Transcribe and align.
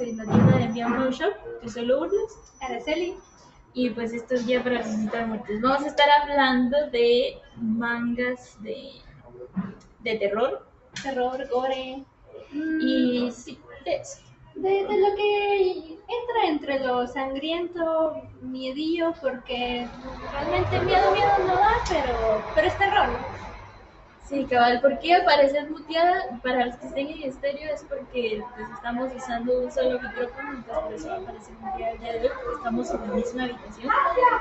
en 0.00 0.16
la 0.16 0.24
tienda 0.24 0.56
de 0.58 0.68
Miao 0.68 1.10
Shop, 1.10 1.32
que 1.60 1.68
soy 1.68 1.84
Lourdes. 1.86 2.38
Araceli. 2.60 3.14
Y 3.72 3.90
pues 3.90 4.12
esto 4.12 4.34
es 4.34 4.46
ya 4.46 4.62
para 4.64 4.78
visitar 4.82 5.26
muertes. 5.28 5.60
Vamos 5.60 5.82
a 5.84 5.88
estar 5.88 6.08
hablando 6.22 6.76
de 6.90 7.38
mangas 7.56 8.60
de, 8.62 8.90
de 10.00 10.14
terror. 10.16 10.66
Terror, 11.02 11.46
gore. 11.48 12.04
mm, 12.52 12.80
Y 12.80 13.30
sí, 13.30 13.58
de 13.84 13.96
eso. 13.96 14.20
de, 14.56 14.68
de 14.70 14.98
lo 14.98 15.14
que 15.16 15.78
entra 16.08 16.46
entre 16.48 16.80
lo 16.80 17.06
sangriento, 17.06 18.20
miedillo, 18.42 19.14
porque 19.22 19.88
realmente 20.32 20.80
miedo, 20.80 21.12
miedo 21.12 21.30
no 21.46 21.54
da, 21.54 21.70
pero, 21.88 22.42
pero 22.54 22.66
es 22.66 22.76
terror. 22.78 23.08
Sí, 24.30 24.44
cabal, 24.44 24.80
¿por 24.80 24.96
qué 25.00 25.16
apareces 25.16 25.68
muteada? 25.68 26.38
Para 26.44 26.66
los 26.66 26.76
que 26.76 26.86
estén 26.86 27.08
en 27.08 27.22
estéreo 27.24 27.74
es 27.74 27.82
porque 27.82 28.40
pues, 28.54 28.70
estamos 28.70 29.12
usando 29.12 29.60
un 29.60 29.72
solo 29.72 29.98
micrófono, 29.98 30.52
entonces 30.54 30.82
por 30.82 30.92
eso 30.92 31.12
aparecer 31.14 31.54
muteada 31.58 31.90
el 31.90 31.98
día 31.98 32.12
de 32.12 32.20
hoy, 32.20 32.28
porque 32.28 32.56
estamos 32.58 32.90
en 32.92 33.00
la 33.00 33.06
misma 33.08 33.42
habitación, 33.42 33.92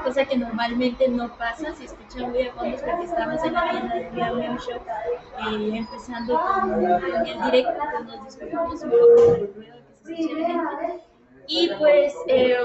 cosa 0.04 0.26
que 0.26 0.38
normalmente 0.38 1.08
no 1.08 1.36
pasa, 1.38 1.74
si 1.74 1.86
escuchan 1.86 2.30
muy 2.30 2.44
a 2.44 2.54
fondo 2.54 2.76
es 2.76 2.84
porque 2.84 3.04
estamos 3.04 3.44
en 3.44 3.54
la 3.54 3.70
tienda 3.72 3.96
de 3.96 4.12
Miao 4.12 4.58
Shop, 4.60 4.82
eh, 5.50 5.78
empezando 5.78 6.40
con, 6.40 6.86
el 7.26 7.42
directo, 7.42 7.74
entonces 7.74 8.06
nos 8.06 8.26
disculpamos 8.26 8.84
un 8.84 8.92
poco 8.92 9.06
por 9.16 9.40
el 9.40 9.54
ruido 9.56 9.76
que 9.88 10.06
se 10.06 10.22
escucha 10.22 10.36
de 10.36 10.46
gente. 10.46 11.04
Y 11.48 11.70
pues, 11.80 12.14
eh, 12.28 12.58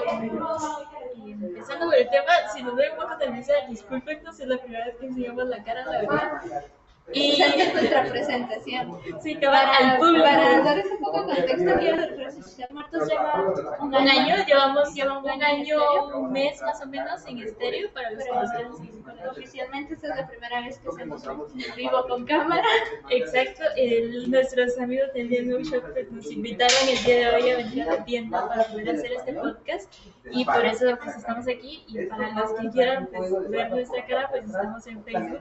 empezando 1.24 1.86
por 1.86 1.94
el 1.94 2.10
tema, 2.10 2.32
si 2.52 2.62
nos 2.62 2.76
doy 2.76 2.88
un 2.90 2.96
poco 2.96 3.16
de 3.16 3.26
risa, 3.28 3.54
discúlpenos, 3.66 4.38
es 4.38 4.46
la 4.46 4.58
primera 4.58 4.84
vez 4.84 4.96
que 4.98 5.06
enseñamos 5.06 5.46
la 5.46 5.64
cara, 5.64 5.86
la 5.86 6.00
verdad. 6.02 6.64
Y 7.12 7.32
Esa 7.32 7.54
es 7.54 7.72
nuestra 7.74 8.04
presentación. 8.06 8.98
sí, 9.22 9.36
cabal, 9.36 9.66
al 9.66 9.72
Para, 9.74 9.98
público. 9.98 10.24
para 10.24 10.60
darles 10.62 10.86
un 10.90 10.98
poco 11.00 11.22
de 11.24 11.34
contexto, 11.34 11.78
que 11.78 12.24
Resucitar 12.24 12.72
Muertos 12.72 13.08
lleva 13.08 13.44
Un 13.80 13.94
año, 13.94 14.36
llevamos 14.46 14.94
lleva 14.94 15.18
un 15.18 15.42
año, 15.42 15.78
un 16.16 16.32
mes 16.32 16.60
más 16.62 16.80
o 16.82 16.86
menos 16.86 17.26
en 17.26 17.38
estéreo 17.40 17.90
para 17.92 18.10
los 18.10 18.24
que 18.24 18.30
seguir 18.78 19.02
con 19.02 19.18
el 19.18 19.28
Oficialmente 19.28 19.94
esta 19.94 20.08
es 20.08 20.16
la 20.16 20.26
primera 20.28 20.60
vez 20.62 20.78
que 20.78 20.88
hacemos 20.88 21.26
un 21.26 21.44
vivo 21.76 22.06
con 22.08 22.24
cámara. 22.24 22.64
Exacto, 23.10 23.62
el- 23.76 24.30
nuestros 24.30 24.78
amigos 24.78 25.12
del 25.12 25.28
New 25.28 25.60
Shop 25.60 25.82
pues, 25.92 26.10
nos 26.10 26.30
invitaron 26.32 26.88
el 26.88 27.04
día 27.04 27.16
de 27.30 27.36
hoy 27.36 27.50
a 27.50 27.56
venir 27.58 27.82
a 27.82 27.96
la 27.96 28.04
tienda 28.04 28.48
para 28.48 28.64
poder 28.64 28.88
hacer 28.90 29.12
este 29.12 29.34
podcast 29.34 29.92
y 30.30 30.44
por 30.44 30.64
eso 30.64 30.86
pues 31.02 31.16
estamos 31.16 31.46
aquí. 31.48 31.84
Y 31.88 32.06
para 32.06 32.32
los 32.32 32.52
que 32.52 32.70
quieran 32.70 33.08
pues, 33.14 33.50
ver 33.50 33.70
nuestra 33.70 34.06
cara 34.06 34.28
pues 34.30 34.44
estamos 34.44 34.86
en 34.86 35.04
Facebook 35.04 35.40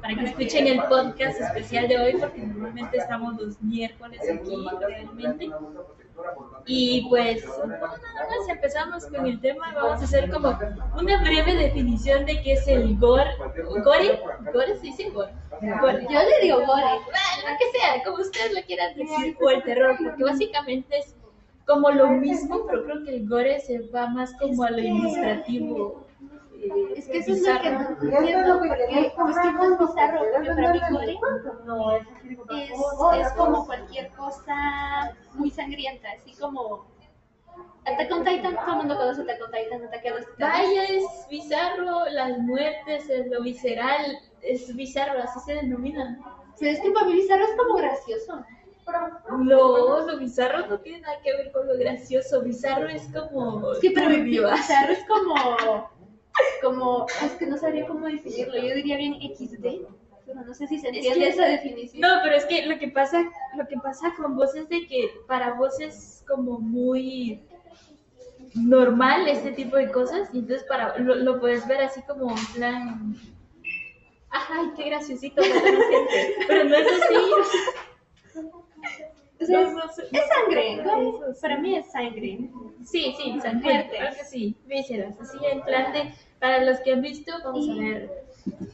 para 0.00 0.14
que, 0.14 0.24
escuchen 0.24 0.66
el 0.66 0.82
podcast 0.84 1.40
especial 1.40 1.88
de 1.88 1.98
hoy 1.98 2.16
porque 2.18 2.40
normalmente 2.40 2.96
estamos 2.98 3.40
los 3.40 3.60
miércoles 3.62 4.20
aquí 4.22 4.66
realmente. 4.80 5.50
Y 6.66 7.08
pues 7.08 7.46
nada 7.66 7.78
más 7.88 8.48
empezamos 8.48 9.06
con 9.06 9.26
el 9.26 9.40
tema. 9.40 9.72
Vamos 9.74 10.02
a 10.02 10.04
hacer 10.04 10.30
como 10.30 10.58
una 10.98 11.22
breve 11.22 11.54
definición 11.54 12.26
de 12.26 12.42
qué 12.42 12.52
es 12.54 12.68
el 12.68 12.98
gore. 12.98 13.30
Gore 13.84 14.20
gore 14.52 14.76
se 14.76 14.82
dice 14.82 15.10
gore. 15.10 15.32
Yo 15.62 16.18
le 16.18 16.40
digo 16.42 16.58
gore. 16.66 16.98
Lo 17.40 17.56
que 17.58 17.78
sea, 17.78 18.02
como 18.04 18.18
ustedes 18.18 18.52
lo 18.52 18.62
quieran 18.62 18.94
decir, 18.94 19.36
o 19.40 19.50
el 19.50 19.62
terror, 19.62 19.96
porque 20.02 20.24
básicamente 20.24 20.98
es 20.98 21.16
como 21.66 21.90
lo 21.90 22.08
mismo, 22.08 22.66
pero 22.66 22.84
creo 22.84 23.04
que 23.04 23.16
el 23.16 23.28
gore 23.28 23.60
se 23.60 23.80
va 23.88 24.08
más 24.08 24.32
como 24.34 24.64
a 24.64 24.70
lo 24.70 24.78
ilustrativo. 24.78 26.06
eh, 26.56 26.94
Es 26.96 27.06
que 27.06 27.18
eso 27.18 27.32
es 27.32 27.42
lo 27.42 27.60
que 27.60 27.70
no 27.70 27.80
entiendo, 28.18 28.58
porque 28.58 29.12
como 29.16 29.30
es 29.30 29.38
que 29.38 29.52
no 29.52 29.64
es 29.64 29.78
bizarro, 29.78 30.20
porque 30.32 30.48
para 30.48 30.72
mí 30.72 30.80
gore 30.90 31.12
es 31.12 32.70
es, 32.70 33.26
es 33.26 33.32
como 33.32 33.66
cualquier 33.66 34.08
cosa 34.10 35.16
muy 35.34 35.50
sangrienta, 35.50 36.08
así 36.16 36.32
como 36.38 36.86
Attack 37.84 38.12
on 38.12 38.24
Titan, 38.24 38.54
todo 38.56 38.70
el 38.70 38.76
mundo 38.76 38.96
conoce 38.96 39.22
Attack 39.22 39.40
on 39.42 39.50
Titan, 39.52 39.84
Ataque 39.84 40.08
a 40.08 40.14
los 40.14 40.26
Titanes. 40.26 40.68
Vaya, 40.68 40.84
es 40.84 41.04
bizarro, 41.30 42.04
las 42.10 42.38
muertes, 42.38 43.08
es 43.08 43.26
lo 43.28 43.42
visceral, 43.42 44.18
es 44.42 44.74
bizarro, 44.76 45.22
así 45.22 45.40
se 45.40 45.54
denomina. 45.54 46.18
Pero 46.58 46.72
es 46.72 46.80
que 46.80 46.90
para 46.90 47.06
mí 47.06 47.14
bizarro 47.14 47.44
es 47.44 47.56
como 47.56 47.74
gracioso. 47.74 48.44
No, 49.38 50.06
lo 50.06 50.18
bizarro 50.18 50.66
no 50.66 50.78
tiene 50.80 51.00
nada 51.00 51.20
que 51.22 51.32
ver 51.36 51.52
con 51.52 51.66
lo 51.66 51.76
gracioso, 51.78 52.42
bizarro 52.42 52.88
es 52.88 53.02
como... 53.12 53.60
Turbio, 53.74 54.48
así. 54.48 54.60
bizarro 54.62 54.92
es 54.92 55.04
como, 55.06 55.34
como, 56.62 57.06
es 57.24 57.32
que 57.32 57.46
no 57.46 57.56
sabría 57.56 57.86
cómo 57.86 58.06
definirlo, 58.06 58.56
yo 58.56 58.74
diría 58.74 58.96
bien 58.96 59.14
XD, 59.14 59.86
pero 60.26 60.40
no 60.44 60.54
sé 60.54 60.66
si 60.66 60.78
se 60.78 60.88
entiende 60.88 61.20
que- 61.20 61.28
esa 61.28 61.44
definición. 61.46 62.00
No, 62.00 62.20
pero 62.22 62.36
es 62.36 62.44
que 62.46 62.66
lo 62.66 62.78
que 62.78 62.88
pasa, 62.88 63.30
lo 63.56 63.66
que 63.66 63.76
pasa 63.78 64.12
con 64.16 64.36
vos 64.36 64.54
es 64.54 64.68
de 64.68 64.86
que 64.86 65.10
para 65.26 65.54
vos 65.54 65.78
es 65.80 66.24
como 66.26 66.58
muy 66.58 67.40
normal 68.54 69.28
este 69.28 69.52
tipo 69.52 69.76
de 69.76 69.90
cosas 69.92 70.28
y 70.32 70.38
entonces 70.40 70.66
para 70.66 70.98
lo, 70.98 71.14
lo 71.14 71.38
puedes 71.38 71.66
ver 71.68 71.82
así 71.82 72.02
como 72.02 72.30
en 72.36 72.46
plan 72.54 73.14
ay 74.30 74.70
qué 74.76 74.84
graciosito 74.88 75.40
me 75.40 75.48
parece", 75.50 76.34
pero 76.48 76.64
no 76.64 76.74
es 76.74 76.86
así 76.86 77.30
Sea, 79.40 79.60
No, 79.62 79.72
no 79.72 79.88
sé- 79.92 80.02
es 80.12 80.22
sangre, 80.28 80.76
¿no? 80.84 81.20
Para 81.40 81.58
mí 81.58 81.74
es 81.76 81.90
sangre. 81.90 82.50
sí 82.84 83.14
sí 83.16 83.40
sangre 83.40 83.72
Muertes. 83.74 83.98
claro 83.98 84.16
que 84.16 84.24
sí 84.24 84.56
vísceras 84.66 85.18
así 85.20 85.38
en 85.50 85.62
plan 85.62 85.92
de 85.94 86.12
para 86.38 86.62
los 86.64 86.78
que 86.80 86.92
han 86.92 87.00
visto 87.00 87.32
vamos 87.44 87.68
a 87.70 87.74
ver 87.74 88.10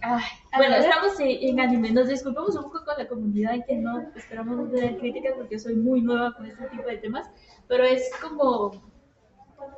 Ay, 0.02 0.22
bueno, 0.56 0.74
ver. 0.76 0.82
estamos 0.84 1.18
en, 1.20 1.58
anime. 1.60 1.90
Nos 1.90 2.08
disculpamos 2.08 2.54
un 2.56 2.64
poco 2.64 2.84
con 2.84 2.94
la 2.98 3.08
comunidad 3.08 3.64
que 3.66 3.74
no 3.76 4.00
esperamos 4.14 4.56
no 4.56 4.68
tener 4.70 4.96
críticas 4.98 5.34
porque 5.36 5.58
soy 5.58 5.74
muy 5.74 6.00
nueva 6.00 6.34
con 6.36 6.46
este 6.46 6.66
tipo 6.68 6.84
de 6.88 6.98
temas, 6.98 7.28
pero 7.68 7.82
es 7.84 8.08
como 8.22 8.70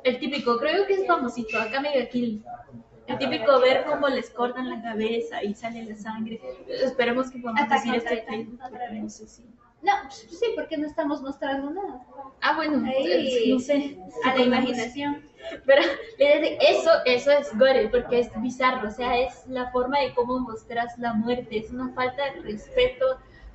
el 0.03 0.19
típico, 0.19 0.57
creo 0.59 0.85
que 0.85 0.93
es 0.93 1.07
famosito, 1.07 1.59
acá 1.59 1.81
Mega 1.81 2.07
Kill. 2.07 2.43
El 3.07 3.17
típico 3.17 3.59
ver 3.59 3.83
cómo 3.85 4.07
les 4.09 4.29
cortan 4.29 4.69
la 4.69 4.81
cabeza 4.83 5.43
y 5.43 5.55
sale 5.55 5.83
la 5.85 5.95
sangre. 5.95 6.39
Esperemos 6.67 7.31
que 7.31 7.39
podamos 7.39 7.67
decir 7.69 7.95
este 7.95 8.23
vez. 8.29 8.47
no 9.01 9.09
sé 9.09 9.27
si. 9.27 9.43
No, 9.81 9.93
pues 10.03 10.27
sí, 10.29 10.45
porque 10.55 10.77
no 10.77 10.85
estamos 10.85 11.21
mostrando 11.21 11.69
nada. 11.71 12.01
Ah, 12.41 12.55
bueno, 12.55 12.85
Ahí, 12.85 13.51
no 13.51 13.59
sé. 13.59 13.97
A 14.25 14.35
la 14.35 14.43
imaginación. 14.43 15.23
Pero 15.65 15.81
eso, 16.17 16.91
eso 17.05 17.31
es 17.31 17.57
gore, 17.57 17.87
porque 17.87 18.19
es 18.19 18.29
bizarro, 18.41 18.89
o 18.89 18.91
sea, 18.91 19.17
es 19.17 19.47
la 19.47 19.71
forma 19.71 19.99
de 19.99 20.13
cómo 20.13 20.39
mostras 20.39 20.97
la 20.97 21.13
muerte, 21.13 21.59
es 21.59 21.71
una 21.71 21.89
falta 21.93 22.25
de 22.25 22.41
respeto 22.41 23.05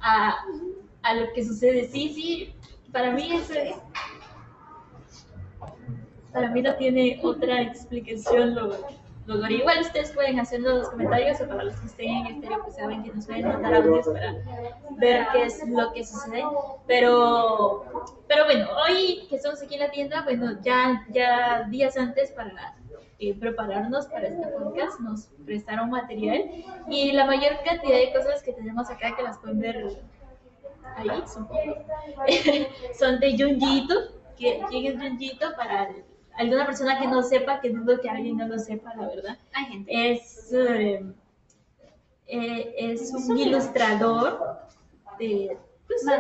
a, 0.01 0.35
a 1.03 1.15
lo 1.15 1.33
que 1.35 1.45
sucede. 1.45 1.89
Sí, 1.89 2.13
sí, 2.15 2.55
para 2.91 3.11
mí 3.11 3.33
eso 3.35 3.53
es... 3.53 3.77
Para 6.33 6.51
mí 6.51 6.63
no 6.63 6.75
tiene 6.75 7.21
otra 7.23 7.63
explicación 7.63 8.57
lo, 8.57 8.77
Igual 9.27 9.81
ustedes 9.81 10.13
pueden 10.13 10.39
hacerlo 10.39 10.71
en 10.71 10.79
los 10.79 10.91
comentarios 10.91 11.41
o 11.41 11.49
para 11.49 11.65
los 11.65 11.77
que 11.77 11.87
estén 11.87 12.11
en 12.11 12.27
estéreo 12.27 12.63
pues 12.63 12.77
saben 12.77 13.03
que 13.03 13.13
nos 13.13 13.27
pueden 13.27 13.49
mandar 13.49 13.75
audios 13.75 14.07
para 14.07 14.35
ver 14.99 15.27
qué 15.33 15.45
es 15.45 15.67
lo 15.67 15.93
que 15.93 16.05
sucede. 16.05 16.45
Pero, 16.87 17.85
pero 18.29 18.45
bueno, 18.45 18.69
hoy 18.87 19.27
que 19.29 19.37
estamos 19.37 19.63
aquí 19.63 19.75
en 19.75 19.81
la 19.81 19.91
tienda, 19.91 20.23
bueno, 20.23 20.59
ya, 20.63 21.07
ya 21.11 21.63
días 21.71 21.97
antes 21.97 22.33
para 22.33 22.77
eh, 23.19 23.35
prepararnos 23.35 24.07
para 24.09 24.29
este 24.29 24.47
podcast 24.49 25.01
nos 25.01 25.29
prestaron 25.47 25.89
material 25.89 26.51
y 26.89 27.13
la 27.13 27.25
mayor 27.25 27.53
cantidad 27.65 27.97
de 27.97 28.13
cosas 28.13 28.43
que 28.43 28.53
tenemos 28.53 28.91
acá 28.91 29.17
que 29.17 29.23
las 29.23 29.39
pueden 29.39 29.61
ver 29.61 29.97
ahí, 30.97 31.23
supongo, 31.27 31.77
son 32.99 33.21
de 33.21 33.39
Junjito. 33.39 33.95
¿Quién 34.37 34.67
es 34.71 35.01
Junjito? 35.01 35.47
Para 35.57 35.89
alguna 36.37 36.67
persona 36.67 36.99
que 36.99 37.07
no 37.07 37.23
sepa, 37.23 37.61
que 37.61 37.71
dudo 37.71 38.01
que 38.01 38.09
alguien 38.09 38.37
no 38.37 38.49
lo 38.49 38.59
sepa, 38.59 38.95
la 38.95 39.09
verdad. 39.09 39.39
Hay 39.53 39.65
gente. 39.67 40.13
Es, 40.13 40.53
eh, 40.53 41.05
eh, 42.27 42.75
es 42.79 43.13
un 43.13 43.39
ilustrador 43.39 44.59
de, 45.19 45.57
pues, 45.87 46.05
de 46.07 46.13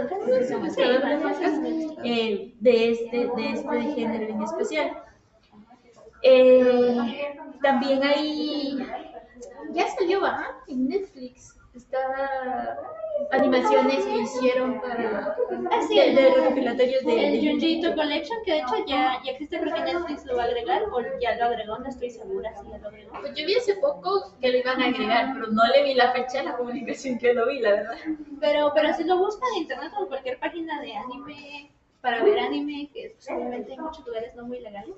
eh, 2.04 2.54
este, 2.62 3.16
de 3.36 3.50
este 3.50 3.80
género 3.94 4.34
en 4.34 4.42
especial. 4.42 5.02
Eh, 6.22 7.36
también 7.62 8.02
hay, 8.02 8.78
ya 9.72 9.88
salió 9.96 10.20
¿verdad? 10.20 10.46
en 10.68 10.88
Netflix, 10.88 11.56
está 11.74 12.78
animaciones 13.30 14.04
que 14.04 14.18
hicieron 14.18 14.80
para 14.80 15.36
Ah, 15.70 15.80
sí. 15.88 15.98
de, 15.98 16.14
de 16.14 16.30
recopilatorios 16.34 17.04
de, 17.04 17.26
El 17.26 17.40
de 17.42 17.50
Junjiito 17.50 17.94
Collection, 17.94 18.38
que 18.44 18.52
de 18.52 18.58
hecho 18.58 18.74
ya, 18.86 19.20
ya 19.24 19.32
existe, 19.32 19.58
creo 19.58 19.74
que 19.74 19.80
Netflix 19.82 20.24
lo 20.26 20.36
va 20.36 20.42
a 20.42 20.46
agregar, 20.46 20.82
o 20.92 21.00
ya 21.20 21.34
lo 21.36 21.44
agregó, 21.46 21.78
no 21.78 21.88
estoy 21.88 22.10
segura 22.10 22.52
si 22.56 22.68
ya 22.70 22.78
lo 22.78 22.88
agregó. 22.88 23.12
Pues 23.20 23.34
yo 23.34 23.46
vi 23.46 23.54
hace 23.54 23.74
poco 23.76 24.34
que 24.40 24.50
lo 24.50 24.58
iban 24.58 24.82
a 24.82 24.86
agregar, 24.86 25.30
pero 25.34 25.46
no 25.48 25.62
le 25.74 25.82
vi 25.84 25.94
la 25.94 26.12
fecha 26.12 26.38
de 26.38 26.44
la 26.44 26.56
comunicación 26.56 27.18
que 27.18 27.32
lo 27.34 27.46
vi, 27.46 27.60
la 27.60 27.70
verdad. 27.70 27.94
Pero, 28.40 28.72
pero 28.74 28.92
si 28.94 29.04
lo 29.04 29.16
buscan 29.18 29.48
en 29.56 29.62
internet 29.62 29.92
o 29.98 30.02
en 30.02 30.08
cualquier 30.08 30.38
página 30.38 30.80
de 30.80 30.94
anime, 30.94 31.70
para 32.04 32.22
ver 32.22 32.38
anime, 32.38 32.90
que 32.92 33.16
obviamente 33.32 33.72
hay 33.72 33.78
muchos 33.78 34.06
lugares 34.06 34.34
no 34.34 34.44
muy 34.44 34.60
legales, 34.60 34.94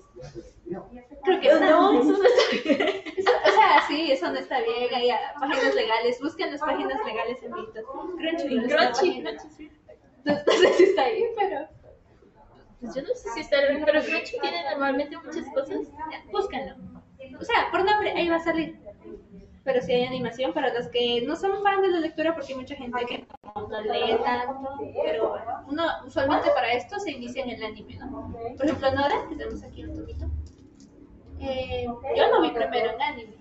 creo 1.23 1.41
que. 1.41 1.49
No, 1.61 2.01
eso 2.01 2.19
no 2.19 2.25
está 2.25 2.51
bien. 2.65 3.03
Eso- 3.17 3.31
o 3.47 3.51
sea, 3.53 3.85
sí, 3.87 4.11
eso 4.11 4.33
no 4.33 4.39
está 4.41 4.61
bien, 4.61 4.93
hay 4.93 5.11
páginas 5.41 5.75
legales, 5.77 6.21
busquen 6.21 6.51
las 6.51 6.61
páginas 6.61 6.99
legales 7.07 7.41
en 7.45 7.51
YouTube. 7.55 8.17
Crunchyroll 8.19 8.65
es 8.67 8.75
una 8.75 8.91
Crunchy, 8.91 9.09
página. 9.23 9.31
Crunchy, 9.37 9.55
sí. 9.57 9.71
No, 10.25 10.33
no 10.35 10.53
sé 10.53 10.73
si 10.73 10.83
está 10.83 11.03
ahí, 11.05 11.25
pero... 11.39 11.69
Pues 12.81 12.95
yo 12.97 13.03
no 13.03 13.09
sé 13.15 13.29
si 13.35 13.41
está 13.41 13.61
bien, 13.69 13.83
pero 13.85 14.03
Crunchy 14.03 14.41
tiene 14.41 14.65
normalmente 14.69 15.17
muchas 15.17 15.47
cosas. 15.55 15.79
Búscalo. 16.33 16.75
O 17.41 17.45
sea, 17.45 17.69
por 17.71 17.85
nombre, 17.85 18.11
ahí 18.17 18.29
va 18.29 18.37
a 18.37 18.41
salir. 18.41 18.81
Pero 19.67 19.83
si 19.83 19.93
hay 19.93 20.05
animación 20.05 20.53
para 20.53 20.73
los 20.73 20.87
que 20.89 21.23
no 21.27 21.35
son 21.35 21.61
fan 21.65 21.83
de 21.83 21.89
la 21.89 21.99
lectura, 21.99 22.35
porque 22.37 22.53
hay 22.53 22.59
mucha 22.61 22.77
gente 22.77 23.05
que 23.05 23.27
no 23.43 23.81
lee 23.83 24.17
tanto, 24.25 24.79
pero 25.03 25.35
uno 25.67 25.83
usualmente 26.07 26.51
para 26.53 26.73
esto 26.73 27.01
se 27.01 27.11
inicia 27.11 27.43
en 27.43 27.51
el 27.51 27.65
anime, 27.65 27.97
¿no? 27.97 28.33
Por 28.57 28.65
ejemplo, 28.65 28.93
Nora, 28.93 29.27
que 29.29 29.35
tenemos 29.35 29.65
aquí 29.65 29.85
un 29.85 29.97
toquito, 29.97 30.27
eh, 31.41 31.85
yo 32.17 32.27
lo 32.29 32.43
vi 32.43 32.51
primero 32.53 32.93
en 32.93 33.03
anime. 33.03 33.37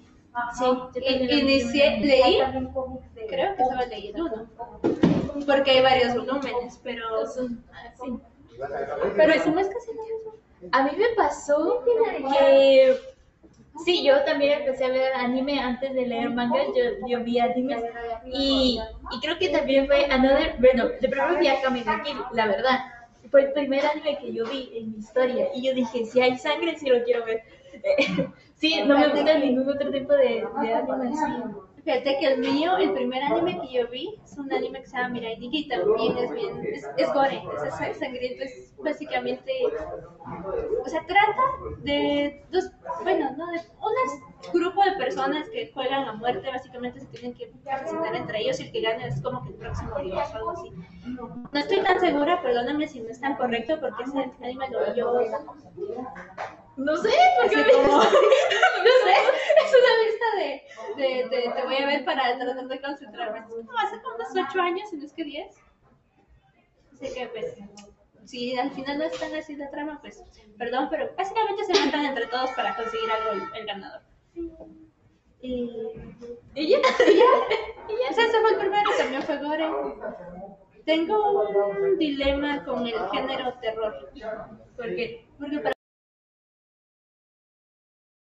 Sí, 0.58 0.66
yo 0.66 0.90
también 0.92 1.28
lo 1.28 1.34
Inicié, 1.36 2.00
leí, 2.00 2.40
creo 3.30 3.56
que 3.56 3.62
estaba 3.62 3.86
leyendo 3.86 4.26
uno, 4.26 4.50
porque 5.46 5.72
hay 5.72 5.82
varios 5.84 6.16
volúmenes, 6.16 6.82
pero, 6.84 7.28
sí. 7.28 7.60
pero 9.16 9.32
eso 9.32 9.52
no 9.52 9.60
es 9.60 9.68
casi 9.68 9.94
lo 9.94 10.02
mismo. 10.02 10.34
A 10.72 10.84
mí 10.86 10.92
me 10.98 11.16
pasó 11.16 11.84
que 11.86 12.98
sí, 13.84 14.04
yo 14.04 14.24
también 14.24 14.60
empecé 14.60 14.86
a 14.86 14.90
ver 14.90 15.14
anime 15.14 15.60
antes 15.60 15.94
de 15.94 16.06
leer 16.06 16.30
manga, 16.30 16.60
yo, 16.76 17.08
yo 17.08 17.24
vi 17.24 17.40
animes 17.40 17.84
y, 18.26 18.80
y 19.12 19.20
creo 19.20 19.38
que 19.38 19.50
también 19.50 19.88
fue 19.88 20.06
Another, 20.06 20.56
bueno, 20.60 20.86
de 21.00 21.10
primero 21.10 21.38
vi 21.40 21.48
a 21.48 21.62
Kill, 22.04 22.18
la 22.34 22.48
verdad. 22.48 22.80
Fue 23.32 23.42
el 23.42 23.54
primer 23.54 23.86
anime 23.86 24.18
que 24.20 24.34
yo 24.34 24.46
vi 24.46 24.72
en 24.76 24.92
mi 24.92 25.00
historia 25.00 25.48
y 25.56 25.66
yo 25.68 25.74
dije, 25.74 26.06
si 26.06 26.22
hay 26.22 26.38
sangre, 26.38 26.78
sí 26.78 26.88
lo 26.88 27.04
quiero 27.04 27.26
ver. 27.26 27.44
sí, 28.56 28.82
no 28.86 28.98
me 28.98 29.10
gusta 29.10 29.38
ningún 29.40 29.68
otro 29.70 29.92
tipo 29.92 30.14
de, 30.14 30.46
de 30.62 30.74
anime 30.74 31.10
así. 31.10 31.32
Fíjate 31.86 32.18
que 32.20 32.26
el 32.26 32.40
mío, 32.40 32.78
el 32.78 32.94
primer 32.94 33.22
anime 33.22 33.62
que 33.62 33.72
yo 33.72 33.88
vi, 33.90 34.20
es 34.24 34.36
un 34.40 34.52
anime 34.52 34.82
que 34.82 34.88
se 34.88 34.98
llama 34.98 35.10
Mirai 35.10 35.38
Nikki 35.38 35.68
también 35.68 36.18
es 36.18 36.34
bien, 36.34 36.64
es, 36.98 37.14
gore, 37.14 37.44
es, 37.64 37.98
sangriento, 38.00 38.44
es 38.44 38.74
básicamente, 38.84 39.52
o 40.84 40.90
sea, 40.90 41.06
trata 41.06 41.44
de 41.84 42.44
dos, 42.52 42.72
bueno, 43.04 43.30
no, 43.38 43.52
de 43.52 43.60
un 43.80 44.60
grupo 44.60 44.84
de 44.84 44.94
personas 44.94 45.48
que 45.50 45.72
juegan 45.76 46.06
a 46.06 46.14
muerte, 46.14 46.50
básicamente 46.50 47.02
se 47.02 47.06
tienen 47.06 47.36
que 47.36 47.52
asesinar 47.70 48.16
entre 48.16 48.42
ellos 48.42 48.60
y 48.60 48.64
el 48.64 48.72
que 48.72 48.82
gane 48.82 49.06
es 49.06 49.22
como 49.22 49.44
que 49.44 49.50
el 49.50 49.56
próximo 49.56 50.00
dios 50.00 50.28
o 50.34 50.38
algo 50.38 50.50
así. 50.50 50.72
No 51.06 51.60
estoy 51.60 51.82
tan 51.82 52.00
segura, 52.00 52.42
perdóname 52.42 52.88
si 52.88 53.00
no 53.00 53.10
es 53.10 53.22
tan 53.22 53.36
correcto, 53.36 53.80
porque 53.80 54.02
ese 54.02 54.32
anime 54.42 54.70
lo 54.72 54.92
vi 54.92 55.00
yo 55.00 55.14
No 56.78 56.98
sé, 56.98 57.10
porque 57.42 57.56
Así 57.56 57.72
como, 57.72 57.88
no 57.98 58.04
sé, 58.04 59.16
es 59.64 59.76
una 59.80 59.94
lista 60.04 60.26
de, 60.38 60.62
de, 60.98 61.30
de- 61.30 61.52
te 61.54 61.64
voy 61.64 61.76
a 61.78 61.86
ver 61.88 62.04
para 62.06 62.38
tratar 62.38 62.68
de 62.68 62.82
concentrarme. 62.82 63.44
Como 63.48 63.78
hace 63.78 64.02
como 64.02 64.16
unos 64.16 64.28
8 64.50 64.62
años, 64.62 64.90
si 64.90 64.98
no 64.98 65.06
es 65.06 65.14
que 65.14 65.24
10. 65.24 65.56
Así 66.94 67.14
que 67.14 67.28
pues, 67.28 67.58
si 68.26 68.58
al 68.58 68.72
final 68.72 68.98
no 68.98 69.04
es 69.06 69.20
tan 69.20 69.34
así 69.36 69.56
la 69.56 69.70
trama, 69.70 70.00
pues, 70.02 70.24
perdón, 70.58 70.88
pero 70.90 71.10
básicamente 71.18 71.64
se 71.64 71.86
matan 71.86 72.06
entre 72.06 72.28
todos 72.28 72.50
para 72.52 72.76
conseguir 72.76 73.10
algo 73.12 73.32
el, 73.32 73.60
el 73.62 73.66
ganador. 73.66 74.02
Y, 75.42 75.70
y 76.56 76.68
ya. 76.70 76.78
y 76.78 76.80
ya, 76.80 76.80
y 77.08 77.18
ya, 77.18 78.10
o 78.10 78.14
sea, 78.14 78.26
ese 78.26 78.42
fue 78.42 78.50
el 78.52 78.58
primero, 78.58 78.90
también 78.98 79.22
fue 79.24 79.38
Gore. 79.38 79.68
Tengo 80.86 81.42
un 81.70 81.98
dilema 81.98 82.64
con 82.66 82.86
el 82.86 83.10
género 83.10 83.54
terror. 83.62 84.12
Porque 84.76 85.26
Porque 85.40 85.60
para 85.60 85.75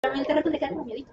para 0.00 0.14
mí 0.14 0.20
el 0.20 0.26
terror 0.26 0.46
le 0.46 0.58
queda 0.58 0.68
como 0.70 0.84
miedito. 0.84 1.10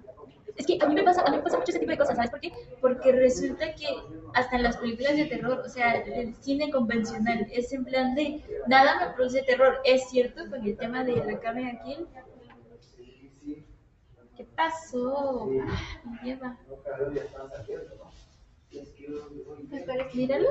Es 0.56 0.66
que 0.66 0.78
a 0.80 0.86
mí 0.86 0.94
me 0.94 1.04
pasa, 1.04 1.22
a 1.22 1.30
mí 1.30 1.36
me 1.36 1.42
pasa 1.42 1.58
mucho 1.58 1.70
ese 1.70 1.78
tipo 1.78 1.92
de 1.92 1.98
cosas, 1.98 2.16
¿sabes 2.16 2.30
por 2.30 2.40
qué? 2.40 2.52
Porque 2.80 3.12
resulta 3.12 3.74
que 3.74 3.86
hasta 4.34 4.56
en 4.56 4.62
las 4.64 4.76
películas 4.78 5.16
de 5.16 5.26
terror, 5.26 5.62
o 5.64 5.68
sea, 5.68 5.94
el 5.94 6.34
cine 6.36 6.70
convencional 6.70 7.46
es 7.52 7.72
en 7.72 7.84
plan 7.84 8.14
de 8.14 8.42
nada 8.66 9.06
me 9.06 9.14
produce 9.14 9.42
terror. 9.42 9.78
Es 9.84 10.08
cierto 10.08 10.48
con 10.50 10.64
el 10.64 10.76
tema 10.76 11.04
de 11.04 11.16
la 11.16 11.38
Kame 11.38 11.70
aquí. 11.70 11.98
¿Qué 14.36 14.44
pasó? 14.56 15.48
Ah, 15.62 16.00
me 16.04 16.28
lleva. 16.28 16.56
Míralo. 20.14 20.48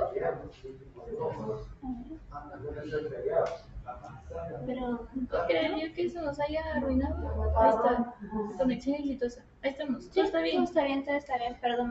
Pero 4.65 5.07
No 5.15 5.47
creería 5.47 5.93
que 5.93 6.05
eso 6.05 6.21
nos 6.21 6.39
haya 6.39 6.61
arruinado. 6.75 7.53
Ahí 7.57 7.69
está. 7.69 8.13
Conexión 8.57 8.95
exitosa. 8.95 9.45
Ahí 9.61 9.71
estamos. 9.71 10.09
Todo 10.09 10.23
está 10.25 10.37
Todo 10.39 10.43
bien. 10.43 10.63
está 10.63 10.83
bien, 10.83 11.05
todo 11.05 11.15
está 11.15 11.37
bien, 11.37 11.57
perdón, 11.61 11.89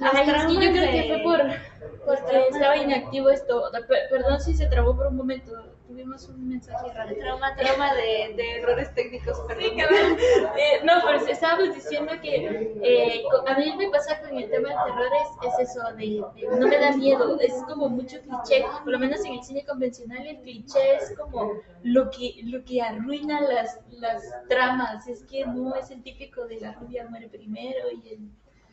Ay, 0.00 0.30
es 0.30 0.44
que 0.46 0.54
yo 0.54 0.60
creo 0.72 0.72
que 0.72 0.80
de- 0.80 1.08
fue 1.08 1.22
por 1.22 1.40
porque 2.06 2.48
estaba 2.48 2.76
inactivo 2.76 3.30
esto. 3.30 3.64
Per- 3.86 4.08
Perdón 4.08 4.40
si 4.40 4.54
se 4.54 4.66
trabó 4.66 4.96
por 4.96 5.06
un 5.08 5.16
momento. 5.16 5.52
Tuvimos 5.86 6.28
un 6.28 6.48
mensaje 6.48 6.92
raro. 6.94 7.12
Trauma, 7.16 7.54
trauma 7.56 7.92
de, 7.94 8.32
de 8.36 8.58
errores 8.58 8.94
técnicos, 8.94 9.40
perdón. 9.48 9.76
Eh, 10.56 10.80
no, 10.84 10.92
pero 11.04 11.26
estábamos 11.26 11.74
diciendo 11.74 12.12
que 12.22 12.36
eh, 12.82 13.22
a 13.48 13.58
mí 13.58 13.74
me 13.76 13.88
pasa 13.90 14.20
con 14.20 14.36
el 14.38 14.48
tema 14.50 14.68
del 14.68 14.78
terror 14.84 15.08
es, 15.42 15.52
es 15.60 15.68
eso, 15.70 15.82
de, 15.96 16.22
de- 16.36 16.58
no 16.60 16.68
me 16.68 16.78
da 16.78 16.92
miedo, 16.96 17.38
es 17.40 17.52
como 17.68 17.88
mucho 17.88 18.18
cliché, 18.22 18.64
por 18.84 18.92
lo 18.92 18.98
menos 19.00 19.24
en 19.24 19.32
el 19.34 19.42
cine 19.42 19.64
convencional 19.64 20.24
el 20.26 20.38
cliché 20.38 20.94
es 20.94 21.12
como 21.18 21.54
lo 21.82 22.08
que, 22.10 22.36
lo 22.44 22.64
que 22.64 22.80
arruina 22.82 23.40
las, 23.40 23.80
las 23.90 24.22
tramas, 24.48 25.08
es 25.08 25.24
que 25.24 25.44
no 25.44 25.74
es 25.74 25.90
el 25.90 26.02
típico 26.04 26.46
de 26.46 26.60
la 26.60 26.72
rubia 26.74 27.04
muere 27.08 27.28
primero 27.28 27.90
y 27.90 28.08
el... 28.12 28.18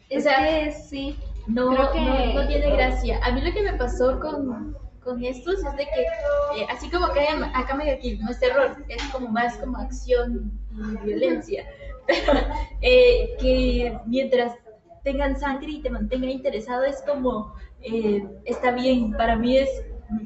Es 0.10 0.20
O 0.26 0.30
sea, 0.30 0.38
que 0.46 0.72
sí. 0.72 1.18
no, 1.48 1.70
Creo 1.70 1.92
que- 1.92 2.02
no, 2.02 2.42
no 2.42 2.48
tiene 2.48 2.72
gracia. 2.72 3.20
A 3.24 3.32
mí 3.32 3.42
lo 3.42 3.52
que 3.54 3.64
me 3.64 3.74
pasó 3.78 4.20
con, 4.20 4.76
con 5.04 5.24
estos 5.24 5.56
es 5.64 5.78
de 5.78 5.86
que, 5.86 6.62
eh, 6.62 6.66
así 6.70 6.90
como 6.90 7.12
que 7.14 7.28
acá 7.54 7.76
me 7.76 7.92
aquí 7.92 8.18
no 8.18 8.30
es 8.30 8.40
terror, 8.40 8.76
es 8.88 9.04
como 9.12 9.28
más 9.30 9.58
como 9.58 9.78
acción 9.78 10.52
y 11.02 11.06
violencia. 11.06 11.66
Pero 12.08 12.40
eh, 12.82 13.36
que 13.40 13.98
mientras 14.06 14.54
tengan 15.04 15.38
sangre 15.38 15.72
y 15.72 15.82
te 15.82 15.90
mantenga 15.90 16.28
interesado, 16.28 16.84
es 16.84 17.02
como, 17.06 17.54
eh, 17.82 18.24
está 18.46 18.72
bien, 18.72 19.12
para 19.12 19.36
mí 19.36 19.58
es, 19.58 19.70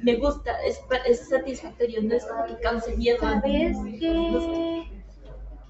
me 0.04 0.16
gusta, 0.16 0.56
es, 0.64 0.80
es 1.08 1.28
satisfactorio, 1.28 2.02
no 2.04 2.14
es 2.16 2.26
como 2.26 2.46
que 2.46 2.56
cause 2.62 2.96
miedo. 2.98 3.18
¿Sabes 3.20 3.42
qué? 4.00 5.01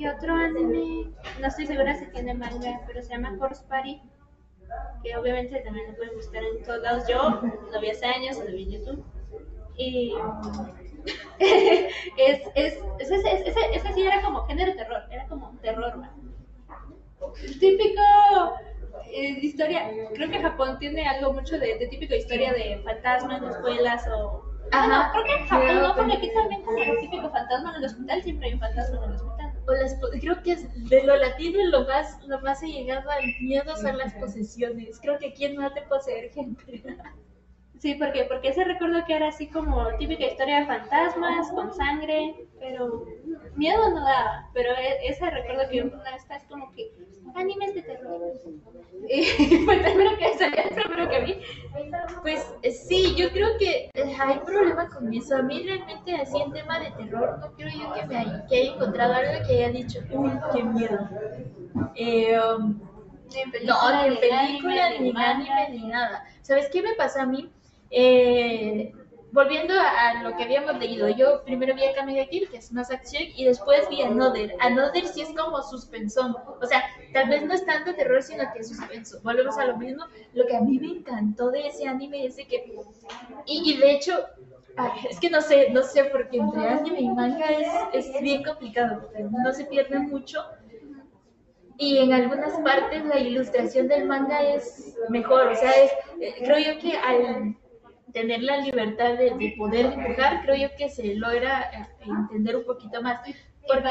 ¿Qué 0.01 0.09
otro 0.09 0.33
anime? 0.33 1.12
No 1.39 1.48
estoy 1.48 1.68
segura 1.68 1.95
si 1.95 2.07
tiene 2.07 2.33
manga, 2.33 2.81
pero 2.88 3.03
se 3.03 3.09
llama 3.09 3.38
Horse 3.39 3.63
Party. 3.69 4.01
Que 5.03 5.15
obviamente 5.15 5.59
también 5.59 5.92
lo 5.92 5.95
pueden 5.95 6.15
buscar 6.15 6.42
en 6.44 6.63
todos 6.63 6.81
lados. 6.81 7.03
Yo 7.07 7.39
lo 7.71 7.80
vi 7.80 7.92
hace 7.92 8.07
años, 8.07 8.39
lo 8.39 8.45
vi 8.45 8.63
en 8.63 8.71
YouTube. 8.71 9.06
Y 9.77 10.13
es, 12.18 12.42
es, 12.56 12.80
ese, 12.98 13.48
ese, 13.48 13.59
ese, 13.75 13.94
sí 13.94 14.01
era 14.01 14.24
como 14.24 14.44
género 14.48 14.74
terror, 14.74 15.03
era 15.12 15.27
como 15.27 15.51
terror. 15.62 15.93
Típico 17.60 18.01
eh, 19.05 19.38
historia, 19.39 19.88
creo 20.15 20.31
que 20.31 20.41
Japón 20.41 20.79
tiene 20.79 21.08
algo 21.08 21.34
mucho 21.34 21.60
de, 21.60 21.75
típico 21.91 22.15
historia 22.15 22.53
de 22.53 22.81
fantasmas 22.84 23.39
en 23.39 23.50
escuelas 23.50 24.08
o... 24.08 24.46
Ajá. 24.72 25.12
Creo 25.12 25.25
que 25.25 25.34
en 25.43 25.48
Japón 25.48 25.75
no, 25.79 25.96
porque 25.96 26.13
aquí 26.13 26.34
también 26.34 26.63
como 26.63 26.79
el 26.79 27.00
típico 27.01 27.29
fantasma 27.29 27.70
en 27.70 27.75
el 27.75 27.86
hospital, 27.86 28.24
siempre 28.24 28.48
hay 28.48 28.53
un 28.55 28.60
fantasma 28.60 28.98
en 28.98 29.03
el 29.03 29.15
hospital. 29.15 29.50
O 29.68 29.72
las, 29.72 29.96
creo 30.20 30.41
que 30.41 30.53
es 30.53 30.89
de 30.89 31.03
lo 31.03 31.15
latino 31.18 31.60
lo 31.70 31.86
más, 31.86 32.22
lo 32.25 32.39
más 32.41 32.62
llegado 32.62 33.10
al 33.10 33.24
miedo 33.39 33.75
son 33.77 33.98
las 33.98 34.13
posesiones. 34.13 35.00
Creo 35.00 35.20
que 35.20 35.34
quién 35.34 35.56
no 35.56 35.72
te 35.72 35.82
poseer 35.84 36.32
gente. 36.32 36.84
Sí, 37.81 37.95
porque, 37.95 38.25
porque 38.25 38.50
ese 38.50 38.63
recuerdo 38.63 39.03
que 39.07 39.15
era 39.15 39.29
así 39.29 39.47
como 39.47 39.88
típica 39.97 40.25
historia 40.25 40.59
de 40.59 40.67
fantasmas, 40.67 41.50
con 41.51 41.73
sangre, 41.73 42.35
pero 42.59 43.05
miedo 43.55 43.89
no 43.89 44.01
daba. 44.05 44.50
Pero 44.53 44.71
e- 44.73 45.07
ese 45.07 45.27
recuerdo 45.31 45.63
que 45.71 45.81
una 45.81 46.11
vez 46.11 46.21
estás 46.21 46.43
como 46.43 46.71
que 46.73 46.91
animes 47.35 47.73
de 47.73 47.81
terror. 47.83 48.21
Y 49.09 49.23
fue 49.65 49.75
el 49.77 49.81
primero 49.81 50.15
que 50.17 50.38
salió, 50.38 50.61
el 50.61 50.75
primero 50.75 51.09
que 51.09 51.19
vi. 51.21 51.41
Pues 52.21 52.53
eh, 52.61 52.71
sí, 52.71 53.15
yo 53.15 53.31
creo 53.31 53.50
que 53.57 53.89
eh, 53.95 54.15
hay 54.19 54.38
problema 54.39 54.88
con 54.89 55.11
eso. 55.13 55.35
A 55.38 55.41
mí 55.41 55.63
realmente 55.63 56.15
así 56.15 56.39
en 56.39 56.51
tema 56.53 56.79
de 56.79 56.91
terror 56.91 57.39
no 57.39 57.51
creo 57.55 57.69
yo 57.69 57.93
que 57.95 58.05
me 58.05 58.17
haya, 58.17 58.45
que 58.47 58.55
haya 58.57 58.73
encontrado 58.75 59.13
algo 59.15 59.47
que 59.47 59.55
haya 59.55 59.69
dicho, 59.71 60.00
uy, 60.11 60.31
qué 60.53 60.63
miedo. 60.63 61.09
Eh, 61.95 62.39
um, 62.39 62.79
No, 63.65 64.07
ni 64.09 64.15
película, 64.17 64.89
ni 65.00 65.11
anime, 65.15 65.69
ni 65.71 65.88
nada. 65.88 66.23
¿Sabes 66.41 66.69
qué 66.71 66.81
me 66.81 66.93
pasa 66.95 67.23
a 67.23 67.25
mí? 67.25 67.51
Eh, 67.91 68.93
volviendo 69.31 69.74
a, 69.74 70.24
lo 70.24 70.36
que 70.36 70.43
habíamos 70.43 70.77
leído, 70.77 71.10
yo 71.10 71.43
primero 71.43 71.75
vi 71.75 71.86
a 71.86 71.93
Kamega 71.93 72.25
Kill, 72.25 72.50
que 72.50 72.57
es 72.57 72.71
más 72.71 72.91
acción, 72.91 73.24
y 73.36 73.45
después 73.45 73.88
vi 73.89 74.01
a 74.01 74.07
Another. 74.07 74.55
Another 74.60 75.05
sí 75.07 75.21
es 75.21 75.29
como 75.38 75.62
suspensón. 75.62 76.36
O 76.62 76.65
sea, 76.65 76.83
tal 77.13 77.29
vez 77.29 77.43
no 77.43 77.53
es 77.53 77.65
tanto 77.65 77.93
terror, 77.93 78.24
sino 78.24 78.43
que 78.53 78.60
es 78.60 78.69
suspenso. 78.69 79.19
Volvemos 79.24 79.57
a 79.57 79.65
lo 79.65 79.77
mismo. 79.77 80.05
Lo 80.33 80.45
que 80.48 80.55
a 80.55 80.62
mí 80.62 80.79
me 80.79 80.88
encantó 80.88 81.51
de 81.51 81.67
ese 81.67 81.88
anime 81.88 82.25
es 82.25 82.38
de 82.38 82.48
que. 82.48 82.74
Y, 83.45 83.77
de 83.77 83.91
hecho. 83.91 84.13
es 85.10 85.19
que 85.19 85.29
no 85.29 85.41
sé, 85.41 85.69
no 85.71 85.83
sé, 85.83 86.05
porque 86.05 86.38
entre 86.38 86.67
anime 86.67 87.01
y 87.01 87.10
manga 87.10 87.45
es, 87.48 87.67
es 87.93 88.21
bien 88.21 88.41
complicado, 88.41 89.10
no 89.29 89.51
se 89.51 89.65
pierde 89.65 90.00
mucho, 90.00 90.39
y 91.81 91.98
en 91.98 92.13
algunas 92.13 92.53
partes 92.60 93.03
la 93.05 93.19
ilustración 93.19 93.88
del 93.88 94.05
manga 94.05 94.39
es 94.43 94.95
mejor, 95.10 95.48
o 95.48 95.55
sea, 95.55 95.71
es, 95.71 95.91
eh, 96.21 96.36
creo 96.38 96.60
yo 96.60 96.79
que 96.79 96.95
al, 96.95 97.55
tener 98.13 98.41
la 98.44 98.58
libertad 98.58 99.18
de, 99.18 99.32
de 99.32 99.56
poder 99.58 99.96
dibujar, 99.96 100.41
creo 100.44 100.56
yo 100.56 100.75
que 100.77 100.89
se 100.89 101.15
logra 101.15 101.70
eh, 101.72 101.88
entender 102.06 102.56
un 102.56 102.65
poquito 102.65 103.01
más. 103.01 103.22
Porque 103.68 103.89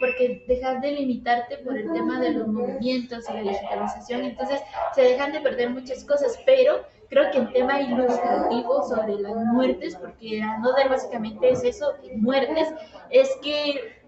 porque 0.00 0.42
dejas 0.48 0.80
de 0.80 0.92
limitarte 0.92 1.58
por 1.58 1.76
el 1.76 1.92
tema 1.92 2.18
de 2.18 2.30
los 2.30 2.48
movimientos 2.48 3.28
y 3.28 3.34
la 3.34 3.42
digitalización, 3.42 4.22
entonces 4.24 4.60
se 4.94 5.02
dejan 5.02 5.32
de 5.32 5.40
perder 5.40 5.70
muchas 5.70 6.04
cosas, 6.04 6.40
pero 6.46 6.80
creo 7.10 7.30
que 7.30 7.38
el 7.38 7.52
tema 7.52 7.80
ilustrativo 7.80 8.82
sobre 8.88 9.16
las 9.16 9.36
muertes, 9.36 9.94
porque 9.96 10.42
Another 10.42 10.88
básicamente 10.88 11.50
es 11.50 11.62
eso, 11.62 11.92
muertes, 12.16 12.72
es 13.10 13.28
que 13.42 14.00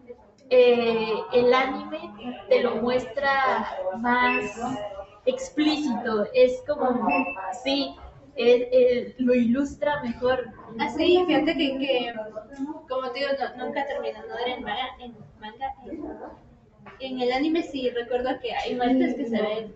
eh, 0.48 1.14
el 1.34 1.52
anime 1.52 2.14
te 2.48 2.62
lo 2.62 2.76
muestra 2.76 3.76
más 3.98 4.44
explícito, 5.26 6.26
es 6.34 6.62
como, 6.66 7.06
sí, 7.62 7.94
lo 9.18 9.34
ilustra 9.34 10.02
mejor. 10.02 10.48
Así, 10.78 11.18
ah, 11.18 11.26
fíjate 11.26 11.56
que, 11.56 11.78
que, 11.78 12.14
como 12.88 13.10
te 13.10 13.20
digo, 13.20 13.30
nunca 13.56 13.86
terminó, 13.86 14.18
no 14.26 14.38
era 14.38 14.54
en 14.54 14.62
manga, 14.62 14.88
en 15.00 15.14
manga, 15.38 15.74
en, 16.98 17.20
el 17.20 17.32
anime 17.32 17.62
sí 17.62 17.90
recuerdo 17.90 18.30
que 18.40 18.54
hay 18.54 18.74
muertes 18.74 19.14
que 19.14 19.26
se 19.26 19.42
ven. 19.42 19.74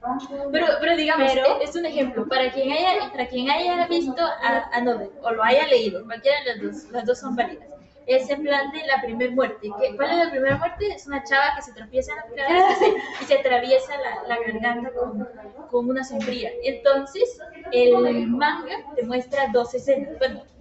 Pero, 0.53 0.67
pero 0.81 0.97
digamos, 0.97 1.33
e, 1.35 1.43
es 1.63 1.77
un 1.77 1.85
ejemplo, 1.85 2.27
para 2.29 2.51
quien 2.53 2.73
haya, 2.73 3.11
para 3.11 3.29
quien 3.29 3.51
haya 3.51 3.87
visto 3.89 4.23
a, 4.23 4.71
a 4.73 5.11
o 5.23 5.31
lo 5.33 5.45
haya 5.45 5.67
leído, 5.67 6.05
cualquiera 6.05 6.39
de 6.41 6.47
las 6.47 6.63
dos, 6.63 6.93
las 6.93 7.05
dos 7.05 7.19
son 7.21 7.37
válidas 7.37 7.76
es 8.07 8.31
en 8.31 8.43
plan 8.43 8.71
de 8.71 8.87
la 8.87 9.03
primera 9.03 9.33
muerte. 9.33 9.69
¿Cuál 9.97 10.11
es 10.11 10.17
la 10.25 10.31
primera 10.31 10.57
muerte? 10.57 10.87
Es 10.89 11.07
una 11.07 11.23
chava 11.25 11.57
que 11.57 11.63
se 11.63 11.73
tropieza 11.73 12.13
en 12.13 12.37
la 12.37 12.77
y 13.21 13.25
se 13.25 13.39
atraviesa 13.39 13.95
la, 14.27 14.39
garganta 14.39 14.91
con, 14.93 15.29
con, 15.71 15.91
una 15.91 16.05
sombría. 16.05 16.51
Entonces, 16.63 17.39
el 17.73 18.29
manga 18.29 18.77
te 18.95 19.03
muestra 19.03 19.49
dos 19.53 19.75
escenas, 19.75 20.17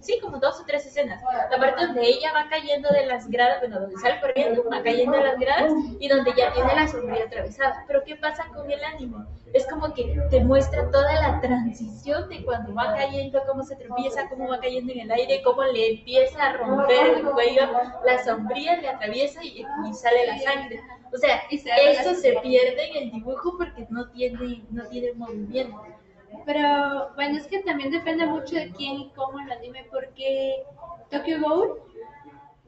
sí, 0.06 0.18
como 0.20 0.38
dos 0.38 0.60
o 0.60 0.64
tres 0.64 0.86
escenas. 0.86 1.20
La 1.50 1.58
parte 1.58 1.86
donde 1.86 2.06
ella 2.06 2.32
va 2.32 2.48
cayendo 2.48 2.88
de 2.90 3.06
las 3.06 3.28
gradas, 3.28 3.58
bueno, 3.60 3.80
donde 3.80 3.96
sale 3.96 4.20
corriendo, 4.20 4.64
va 4.70 4.82
cayendo 4.82 5.16
de 5.16 5.24
las 5.24 5.38
gradas 5.38 5.72
y 5.98 6.08
donde 6.08 6.32
ya 6.36 6.52
tiene 6.52 6.74
la 6.74 6.86
sombría 6.86 7.24
atravesada. 7.24 7.84
Pero 7.86 8.02
¿qué 8.04 8.16
pasa 8.16 8.46
con 8.54 8.70
el 8.70 8.82
anime? 8.84 9.26
Es 9.52 9.66
como 9.66 9.92
que 9.92 10.16
te 10.30 10.40
muestra 10.40 10.90
toda 10.90 11.12
la 11.14 11.40
transición 11.40 12.28
de 12.28 12.44
cuando 12.44 12.74
va 12.74 12.94
cayendo, 12.94 13.42
cómo 13.46 13.64
se 13.64 13.76
tropieza, 13.76 14.28
cómo 14.28 14.48
va 14.48 14.60
cayendo 14.60 14.92
en 14.92 15.00
el 15.00 15.10
aire, 15.10 15.42
cómo 15.42 15.62
le 15.64 15.98
empieza 15.98 16.42
a 16.42 16.52
romper 16.52 17.18
el 17.18 17.24
cuello, 17.24 17.62
la 18.04 18.24
sombría 18.24 18.76
le 18.76 18.88
atraviesa 18.88 19.42
y, 19.42 19.64
sale 19.92 20.26
la 20.26 20.38
sangre. 20.38 20.80
O 21.12 21.18
sea, 21.18 21.42
eso 21.50 22.14
se 22.14 22.32
pierde 22.42 22.90
en 22.90 23.04
el 23.04 23.10
dibujo 23.10 23.56
porque 23.56 23.86
no 23.90 24.08
tiene, 24.10 24.64
no 24.70 24.84
tiene 24.86 25.12
movimiento. 25.14 25.82
Pero 26.46 27.12
bueno, 27.16 27.36
es 27.36 27.48
que 27.48 27.58
también 27.58 27.90
depende 27.90 28.24
mucho 28.24 28.54
de 28.54 28.70
quién 28.70 29.00
y 29.00 29.10
cómo 29.16 29.40
el 29.40 29.50
anime, 29.50 29.84
porque 29.90 30.62
Tokyo 31.10 31.40
Ghoul 31.40 31.80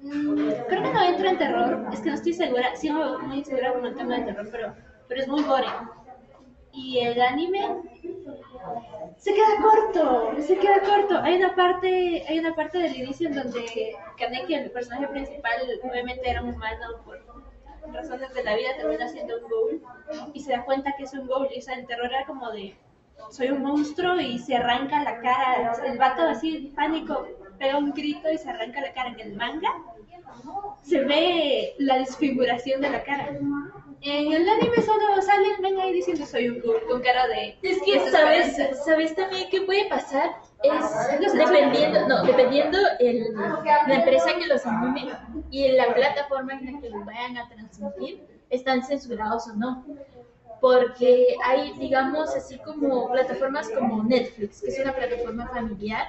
mmm, 0.01 0.51
creo 0.69 0.83
que 0.83 0.93
no 0.93 1.03
entra 1.05 1.31
en 1.31 1.39
terror, 1.39 1.87
es 1.93 2.01
que 2.01 2.09
no 2.09 2.17
estoy 2.17 2.33
segura, 2.33 2.75
sí 2.75 2.91
muy 2.91 3.45
segura 3.45 3.73
con 3.73 3.87
el 3.87 3.95
tema 3.95 4.17
de 4.19 4.25
terror, 4.25 4.49
pero, 4.51 4.75
pero 5.07 5.21
es 5.21 5.29
muy 5.29 5.45
gore. 5.45 5.69
Y 6.73 6.99
el 6.99 7.23
anime 7.23 7.83
se 9.17 9.33
queda 9.33 9.47
corto, 9.63 10.33
se 10.41 10.59
queda 10.59 10.81
corto. 10.81 11.19
Hay 11.23 11.37
una 11.37 11.55
parte, 11.55 12.25
hay 12.29 12.39
una 12.41 12.55
parte 12.57 12.79
del 12.79 12.97
inicio 12.97 13.29
en 13.29 13.37
donde 13.37 13.97
Kaneki, 14.19 14.55
el 14.55 14.71
personaje 14.73 15.07
principal, 15.07 15.63
obviamente 15.89 16.29
era 16.29 16.43
un 16.43 16.51
humano 16.51 17.01
por 17.05 17.21
razones 17.93 18.35
de 18.35 18.43
la 18.43 18.57
vida, 18.57 18.77
termina 18.77 19.09
siendo 19.09 19.37
un 19.39 19.49
ghoul 19.49 19.83
y 20.35 20.41
se 20.41 20.53
da 20.53 20.65
cuenta 20.65 20.95
que 20.97 21.05
es 21.05 21.13
un 21.15 21.29
ghoul 21.29 21.49
y 21.55 21.61
o 21.61 21.63
sea, 21.63 21.75
el 21.75 21.87
terror 21.87 22.07
era 22.07 22.27
como 22.27 22.51
de 22.51 22.77
soy 23.31 23.51
un 23.51 23.63
monstruo 23.63 24.21
y 24.21 24.39
se 24.39 24.57
arranca 24.57 25.03
la 25.03 25.21
cara, 25.21 25.73
el 25.85 25.99
vato 25.99 26.23
así 26.23 26.73
pánico 26.75 27.27
pega 27.59 27.77
un 27.77 27.93
grito 27.93 28.31
y 28.31 28.39
se 28.39 28.49
arranca 28.49 28.81
la 28.81 28.93
cara. 28.93 29.11
En 29.11 29.21
el 29.21 29.37
manga, 29.37 29.69
se 30.83 31.01
ve 31.05 31.75
la 31.79 31.99
desfiguración 31.99 32.81
de 32.81 32.91
la 32.91 33.03
cara. 33.03 33.29
En 34.01 34.33
el 34.33 34.49
anime 34.49 34.77
solo 34.83 35.21
salen, 35.21 35.61
ven 35.61 35.79
ahí 35.81 35.93
diciendo 35.93 36.25
soy 36.25 36.49
un 36.49 36.63
con 36.89 37.03
cara 37.03 37.27
de... 37.27 37.59
Es 37.63 37.83
que, 37.83 37.99
¿sabes, 38.11 38.57
¿sabes 38.85 39.15
también 39.17 39.49
qué 39.51 39.63
puede 39.63 39.89
pasar? 39.89 40.31
Es 40.63 41.33
dependiendo, 41.33 42.07
no, 42.07 42.23
dependiendo 42.23 42.79
el, 43.01 43.35
la 43.35 43.95
empresa 43.95 44.35
que 44.39 44.47
los 44.47 44.65
anime 44.67 45.13
y 45.51 45.73
la 45.73 45.93
plataforma 45.95 46.53
en 46.55 46.75
la 46.75 46.81
que 46.81 46.91
los 46.91 47.05
vayan 47.05 47.39
a 47.39 47.49
transmitir, 47.49 48.25
están 48.51 48.85
censurados 48.85 49.49
o 49.49 49.55
no 49.57 49.85
porque 50.61 51.37
hay, 51.45 51.73
digamos, 51.79 52.35
así 52.35 52.59
como 52.59 53.11
plataformas 53.11 53.69
como 53.71 54.03
Netflix, 54.03 54.61
que 54.61 54.69
es 54.69 54.81
una 54.81 54.95
plataforma 54.95 55.49
familiar, 55.49 56.05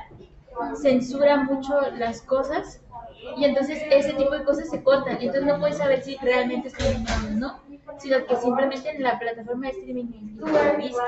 censura 0.75 1.37
mucho 1.37 1.79
las 1.97 2.21
cosas 2.21 2.81
y 3.37 3.45
entonces 3.45 3.81
ese 3.89 4.13
tipo 4.13 4.31
de 4.31 4.43
cosas 4.43 4.69
se 4.69 4.83
cortan. 4.83 5.17
Entonces 5.19 5.45
no 5.45 5.59
puedes 5.59 5.77
saber 5.77 6.01
si 6.01 6.17
realmente 6.17 6.69
está 6.69 6.85
animado 6.85 7.27
o 7.27 7.31
no, 7.31 7.59
sino 7.97 8.25
que 8.25 8.35
simplemente 8.37 8.89
en 8.89 9.03
la 9.03 9.19
plataforma 9.19 9.67
de 9.67 9.73
streaming 9.73 10.37
que 10.37 10.77
viste, 10.77 11.01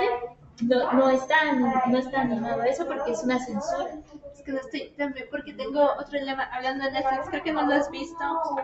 no, 0.63 0.93
no, 0.93 1.09
está, 1.09 1.53
no 1.87 1.97
está 1.97 2.21
animado 2.21 2.63
eso 2.63 2.85
porque 2.85 3.11
es 3.11 3.23
una 3.23 3.39
censura. 3.39 3.99
Es 4.33 4.41
que 4.43 4.51
no 4.51 4.59
estoy 4.59 4.93
también 4.97 5.27
porque 5.31 5.53
tengo 5.53 5.83
otro 5.97 6.19
dilema 6.19 6.43
hablando 6.51 6.85
de 6.85 6.91
Netflix, 6.91 7.29
creo 7.29 7.43
que 7.43 7.53
no 7.53 7.65
lo 7.65 7.73
has 7.73 7.89
visto. 7.89 8.23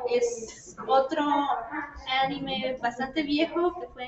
Es 0.09 0.75
otro 0.87 1.23
anime 2.23 2.77
bastante 2.81 3.23
viejo 3.23 3.73
que 3.79 3.87
fue 3.87 4.07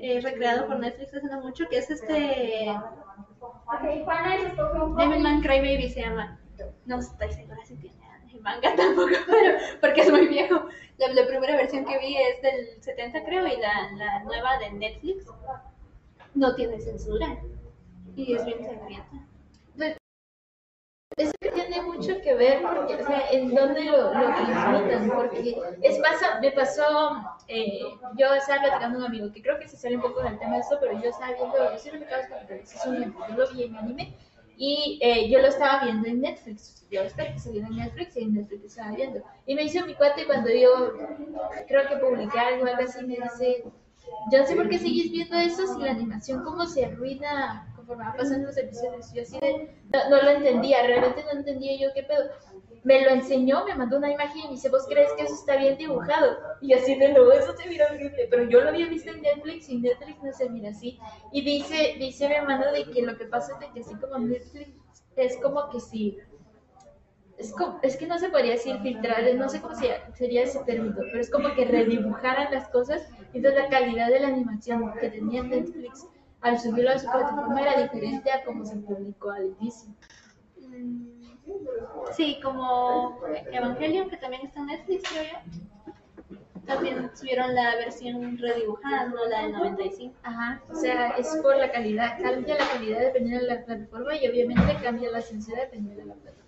eh, 0.00 0.20
recreado 0.20 0.66
por 0.66 0.78
Netflix 0.78 1.14
hace 1.14 1.26
no 1.26 1.40
mucho, 1.40 1.68
que 1.68 1.78
es 1.78 1.90
este... 1.90 2.72
Devilman 4.96 5.40
Crybaby 5.42 5.88
se 5.88 6.00
llama. 6.00 6.40
No 6.86 6.98
estoy 6.98 7.32
segura 7.32 7.64
si 7.64 7.76
tiene 7.76 8.00
manga 8.40 8.74
tampoco, 8.76 9.14
pero 9.26 9.58
porque 9.80 10.02
es 10.02 10.10
muy 10.10 10.28
viejo. 10.28 10.66
La, 10.98 11.26
primera 11.26 11.56
versión 11.56 11.84
que 11.84 11.98
vi 11.98 12.16
es 12.16 12.42
del 12.42 12.82
70 12.82 13.24
creo 13.24 13.46
y 13.46 13.56
la, 13.56 13.90
la 13.96 14.24
nueva 14.24 14.58
de 14.58 14.70
Netflix 14.72 15.26
no 16.34 16.54
tiene 16.54 16.78
censura 16.80 17.38
y 18.16 18.34
es 18.34 18.44
bien 18.44 18.64
sangrienta. 18.64 19.26
Eso 21.16 21.32
tiene 21.70 21.86
mucho 21.86 22.20
que 22.20 22.34
ver 22.34 22.62
porque, 22.62 22.96
o 22.96 23.06
sea, 23.06 23.30
en 23.30 23.54
dónde 23.54 23.84
lo, 23.84 24.12
lo 24.12 24.34
transmitan, 24.34 25.10
porque 25.10 25.56
es 25.82 25.98
pasa, 25.98 26.40
me 26.40 26.50
pasó, 26.52 27.22
eh, 27.48 27.80
yo 28.16 28.34
estaba 28.34 28.62
platicando 28.62 28.98
a 28.98 29.00
un 29.00 29.06
amigo 29.06 29.32
que 29.32 29.42
creo 29.42 29.58
que 29.58 29.68
se 29.68 29.76
sale 29.76 29.96
un 29.96 30.02
poco 30.02 30.22
del 30.22 30.38
tema 30.38 30.54
de 30.54 30.60
esto, 30.60 30.78
pero 30.80 31.00
yo 31.00 31.08
estaba 31.08 31.32
viendo, 31.32 31.56
yo 31.56 32.90
un 32.90 32.96
ejemplo, 32.96 33.26
yo 33.28 33.36
lo 33.36 33.50
vi 33.50 33.64
en 33.64 33.76
anime 33.76 34.14
y 34.56 34.98
eh, 35.00 35.30
yo 35.30 35.40
lo 35.40 35.48
estaba 35.48 35.84
viendo 35.84 36.08
en 36.08 36.20
Netflix, 36.20 36.86
yo 36.90 37.02
esperé 37.02 37.32
que 37.32 37.38
saliera 37.38 37.68
en 37.68 37.76
Netflix 37.76 38.16
y 38.16 38.22
en 38.22 38.34
Netflix 38.34 38.64
estaba 38.64 38.94
viendo. 38.94 39.22
Y 39.46 39.54
me 39.54 39.62
hizo 39.62 39.86
mi 39.86 39.94
cuate 39.94 40.26
cuando 40.26 40.50
yo 40.50 40.92
creo 41.68 41.88
que 41.88 41.96
publiqué 41.96 42.38
algo, 42.38 42.66
algo 42.66 42.82
así, 42.82 43.04
me 43.06 43.16
dice, 43.16 43.64
yo 44.32 44.44
sé 44.44 44.56
por 44.56 44.68
qué 44.68 44.78
sigues 44.78 45.10
viendo 45.12 45.36
eso 45.38 45.66
si 45.72 45.80
la 45.80 45.92
animación 45.92 46.42
como 46.42 46.66
se 46.66 46.84
arruina 46.84 47.69
conforme 47.90 48.04
va 48.04 48.16
pasando 48.16 48.46
los 48.46 48.56
episodios. 48.56 49.12
Yo 49.12 49.22
así 49.22 49.38
de, 49.40 49.74
no, 50.10 50.22
lo 50.22 50.30
entendía, 50.30 50.86
realmente 50.86 51.24
no 51.24 51.40
entendía 51.40 51.78
yo 51.78 51.92
qué 51.94 52.04
pedo. 52.04 52.30
Me 52.82 53.02
lo 53.02 53.10
enseñó, 53.10 53.64
me 53.66 53.74
mandó 53.74 53.98
una 53.98 54.10
imagen 54.10 54.38
y 54.38 54.44
me 54.44 54.50
dice, 54.52 54.70
¿vos 54.70 54.86
crees 54.88 55.12
que 55.12 55.24
eso 55.24 55.34
está 55.34 55.56
bien 55.56 55.76
dibujado? 55.76 56.38
Y 56.62 56.72
así 56.72 56.94
de 56.94 57.12
nuevo, 57.12 57.32
eso 57.32 57.54
se 57.56 57.68
mira 57.68 57.86
horrible. 57.86 58.28
Pero 58.30 58.44
yo 58.44 58.62
lo 58.62 58.70
había 58.70 58.86
visto 58.86 59.10
en 59.10 59.20
Netflix 59.20 59.68
y 59.68 59.78
Netflix 59.78 60.22
no 60.22 60.32
se 60.32 60.48
mira 60.48 60.70
así. 60.70 60.98
Y 61.32 61.42
dice, 61.42 61.96
dice 61.98 62.28
mi 62.28 62.34
hermano 62.34 62.72
de 62.72 62.84
que 62.90 63.02
lo 63.02 63.18
que 63.18 63.26
pasa 63.26 63.58
es 63.60 63.72
que 63.72 63.80
así 63.80 63.94
como 63.96 64.18
Netflix 64.18 64.70
es 65.16 65.36
como 65.42 65.68
que 65.68 65.80
si 65.80 66.18
es, 67.36 67.52
como, 67.52 67.80
es, 67.82 67.96
que 67.96 68.06
no 68.06 68.18
se 68.18 68.28
podría 68.28 68.52
decir 68.52 68.78
filtrar, 68.82 69.22
no 69.34 69.48
sé 69.48 69.60
cómo 69.60 69.74
sería 69.74 70.42
ese 70.42 70.60
término, 70.64 70.96
pero 70.96 71.20
es 71.20 71.30
como 71.30 71.54
que 71.54 71.64
redibujaran 71.64 72.52
las 72.52 72.68
cosas 72.68 73.06
y 73.32 73.38
entonces 73.38 73.62
la 73.62 73.68
calidad 73.68 74.08
de 74.08 74.20
la 74.20 74.28
animación 74.28 74.92
que 75.00 75.08
tenía 75.08 75.42
Netflix 75.42 76.06
al 76.42 76.58
subirlo 76.58 76.90
a 76.90 76.98
su 76.98 77.10
plataforma 77.10 77.60
era 77.60 77.82
diferente 77.82 78.30
a 78.30 78.44
como 78.44 78.64
se 78.64 78.76
publicó 78.76 79.30
al 79.30 79.54
inicio. 79.60 79.92
Sí, 82.12 82.38
como 82.42 83.18
Evangelion, 83.52 84.08
que 84.08 84.16
también 84.16 84.46
está 84.46 84.60
en 84.60 84.66
Netflix, 84.66 85.08
creo 85.08 85.24
yo. 85.24 85.60
También 86.66 87.10
subieron 87.14 87.54
la 87.54 87.74
versión 87.76 88.38
redibujada, 88.38 89.06
no 89.06 89.26
la 89.26 89.42
del 89.42 89.52
95. 89.52 90.14
Ajá, 90.22 90.62
o 90.70 90.74
sea, 90.74 91.08
es 91.10 91.36
por 91.42 91.56
la 91.56 91.72
calidad, 91.72 92.18
cambia 92.22 92.56
la 92.56 92.68
calidad 92.68 93.00
dependiendo 93.00 93.44
de 93.44 93.54
la 93.54 93.64
plataforma 93.64 94.14
y 94.14 94.28
obviamente 94.28 94.76
cambia 94.82 95.10
la 95.10 95.20
censura 95.20 95.62
dependiendo 95.62 96.02
de 96.02 96.08
la 96.08 96.14
plataforma. 96.14 96.39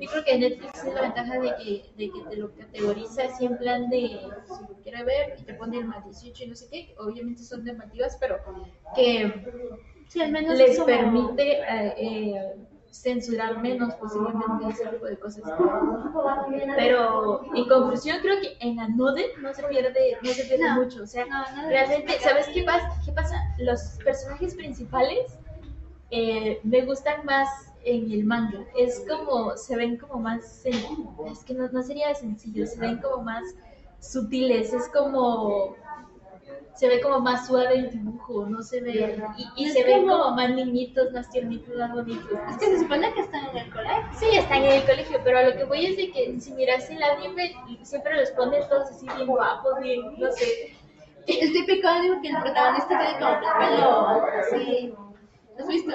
Yo 0.00 0.10
creo 0.10 0.24
que 0.24 0.38
Netflix 0.38 0.84
es 0.84 0.94
la 0.94 1.02
ventaja 1.02 1.38
de 1.38 1.54
que, 1.56 1.92
de 1.96 2.10
que 2.10 2.20
te 2.30 2.36
lo 2.36 2.50
categoriza 2.54 3.24
así 3.24 3.44
en 3.44 3.58
plan 3.58 3.90
de 3.90 4.20
si 4.46 4.62
lo 4.62 4.82
quiere 4.82 5.04
ver 5.04 5.36
y 5.38 5.42
te 5.42 5.54
pone 5.54 5.78
el 5.78 5.84
más 5.84 6.04
18 6.04 6.44
y 6.44 6.46
no 6.46 6.54
sé 6.54 6.68
qué, 6.70 6.94
obviamente 6.98 7.42
son 7.42 7.64
normativas, 7.64 8.16
pero 8.18 8.38
que 8.94 9.32
sí, 10.08 10.22
al 10.22 10.32
menos 10.32 10.56
les 10.56 10.80
permite 10.80 11.60
eh, 11.60 11.94
eh, 11.98 12.56
censurar 12.90 13.60
menos 13.60 13.94
posiblemente 13.94 14.68
ese 14.70 14.86
tipo 14.86 15.06
de 15.06 15.18
cosas. 15.18 15.42
Pero 16.76 17.42
en 17.54 17.68
conclusión 17.68 18.18
creo 18.22 18.40
que 18.40 18.56
en 18.60 18.80
Anode 18.80 19.32
no 19.40 19.52
se 19.52 19.62
pierde, 19.64 20.16
no 20.22 20.30
se 20.30 20.44
pierde 20.44 20.70
mucho. 20.72 21.02
O 21.02 21.06
sea, 21.06 21.26
realmente, 21.68 22.18
¿sabes 22.20 22.48
qué 22.48 22.62
pasa? 22.62 22.90
¿Qué 23.04 23.12
pasa? 23.12 23.36
Los 23.58 23.98
personajes 24.02 24.54
principales 24.54 25.36
eh, 26.10 26.60
me 26.62 26.82
gustan 26.86 27.24
más 27.26 27.67
en 27.90 28.10
el 28.10 28.24
manga. 28.24 28.64
Es 28.76 29.04
como, 29.08 29.56
se 29.56 29.76
ven 29.76 29.96
como 29.96 30.20
más, 30.20 30.64
es 30.66 31.44
que 31.44 31.54
no, 31.54 31.68
no 31.68 31.82
sería 31.82 32.14
sencillo, 32.14 32.66
se 32.66 32.78
ven 32.78 32.98
como 32.98 33.22
más 33.24 33.44
sutiles, 34.00 34.72
es 34.72 34.88
como 34.90 35.76
se 36.78 36.86
ve 36.86 37.00
como 37.00 37.18
más 37.18 37.48
suave 37.48 37.74
el 37.74 37.90
dibujo, 37.90 38.46
no 38.46 38.62
se 38.62 38.80
ve, 38.80 39.20
y, 39.36 39.64
y 39.64 39.68
se 39.70 39.82
ven 39.82 40.06
como 40.06 40.30
más 40.30 40.50
niñitos, 40.50 41.10
más 41.10 41.28
tiernitos, 41.28 41.74
más 41.76 41.92
bonitos. 41.92 42.38
Es 42.50 42.56
que 42.56 42.66
se 42.66 42.78
supone 42.78 43.12
que 43.14 43.20
están 43.22 43.48
en 43.48 43.56
el 43.56 43.72
colegio. 43.72 44.04
Sí, 44.16 44.26
están 44.32 44.62
en 44.62 44.72
el 44.74 44.84
colegio, 44.84 45.18
pero 45.24 45.38
a 45.38 45.42
lo 45.42 45.56
que 45.56 45.64
voy 45.64 45.86
es 45.86 45.96
de 45.96 46.12
que 46.12 46.40
si 46.40 46.52
miras 46.52 46.88
el 46.88 47.02
anime, 47.02 47.52
siempre 47.82 48.20
los 48.20 48.30
ponen 48.30 48.62
todos 48.68 48.90
así 48.90 49.06
bien 49.16 49.26
guapos, 49.26 49.80
bien, 49.82 50.02
no 50.18 50.30
sé. 50.30 50.72
El 51.26 51.52
típico 51.52 51.88
anime 51.88 52.22
que 52.22 52.28
el 52.28 52.40
protagonista 52.40 52.88
tiene 52.88 53.18
como 53.18 53.32
el 53.32 53.40
pelo 53.58 54.22
así. 54.38 54.94
¿Has 55.58 55.66
visto? 55.66 55.90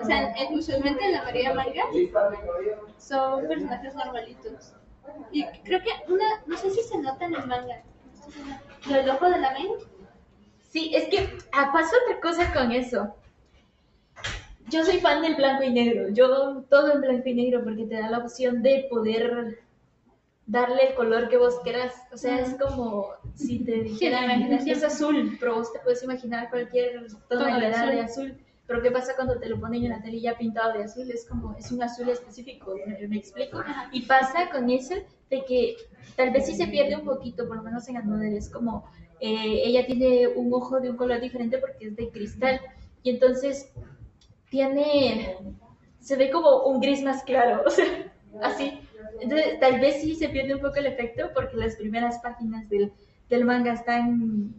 O 0.00 0.04
sea, 0.04 0.32
en- 0.36 0.54
usualmente 0.54 1.04
en 1.04 1.12
la 1.12 1.22
mayoría 1.24 1.48
de 1.50 1.54
mangas 1.54 1.86
son 2.98 3.46
personajes 3.48 3.94
normalitos. 3.94 4.72
Y 5.32 5.44
creo 5.64 5.80
que 5.82 5.90
una, 6.12 6.24
no 6.46 6.56
sé 6.56 6.70
si 6.70 6.82
se 6.82 6.98
nota 6.98 7.24
en 7.24 7.34
el 7.34 7.46
manga. 7.46 7.82
Lo 8.86 8.94
del 8.94 9.10
ojo 9.10 9.28
de 9.30 9.38
la 9.38 9.52
main. 9.52 9.68
Sí, 10.70 10.92
es 10.94 11.08
que 11.08 11.28
ah, 11.52 11.70
pasa 11.72 11.90
otra 12.04 12.20
cosa 12.20 12.52
con 12.52 12.72
eso. 12.72 13.14
Yo 14.68 14.84
soy 14.84 15.00
fan 15.00 15.22
del 15.22 15.34
blanco 15.36 15.62
y 15.64 15.72
negro. 15.72 16.10
Yo 16.10 16.62
todo 16.68 16.92
en 16.92 17.00
blanco 17.00 17.28
y 17.28 17.34
negro 17.34 17.64
porque 17.64 17.84
te 17.86 17.94
da 17.96 18.10
la 18.10 18.18
opción 18.18 18.62
de 18.62 18.86
poder 18.90 19.60
darle 20.46 20.88
el 20.90 20.94
color 20.94 21.28
que 21.30 21.38
vos 21.38 21.58
quieras. 21.64 21.94
O 22.12 22.18
sea, 22.18 22.38
es 22.40 22.54
como 22.60 23.08
si 23.34 23.60
te 23.64 23.72
dijeran, 23.82 24.30
es 24.52 24.84
azul, 24.84 25.36
pero 25.40 25.54
vos 25.56 25.72
te 25.72 25.78
puedes 25.80 26.02
imaginar 26.02 26.50
cualquier 26.50 27.06
tonalidad 27.28 27.90
de 27.90 28.00
azul. 28.02 28.38
Pero 28.68 28.82
¿qué 28.82 28.90
pasa 28.90 29.16
cuando 29.16 29.38
te 29.38 29.48
lo 29.48 29.58
ponen 29.58 29.82
en 29.82 29.90
la 29.90 30.02
tele 30.02 30.20
ya 30.20 30.36
pintado 30.36 30.74
de 30.74 30.84
azul? 30.84 31.10
Es 31.10 31.26
como, 31.26 31.56
es 31.56 31.72
un 31.72 31.82
azul 31.82 32.06
específico, 32.10 32.76
¿me, 32.86 33.08
me 33.08 33.16
explico? 33.16 33.62
Y 33.92 34.02
pasa 34.02 34.50
con 34.52 34.68
eso 34.68 34.94
de 35.30 35.44
que 35.46 35.76
tal 36.16 36.30
vez 36.32 36.44
sí 36.44 36.54
se 36.54 36.66
pierde 36.66 36.94
un 36.94 37.06
poquito, 37.06 37.48
por 37.48 37.56
lo 37.56 37.62
menos 37.62 37.88
en 37.88 37.96
Another, 37.96 38.30
es 38.34 38.50
como, 38.50 38.84
eh, 39.20 39.62
ella 39.64 39.86
tiene 39.86 40.28
un 40.28 40.52
ojo 40.52 40.80
de 40.80 40.90
un 40.90 40.98
color 40.98 41.18
diferente 41.18 41.56
porque 41.56 41.86
es 41.86 41.96
de 41.96 42.10
cristal. 42.10 42.60
Y 43.02 43.08
entonces 43.08 43.72
tiene, 44.50 45.38
se 46.00 46.16
ve 46.16 46.30
como 46.30 46.64
un 46.64 46.78
gris 46.78 47.02
más 47.02 47.22
claro, 47.22 47.62
o 47.66 47.70
sea, 47.70 48.12
así. 48.42 48.80
Entonces, 49.18 49.58
tal 49.60 49.80
vez 49.80 50.02
sí 50.02 50.14
se 50.14 50.28
pierde 50.28 50.54
un 50.54 50.60
poco 50.60 50.76
el 50.76 50.86
efecto 50.86 51.30
porque 51.34 51.56
las 51.56 51.74
primeras 51.76 52.18
páginas 52.18 52.68
del, 52.68 52.92
del 53.30 53.46
manga 53.46 53.72
están 53.72 54.54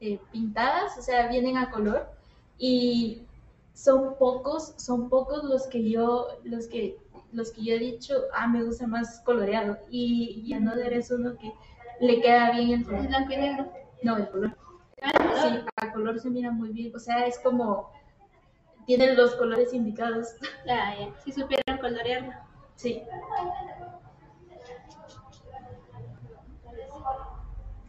eh, 0.00 0.18
pintadas, 0.32 0.96
o 0.96 1.02
sea, 1.02 1.28
vienen 1.28 1.58
a 1.58 1.70
color 1.70 2.08
y 2.56 3.26
son 3.74 4.16
pocos, 4.18 4.74
son 4.76 5.08
pocos 5.08 5.44
los 5.44 5.66
que 5.66 5.88
yo, 5.88 6.28
los 6.44 6.66
que, 6.66 6.98
los 7.32 7.50
que 7.52 7.64
yo 7.64 7.74
he 7.74 7.78
dicho, 7.78 8.14
ah, 8.34 8.46
me 8.46 8.62
gusta 8.62 8.86
más 8.86 9.20
coloreado 9.20 9.78
y, 9.90 10.42
y 10.44 10.52
Another 10.52 10.92
es 10.92 11.10
uno 11.10 11.36
que 11.38 11.52
le 12.00 12.20
queda 12.20 12.50
bien 12.52 12.80
el 12.80 12.84
color. 12.84 13.06
blanco 13.08 13.32
y 13.32 13.36
negro. 13.36 13.72
No, 14.02 14.16
el 14.16 14.28
color. 14.30 14.56
Ah, 15.02 15.10
el 15.12 15.28
color. 15.28 15.40
Sí, 15.40 15.64
a 15.76 15.92
color 15.92 16.20
se 16.20 16.30
mira 16.30 16.50
muy 16.50 16.70
bien, 16.70 16.94
o 16.94 16.98
sea, 16.98 17.26
es 17.26 17.38
como, 17.38 17.90
tiene 18.86 19.14
los 19.14 19.34
colores 19.36 19.72
indicados. 19.72 20.28
Ah, 20.68 20.94
ya. 20.98 21.08
Si 21.24 21.32
supieran 21.32 21.78
colorearlo. 21.80 22.32
Sí. 22.76 23.02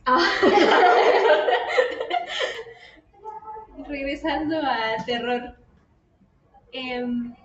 Ah, 0.06 0.20
Regresando 3.88 4.58
a 4.60 5.04
terror. 5.06 5.56
Em, 6.74 7.36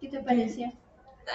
¿Qué 0.00 0.08
te 0.08 0.20
pareció? 0.20 0.72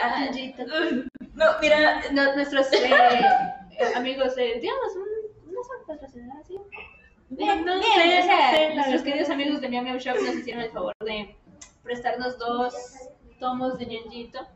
ah, 0.01 0.29
no, 1.36 1.45
mira, 1.62 2.01
No, 2.12 2.36
nuestros 2.36 2.71
eh, 2.74 2.79
eh, 2.89 3.86
amigos, 3.95 4.33
eh, 4.38 4.60
digamos, 4.62 4.95
un- 4.95 5.53
no 5.53 5.63
son 5.63 5.86
patrocinadores, 5.88 6.48
¿sí? 6.48 6.57
Bien, 7.29 7.66
no 7.66 7.74
bien, 7.79 7.83
sé, 7.94 8.20
o 8.20 8.24
sea, 8.24 8.51
no 8.51 8.57
sé, 8.57 8.75
nuestros 8.75 9.01
queridos 9.03 9.29
amigos 9.29 9.61
de 9.61 9.70
Miao 9.70 9.98
Shop 10.00 10.16
nos 10.16 10.35
hicieron 10.35 10.63
el 10.63 10.72
favor 10.72 10.94
de 11.05 11.35
prestarnos 11.83 12.37
dos 12.37 12.74
tomos 13.39 13.77
de 13.77 13.85
Junjito, 13.85 14.48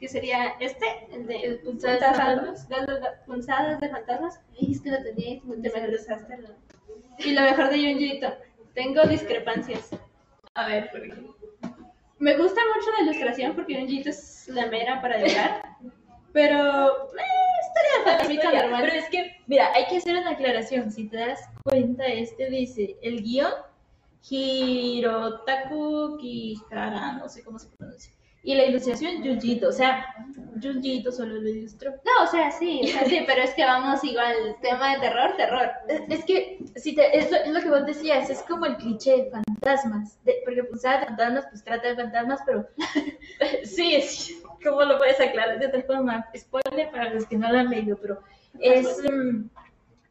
que 0.00 0.08
sería 0.08 0.54
este, 0.60 0.86
el 1.12 1.26
de 1.26 1.60
Punzadas 1.64 2.00
de 2.00 2.06
de- 2.68 3.10
Punzadas 3.26 3.80
de 3.80 3.88
Fantasmas. 3.90 4.40
Ay, 4.60 4.72
es 4.72 4.80
que 4.80 4.90
lo 4.90 5.02
tenía 5.02 5.34
y 5.34 5.40
te 5.40 5.70
me. 5.70 6.56
Y 7.18 7.32
lo 7.32 7.40
mejor 7.42 7.68
de 7.70 7.76
Junjito, 7.92 8.34
tengo 8.74 9.02
discrepancias. 9.04 9.90
A 10.54 10.66
ver, 10.68 10.90
¿por 10.90 11.02
qué? 11.02 11.14
Me 12.18 12.36
gusta 12.36 12.60
mucho 12.74 12.90
la 12.96 13.04
ilustración 13.04 13.54
porque 13.54 13.76
Junjito 13.76 14.10
es 14.10 14.48
la 14.48 14.66
mera 14.66 15.00
para 15.02 15.18
dibujar, 15.18 15.76
pero 16.32 17.08
eh, 17.12 17.44
historia 17.66 18.32
Historia, 18.32 18.62
normal. 18.62 18.82
Pero 18.84 18.94
es 18.94 19.08
que, 19.10 19.36
mira, 19.46 19.72
hay 19.74 19.86
que 19.86 19.96
hacer 19.98 20.16
una 20.16 20.30
aclaración. 20.30 20.90
Si 20.90 21.08
te 21.08 21.16
das 21.16 21.40
cuenta, 21.64 22.06
este 22.06 22.48
dice 22.50 22.96
el 23.02 23.22
guion 23.22 23.52
Hirotaku 24.30 26.16
Kihara, 26.18 27.12
no 27.14 27.28
sé 27.28 27.42
cómo 27.42 27.58
se 27.58 27.68
pronuncia. 27.76 28.12
Y 28.46 28.54
la 28.54 28.66
ilustración 28.66 29.22
Junjito, 29.24 29.68
o 29.68 29.72
sea, 29.72 30.04
Junjito 30.62 31.10
solo 31.10 31.36
lo 31.36 31.48
ilustró. 31.48 31.92
No, 31.92 32.24
o 32.24 32.26
sea, 32.26 32.50
sí, 32.50 32.82
o 32.84 32.86
sea, 32.88 33.06
sí, 33.06 33.20
pero 33.26 33.42
es 33.42 33.54
que 33.54 33.64
vamos 33.64 34.04
igual, 34.04 34.34
tema 34.60 34.94
de 34.94 35.00
terror, 35.00 35.34
terror. 35.38 35.70
Es 36.10 36.24
que, 36.26 36.58
si 36.76 36.94
te, 36.94 37.16
es, 37.18 37.30
lo, 37.30 37.38
es 37.38 37.48
lo 37.48 37.60
que 37.60 37.70
vos 37.70 37.86
decías, 37.86 38.28
es 38.28 38.42
como 38.42 38.66
el 38.66 38.76
cliché 38.76 39.16
de 39.16 39.30
fantasmas. 39.30 40.22
de- 40.24 40.42
porque 40.44 40.60
de 40.60 40.68
fantasmas, 41.06 41.46
pues 41.48 41.64
trata 41.64 41.88
de 41.88 41.96
fantasmas, 41.96 42.40
pero 42.44 42.68
sí, 43.64 43.94
es, 43.94 44.42
¿cómo 44.62 44.82
lo 44.82 44.98
puedes 44.98 45.18
aclarar 45.20 45.58
de 45.58 45.66
otra 45.66 45.82
forma? 45.82 46.26
Spoiler 46.36 46.90
para 46.90 47.14
los 47.14 47.24
que 47.26 47.38
no 47.38 47.50
lo 47.50 47.58
han 47.60 47.70
leído, 47.70 47.96
pero 47.96 48.20
es, 48.60 48.86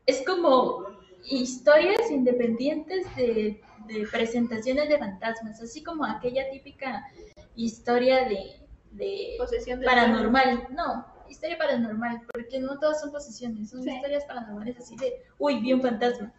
es 0.07 0.23
como 0.25 0.85
historias 1.23 2.09
independientes 2.09 3.05
de, 3.15 3.61
de 3.87 4.07
presentaciones 4.11 4.89
de 4.89 4.97
fantasmas, 4.97 5.61
así 5.61 5.83
como 5.83 6.03
aquella 6.03 6.49
típica 6.49 7.05
historia 7.55 8.27
de, 8.27 8.59
de 8.91 9.35
Posesión 9.37 9.79
de 9.79 9.85
paranormal, 9.85 10.67
no, 10.71 11.05
historia 11.29 11.57
paranormal, 11.57 12.21
porque 12.31 12.59
no 12.59 12.79
todas 12.79 13.01
son 13.01 13.11
posesiones, 13.11 13.69
son 13.69 13.83
Sí. 13.83 13.89
historias 13.91 14.25
paranormales 14.25 14.77
así 14.77 14.95
de, 14.97 15.21
uy, 15.39 15.59
vi 15.61 15.73
un 15.73 15.81
fantasma. 15.81 16.31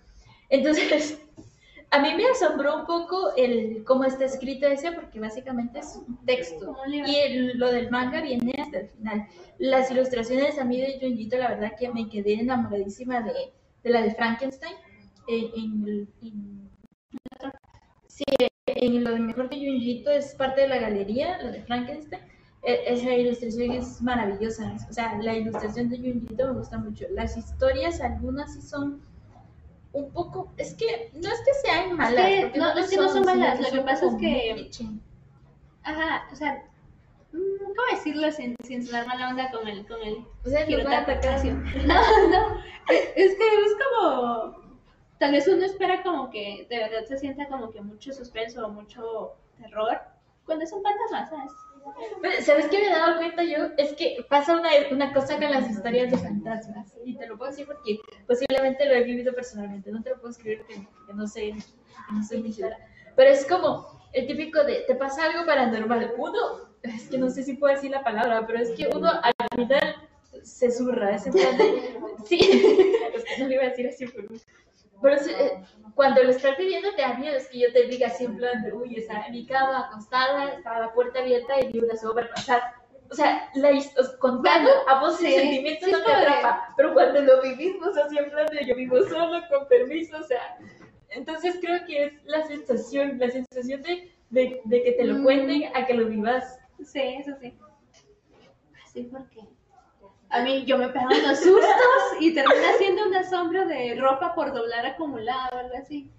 Entonces, 0.50 1.20
a 1.90 1.98
mí 2.00 2.14
me 2.14 2.26
asombró 2.26 2.80
un 2.80 2.86
poco 2.86 3.34
el 3.36 3.84
cómo 3.84 4.04
está 4.04 4.24
escrito 4.24 4.66
ese, 4.66 4.92
porque 4.92 5.20
básicamente 5.20 5.78
es 5.80 5.96
un 6.06 6.16
texto. 6.24 6.76
Y 6.88 7.14
el- 7.16 7.58
lo 7.58 7.70
del 7.70 7.90
manga 7.90 8.20
viene 8.20 8.54
hasta 8.60 8.80
el 8.80 8.88
final. 8.88 9.26
Las 9.58 9.90
ilustraciones 9.90 10.58
a 10.58 10.64
mí 10.64 10.80
de 10.80 10.98
Junjito, 11.00 11.36
la 11.38 11.48
verdad 11.48 11.72
que 11.78 11.88
me 11.90 12.08
quedé 12.08 12.34
enamoradísima 12.34 13.20
de, 13.22 13.32
de 13.82 13.90
la 13.90 14.02
de 14.02 14.14
Frankenstein. 14.14 14.74
En, 15.26 16.08
en- 16.22 16.70
sí, 18.08 18.24
en 18.74 19.04
lo 19.04 19.10
de 19.12 19.20
mejor 19.20 19.48
de 19.48 19.56
Junjito 19.56 20.10
es 20.10 20.34
parte 20.34 20.62
de 20.62 20.68
la 20.68 20.78
galería, 20.78 21.40
lo 21.42 21.50
de 21.52 21.62
Frankenstein. 21.62 22.22
E- 22.62 22.84
Esa 22.86 23.14
ilustración 23.14 23.72
es 23.72 24.00
maravillosa. 24.02 24.74
O 24.88 24.92
sea, 24.92 25.18
la 25.20 25.34
ilustración 25.34 25.88
de 25.90 25.98
Junjito 25.98 26.46
me 26.52 26.58
gusta 26.58 26.78
mucho. 26.78 27.04
Las 27.10 27.36
historias, 27.36 28.00
algunas 28.00 28.54
sí 28.54 28.62
son 28.62 29.02
un 29.92 30.10
poco. 30.12 30.52
Es 30.56 30.74
que 30.74 31.10
no 31.14 31.28
es 31.28 31.40
que 31.44 31.54
sean 31.68 31.96
malas. 31.96 32.14
que 32.52 32.58
no- 32.58 32.74
lo 32.74 32.80
es 32.80 32.90
que 32.90 32.96
no 32.96 33.02
son 33.08 33.24
malas, 33.26 33.60
lo 33.60 33.64
que 33.70 33.80
pasa 33.84 34.06
es 34.06 34.12
que-. 34.20 34.54
Ajá, 35.82 36.26
o 36.32 36.36
sea, 36.36 36.64
mm, 37.32 37.58
¿cómo 37.58 37.82
decirlo 37.92 38.32
sin, 38.32 38.56
sin 38.64 38.84
sonar 38.86 39.06
mala 39.06 39.28
onda 39.28 39.50
con 39.50 39.68
el, 39.68 39.86
con 39.86 40.02
el 40.02 40.14
O 40.44 40.48
sea. 40.48 40.64
No, 41.86 42.28
no, 42.30 42.58
es 42.90 43.12
que 43.14 43.44
es 43.44 43.74
como, 43.82 44.63
tal 45.24 45.32
vez 45.32 45.48
uno 45.48 45.64
espera 45.64 46.02
como 46.02 46.28
que 46.28 46.66
de 46.68 46.76
verdad 46.76 47.06
se 47.06 47.16
sienta 47.16 47.48
como 47.48 47.70
que 47.70 47.80
mucho 47.80 48.12
suspenso 48.12 48.66
o 48.66 48.68
mucho 48.68 49.32
terror 49.58 49.98
cuando 50.44 50.64
es 50.64 50.72
un 50.74 50.82
fantasma, 50.82 51.26
¿sabes? 51.26 51.50
Pero, 52.20 52.42
¿Sabes 52.42 52.66
qué 52.68 52.78
me 52.78 52.88
he 52.88 52.90
dado 52.90 53.16
cuenta 53.16 53.42
yo? 53.42 53.68
Es 53.78 53.94
que 53.94 54.18
pasa 54.28 54.54
una, 54.54 54.68
una 54.90 55.14
cosa 55.14 55.38
con 55.38 55.50
las 55.50 55.70
historias 55.70 56.10
de 56.10 56.18
fantasmas. 56.18 56.92
Y 57.06 57.16
te 57.16 57.26
lo 57.26 57.38
puedo 57.38 57.50
decir 57.50 57.66
porque 57.66 58.00
posiblemente 58.26 58.84
lo 58.84 58.92
he 58.92 59.04
vivido 59.04 59.34
personalmente. 59.34 59.90
No 59.90 60.02
te 60.02 60.10
lo 60.10 60.16
puedo 60.16 60.30
escribir 60.30 60.58
porque, 60.58 60.86
porque 60.94 61.14
no 61.14 61.26
sé, 61.26 61.52
que 61.52 62.12
no 62.12 62.22
soy 62.22 62.42
mi 62.42 62.52
ciudad. 62.52 62.76
Pero 63.16 63.30
es 63.30 63.46
como 63.46 63.98
el 64.12 64.26
típico 64.26 64.62
de, 64.62 64.80
te 64.86 64.94
pasa 64.94 65.24
algo 65.24 65.46
paranormal. 65.46 66.12
Uno, 66.18 66.68
es 66.82 67.08
que 67.08 67.16
no 67.16 67.30
sé 67.30 67.42
si 67.42 67.54
puedo 67.54 67.74
decir 67.74 67.90
la 67.90 68.04
palabra, 68.04 68.46
pero 68.46 68.58
es 68.58 68.72
que 68.72 68.90
uno 68.94 69.08
al 69.08 69.32
final 69.54 69.96
se 70.42 70.70
zurra. 70.70 71.14
Es 71.14 71.26
en 71.26 71.32
plan 71.32 71.56
de, 71.56 71.98
sí, 72.26 72.38
es 73.14 73.24
que 73.24 73.42
no 73.42 73.48
lo 73.48 73.54
iba 73.54 73.62
a 73.62 73.68
decir 73.70 73.88
así, 73.88 74.06
pero... 74.06 74.28
Pero 75.02 75.18
sí, 75.18 75.30
eh, 75.30 75.62
cuando 75.94 76.22
lo 76.22 76.30
estás 76.30 76.56
viviendo 76.56 76.88
te 76.94 77.02
da 77.02 77.14
miedo, 77.14 77.36
es 77.36 77.48
que 77.48 77.60
yo 77.60 77.72
te 77.72 77.86
diga 77.86 78.08
así 78.08 78.24
en 78.24 78.36
plan 78.36 78.62
de, 78.62 78.72
uy, 78.72 78.96
estaba 78.96 79.26
en 79.26 79.32
mi 79.32 79.46
cama 79.46 79.86
acostada, 79.88 80.54
estaba 80.54 80.80
la 80.80 80.92
puerta 80.92 81.20
abierta 81.20 81.60
y 81.60 81.72
vi 81.72 81.80
una 81.80 81.96
sombra 81.96 82.28
pasar. 82.34 82.62
O 83.10 83.14
sea, 83.14 83.48
la, 83.54 83.70
contando 84.18 84.70
a 84.88 85.00
vos 85.00 85.20
el 85.20 85.26
Sí, 85.28 85.34
sentimiento 85.34 85.86
sí, 85.86 85.92
no 85.92 86.02
te 86.02 86.12
atrapa, 86.12 86.74
pero 86.76 86.94
cuando 86.94 87.20
lo 87.20 87.42
vivimos 87.42 87.96
así 87.96 88.16
en 88.18 88.30
plan 88.30 88.46
de 88.46 88.66
yo 88.66 88.74
vivo 88.74 89.02
solo, 89.02 89.40
con 89.50 89.68
permiso, 89.68 90.16
o 90.18 90.22
sea, 90.22 90.56
entonces 91.10 91.58
creo 91.60 91.84
que 91.86 92.04
es 92.04 92.24
la 92.24 92.42
sensación, 92.46 93.18
la 93.18 93.30
sensación 93.30 93.82
de 93.82 94.10
de, 94.30 94.60
de 94.64 94.82
que 94.82 94.92
te 94.92 95.04
lo 95.04 95.18
Mm. 95.18 95.22
cuenten 95.22 95.76
a 95.76 95.86
que 95.86 95.94
lo 95.94 96.06
vivas. 96.08 96.58
Sí, 96.84 97.00
eso 97.20 97.32
sí. 97.40 97.56
Sí, 98.92 99.08
porque 99.12 99.40
a 100.34 100.42
mí 100.42 100.64
yo 100.64 100.76
me 100.78 100.88
pego 100.88 101.06
unos 101.06 101.38
sustos 101.38 102.20
y 102.20 102.34
termina 102.34 102.72
siendo 102.76 103.06
una 103.06 103.22
sombra 103.22 103.64
de 103.66 103.94
ropa 103.94 104.34
por 104.34 104.52
doblar 104.52 104.84
acumulada 104.84 105.48
o 105.52 105.58
algo 105.58 105.76
así. 105.76 106.10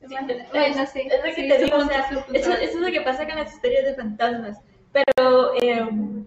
Bueno, 0.00 0.86
sí. 0.86 1.08
Es 1.10 1.18
lo 1.18 1.24
que 1.24 1.34
sí, 1.34 1.48
te 1.48 1.58
su 1.58 1.64
digo, 1.64 1.76
o 1.76 1.80
punto, 1.80 1.94
sea, 1.94 2.08
su 2.08 2.14
punto. 2.16 2.38
eso, 2.38 2.52
eso 2.52 2.62
es 2.62 2.74
lo 2.74 2.90
que 2.92 3.00
pasa 3.00 3.26
con 3.26 3.36
las 3.36 3.52
historias 3.52 3.84
de 3.84 3.94
fantasmas. 3.94 4.58
Pero 4.92 5.54
em, 5.60 6.26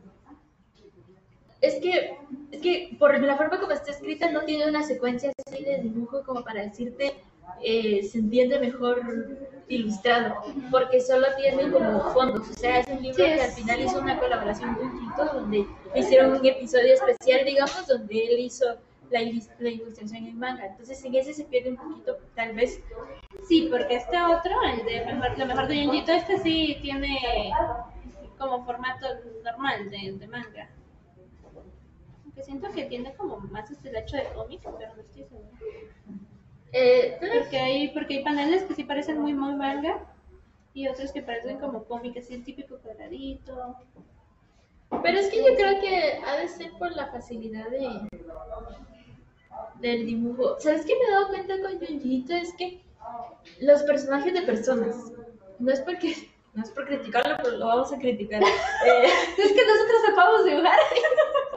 es 1.62 1.76
que 1.76 2.18
es 2.52 2.62
que 2.62 2.96
por 3.00 3.18
la 3.20 3.38
forma 3.38 3.60
como 3.60 3.72
está 3.72 3.92
escrita 3.92 4.30
no 4.32 4.42
tiene 4.42 4.68
una 4.68 4.84
secuencia 4.84 5.32
así 5.48 5.64
de 5.64 5.78
dibujo 5.78 6.24
como 6.24 6.44
para 6.44 6.64
decirte 6.64 7.16
eh, 7.64 8.04
se 8.04 8.20
entiende 8.20 8.60
mejor 8.60 9.02
ilustrado, 9.68 10.36
porque 10.70 11.00
solo 11.00 11.28
tiene 11.38 11.72
como 11.72 12.02
fondos, 12.12 12.50
o 12.50 12.54
sea, 12.54 12.80
es 12.80 12.88
un 12.88 13.02
libro 13.02 13.24
que 13.24 13.42
al 13.42 13.52
final 13.52 13.82
hizo 13.82 14.00
una 14.00 14.20
colaboración 14.20 14.76
con 14.76 15.00
Quito, 15.00 15.26
donde 15.34 15.66
hicieron 15.96 16.32
un 16.32 16.46
episodio 16.46 16.94
especial, 16.94 17.46
digamos, 17.46 17.88
donde 17.88 18.26
él 18.26 18.40
hizo 18.40 18.66
la, 19.10 19.22
la 19.60 19.70
ilustración 19.70 20.26
en 20.26 20.38
manga, 20.38 20.66
entonces 20.66 21.04
en 21.06 21.16
ese 21.16 21.34
se 21.34 21.46
pierde 21.46 21.70
un 21.70 21.78
poquito, 21.78 22.18
tal 22.36 22.54
vez, 22.54 22.82
Sí, 23.48 23.68
porque 23.72 23.96
este 23.96 24.22
otro, 24.22 24.52
el 24.64 24.86
de 24.86 25.06
mejor, 25.06 25.38
lo 25.38 25.46
mejor 25.46 25.68
de 25.68 25.98
este 26.08 26.38
sí 26.40 26.78
tiene 26.82 27.18
como 28.38 28.64
formato 28.66 29.08
normal 29.44 29.90
de, 29.90 30.14
de 30.14 30.28
manga. 30.28 30.70
Aunque 32.24 32.44
siento 32.44 32.72
que 32.72 32.86
tiene 32.86 33.14
como 33.16 33.38
más 33.38 33.70
este 33.72 33.98
hecho 33.98 34.18
de 34.18 34.26
cómic, 34.34 34.62
pero 34.64 34.96
no 34.96 35.02
estoy 35.02 35.24
segura. 35.24 35.50
Eh, 36.74 37.18
Porque 37.20 37.60
hay, 37.60 37.90
porque 37.90 38.18
hay 38.18 38.24
paneles 38.24 38.64
que 38.64 38.76
sí 38.76 38.84
parecen 38.84 39.20
muy, 39.20 39.34
muy 39.34 39.54
manga 39.56 40.00
y 40.74 40.88
otros 40.88 41.12
que 41.12 41.22
parecen 41.22 41.60
como 41.60 41.84
cómic, 41.86 42.18
así 42.18 42.34
el 42.34 42.44
típico 42.44 42.78
cuadradito. 42.78 43.76
Pero 45.04 45.20
es 45.20 45.28
que 45.30 45.38
yo 45.38 45.56
creo 45.56 45.82
que 45.82 46.20
ha 46.26 46.38
de 46.38 46.48
ser 46.48 46.72
por 46.74 46.96
la 46.96 47.08
facilidad 47.08 47.70
de 47.70 48.08
del 49.80 50.06
dibujo. 50.06 50.58
¿Sabes 50.60 50.86
qué 50.86 50.94
me 50.96 51.06
he 51.06 51.12
dado 51.12 51.28
cuenta 51.30 51.60
con 51.62 51.80
Junjito? 51.80 52.34
Es 52.34 52.54
que 52.54 52.82
los 53.60 53.84
personajes 53.84 54.34
de 54.34 54.42
personas, 54.44 55.12
no 55.60 55.72
es 55.72 55.82
porque 55.82 56.16
no 56.54 56.64
es 56.64 56.70
por 56.72 56.86
criticarlo, 56.86 57.38
pero 57.42 57.58
lo 57.58 57.68
vamos 57.68 57.92
a 57.92 57.98
criticar. 57.98 58.42
Eh, 58.86 59.06
Es 59.38 59.52
que 59.54 59.66
nosotros 59.66 60.02
sepamos 60.06 60.46
dibujar. 60.46 60.80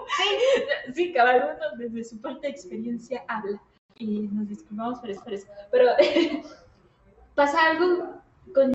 sí, 0.94 1.12
cada 1.12 1.36
uno 1.36 1.76
desde 1.78 2.04
su 2.04 2.20
parte 2.20 2.46
de 2.46 2.52
experiencia 2.52 3.24
habla. 3.28 3.60
Y 3.96 4.28
nos 4.28 4.48
disculpamos 4.48 4.98
por 4.98 5.10
eso, 5.10 5.22
por 5.22 5.32
eso. 5.32 5.46
Pero 5.70 5.86
pasa 7.34 7.70
algo 7.70 8.22
con 8.54 8.72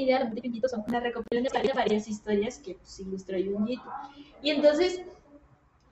idea 0.00 0.32
son 0.68 0.84
una 0.86 1.00
recopilación 1.00 1.62
de 1.66 1.72
varias 1.72 2.08
historias 2.08 2.58
que 2.58 2.74
pues, 2.74 3.26
Junjito. 3.26 3.82
Y 4.42 4.50
entonces, 4.50 5.00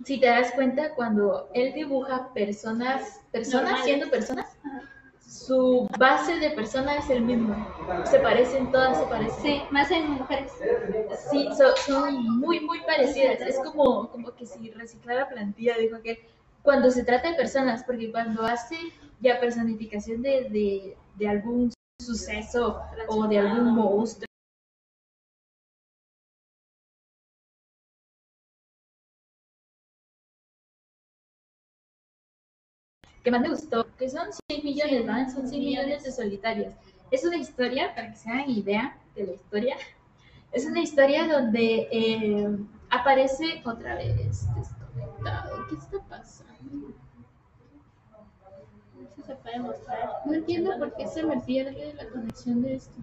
si 0.05 0.19
te 0.21 0.27
das 0.27 0.53
cuenta, 0.53 0.95
cuando 0.95 1.49
él 1.55 1.75
dibuja 1.75 2.33
personas, 2.33 3.21
personas 3.33 3.65
Normales. 3.65 3.85
siendo 3.85 4.11
personas, 4.11 4.47
su 5.29 5.87
base 5.99 6.37
de 6.37 6.51
persona 6.53 6.97
es 6.97 7.11
el 7.11 7.21
mismo. 7.23 7.55
Se 8.11 8.19
parecen, 8.19 8.73
todas 8.73 8.99
se 8.99 9.05
parecen. 9.07 9.43
Sí, 9.43 9.63
más 9.71 9.91
en 9.91 10.11
mujeres. 10.13 10.53
Sí, 11.31 11.49
so- 11.57 11.77
son 11.77 12.39
muy, 12.39 12.61
muy 12.61 12.81
parecidas. 12.87 13.41
Es 13.43 13.59
como, 13.59 14.09
como 14.11 14.35
que 14.35 14.47
si 14.47 14.71
reciclara 14.71 15.29
plantilla, 15.29 15.77
dijo 15.77 16.01
que 16.03 16.27
cuando 16.63 16.91
se 16.91 17.05
trata 17.05 17.31
de 17.31 17.37
personas, 17.37 17.85
porque 17.85 18.11
cuando 18.11 18.45
hace 18.47 18.77
ya 19.21 19.39
personificación 19.39 20.23
de, 20.23 20.49
de, 20.49 20.97
de 21.17 21.29
algún 21.29 21.71
suceso 22.01 22.81
o 23.09 23.27
de 23.29 23.39
algún 23.39 23.75
monstruo, 23.75 24.28
que 33.29 33.33
más 33.33 33.43
me 33.43 33.51
gustó, 33.51 33.87
que 33.99 34.09
son 34.09 34.29
100 34.49 34.65
millones, 34.65 35.07
¿van? 35.07 35.31
Son 35.31 35.47
100 35.47 35.63
millones 35.63 36.03
de 36.03 36.13
solitarias. 36.13 36.73
Es 37.11 37.27
una 37.27 37.37
historia, 37.37 37.95
para 37.95 38.11
que 38.11 38.17
se 38.17 38.31
hagan 38.31 38.49
idea 38.49 38.97
de 39.15 39.27
la 39.27 39.33
historia, 39.33 39.77
es 40.51 40.65
una 40.65 40.81
historia 40.81 41.29
donde 41.29 41.89
eh, 41.93 42.59
aparece 42.89 43.61
otra 43.67 43.97
vez 43.97 44.17
desconectado. 44.17 45.67
¿Qué 45.69 45.75
está 45.75 45.99
pasando? 46.09 46.89
Eso 49.13 49.27
se 49.27 49.35
puede 49.35 49.59
mostrar. 49.59 50.11
No 50.25 50.33
entiendo 50.33 50.79
por 50.79 50.97
qué 50.97 51.07
se 51.07 51.23
me 51.23 51.39
pierde 51.41 51.93
la 51.99 52.09
conexión 52.09 52.63
de 52.63 52.77
esto. 52.77 52.99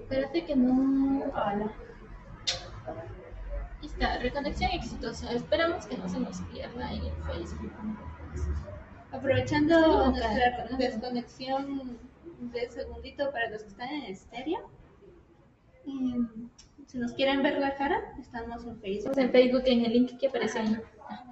Espérate 0.00 0.46
que 0.46 0.56
no. 0.56 1.24
Hola. 1.24 1.72
Está, 3.98 4.18
reconexión 4.18 4.70
exitosa. 4.72 5.32
Esperamos 5.32 5.86
que 5.86 5.96
no 5.96 6.06
se 6.06 6.20
nos 6.20 6.42
pierda 6.52 6.92
en 6.92 7.00
el 7.00 7.12
Facebook. 7.32 7.72
Aprovechando 9.10 9.74
Estoy 9.74 10.20
nuestra 10.20 10.76
desconexión 10.76 11.98
de 12.52 12.70
segundito 12.70 13.30
para 13.32 13.48
los 13.48 13.62
que 13.62 13.68
están 13.68 13.88
en 13.88 14.02
estéreo. 14.02 14.70
si 16.86 16.98
nos 16.98 17.12
quieren 17.12 17.42
ver 17.42 17.58
la 17.58 17.74
cara, 17.76 18.02
estamos 18.20 18.66
en 18.66 18.78
Facebook. 18.80 19.18
En 19.18 19.32
Facebook 19.32 19.62
en 19.64 19.86
el 19.86 19.92
link 19.94 20.18
que 20.18 20.26
aparece 20.26 20.58
ahí. 20.58 20.76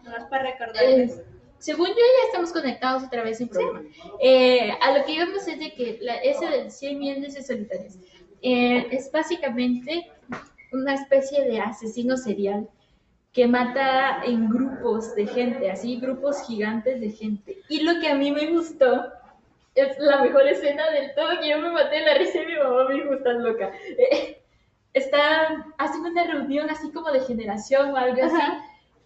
Nomás 0.02 0.24
para 0.30 0.44
recordarles. 0.44 1.18
Eh, 1.18 1.24
según 1.58 1.88
yo 1.88 1.94
ya 1.96 2.26
estamos 2.28 2.50
conectados 2.50 3.04
otra 3.04 3.24
vez 3.24 3.36
sin 3.36 3.48
problema. 3.48 3.82
Eh, 4.22 4.72
a 4.80 4.96
lo 4.96 5.04
que 5.04 5.12
íbamos 5.12 5.46
es 5.46 5.58
de 5.58 5.74
que 5.74 5.98
la, 6.00 6.14
ese 6.16 6.46
del 6.46 6.70
100 6.70 6.98
millones 6.98 7.34
de 7.34 7.42
solitarios 7.42 7.98
eh, 8.40 8.86
es 8.90 9.12
básicamente 9.12 10.10
una 10.74 10.94
especie 10.94 11.44
de 11.44 11.60
asesino 11.60 12.16
serial 12.16 12.68
que 13.32 13.46
mata 13.48 14.22
en 14.24 14.48
grupos 14.48 15.14
de 15.16 15.26
gente, 15.26 15.70
así 15.70 15.98
grupos 15.98 16.46
gigantes 16.46 17.00
de 17.00 17.10
gente. 17.10 17.58
Y 17.68 17.82
lo 17.82 18.00
que 18.00 18.08
a 18.08 18.14
mí 18.14 18.30
me 18.30 18.50
gustó 18.50 19.06
es 19.74 19.98
la 19.98 20.22
mejor 20.22 20.46
escena 20.46 20.88
del 20.90 21.14
todo, 21.14 21.40
que 21.40 21.50
yo 21.50 21.58
me 21.58 21.72
maté 21.72 21.96
de 21.96 22.06
la 22.06 22.14
risa 22.14 22.42
y 22.42 22.46
mi 22.46 22.56
mamá 22.56 22.84
me 22.88 22.94
dijo, 22.94 23.14
estás 23.14 23.36
loca. 23.38 23.72
Eh, 23.98 24.40
están 24.92 25.74
haciendo 25.78 26.10
una 26.10 26.24
reunión 26.24 26.70
así 26.70 26.92
como 26.92 27.10
de 27.10 27.20
generación 27.20 27.90
o 27.90 27.96
algo 27.96 28.22
así. 28.22 28.40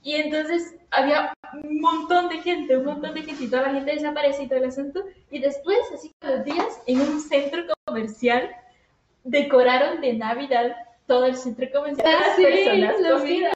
Y 0.02 0.14
entonces 0.16 0.76
había 0.90 1.32
un 1.54 1.80
montón 1.80 2.28
de 2.28 2.38
gente, 2.42 2.76
un 2.76 2.84
montón 2.84 3.14
de 3.14 3.22
gente 3.22 3.44
y 3.44 3.48
toda 3.48 3.62
la 3.62 3.72
gente 3.72 3.94
desaparece 3.94 4.42
y 4.42 4.48
todo 4.48 4.58
el 4.58 4.66
asunto. 4.66 5.04
Y 5.30 5.38
después, 5.38 5.78
así 5.94 6.12
con 6.20 6.30
los 6.30 6.44
días, 6.44 6.82
en 6.86 7.00
un 7.00 7.20
centro 7.20 7.64
comercial, 7.86 8.50
decoraron 9.24 10.02
de 10.02 10.12
Navidad 10.12 10.76
todo 11.08 11.24
el 11.26 11.34
centro 11.36 11.66
comercial. 11.72 12.06
Ah, 12.08 12.20
las 12.28 12.36
sí, 12.36 12.44
personas 12.44 13.00
lo 13.00 13.18
vi. 13.20 13.42
cosidas. 13.42 13.54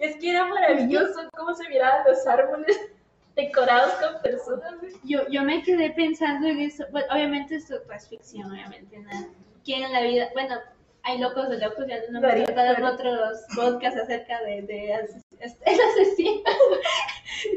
Es 0.00 0.16
que 0.16 0.30
era 0.30 0.46
maravilloso 0.46 1.20
cómo 1.36 1.52
se 1.54 1.68
miraban 1.68 2.04
los 2.06 2.26
árboles 2.26 2.80
decorados 3.36 3.92
con 3.94 4.22
personas. 4.22 4.74
Yo, 5.04 5.20
yo 5.28 5.42
me 5.42 5.62
quedé 5.62 5.90
pensando 5.90 6.46
en 6.48 6.60
eso. 6.60 6.84
Bueno, 6.90 7.06
obviamente 7.12 7.56
esto 7.56 7.74
es 7.94 8.08
ficción, 8.08 8.50
obviamente. 8.50 8.98
Nada. 8.98 9.26
¿Quién 9.64 9.82
en 9.82 9.92
la 9.92 10.00
vida? 10.00 10.28
Bueno, 10.32 10.56
hay 11.02 11.18
locos 11.18 11.48
de 11.50 11.58
locos, 11.58 11.84
ya 11.88 11.96
no 12.10 12.20
tratado 12.20 12.42
en 12.46 12.54
varios. 12.54 12.92
otros 12.94 13.38
podcasts 13.56 14.00
acerca 14.00 14.40
de, 14.42 14.62
de 14.62 14.94
ases- 14.94 15.24
este, 15.40 15.70
el 15.72 15.80
asesino, 15.80 16.42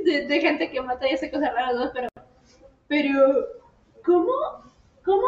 de, 0.03 0.25
de 0.27 0.39
gente 0.41 0.71
que 0.71 0.81
mata 0.81 1.07
y 1.07 1.13
hace 1.13 1.29
cosas 1.31 1.53
raras, 1.53 1.75
¿no? 1.75 1.91
Pero, 1.93 2.07
pero 2.87 3.47
¿cómo? 4.03 4.33
¿Cómo? 5.03 5.27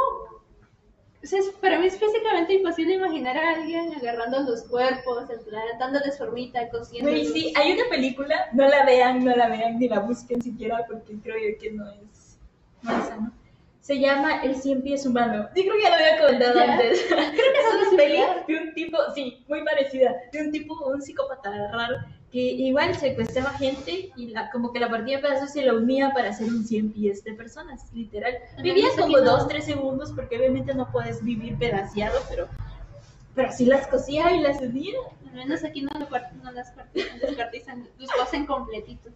O 1.23 1.25
sea, 1.27 1.39
es- 1.39 1.49
para 1.61 1.79
mí 1.79 1.87
es 1.87 1.97
físicamente 1.97 2.53
imposible 2.53 2.93
imaginar 2.93 3.35
a 3.37 3.55
alguien 3.55 3.91
agarrando 3.95 4.39
los 4.41 4.63
cuerpos, 4.63 5.29
en 5.29 5.43
plan, 5.43 5.63
dándoles 5.79 6.17
formita, 6.17 6.69
cosiendo. 6.69 7.09
Güey, 7.09 7.25
sí, 7.25 7.53
hay 7.55 7.71
una 7.73 7.89
película, 7.89 8.47
no 8.53 8.67
la 8.67 8.85
vean, 8.85 9.25
no 9.25 9.35
la 9.35 9.47
vean, 9.49 9.79
ni 9.79 9.87
la 9.89 9.99
busquen 9.99 10.41
siquiera, 10.41 10.85
porque 10.87 11.15
creo 11.21 11.35
yo 11.37 11.57
que 11.59 11.71
no 11.71 11.89
es, 11.91 12.37
no 12.83 12.97
es 12.97 13.05
sano. 13.07 13.33
Se 13.81 13.97
llama 13.99 14.41
El 14.43 14.55
Cien 14.57 14.81
Pies 14.81 15.05
Humano. 15.05 15.47
Yo 15.55 15.63
creo 15.63 15.75
que 15.75 15.81
ya 15.81 15.89
lo 15.89 15.95
había 15.95 16.19
comentado 16.19 16.55
Ya. 16.59 16.73
antes. 16.73 17.05
Creo 17.09 17.31
que 17.33 17.59
Es 17.59 17.87
una 17.87 17.97
peli 17.97 18.19
de 18.47 18.55
un 18.61 18.73
tipo, 18.73 18.97
sí, 19.15 19.45
muy 19.47 19.63
parecida, 19.63 20.13
de 20.33 20.41
un 20.41 20.51
tipo, 20.51 20.73
un 20.89 21.01
psicópata 21.01 21.49
raro, 21.71 21.95
que 22.31 22.39
igual 22.39 22.93
secuestraba 22.97 23.51
gente 23.51 24.11
y 24.17 24.27
la, 24.27 24.49
como 24.51 24.73
que 24.73 24.79
la 24.79 24.89
partía 24.89 25.15
en 25.15 25.21
pedazos 25.21 25.55
y 25.55 25.61
la 25.61 25.73
unía 25.73 26.11
para 26.13 26.29
hacer 26.29 26.47
un 26.47 26.65
100 26.65 26.91
pies 26.91 27.23
de 27.23 27.33
personas, 27.33 27.85
literal. 27.93 28.35
Ajá, 28.53 28.61
Vivía 28.61 28.85
no 28.87 28.91
sé 28.95 29.01
como 29.01 29.15
qué 29.15 29.21
no. 29.21 29.31
dos, 29.31 29.47
tres 29.47 29.65
segundos 29.65 30.11
porque 30.13 30.37
obviamente 30.37 30.73
no 30.73 30.91
puedes 30.91 31.23
vivir 31.23 31.57
pedaciado, 31.57 32.19
pero, 32.29 32.47
pero 33.33 33.47
así 33.49 33.65
las 33.65 33.87
cosía 33.87 34.35
y 34.35 34.41
las 34.41 34.59
unía. 34.61 34.95
Al 35.29 35.35
menos 35.35 35.63
aquí 35.63 35.81
no, 35.83 35.89
lo 35.97 36.09
cuart- 36.09 36.31
no 36.43 36.51
las 36.51 36.73
descuartizan, 37.21 37.87
los 37.97 38.11
cosen 38.11 38.45
completitos. 38.45 39.13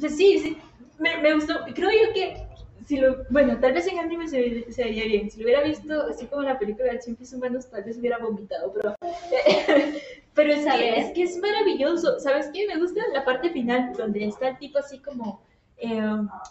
Pues 0.00 0.16
sí, 0.16 0.38
sí, 0.40 0.58
me, 0.98 1.16
me 1.18 1.34
gustó. 1.34 1.54
Creo 1.72 1.90
yo 1.90 2.12
que, 2.12 2.48
si 2.84 2.96
lo, 2.96 3.24
bueno, 3.30 3.58
tal 3.60 3.74
vez 3.74 3.86
en 3.86 4.00
anime 4.00 4.26
se, 4.26 4.72
se 4.72 4.82
vería 4.84 5.04
bien. 5.04 5.30
Si 5.30 5.38
lo 5.38 5.44
hubiera 5.44 5.62
visto 5.62 6.02
así 6.10 6.26
como 6.26 6.42
la 6.42 6.58
película 6.58 6.92
de 6.92 7.00
Cien 7.00 7.14
Pies 7.14 7.32
Humanos, 7.32 7.70
tal 7.70 7.84
vez 7.84 7.96
hubiera 7.96 8.18
vomitado, 8.18 8.72
pero, 8.72 8.96
pero 10.34 10.52
es, 10.52 10.64
que, 10.64 10.98
es 10.98 11.10
que 11.12 11.22
es 11.22 11.38
maravilloso. 11.38 12.18
¿Sabes 12.20 12.50
qué? 12.52 12.66
Me 12.66 12.78
gusta 12.78 13.00
la 13.12 13.24
parte 13.24 13.50
final, 13.50 13.92
donde 13.96 14.26
está 14.26 14.48
el 14.48 14.58
tipo 14.58 14.78
así 14.78 14.98
como 14.98 15.42
eh, 15.76 16.00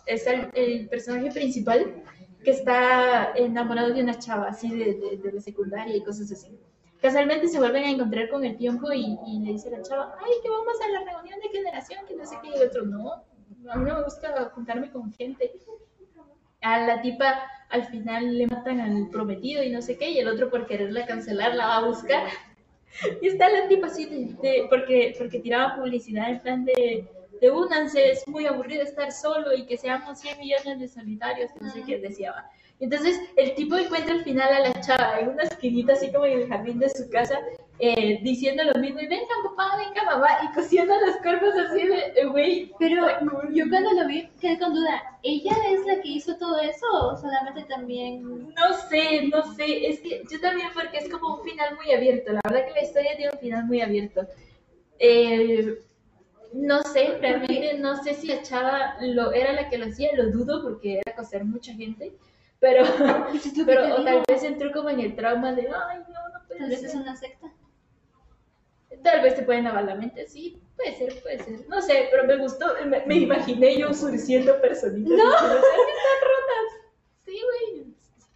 es 0.06 0.26
el, 0.28 0.50
el 0.54 0.90
personaje 0.90 1.32
principal 1.32 2.04
que 2.44 2.52
está 2.52 3.32
enamorado 3.36 3.94
de 3.94 4.04
una 4.04 4.20
chava 4.20 4.48
así 4.50 4.70
de, 4.70 4.94
de, 4.96 5.18
de 5.18 5.32
la 5.32 5.42
secundaria 5.42 5.96
y 5.96 6.04
cosas 6.04 6.32
así. 6.32 6.58
Casualmente 7.02 7.48
se 7.50 7.60
vuelven 7.60 7.84
a 7.84 7.90
encontrar 7.90 8.30
con 8.30 8.46
el 8.46 8.56
tiempo 8.56 8.92
y, 8.94 9.18
y 9.28 9.40
le 9.40 9.52
dice 9.52 9.68
a 9.68 9.78
la 9.78 9.82
chava, 9.82 10.16
ay, 10.20 10.32
que 10.42 10.50
vamos 10.50 10.76
a 10.82 10.90
la 10.90 11.12
reunión 11.12 11.40
de 11.40 11.50
generación, 11.50 12.06
que 12.08 12.16
no 12.16 12.26
sé 12.26 12.38
qué, 12.42 12.50
y 12.50 12.54
el 12.54 12.68
otro, 12.68 12.86
no, 12.86 13.12
a 13.70 13.78
mí 13.78 13.90
no 13.90 13.98
me 13.98 14.04
gusta 14.04 14.52
juntarme 14.56 14.90
con 14.92 15.14
gente. 15.14 15.52
A 16.62 16.80
la 16.86 17.02
tipa 17.02 17.44
al 17.70 17.86
final 17.88 18.38
le 18.38 18.48
matan 18.48 18.80
al 18.80 19.10
prometido 19.10 19.64
y 19.64 19.70
no 19.70 19.82
sé 19.82 19.98
qué, 19.98 20.12
y 20.12 20.20
el 20.20 20.30
otro 20.30 20.50
por 20.50 20.66
quererla 20.66 21.06
cancelar 21.06 21.56
la 21.56 21.68
va 21.68 21.78
a 21.78 21.88
buscar. 21.88 22.24
Y 23.22 23.28
está 23.28 23.50
la 23.50 23.68
tipa 23.68 23.88
así, 23.88 24.06
de, 24.06 24.36
de- 24.42 24.68
porque, 24.70 25.16
porque 25.18 25.40
tiraba 25.40 25.76
publicidad 25.76 26.30
en 26.30 26.40
plan 26.42 26.66
de, 26.66 27.06
de 27.42 27.52
únanse, 27.52 28.12
es 28.12 28.28
muy 28.28 28.46
aburrido 28.46 28.84
estar 28.84 29.12
solo 29.12 29.54
y 29.54 29.66
que 29.66 29.78
seamos 29.78 30.20
100 30.20 30.40
millones 30.40 30.80
de 30.80 30.88
solitarios, 30.88 31.52
no 31.60 31.70
sé 31.72 31.84
qué 31.86 31.98
decía. 32.00 32.34
Entonces 32.80 33.20
el 33.38 33.56
tipo 33.56 33.78
encuentra 33.78 34.14
al 34.14 34.24
final 34.24 34.52
a 34.54 34.60
la 34.60 34.82
chava 34.82 35.20
en 35.20 35.30
una 35.30 35.44
esquinita 35.44 35.94
así 35.94 36.12
como 36.12 36.26
en 36.26 36.40
el 36.42 36.48
jardín 36.48 36.80
de 36.80 36.90
su 36.90 37.10
casa, 37.10 37.40
eh, 37.80 38.20
diciendo 38.22 38.64
lo 38.64 38.80
mismo, 38.80 39.00
y 39.00 39.08
venga 39.08 39.26
papá, 39.44 39.78
venga 39.78 40.04
mamá, 40.04 40.28
y 40.44 40.54
cosiendo 40.54 40.94
los 41.06 41.18
cuerpos 41.18 41.54
así 41.56 41.88
de, 41.88 42.14
eh, 42.16 42.26
güey, 42.26 42.72
Pero 42.80 43.08
yo 43.52 43.66
cuando 43.70 43.92
lo 43.94 44.08
vi 44.08 44.30
quedé 44.40 44.60
con 44.60 44.74
duda, 44.74 45.18
¿ella 45.24 45.52
es 45.72 45.86
la 45.86 46.02
que 46.02 46.10
hizo 46.10 46.38
todo 46.38 46.60
eso 46.60 46.86
o 46.92 47.18
solamente 47.18 47.64
también... 47.64 48.54
No 48.54 48.74
sé, 48.90 49.28
no 49.28 49.54
sé, 49.56 49.88
es 49.88 50.00
que 50.02 50.24
yo 50.32 50.40
también 50.40 50.70
porque 50.74 50.98
es 51.00 51.10
como 51.10 51.36
un 51.36 51.44
final 51.44 51.76
muy 51.76 51.92
abierto, 51.92 52.32
la 52.32 52.42
verdad 52.44 52.68
que 52.68 52.74
la 52.74 52.84
historia 52.84 53.18
tiene 53.18 53.32
un 53.34 53.40
final 53.40 53.66
muy 53.66 53.82
abierto. 53.82 54.28
Eh, 55.00 55.80
no 56.54 56.84
sé, 56.84 57.18
realmente 57.20 57.80
no 57.80 58.02
sé 58.04 58.14
si 58.14 58.28
la 58.28 58.44
chava 58.44 58.98
lo, 59.02 59.32
era 59.34 59.54
la 59.54 59.70
que 59.70 59.80
lo 59.80 59.88
hacía, 59.88 60.12
lo 60.16 60.30
dudo 60.30 60.62
porque 60.62 61.02
era 61.04 61.16
coser 61.16 61.44
mucha 61.44 61.74
gente, 61.74 62.14
pero, 62.60 62.86
Pues 63.32 63.52
pero 63.66 63.96
o 63.96 64.04
tal 64.04 64.24
vez 64.28 64.44
entró 64.44 64.72
como 64.72 64.90
en 64.90 65.00
el 65.00 65.16
trauma 65.16 65.52
de, 65.54 65.64
ay, 65.68 66.00
no, 66.08 66.30
no 66.30 66.48
puede 66.48 66.60
Tal 66.60 66.70
vez 66.70 66.80
ser". 66.80 66.90
es 66.90 66.96
una 66.96 67.16
secta. 67.16 67.52
Tal 69.04 69.22
vez 69.22 69.36
te 69.36 69.44
pueden 69.44 69.66
lavar 69.66 69.84
la 69.84 69.96
mente, 69.96 70.26
sí, 70.28 70.62
puede 70.76 70.96
ser, 70.96 71.22
puede 71.22 71.44
ser. 71.44 71.68
No 71.68 71.82
sé, 71.82 72.08
pero 72.10 72.24
me 72.24 72.38
gustó, 72.38 72.74
me, 72.86 73.06
me 73.06 73.16
imaginé 73.16 73.78
yo 73.78 73.94
surciendo 73.94 74.60
personitas. 74.62 75.18
¡No! 75.18 75.34
están 75.34 75.52
rotas! 75.52 76.82
Sí, 77.26 77.42
güey, 77.44 77.86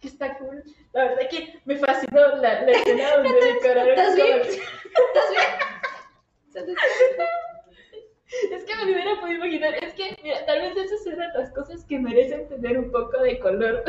está 0.02 0.36
cool. 0.38 0.62
La 0.92 1.04
verdad 1.04 1.28
que 1.30 1.60
me 1.64 1.76
fascinó 1.76 2.36
la, 2.36 2.62
la 2.62 2.72
escena 2.72 3.16
donde 3.16 3.44
decoraron 3.44 3.90
¿Estás 3.90 4.14
bien? 4.16 4.40
¿Estás 4.40 5.30
bien? 6.66 6.76
Es 8.52 8.64
que 8.64 8.76
me 8.76 8.84
lo 8.84 8.92
hubiera 8.92 9.20
podido 9.20 9.38
imaginar. 9.38 9.82
Es 9.82 9.94
que, 9.94 10.18
mira, 10.22 10.44
tal 10.44 10.60
vez 10.60 10.76
esas 10.76 11.02
son 11.02 11.16
las 11.16 11.50
cosas 11.52 11.84
que 11.86 11.98
merecen 11.98 12.46
tener 12.48 12.78
un 12.78 12.90
poco 12.90 13.18
de 13.22 13.38
color. 13.38 13.84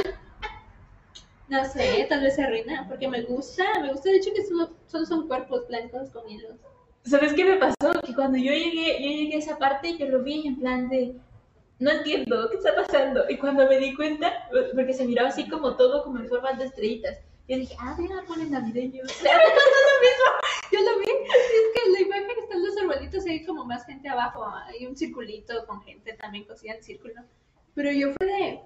No 1.49 1.65
sé, 1.65 2.05
tal 2.07 2.21
vez 2.21 2.35
se 2.35 2.43
arruina, 2.43 2.85
porque 2.87 3.07
me 3.07 3.23
gusta, 3.23 3.65
me 3.81 3.91
gusta 3.91 4.09
el 4.09 4.15
hecho 4.17 4.33
que 4.33 4.45
solo, 4.45 4.69
solo 4.85 5.05
son 5.05 5.27
cuerpos 5.27 5.67
blancos 5.67 6.09
con 6.11 6.29
hilos. 6.29 6.55
¿Sabes 7.03 7.33
qué 7.33 7.45
me 7.45 7.57
pasó? 7.57 8.01
Que 8.05 8.13
cuando 8.13 8.38
yo 8.38 8.51
llegué, 8.51 9.01
yo 9.01 9.09
llegué 9.09 9.35
a 9.35 9.39
esa 9.39 9.57
parte, 9.57 9.97
yo 9.97 10.07
lo 10.07 10.21
vi 10.23 10.47
en 10.47 10.59
plan 10.59 10.89
de, 10.89 11.15
no 11.79 11.91
entiendo, 11.91 12.49
¿qué 12.49 12.57
está 12.57 12.75
pasando? 12.75 13.23
Y 13.29 13.38
cuando 13.38 13.67
me 13.67 13.79
di 13.79 13.95
cuenta, 13.95 14.47
porque 14.75 14.93
se 14.93 15.05
miraba 15.05 15.29
así 15.29 15.49
como 15.49 15.75
todo, 15.75 16.03
como 16.03 16.19
en 16.19 16.27
forma 16.27 16.53
de 16.53 16.65
estrellitas, 16.65 17.17
yo 17.47 17.57
dije, 17.57 17.75
ah, 17.79 17.95
mira, 17.97 18.19
árboles 18.19 18.49
navideños. 18.49 19.07
Yo 20.71 20.79
lo 20.81 20.99
vi, 20.99 21.05
es 21.05 21.83
que 21.83 21.89
la 21.91 22.01
imagen 22.01 22.43
están 22.43 22.63
los 22.63 22.77
arbolitos 22.77 23.25
hay 23.25 23.43
como 23.43 23.65
más 23.65 23.85
gente 23.85 24.07
abajo, 24.07 24.45
hay 24.67 24.85
un 24.85 24.95
circulito 24.95 25.65
con 25.65 25.81
gente 25.81 26.13
también 26.13 26.45
cosida 26.45 26.73
en 26.73 26.83
círculo. 26.83 27.15
Pero 27.73 27.91
yo 27.91 28.12
fue 28.13 28.27
de, 28.27 28.59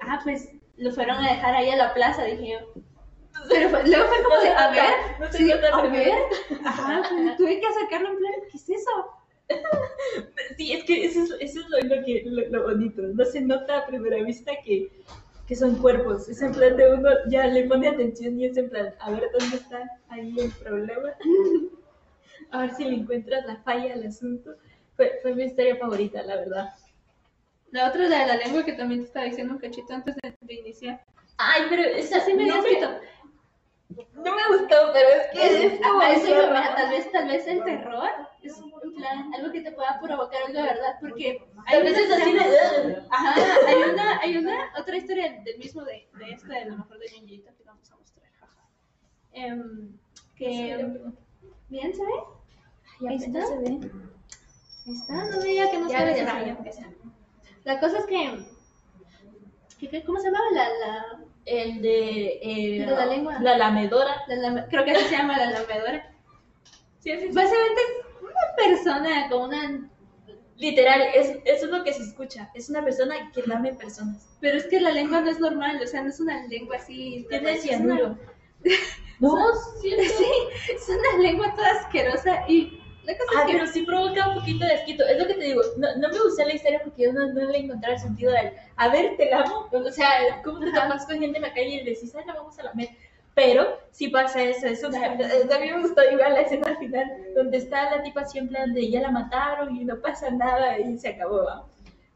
ah, 0.00 0.20
pues 0.24 0.50
lo 0.76 0.90
fueron 0.92 1.18
a 1.18 1.30
dejar 1.30 1.54
ahí 1.54 1.70
a 1.70 1.76
la 1.76 1.94
plaza, 1.94 2.24
dije 2.24 2.52
yo. 2.52 2.82
Pero 3.48 3.68
fue- 3.70 3.86
luego 3.88 4.08
fue 4.08 4.22
como 4.22 4.40
de, 4.40 4.48
a 4.48 4.70
ver, 4.70 4.94
No 5.20 5.30
se 5.30 5.38
sí, 5.38 5.44
nota 5.44 5.68
a 5.76 5.82
ver, 5.88 6.14
ajá, 6.64 7.02
pues, 7.10 7.36
tuve 7.36 7.60
que 7.60 7.66
acercarlo 7.66 8.08
en 8.10 8.16
plan, 8.18 8.32
¿qué 8.50 8.56
es 8.56 8.70
eso? 8.70 8.90
Sí, 10.56 10.72
es 10.72 10.84
que 10.84 11.04
eso 11.04 11.20
es, 11.22 11.30
eso 11.40 11.60
es 11.60 11.68
lo, 11.68 11.96
lo 11.96 12.04
que, 12.04 12.22
lo, 12.26 12.48
lo 12.48 12.62
bonito. 12.68 13.02
No 13.02 13.24
se 13.24 13.40
nota 13.40 13.78
a 13.78 13.86
primera 13.86 14.22
vista 14.22 14.52
que, 14.64 14.90
que 15.46 15.56
son 15.56 15.76
cuerpos. 15.76 16.28
Es 16.28 16.40
en 16.42 16.52
plan 16.52 16.76
de 16.76 16.94
uno 16.94 17.10
ya 17.28 17.46
le 17.46 17.64
pone 17.64 17.88
atención 17.88 18.38
y 18.38 18.46
es 18.46 18.56
en 18.56 18.70
plan, 18.70 18.94
a 19.00 19.10
ver 19.10 19.24
dónde 19.38 19.56
está 19.56 19.82
ahí 20.08 20.34
el 20.38 20.52
problema. 20.52 21.10
A 22.50 22.58
ver 22.62 22.74
si 22.74 22.84
le 22.84 22.96
encuentras 22.96 23.44
la 23.46 23.56
falla 23.62 23.94
al 23.94 24.06
asunto. 24.06 24.56
Fue, 24.96 25.18
fue 25.22 25.34
mi 25.34 25.44
historia 25.44 25.76
favorita, 25.76 26.22
la 26.22 26.36
verdad. 26.36 26.74
La 27.72 27.88
otra 27.88 28.04
de 28.04 28.08
la 28.08 28.36
lengua 28.36 28.64
que 28.64 28.72
también 28.72 29.00
te 29.00 29.06
estaba 29.06 29.26
diciendo 29.26 29.54
un 29.54 29.58
cachito 29.60 29.92
antes 29.92 30.14
de, 30.22 30.34
de 30.40 30.54
iniciar. 30.54 31.04
Ay, 31.36 31.62
pero 31.68 31.82
esa 31.82 32.18
Así 32.18 32.32
me 32.34 32.46
no, 32.46 32.60
habías 32.60 32.80
me. 32.80 33.00
No 34.14 34.34
me 34.34 34.48
gustó, 34.58 34.76
pero 34.92 35.08
es 35.08 35.26
que 35.32 35.66
es, 35.66 35.80
como 35.80 36.02
eso 36.02 36.50
tal 36.74 36.90
vez, 36.90 37.12
tal 37.12 37.28
vez 37.28 37.46
el 37.46 37.62
terror 37.64 38.08
es 38.42 38.58
en 38.82 38.94
plan 38.94 39.32
algo 39.34 39.52
que 39.52 39.60
te 39.60 39.72
pueda 39.72 40.00
provocar 40.00 40.42
algo 40.46 40.54
de 40.60 40.62
verdad, 40.62 40.96
porque 41.00 41.42
hay 41.66 41.82
veces 41.82 42.08
es 42.10 42.20
así 42.20 42.32
de... 42.32 43.02
Ajá, 43.10 43.34
hay 43.66 43.82
una, 43.92 44.18
hay 44.20 44.36
una 44.38 44.72
otra 44.78 44.96
historia 44.96 45.40
del 45.44 45.58
mismo 45.58 45.84
de, 45.84 46.08
de 46.14 46.30
esta, 46.30 46.54
de 46.54 46.64
lo 46.66 46.78
mejor 46.78 46.98
de 46.98 47.10
Ninjito 47.12 47.50
que 47.56 47.64
vamos 47.64 47.90
a 47.92 47.96
mostrar. 47.96 48.30
jaja. 48.40 48.68
Em, 49.32 49.96
que 50.36 51.00
bien 51.68 51.94
se 51.94 52.04
ve, 52.04 52.12
Ya 53.00 53.10
Ahí 53.10 53.16
está. 53.16 53.46
se 53.46 53.58
ve. 53.58 53.90
ahí 54.86 54.92
está, 54.92 55.14
no 55.24 55.40
veía 55.40 55.70
que 55.70 55.78
no 55.78 55.88
Ya, 55.88 56.10
empecé. 56.48 56.86
La 57.64 57.80
cosa 57.80 57.98
es 57.98 58.06
que, 58.06 58.46
que- 59.78 59.88
que- 59.88 60.04
¿cómo 60.04 60.18
se 60.18 60.26
llamaba 60.30 60.44
la, 60.52 60.68
la, 60.68 61.24
El 61.46 61.82
de... 61.82 62.38
eh, 62.42 62.86
la 62.86 63.06
lengua. 63.06 63.38
La 63.40 63.56
lamedora. 63.58 64.22
la 64.28 64.36
lame- 64.36 64.66
creo 64.70 64.84
que 64.84 64.92
así 64.92 65.04
se 65.04 65.16
llama 65.16 65.38
la 65.38 65.50
lamedora? 65.50 66.10
Sí, 67.00 67.10
sí, 67.12 67.28
sí. 67.28 67.32
Básicamente 67.32 67.80
es 67.82 68.22
una 68.22 68.56
persona 68.56 69.28
con 69.28 69.42
una 69.48 69.90
Literal, 70.56 71.02
es, 71.14 71.30
eso 71.44 71.64
es 71.66 71.70
lo 71.70 71.82
que 71.82 71.92
se 71.92 72.04
escucha. 72.04 72.48
Es 72.54 72.70
una 72.70 72.84
persona 72.84 73.30
que 73.32 73.42
lame 73.42 73.74
personas. 73.74 74.36
Pero 74.40 74.56
es 74.56 74.66
que 74.66 74.80
la 74.80 74.92
lengua 74.92 75.20
no 75.20 75.28
es 75.28 75.40
normal, 75.40 75.80
o 75.82 75.86
sea, 75.86 76.00
no 76.02 76.10
es 76.10 76.20
una 76.20 76.46
lengua 76.46 76.76
así. 76.76 77.26
Tiene 77.28 77.52
una- 77.52 77.60
cianuro. 77.60 78.18
No, 79.20 79.36
sí. 79.80 79.90
Sí, 79.90 80.72
es 80.74 80.88
una 80.88 81.22
lengua 81.22 81.54
toda 81.54 81.70
asquerosa 81.70 82.44
y 82.48 82.80
la 83.04 83.16
cosa 83.16 83.30
Ah, 83.36 83.40
es 83.40 83.46
que 83.46 83.52
pero 83.52 83.66
sí 83.66 83.82
provoca 83.82 84.28
un 84.28 84.34
poquito 84.34 84.64
de 84.64 84.72
asquito. 84.72 85.06
Es 85.06 85.18
lo 85.18 85.26
que 85.26 85.34
te 85.34 85.44
digo. 85.44 85.62
No, 85.76 85.96
no 85.96 86.08
me 86.08 86.20
gustó 86.20 86.44
la 86.44 86.54
historia 86.54 86.80
porque 86.82 87.02
yo 87.02 87.12
no, 87.12 87.32
no 87.32 87.50
le 87.50 87.58
encontré 87.58 87.92
el 87.92 87.98
sentido 87.98 88.32
del. 88.32 88.52
A 88.76 88.88
ver, 88.88 89.16
te 89.16 89.30
lamo. 89.30 89.68
O 89.72 89.90
sea, 89.90 90.42
¿cómo 90.42 90.60
te 90.60 90.72
tapas 90.72 91.06
con 91.06 91.18
gente 91.18 91.38
en 91.38 91.42
la 91.42 91.52
calle 91.52 91.68
y 91.68 91.84
le 91.84 91.90
decís, 91.90 92.14
ay, 92.14 92.24
la 92.26 92.34
vamos 92.34 92.58
a 92.58 92.64
lamer? 92.64 92.88
Pero 93.34 93.78
sí 93.90 94.08
pasa 94.08 94.42
eso. 94.42 94.66
eso 94.66 94.86
a 94.86 95.58
mí 95.58 95.70
me 95.70 95.80
gustó 95.80 96.02
igual 96.10 96.34
la 96.34 96.42
escena 96.42 96.76
final 96.76 97.06
donde 97.34 97.58
está 97.58 97.90
la 97.90 98.02
tipa 98.02 98.22
plan 98.48 98.72
de 98.72 98.90
ya 98.90 99.00
la 99.00 99.10
mataron 99.10 99.74
y 99.76 99.84
no 99.84 100.00
pasa 100.00 100.30
nada 100.30 100.78
y 100.78 100.96
se 100.98 101.08
acabó. 101.08 101.44
¿va? 101.44 101.66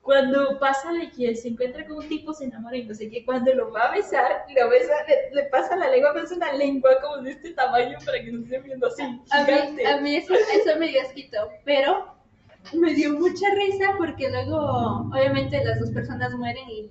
Cuando 0.09 0.59
pasa 0.59 0.91
de 0.95 1.11
que 1.11 1.35
se 1.37 1.49
encuentra 1.49 1.87
con 1.87 1.99
un 1.99 2.09
tipo, 2.09 2.33
se 2.33 2.47
enamora 2.47 2.79
y 2.79 2.85
no 2.85 2.95
sé 2.95 3.11
qué, 3.11 3.27
cuando 3.27 3.53
lo 3.53 3.71
va 3.71 3.89
a 3.89 3.93
besar, 3.93 4.47
lo 4.57 4.71
besa, 4.71 4.95
le, 5.07 5.35
le 5.35 5.43
pasa 5.51 5.77
la 5.77 5.91
lengua, 5.91 6.15
es 6.25 6.33
una 6.33 6.51
lengua 6.55 6.99
como 7.03 7.19
de 7.19 7.33
este 7.33 7.53
tamaño 7.53 7.99
para 8.07 8.25
que 8.25 8.33
nos 8.33 8.45
estén 8.45 8.63
viendo 8.63 8.87
así. 8.87 9.03
a 9.03 9.45
gigante. 9.45 9.83
mí, 9.83 9.85
a 9.85 10.01
mí 10.01 10.17
eso, 10.17 10.33
eso 10.33 10.79
me 10.79 10.89
dio 10.89 11.03
asquito, 11.03 11.37
pero 11.67 12.15
me 12.73 12.95
dio 12.95 13.13
mucha 13.13 13.55
risa 13.55 13.97
porque 13.99 14.31
luego, 14.31 14.57
obviamente, 15.13 15.63
las 15.63 15.79
dos 15.79 15.91
personas 15.91 16.33
mueren 16.33 16.67
y 16.71 16.91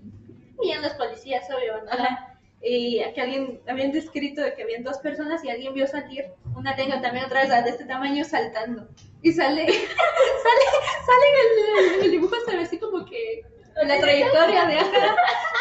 y 0.62 0.74
los 0.82 0.94
policías, 0.94 1.46
obvio, 1.50 1.84
¿no? 1.86 1.92
Ajá. 1.92 2.40
Y 2.62 3.02
que 3.14 3.22
alguien, 3.22 3.62
habían 3.68 3.92
descrito 3.92 4.42
de 4.42 4.54
que 4.54 4.64
habían 4.64 4.84
dos 4.84 4.98
personas 5.00 5.44
y 5.44 5.50
alguien 5.50 5.74
vio 5.74 5.88
salir 5.88 6.26
una 6.56 6.76
lengua 6.76 7.02
también 7.02 7.26
otra 7.26 7.42
vez 7.42 7.64
de 7.64 7.70
este 7.70 7.86
tamaño 7.86 8.24
saltando. 8.24 8.88
Y 9.22 9.32
sale, 9.32 9.66
sale, 9.68 10.66
sale 11.06 11.26
en 11.30 11.96
el, 11.96 12.06
el 12.06 12.12
dibujo, 12.12 12.36
se 12.46 12.56
ve 12.56 12.64
así 12.64 12.80
como 12.80 13.06
que 13.06 13.44
en 13.82 13.88
la 13.88 14.00
trayectoria 14.00 14.66
de 14.66 14.80
acá. 14.80 15.16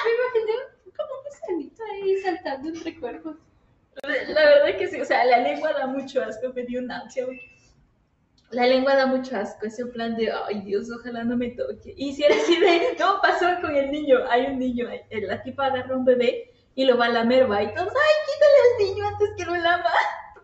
Me 0.05 0.11
imaginé 0.15 0.53
como 0.97 1.15
un 1.15 1.25
gusanito 1.25 1.83
ahí 1.93 2.17
saltando 2.19 2.69
entre 2.69 2.99
cuerpos. 2.99 3.37
La 4.03 4.45
verdad 4.45 4.79
que 4.79 4.89
sí, 4.89 5.01
o 5.01 5.05
sea, 5.05 5.25
la 5.25 5.39
lengua 5.39 5.73
da 5.73 5.87
mucho 5.87 6.23
asco, 6.23 6.53
me 6.55 6.65
dio 6.65 6.81
un 6.81 6.91
ansia. 6.91 7.27
La 8.51 8.67
lengua 8.67 8.95
da 8.95 9.07
mucho 9.07 9.37
asco, 9.37 9.67
es 9.67 9.79
en 9.79 9.91
plan 9.91 10.17
de, 10.17 10.31
ay 10.31 10.61
Dios, 10.63 10.89
ojalá 10.91 11.25
no 11.25 11.37
me 11.37 11.51
toque. 11.51 11.95
Y 11.97 12.15
si 12.15 12.25
era 12.25 12.37
así 12.37 12.61
de, 12.61 12.97
no, 12.99 13.21
pasó 13.21 13.47
con 13.61 13.75
el 13.75 13.91
niño, 13.91 14.19
hay 14.31 14.47
un 14.47 14.59
niño, 14.59 14.89
eh, 14.89 15.21
la 15.23 15.43
tipa 15.43 15.67
agarra 15.67 15.97
un 15.97 16.05
bebé 16.05 16.53
y 16.75 16.85
lo 16.85 16.97
va 16.97 17.07
a 17.07 17.09
lamer, 17.09 17.51
va, 17.51 17.63
y 17.63 17.75
todos, 17.75 17.89
ay, 17.89 18.15
quítale 18.27 18.59
al 18.63 18.95
niño 18.95 19.09
antes 19.09 19.31
que 19.37 19.45
lo 19.45 19.57
lama. 19.57 19.91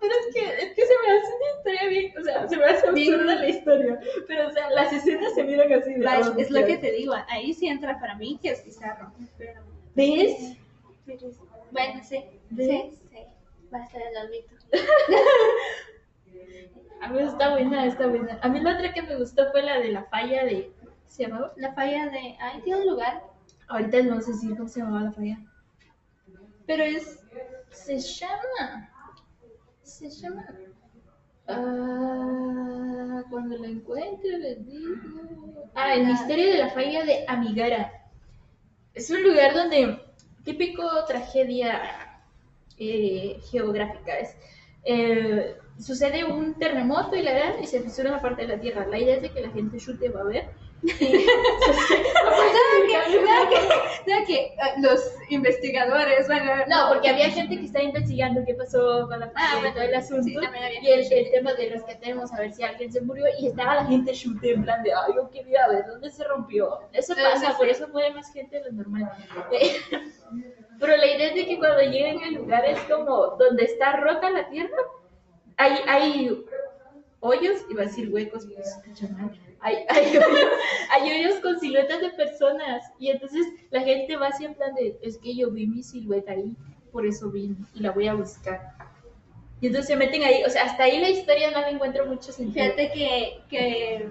Pero 0.02 0.14
es 0.20 0.34
que, 0.34 0.64
es 0.64 0.74
que 0.74 0.82
se 0.84 0.92
me 0.98 1.12
hace 1.16 1.32
una 1.36 1.56
historia 1.56 1.88
bien, 1.88 2.18
o 2.18 2.24
sea, 2.24 2.48
se 2.48 2.56
me 2.56 2.64
hace 2.64 2.88
absurda 2.88 3.34
la 3.36 3.48
historia, 3.48 4.00
pero 4.26 4.48
o 4.48 4.50
sea, 4.50 4.68
las 4.70 4.92
escenas 4.92 5.34
se 5.34 5.44
miran 5.44 5.72
así 5.72 5.94
de, 5.94 6.06
oh, 6.06 6.38
es 6.38 6.50
lo 6.50 6.66
que 6.66 6.76
te 6.76 6.90
digo, 6.90 7.14
ahí 7.28 7.54
sí 7.54 7.68
entra 7.68 7.98
para 8.00 8.16
mí 8.16 8.38
que 8.42 8.50
es 8.50 8.64
bizarro. 8.64 9.12
Pero, 9.38 9.62
¿Ves? 9.94 10.56
bueno, 11.70 12.02
sí, 12.02 12.24
¿Ves? 12.50 12.68
sí, 12.68 12.98
sí, 13.10 13.18
va 13.72 13.78
a 13.78 13.84
estar 13.84 14.02
el 14.02 14.26
olvido. 14.26 14.48
A 17.00 17.08
mí 17.08 17.18
está 17.20 17.50
buena, 17.50 17.86
está 17.86 18.06
buena. 18.06 18.38
A 18.42 18.48
mí 18.48 18.60
la 18.60 18.74
otra 18.74 18.92
que 18.92 19.02
me 19.02 19.16
gustó 19.16 19.50
fue 19.50 19.62
la 19.62 19.80
de 19.80 19.88
la 19.88 20.04
falla 20.04 20.44
de 20.44 20.72
se 21.12 21.24
llamaba? 21.24 21.52
La 21.56 21.74
falla 21.74 22.08
de. 22.08 22.36
Ay, 22.40 22.62
tiene 22.62 22.80
un 22.80 22.86
lugar, 22.86 23.22
Ahorita 23.68 24.02
no 24.02 24.20
sé 24.20 24.34
si 24.34 24.48
cómo 24.54 24.68
se 24.68 24.80
llamaba 24.80 25.04
la 25.04 25.12
falla. 25.12 25.38
pero 26.66 26.84
es. 26.84 27.24
Se 27.70 27.98
llama. 27.98 28.91
Se 30.02 30.10
llama. 30.20 30.44
Ah, 31.46 33.22
cuando 33.30 33.56
la 33.56 33.68
encuentre 33.68 34.38
les 34.38 34.66
digo. 34.66 35.70
Ah, 35.74 35.94
el 35.94 36.06
misterio 36.06 36.50
de 36.50 36.58
la 36.58 36.70
falla 36.70 37.04
de 37.04 37.24
Amigara. 37.28 37.92
Es 38.94 39.10
un 39.10 39.22
lugar 39.22 39.54
donde 39.54 40.00
típico 40.44 40.82
tragedia 41.06 42.20
eh, 42.78 43.38
geográfica 43.50 44.18
es. 44.18 44.36
eh, 44.84 45.56
sucede 45.78 46.24
un 46.24 46.54
terremoto 46.58 47.16
y 47.16 47.22
la 47.22 47.32
gran 47.32 47.62
y 47.62 47.66
se 47.66 47.80
fisura 47.80 48.10
una 48.10 48.20
parte 48.20 48.42
de 48.42 48.48
la 48.48 48.60
tierra. 48.60 48.86
La 48.86 48.98
idea 48.98 49.16
es 49.16 49.22
de 49.22 49.30
que 49.30 49.40
la 49.40 49.50
gente 49.50 49.78
chute 49.78 50.08
va 50.08 50.22
a 50.22 50.24
ver. 50.24 50.50
Y 50.84 50.88
¿Saben 50.90 51.26
que, 52.88 53.56
que, 54.04 54.24
que 54.26 54.54
ah, 54.60 54.74
los 54.80 55.00
investigadores 55.28 56.28
a. 56.28 56.66
No, 56.66 56.88
porque 56.88 57.08
había 57.08 57.30
gente 57.30 57.56
que 57.56 57.64
estaba 57.66 57.84
investigando 57.84 58.42
qué 58.44 58.54
pasó 58.54 59.06
con 59.08 59.20
la 59.20 59.30
Ah, 59.36 59.58
bueno, 59.60 59.74
todo 59.74 59.84
el 59.84 59.94
asunto. 59.94 60.24
sí, 60.24 60.36
y 60.82 60.88
el, 60.90 61.12
el 61.12 61.30
tema 61.30 61.52
de 61.54 61.70
rescatemos 61.70 62.32
a 62.32 62.38
ver 62.40 62.52
si 62.52 62.62
alguien 62.64 62.92
se 62.92 63.00
murió 63.00 63.24
y 63.38 63.46
estaba 63.48 63.76
la 63.76 63.84
gente 63.86 64.12
chute 64.12 64.52
en 64.54 64.64
plan 64.64 64.82
de, 64.82 64.92
ay, 64.92 65.12
yo 65.14 65.30
quería 65.30 65.68
ver 65.68 65.86
dónde 65.86 66.10
se 66.10 66.24
rompió. 66.24 66.80
Eso 66.92 67.14
Sí, 67.14 67.20
pasa, 67.22 67.50
sí, 67.52 67.56
por 67.56 67.66
sí. 67.66 67.72
eso 67.72 67.88
muere 67.88 68.12
más 68.14 68.32
gente 68.32 68.58
de 68.58 68.64
lo 68.64 68.72
normal. 68.72 69.10
Eh, 69.52 69.76
Pero 70.80 70.96
la 70.96 71.06
idea 71.06 71.28
es 71.28 71.34
de 71.36 71.46
que 71.46 71.58
cuando 71.58 71.80
lleguen 71.82 72.24
al 72.24 72.34
lugar 72.34 72.64
es 72.64 72.80
como 72.80 73.36
donde 73.38 73.64
está 73.64 73.96
rota 73.98 74.30
la 74.30 74.48
tierra, 74.48 74.76
hay, 75.56 75.78
hay 75.86 76.44
hoyos, 77.20 77.60
iba 77.70 77.82
a 77.82 77.86
decir 77.86 78.12
huecos, 78.12 78.46
pues. 78.52 78.78
Hay, 79.64 79.76
hay, 79.88 80.16
hoyos, 80.16 80.48
hay 80.90 81.10
hoyos 81.12 81.40
con 81.40 81.60
siluetas 81.60 82.00
de 82.00 82.10
personas 82.10 82.82
y 82.98 83.10
entonces 83.10 83.46
la 83.70 83.80
gente 83.82 84.16
va 84.16 84.26
así 84.28 84.44
en 84.44 84.54
plan 84.54 84.74
de, 84.74 84.98
es 85.02 85.18
que 85.18 85.36
yo 85.36 85.50
vi 85.52 85.68
mi 85.68 85.82
silueta 85.84 86.32
ahí, 86.32 86.56
por 86.90 87.06
eso 87.06 87.30
vine 87.30 87.54
y 87.74 87.80
la 87.80 87.92
voy 87.92 88.08
a 88.08 88.14
buscar. 88.14 88.72
Y 89.60 89.68
entonces 89.68 89.86
se 89.88 89.96
meten 89.96 90.24
ahí, 90.24 90.42
o 90.44 90.50
sea, 90.50 90.64
hasta 90.64 90.82
ahí 90.82 90.98
la 90.98 91.10
historia 91.10 91.52
no 91.52 91.60
le 91.60 91.70
encuentro 91.70 92.04
mucho 92.06 92.32
sentido. 92.32 92.64
Fíjate 92.64 92.90
que, 92.92 93.40
que 93.48 94.10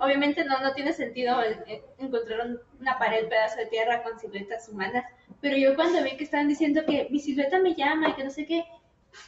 obviamente 0.00 0.44
no, 0.44 0.58
no 0.60 0.72
tiene 0.74 0.92
sentido 0.92 1.40
eh, 1.42 1.58
eh, 1.68 1.84
encontrar 1.98 2.46
un- 2.48 2.60
una 2.80 2.98
pared, 2.98 3.28
pedazo 3.28 3.58
de 3.58 3.66
tierra 3.66 4.02
con 4.02 4.18
siluetas 4.18 4.68
humanas, 4.68 5.04
pero 5.40 5.56
yo 5.56 5.76
cuando 5.76 6.02
vi 6.02 6.16
que 6.16 6.24
estaban 6.24 6.48
diciendo 6.48 6.82
que 6.84 7.06
mi 7.10 7.20
silueta 7.20 7.60
me 7.60 7.74
llama 7.74 8.08
y 8.08 8.14
que 8.14 8.24
no 8.24 8.30
sé 8.30 8.44
qué, 8.46 8.64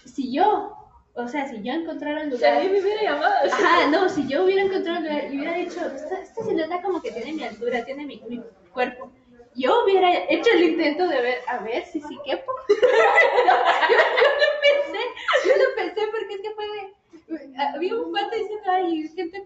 si 0.05 0.33
yo, 0.33 0.88
o 1.18 1.28
sea, 1.28 1.48
si 1.48 1.62
yo 1.62 1.72
encontrara 1.72 2.22
un 2.22 2.31
lugar... 2.31 2.62
mí 2.62 2.68
me 2.68 2.81
hubiera 2.81 3.02
llamado. 3.02 3.35
Ajá, 3.52 3.88
no, 3.88 4.09
si 4.09 4.26
yo 4.28 4.44
hubiera 4.44 4.62
encontrado 4.62 4.98
un 4.98 5.04
lugar 5.04 5.24
y 5.24 5.37
hubiera 5.37 5.54
dicho, 5.54 5.81
esta, 5.87 6.20
esta 6.20 6.44
silueta 6.44 6.81
como 6.81 7.02
que 7.02 7.11
tiene 7.11 7.33
mi 7.33 7.44
altura, 7.44 7.85
tiene 7.85 8.07
mi, 8.07 8.22
mi 8.28 8.40
cuerpo, 8.72 9.11
yo 9.54 9.85
hubiera 9.85 10.24
hecho 10.28 10.50
el 10.52 10.62
intento 10.62 11.09
de 11.09 11.20
ver, 11.20 11.38
a 11.48 11.59
ver 11.59 11.85
si 11.87 12.00
sí 12.00 12.18
quepo. 12.24 12.52
yo, 12.68 12.76
yo 12.76 13.96
lo 13.96 14.50
pensé, 14.62 15.04
yo 15.44 15.52
lo 15.57 15.74
pensé 15.74 16.00
porque 16.12 16.35
es 16.35 16.40
que 16.40 16.54
fue 16.54 16.64
de, 16.66 17.57
había 17.59 17.96
un 17.96 18.12
pato 18.12 18.37
diciendo, 18.37 18.70
ay, 18.70 19.09
gente 19.09 19.44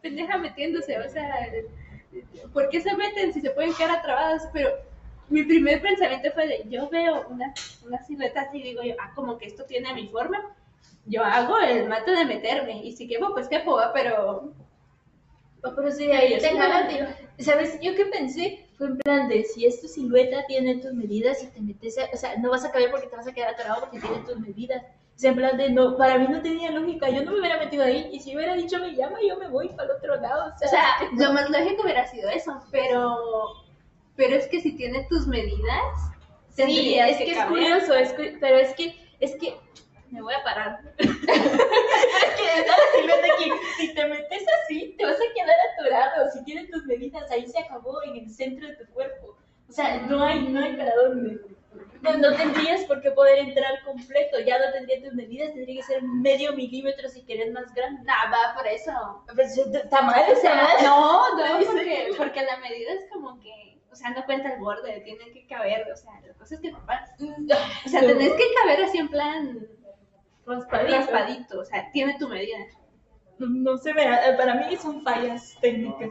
pendeja 0.00 0.38
metiéndose, 0.38 0.98
o 0.98 1.08
sea, 1.08 1.52
¿por 2.52 2.68
qué 2.70 2.80
se 2.80 2.96
meten 2.96 3.32
si 3.32 3.42
se 3.42 3.50
pueden 3.50 3.74
quedar 3.74 3.98
atrapadas? 3.98 4.48
Pero 4.52 4.70
mi 5.28 5.42
primer 5.42 5.82
pensamiento 5.82 6.30
fue 6.32 6.46
de, 6.46 6.64
yo 6.68 6.88
veo 6.88 7.26
una, 7.28 7.52
una 7.84 8.02
silueta 8.02 8.42
así 8.42 8.58
y 8.58 8.62
digo 8.62 8.82
yo, 8.82 8.94
ah, 9.00 9.12
como 9.14 9.36
que 9.36 9.46
esto 9.46 9.64
tiene 9.64 9.92
mi 9.92 10.08
forma, 10.08 10.54
yo 11.06 11.22
hago 11.24 11.58
el 11.58 11.88
mato 11.88 12.10
de 12.12 12.24
meterme, 12.24 12.82
y 12.84 12.92
si 12.96 13.06
quepo, 13.08 13.32
pues 13.32 13.48
quepo, 13.48 13.76
¿va? 13.76 13.92
pero 13.92 14.52
pero 15.76 15.90
sí, 15.90 16.06
de 16.06 16.14
ahí 16.14 16.32
Es 16.34 16.42
te 16.42 16.54
una- 16.54 16.64
jalan, 16.64 16.88
te- 16.88 17.42
¿Sabes? 17.42 17.78
Yo 17.80 17.94
que 17.96 18.04
pensé 18.06 18.66
fue 18.76 18.88
en 18.88 18.98
plan 18.98 19.28
de 19.28 19.44
si 19.44 19.64
es 19.66 19.80
tu 19.80 19.88
silueta, 19.88 20.44
tiene 20.46 20.76
tus 20.76 20.92
medidas 20.92 21.42
y 21.42 21.46
te 21.48 21.60
metes, 21.60 21.96
a- 21.98 22.10
o 22.12 22.16
sea, 22.16 22.36
no 22.36 22.50
vas 22.50 22.64
a 22.64 22.70
caber 22.70 22.90
porque 22.90 23.06
te 23.06 23.16
vas 23.16 23.26
a 23.26 23.32
quedar 23.32 23.54
atorado 23.54 23.80
porque 23.80 23.98
tiene 23.98 24.18
tus 24.26 24.38
medidas. 24.38 24.82
O 24.82 25.18
sea, 25.18 25.30
en 25.30 25.36
plan 25.36 25.56
de 25.56 25.70
no, 25.70 25.96
para 25.96 26.18
mí 26.18 26.26
no 26.28 26.42
tenía 26.42 26.70
lógica, 26.70 27.08
yo 27.08 27.24
no 27.24 27.32
me 27.32 27.38
hubiera 27.40 27.58
metido 27.58 27.82
ahí 27.84 28.08
y 28.12 28.20
si 28.20 28.36
hubiera 28.36 28.54
dicho 28.54 28.78
me 28.78 28.94
llama, 28.94 29.18
yo 29.26 29.36
me 29.38 29.48
voy 29.48 29.68
para 29.70 29.84
el 29.84 29.90
otro 29.92 30.16
lado. 30.20 30.52
O 30.54 30.58
sea, 30.58 30.66
O 30.66 30.70
sea, 30.70 30.84
lo 31.28 31.32
más 31.32 31.48
lógico 31.50 31.82
hubiera 31.82 32.06
sido 32.08 32.28
eso, 32.28 32.60
pero, 32.70 33.16
pero 34.16 34.36
es 34.36 34.46
que 34.48 34.60
si 34.60 34.72
tiene 34.76 35.06
tus 35.08 35.26
medidas, 35.26 36.10
sí, 36.50 36.94
es 36.98 37.16
que, 37.16 37.30
es 37.30 37.36
caber. 37.38 37.48
curioso, 37.48 37.94
es 37.94 38.14
pero 38.40 38.56
es 38.58 38.74
que, 38.74 38.94
es 39.20 39.34
que, 39.36 39.56
me 40.14 40.22
voy 40.22 40.34
a 40.34 40.42
parar. 40.44 40.80
es 40.98 41.06
que 41.08 42.60
está 42.60 42.72
la 42.76 42.92
silueta 42.94 43.26
aquí, 43.34 43.50
si 43.78 43.94
te 43.94 44.06
metes 44.06 44.44
así, 44.62 44.94
te 44.96 45.04
vas 45.04 45.16
a 45.16 45.34
quedar 45.34 45.56
atorado, 45.72 46.30
si 46.32 46.44
tiene 46.44 46.66
tus 46.68 46.84
medidas, 46.86 47.30
ahí 47.30 47.46
se 47.46 47.58
acabó 47.58 48.02
en 48.04 48.16
el 48.16 48.30
centro 48.30 48.66
de 48.68 48.76
tu 48.76 48.86
cuerpo. 48.92 49.36
O 49.68 49.72
sea, 49.72 49.98
no 50.02 50.22
hay, 50.24 50.40
no 50.40 50.62
hay 50.64 50.76
para 50.76 50.94
dónde. 50.94 51.40
No, 52.02 52.16
no 52.18 52.36
tendrías 52.36 52.84
por 52.84 53.00
qué 53.00 53.10
poder 53.10 53.38
entrar 53.38 53.82
completo, 53.84 54.38
ya 54.46 54.58
no 54.58 54.72
tendría 54.72 55.02
tus 55.02 55.14
medidas, 55.14 55.52
tendría 55.54 55.76
que 55.80 55.86
ser 55.94 56.02
medio 56.02 56.52
milímetro 56.52 57.08
si 57.08 57.24
querés 57.24 57.50
más 57.52 57.72
grande. 57.74 58.02
Nah, 58.04 58.30
va 58.30 58.54
por 58.54 58.66
eso. 58.66 58.92
Pues, 59.34 59.56
está 59.58 60.02
mal, 60.02 60.22
O 60.28 60.32
está 60.32 60.40
sea, 60.40 60.54
mal. 60.54 60.84
no, 60.84 61.36
no, 61.36 61.58
Sí, 61.60 61.66
porque, 61.66 62.08
porque 62.16 62.42
la 62.42 62.58
medida 62.58 62.92
es 62.92 63.10
como 63.10 63.40
que, 63.40 63.78
o 63.90 63.96
sea, 63.96 64.10
no 64.10 64.24
cuenta 64.26 64.52
el 64.52 64.60
borde, 64.60 65.00
tiene 65.00 65.32
que 65.32 65.46
caber, 65.46 65.90
o 65.90 65.96
sea, 65.96 66.12
la 66.24 66.34
cosa 66.34 66.54
es 66.56 66.60
que 66.60 66.70
papá, 66.72 67.06
o 67.84 67.88
sea, 67.88 68.02
No. 68.02 68.08
tenés 68.08 68.32
que 68.34 68.44
caber 68.62 68.82
así 68.84 68.98
en 68.98 69.08
plan 69.08 69.66
raspadito. 70.46 70.96
raspadito, 70.96 71.60
o 71.60 71.64
sea, 71.64 71.90
tiene 71.92 72.16
tu 72.18 72.28
medida. 72.28 72.58
No 73.38 73.76
se 73.78 73.92
ve, 73.92 74.04
para 74.36 74.54
mí 74.54 74.76
son 74.76 75.02
fallas 75.02 75.56
técnicas. 75.60 76.10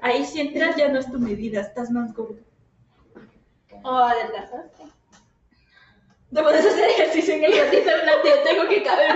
Ahí 0.00 0.24
si 0.24 0.40
entras 0.40 0.76
ya 0.76 0.88
no 0.88 0.98
es 0.98 1.10
tu 1.10 1.18
medida, 1.18 1.60
estás 1.60 1.90
más 1.90 2.14
gordo. 2.14 2.38
O 3.82 3.90
adelgazaste. 3.90 4.84
Te 6.32 6.42
puedes 6.42 6.66
hacer 6.66 6.88
ejercicio 6.90 7.34
en 7.34 7.44
el 7.44 7.52
ratito 7.52 7.90
en 7.90 8.00
plan 8.00 8.22
de 8.22 8.30
yo 8.30 8.42
tengo 8.42 8.68
que 8.68 8.82
caber. 8.82 9.10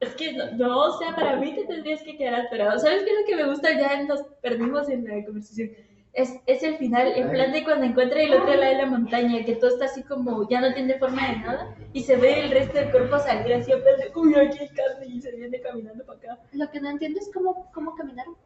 Es 0.00 0.16
que 0.16 0.32
no, 0.32 0.50
no, 0.52 0.80
o 0.86 0.98
sea, 0.98 1.14
para 1.14 1.36
mí 1.36 1.54
te 1.54 1.64
tendrías 1.64 2.02
que 2.02 2.16
quedar 2.16 2.34
atorado. 2.34 2.76
¿Sabes 2.80 3.04
qué 3.04 3.10
es 3.10 3.20
lo 3.20 3.26
que 3.26 3.36
me 3.36 3.48
gusta? 3.48 3.78
Ya 3.78 4.02
nos 4.02 4.22
perdimos 4.40 4.88
en 4.88 5.04
la 5.04 5.24
conversación. 5.24 5.70
Es, 6.14 6.30
es 6.46 6.62
el 6.62 6.76
final, 6.76 7.12
en 7.16 7.30
plan 7.30 7.52
de 7.52 7.64
cuando 7.64 7.86
encuentra 7.86 8.20
el 8.20 8.34
otro 8.34 8.54
lado 8.54 8.70
de 8.70 8.78
la 8.82 8.86
montaña, 8.86 9.44
que 9.46 9.56
todo 9.56 9.70
está 9.70 9.86
así 9.86 10.02
como, 10.02 10.46
ya 10.46 10.60
no 10.60 10.74
tiene 10.74 10.98
forma 10.98 11.26
de 11.26 11.36
nada, 11.38 11.74
y 11.94 12.02
se 12.02 12.16
ve 12.16 12.40
el 12.44 12.50
resto 12.50 12.74
del 12.78 12.90
cuerpo 12.90 13.18
salir 13.18 13.54
así, 13.54 13.72
en 13.72 13.82
plan 13.82 13.98
de, 13.98 14.12
uy, 14.14 14.34
aquí 14.34 14.58
hay 14.58 14.68
carne, 14.68 15.06
y 15.06 15.22
se 15.22 15.34
viene 15.34 15.58
caminando 15.60 16.04
para 16.04 16.18
acá. 16.18 16.38
Lo 16.52 16.70
que 16.70 16.80
no 16.80 16.90
entiendo 16.90 17.18
es 17.18 17.30
cómo, 17.32 17.70
cómo 17.72 17.94
caminaron. 17.94 18.36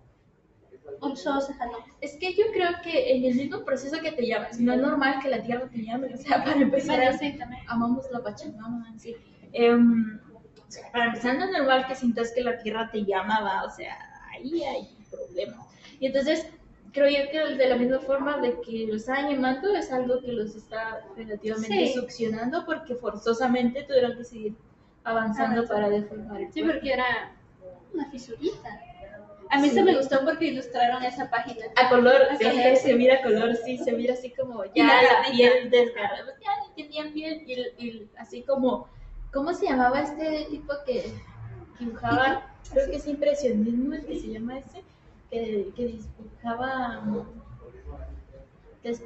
O 1.00 1.16
solo 1.16 1.40
se 1.40 1.55
jaló. 1.55 1.79
Es 2.00 2.16
que 2.16 2.35
yo 2.35 2.44
creo 2.52 2.70
que 2.85 3.16
en 3.16 3.24
el 3.24 3.35
mismo 3.35 3.64
proceso 3.64 4.00
que 4.00 4.12
te 4.12 4.24
llamas, 4.26 4.61
no 4.61 4.72
es 4.72 4.81
normal 4.81 5.18
que 5.20 5.29
la 5.29 5.42
tierra 5.42 5.68
te 5.68 5.83
llame, 5.83 6.14
o 6.14 6.16
sea, 6.16 6.44
para 6.44 6.61
empezar, 6.61 6.98
Bueno, 6.98 7.18
sí, 7.18 7.37
también. 7.37 7.62
amamos 7.66 8.07
la 8.12 8.22
Pachamama, 8.22 8.94
sí. 8.96 9.16
Em, 9.52 10.20
o 10.57 10.70
sea, 10.70 10.90
para 10.92 11.07
empezar, 11.07 11.37
no 11.37 11.46
es 11.46 11.50
normal 11.50 11.87
que 11.88 11.96
sientas 11.96 12.33
que 12.33 12.42
la 12.42 12.59
tierra 12.59 12.88
te 12.92 13.05
llama, 13.05 13.40
va, 13.40 13.64
o 13.64 13.70
sea, 13.70 13.96
ahí 14.31 14.62
hay 14.62 14.96
un 14.96 15.05
problema. 15.07 15.66
Y 15.98 16.07
entonces, 16.07 16.46
creo 16.96 17.09
yo 17.24 17.30
que 17.30 17.54
de 17.56 17.66
la 17.68 17.76
misma 17.76 17.98
forma 18.00 18.38
de 18.38 18.59
que 18.62 18.87
los 18.87 19.02
están 19.02 19.30
llamando, 19.30 19.72
es 19.76 19.92
algo 19.92 20.20
que 20.20 20.32
los 20.32 20.54
está 20.56 21.04
relativamente 21.16 21.87
Sí. 21.88 21.92
succionando 21.92 22.64
porque 22.64 22.94
forzosamente 22.96 23.82
tuvieron 23.85 24.16
que 24.16 24.24
seguir 24.24 24.54
avanzando 25.04 25.66
para 25.68 25.88
deformar 25.90 26.40
el 26.40 26.52
Sí, 26.52 26.61
cuerpo. 26.62 26.72
porque 26.78 26.92
era 26.92 27.32
una 27.94 28.11
fisurita. 28.11 28.80
A 29.50 29.59
mí 29.61 29.68
Sí. 29.68 29.74
se 29.76 29.85
me 29.85 29.94
gustó 29.94 30.24
porque 30.24 30.46
ilustraron 30.46 31.04
esa 31.04 31.30
página. 31.30 31.66
A 31.76 31.88
color, 31.88 32.22
A 32.30 32.37
sí, 32.37 32.44
color. 32.44 32.76
se 32.76 32.94
mira 32.94 33.14
a 33.18 33.22
color, 33.22 33.54
sí, 33.64 33.78
se 33.78 33.92
mira 33.92 34.14
así 34.14 34.30
como 34.32 34.64
ya 34.74 34.85
la 34.87 35.02
la, 35.02 35.30
piel 35.30 35.70
desgarrada, 35.70 36.35
ya 36.42 36.50
ni 36.66 36.82
tenían 36.82 37.12
piel 37.12 37.42
y, 37.46 37.52
y 37.87 38.09
así 38.18 38.42
como, 38.42 38.88
¿cómo 39.32 39.52
se 39.54 39.66
llamaba 39.66 40.00
este 40.00 40.46
tipo 40.50 40.72
que 40.85 41.12
dibujaba? 41.78 42.50
Creo 42.72 42.90
que 42.90 42.96
es 42.96 43.06
impresionismo 43.06 43.94
el 43.94 44.04
que 44.04 44.18
se 44.18 44.28
llama 44.32 44.59
ese, 44.59 44.82
que, 45.30 45.72
que 45.74 45.84
es, 48.83 49.02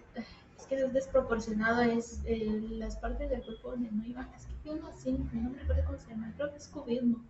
que 0.68 0.74
es 0.76 0.92
desproporcionado, 0.92 1.82
es 1.82 2.20
eh, 2.26 2.60
las 2.70 2.96
partes 2.96 3.30
del 3.30 3.42
cuerpo 3.42 3.70
donde 3.70 3.90
no 3.90 4.04
iban, 4.04 4.30
es 4.36 4.46
que 4.46 4.54
tiene 4.62 4.78
uno 4.80 4.88
así, 4.88 5.12
no 5.32 5.50
me 5.50 5.58
recuerdo 5.58 5.82
cómo 5.86 5.98
se 5.98 6.10
llama, 6.10 6.32
creo 6.36 6.50
que 6.50 6.58
es 6.58 6.68
cubismo. 6.68 7.24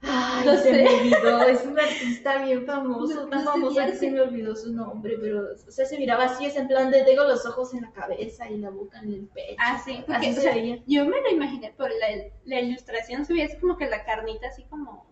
Ay, 0.00 0.46
No 0.46 0.54
se 0.56 0.62
sé. 0.62 0.84
me 0.84 0.88
olvidó, 0.88 1.42
es 1.42 1.64
un 1.66 1.78
artista 1.78 2.42
bien 2.44 2.64
famoso, 2.64 3.14
No- 3.24 3.28
tan 3.28 3.44
no 3.44 3.44
sé 3.46 3.50
famoso 3.52 3.74
que 3.80 3.94
se 3.96 4.10
me 4.12 4.20
olvidó 4.20 4.54
su 4.54 4.72
nombre, 4.72 5.18
pero, 5.20 5.42
o 5.52 5.70
sea, 5.72 5.84
se 5.86 5.98
miraba 5.98 6.24
así, 6.24 6.46
es 6.46 6.56
en 6.56 6.68
plan 6.68 6.90
de 6.92 7.02
tengo 7.02 7.24
los 7.24 7.44
ojos 7.44 7.74
en 7.74 7.82
la 7.82 7.90
cabeza 7.92 8.48
y 8.48 8.58
la 8.58 8.70
boca 8.70 9.00
en 9.00 9.12
el 9.12 9.26
pecho. 9.26 9.56
Ah, 9.58 9.82
sí, 9.84 10.04
porque 10.06 10.28
Así 10.28 10.38
o 10.38 10.42
se 10.42 10.50
veía. 10.54 10.78
yo 10.86 11.04
me 11.04 11.20
lo 11.20 11.30
imaginé 11.32 11.72
por 11.76 11.90
la, 11.90 12.06
la 12.44 12.60
ilustración, 12.60 13.24
se 13.26 13.32
veía 13.32 13.46
así 13.46 13.58
como 13.58 13.76
que 13.76 13.88
la 13.90 14.04
carnita 14.04 14.46
así 14.46 14.62
como, 14.70 15.04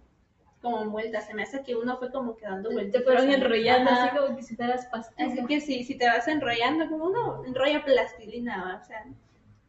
como 0.71 0.91
vuelta. 0.91 1.21
Se 1.21 1.35
me 1.35 1.43
hace 1.45 1.63
que 1.63 1.75
uno 1.77 1.97
fue 1.99 2.11
como 2.11 2.37
quedando 2.37 2.71
vuelta. 2.71 2.99
Te 2.99 3.05
fueron 3.05 3.31
enrollando 3.31 3.91
Ajá. 3.91 4.05
así 4.07 4.17
como 4.17 4.37
que 4.37 4.43
si 4.43 4.57
fueras 4.57 4.87
pastillas. 4.87 5.33
Así 5.33 5.47
que 5.47 5.61
si, 5.61 5.85
si 5.85 5.97
te 5.97 6.07
vas 6.07 6.27
enrollando, 6.29 6.89
como 6.89 7.07
uno 7.07 7.45
enrolla 7.45 7.85
plastilina, 7.85 8.81
o 8.83 8.87
sea, 8.87 9.05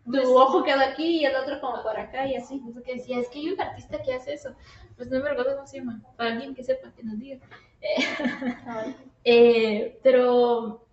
tu 0.06 0.12
Pues- 0.12 0.28
ojo 0.28 0.64
quedó 0.64 0.80
aquí 0.82 1.20
y 1.22 1.26
el 1.26 1.36
otro 1.36 1.60
como 1.62 1.82
por 1.84 1.98
acá 2.00 2.28
y 2.28 2.36
así. 2.36 2.62
Eso 2.70 2.82
que 2.84 2.96
decía, 2.96 3.20
es 3.20 3.28
que 3.30 3.40
hay 3.40 3.50
un 3.52 3.62
artista 3.62 4.02
que 4.02 4.14
hace 4.14 4.34
eso. 4.34 4.56
Pues 4.96 5.10
no 5.10 5.20
me 5.22 5.30
recuerdo 5.30 5.56
cómo 5.56 5.68
se 5.68 5.78
llama. 5.78 6.02
Para 6.16 6.32
alguien 6.32 6.56
que 6.56 6.64
sepa, 6.64 6.92
que 6.94 7.04
nos 7.04 7.20
diga. 7.20 7.40
Eh, 7.80 8.96
eh, 9.24 10.00
pero 10.02 10.88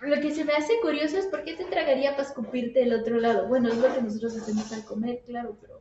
lo 0.00 0.20
que 0.20 0.30
se 0.30 0.44
me 0.44 0.54
hace 0.54 0.80
curioso 0.80 1.18
es 1.18 1.26
por 1.26 1.42
qué 1.44 1.54
te 1.54 1.64
tragaría 1.64 2.12
para 2.12 2.22
escupirte 2.22 2.82
el 2.82 2.94
otro 2.94 3.18
lado. 3.18 3.46
Bueno, 3.48 3.68
es 3.68 3.76
lo 3.76 3.92
que 3.92 4.00
nosotros 4.00 4.36
hacemos 4.38 4.72
al 4.72 4.84
comer, 4.84 5.20
claro, 5.26 5.56
pero. 5.60 5.80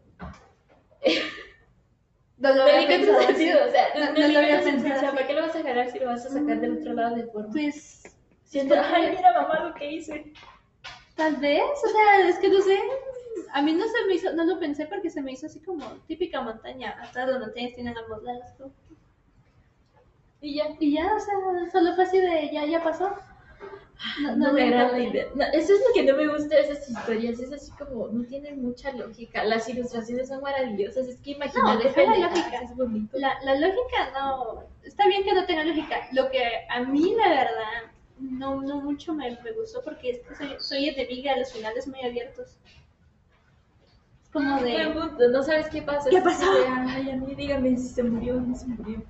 No 2.40 2.56
lo 2.56 2.64
había 2.64 2.88
pensado 2.88 3.20
así. 3.20 3.52
o 3.52 3.72
sea, 3.72 3.88
No- 3.96 4.06
no, 4.14 4.20
no 4.20 4.28
lo 4.30 4.40
había 4.40 4.62
pensado. 4.62 5.14
¿para 5.14 5.28
qué 5.28 5.34
lo 5.34 5.42
vas 5.42 5.56
a 5.56 5.60
agarrar 5.60 5.92
si 5.92 6.00
lo 6.00 6.06
vas 6.08 6.26
a 6.26 6.30
sacar 6.30 6.60
del 6.62 6.78
otro 6.78 6.94
lado 6.94 7.16
de 7.16 7.26
forma? 7.28 7.52
Pues 7.52 8.04
Siento, 8.46 8.76
ay, 8.76 9.12
mira 9.16 9.34
mamá 9.42 9.60
lo 9.68 9.74
que 9.76 9.92
hice. 9.92 10.34
tal 11.16 11.36
vez, 11.36 11.62
o 11.86 11.90
sea, 11.90 12.28
es 12.28 12.40
que 12.40 12.50
no 12.50 12.62
sé. 12.62 12.80
A 13.54 13.62
mí 13.62 13.74
no 13.74 13.86
se 13.88 14.06
me 14.08 14.14
hizo, 14.16 14.32
no 14.34 14.44
lo 14.46 14.60
pensé 14.60 14.86
porque 14.88 15.10
se 15.10 15.22
me 15.22 15.34
hizo 15.34 15.46
así 15.48 15.60
como 15.60 15.86
típica 16.08 16.42
montaña. 16.42 16.98
Hasta 17.02 17.26
las 17.26 17.40
montañas 17.40 17.74
tienen 17.76 17.98
ambos 17.98 18.24
lados. 18.24 18.46
Y 20.42 20.56
ya. 20.56 20.66
Y 20.80 20.94
ya, 20.94 21.14
o 21.14 21.20
sea, 21.20 21.34
solo 21.72 21.94
fue 21.96 22.04
así 22.06 22.20
de 22.20 22.50
ya, 22.54 22.66
ya 22.66 22.82
pasó. 22.84 23.14
No, 24.22 24.36
No, 24.36 24.54
me 24.54 24.62
le 24.62 24.68
agrada 24.68 24.98
la 24.98 25.04
idea. 25.04 25.26
No, 25.36 25.44
eso 25.54 25.74
es 25.74 25.80
lo 25.80 25.94
que 25.94 26.04
no 26.04 26.16
me 26.16 26.28
gusta 26.28 26.56
de 26.56 26.62
esas 26.62 26.90
historias. 26.90 27.40
Es 27.40 27.52
así 27.52 27.72
como, 27.74 28.08
no 28.08 28.24
tienen 28.26 28.62
mucha 28.62 28.92
lógica. 28.94 29.44
Las 29.44 29.68
ilustraciones 29.68 30.30
son 30.30 30.42
maravillosas. 30.42 31.08
Es 31.08 31.20
que 31.20 31.32
imaginar 31.32 31.76
No, 31.76 31.84
deja 31.84 32.04
la 32.04 32.30
lógica. 32.30 32.62
es 32.62 32.76
bonito. 32.76 33.18
La, 33.18 33.34
la 33.44 33.56
lógica 33.56 34.12
no. 34.14 34.64
Está 34.84 35.06
bien 35.08 35.24
que 35.24 35.34
no 35.34 35.46
tenga 35.46 35.66
lógica. 35.66 36.08
Lo 36.14 36.30
que 36.32 36.42
a 36.70 36.82
mí, 36.82 37.14
la 37.16 37.30
verdad, 37.30 37.92
no, 38.20 38.62
no 38.62 38.82
mucho 38.82 39.14
me, 39.14 39.32
me 39.42 39.52
gustó 39.52 39.82
porque 39.84 40.12
es 40.12 40.20
que 40.20 40.36
soy, 40.36 40.56
soy 40.60 40.90
enemiga 40.90 41.34
de 41.34 41.42
los 41.42 41.52
finales 41.52 41.88
muy 41.88 42.02
abiertos. 42.02 42.58
Es 44.24 44.30
como 44.32 44.62
de. 44.62 44.94
no 45.32 45.44
sabes 45.44 45.68
qué 45.70 45.82
pasa. 45.82 46.10
¿Qué 46.10 46.22
pasó? 46.22 46.54
de, 46.54 46.66
Ay, 46.68 47.10
a 47.12 47.16
mí 47.18 47.36
dígame 47.36 47.76
si 47.78 47.90
se 47.90 48.04
murió 48.04 48.38
o 48.38 48.40
no 48.42 48.56
se 48.56 48.68
murió. 48.68 49.02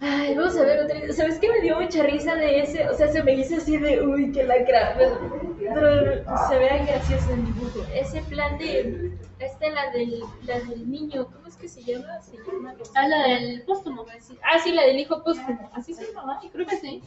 Ay, 0.00 0.34
vamos 0.36 0.56
a 0.56 0.62
ver 0.62 0.84
otra 0.84 1.12
¿Sabes 1.12 1.38
qué 1.40 1.48
me 1.50 1.60
dio 1.60 1.80
mucha 1.80 2.04
risa 2.04 2.36
de 2.36 2.60
ese? 2.60 2.88
O 2.88 2.94
sea, 2.94 3.08
se 3.08 3.22
me 3.22 3.32
hizo 3.32 3.56
así 3.56 3.76
de, 3.78 4.00
uy, 4.06 4.30
qué 4.30 4.44
lacra. 4.44 4.96
Pero, 4.96 6.24
se 6.48 6.58
ve 6.58 6.84
gracioso 6.86 7.32
el 7.32 7.44
dibujo. 7.46 7.84
Ese 7.92 8.22
plan 8.22 8.56
de, 8.58 9.12
este, 9.40 9.70
la 9.70 9.90
del, 9.90 10.22
la 10.44 10.60
del 10.60 10.88
niño, 10.88 11.26
¿cómo 11.26 11.48
es 11.48 11.56
que 11.56 11.68
se 11.68 11.82
llama? 11.82 12.20
Se 12.20 12.36
llama 12.36 12.74
Habla 12.94 13.28
del 13.28 13.62
póstumo. 13.62 14.06
Ah, 14.42 14.60
sí, 14.62 14.70
la 14.72 14.86
del 14.86 15.00
hijo 15.00 15.24
póstumo. 15.24 15.68
Así 15.74 15.94
se 15.94 16.12
llama, 16.12 16.40
Creo 16.52 16.66
que 16.66 16.76
sí. 16.76 17.02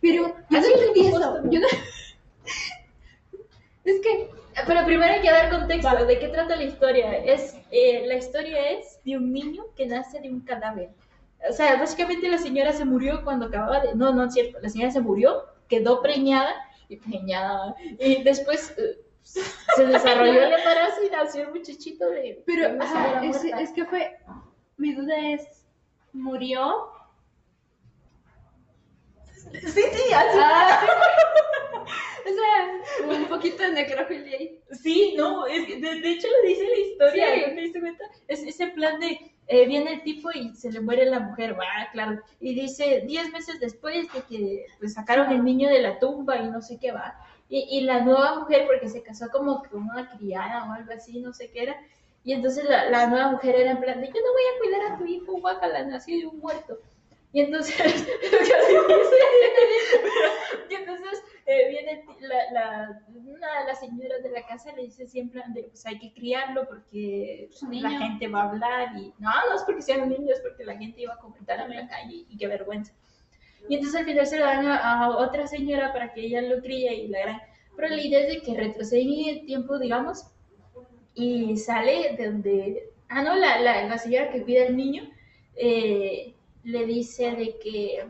Pero 0.00 0.36
yo 0.50 0.60
no 0.60 0.66
entendí 0.66 1.06
eso. 1.06 1.42
Yo 1.50 1.60
no... 1.60 1.66
es 3.84 4.00
que 4.00 4.28
Pero 4.66 4.84
primero 4.84 5.14
hay 5.14 5.22
que 5.22 5.30
dar 5.30 5.48
contexto. 5.50 6.04
¿De 6.04 6.18
qué 6.18 6.28
trata 6.28 6.56
la 6.56 6.64
historia? 6.64 7.16
Es, 7.16 7.56
eh, 7.70 8.04
la 8.06 8.16
historia 8.16 8.72
es 8.72 9.00
de 9.04 9.16
un 9.16 9.32
niño 9.32 9.64
que 9.74 9.86
nace 9.86 10.20
de 10.20 10.28
un 10.28 10.40
cadáver. 10.40 10.90
O 11.48 11.52
sea, 11.52 11.76
básicamente 11.76 12.28
la 12.28 12.38
señora 12.38 12.72
se 12.72 12.84
murió 12.84 13.22
cuando 13.24 13.46
acababa 13.46 13.80
de... 13.80 13.94
No, 13.94 14.12
no 14.12 14.24
es 14.24 14.32
cierto. 14.34 14.58
La 14.60 14.68
señora 14.68 14.90
se 14.90 15.00
murió, 15.00 15.44
quedó 15.68 16.00
preñada 16.02 16.54
y 16.88 16.96
preñada. 16.96 17.74
Y 17.98 18.22
después 18.22 18.74
eh, 18.78 18.98
se 19.22 19.86
desarrolló 19.86 20.42
el 20.42 20.52
embarazo 20.52 21.02
y 21.04 21.10
nació 21.10 21.42
el 21.42 21.50
muchachito 21.50 22.08
de... 22.10 22.42
Pero 22.46 22.74
de 22.74 23.28
es, 23.60 23.72
que 23.72 23.84
fue. 23.84 24.16
Mi 24.76 24.94
duda 24.94 25.14
es: 25.18 25.64
¿murió? 26.12 26.88
Sí, 29.52 29.60
sí, 29.70 30.12
así. 30.12 30.38
O 32.26 33.06
sea, 33.06 33.16
un 33.18 33.26
poquito 33.26 33.62
de 33.62 33.72
necrofilia 33.72 34.38
ahí. 34.38 34.58
Sí, 34.72 35.14
no, 35.14 35.46
es 35.46 35.66
que 35.66 35.76
de, 35.76 36.00
de 36.00 36.10
hecho 36.10 36.26
lo 36.26 36.48
dice 36.48 36.66
la 36.66 36.78
historia, 36.78 37.34
Sí. 37.34 37.40
¿no 37.40 37.54
te 37.54 37.60
diste 37.60 37.80
cuenta? 37.80 38.04
Es 38.28 38.42
ese 38.42 38.68
plan 38.68 38.98
de, 38.98 39.33
eh, 39.46 39.66
viene 39.66 39.94
el 39.94 40.02
tipo 40.02 40.30
y 40.32 40.54
se 40.54 40.72
le 40.72 40.80
muere 40.80 41.04
la 41.06 41.20
mujer, 41.20 41.58
va, 41.58 41.90
claro, 41.92 42.20
y 42.40 42.54
dice, 42.54 43.02
10 43.06 43.32
meses 43.32 43.60
después 43.60 44.12
de 44.12 44.22
que 44.22 44.66
pues, 44.78 44.94
sacaron 44.94 45.30
el 45.30 45.44
niño 45.44 45.68
de 45.68 45.82
la 45.82 45.98
tumba 45.98 46.36
y 46.36 46.48
no 46.48 46.62
sé 46.62 46.78
qué 46.78 46.92
va, 46.92 47.14
y, 47.48 47.78
y 47.78 47.80
la 47.82 48.00
nueva 48.00 48.40
mujer, 48.40 48.66
porque 48.66 48.88
se 48.88 49.02
casó 49.02 49.28
como 49.30 49.62
con 49.64 49.82
una 49.82 50.10
criada 50.16 50.64
o 50.68 50.72
algo 50.72 50.92
así, 50.92 51.20
no 51.20 51.32
sé 51.32 51.50
qué 51.50 51.64
era, 51.64 51.76
y 52.24 52.32
entonces 52.32 52.64
la, 52.64 52.88
la 52.88 53.06
nueva 53.06 53.32
mujer 53.32 53.54
era 53.54 53.72
en 53.72 53.80
plan 53.80 54.00
de, 54.00 54.06
yo 54.06 54.14
no 54.14 54.32
voy 54.32 54.42
a 54.42 54.58
cuidar 54.58 54.92
a 54.92 54.98
tu 54.98 55.04
hijo, 55.04 55.40
guacala, 55.40 55.84
nació 55.84 56.18
de 56.18 56.26
un 56.26 56.38
muerto. 56.38 56.78
Y 57.34 57.40
entonces, 57.40 57.74
y 60.70 60.74
entonces 60.74 61.22
eh, 61.46 61.68
viene 61.68 62.04
la, 62.20 62.52
la, 62.52 63.02
una 63.12 63.60
de 63.60 63.66
las 63.66 63.80
señoras 63.80 64.22
de 64.22 64.30
la 64.30 64.46
casa 64.46 64.72
le 64.76 64.82
dice 64.82 65.08
siempre, 65.08 65.42
de, 65.48 65.64
pues 65.64 65.84
hay 65.84 65.98
que 65.98 66.14
criarlo 66.14 66.64
porque 66.68 67.50
la 67.72 67.90
gente 67.90 68.28
va 68.28 68.42
a 68.42 68.50
hablar 68.50 68.96
y 68.96 69.12
no, 69.18 69.30
no 69.48 69.56
es 69.56 69.64
porque 69.64 69.82
sean 69.82 70.08
niños, 70.08 70.38
es 70.38 70.42
porque 70.42 70.62
la 70.62 70.76
gente 70.76 71.00
iba 71.00 71.14
a 71.14 71.18
comentar 71.18 71.58
en 71.58 71.74
la 71.74 71.88
calle 71.88 72.24
y 72.28 72.36
qué 72.36 72.46
vergüenza. 72.46 72.92
Y 73.68 73.74
entonces 73.74 73.98
al 73.98 74.06
final 74.06 74.26
se 74.28 74.38
lo 74.38 74.44
dan 74.44 74.68
a, 74.68 75.04
a 75.04 75.16
otra 75.16 75.48
señora 75.48 75.92
para 75.92 76.12
que 76.12 76.20
ella 76.20 76.40
lo 76.40 76.62
críe 76.62 76.94
y 76.94 77.08
la 77.08 77.18
gran... 77.18 77.42
Pero 77.74 77.88
la 77.88 78.00
idea 78.00 78.20
es 78.20 78.28
de 78.28 78.42
que 78.42 78.54
retroceden 78.54 79.12
en 79.12 79.28
el 79.30 79.44
tiempo, 79.44 79.80
digamos, 79.80 80.28
y 81.14 81.56
sale 81.56 82.14
de 82.16 82.26
donde... 82.26 82.90
Ah, 83.08 83.22
no, 83.22 83.34
la, 83.34 83.58
la, 83.58 83.88
la 83.88 83.98
señora 83.98 84.30
que 84.30 84.44
cuida 84.44 84.66
al 84.66 84.76
niño 84.76 85.10
eh, 85.56 86.33
le 86.64 86.86
dice 86.86 87.30
de 87.32 87.56
que... 87.62 88.06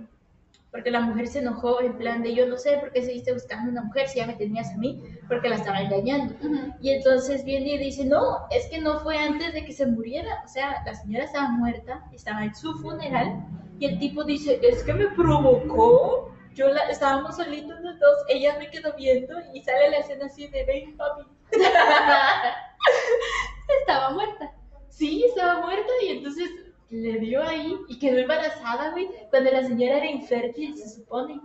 Porque 0.70 0.90
la 0.90 1.02
mujer 1.02 1.28
se 1.28 1.38
enojó 1.38 1.80
en 1.80 1.96
plan 1.96 2.24
de 2.24 2.34
yo 2.34 2.48
no 2.48 2.56
sé 2.56 2.78
por 2.78 2.90
qué 2.90 3.02
seguiste 3.02 3.32
buscando 3.32 3.70
una 3.70 3.82
mujer 3.82 4.08
si 4.08 4.18
ya 4.18 4.26
me 4.26 4.34
tenías 4.34 4.72
a 4.72 4.76
mí, 4.76 5.04
porque 5.28 5.48
la 5.48 5.54
estaba 5.54 5.80
engañando. 5.80 6.34
Y 6.80 6.90
entonces 6.90 7.44
viene 7.44 7.74
y 7.74 7.78
dice, 7.78 8.04
no, 8.04 8.38
es 8.50 8.66
que 8.66 8.80
no 8.80 8.98
fue 8.98 9.16
antes 9.16 9.52
de 9.52 9.64
que 9.64 9.72
se 9.72 9.86
muriera. 9.86 10.42
O 10.44 10.48
sea, 10.48 10.82
la 10.84 10.94
señora 10.94 11.26
estaba 11.26 11.48
muerta, 11.50 12.04
estaba 12.12 12.44
en 12.44 12.56
su 12.56 12.74
funeral, 12.78 13.40
y 13.78 13.86
el 13.86 13.98
tipo 13.98 14.22
dice, 14.24 14.58
es 14.62 14.82
que 14.82 14.94
me 14.94 15.08
provocó. 15.08 16.30
Yo 16.54 16.68
la, 16.68 16.88
estábamos 16.88 17.36
solitos 17.36 17.78
los 17.80 17.98
dos, 17.98 18.16
ella 18.28 18.56
me 18.58 18.68
quedó 18.68 18.94
viendo 18.96 19.34
y 19.52 19.60
sale 19.62 19.90
la 19.90 19.98
escena 19.98 20.24
así 20.26 20.46
de, 20.48 20.64
ven, 20.64 20.96
papi. 20.96 21.22
Estaba 23.80 24.10
muerta. 24.10 24.52
Sí, 24.88 25.24
estaba 25.24 25.62
muerta 25.62 25.90
y 26.04 26.10
entonces 26.10 26.48
le 26.90 27.18
dio 27.18 27.42
ahí 27.42 27.76
y 27.88 27.98
quedó 27.98 28.18
embarazada, 28.18 28.90
güey, 28.92 29.08
cuando 29.30 29.50
la 29.50 29.62
señora 29.64 29.96
era 29.98 30.10
infértil, 30.10 30.76
se 30.76 30.88
supone. 30.88 31.40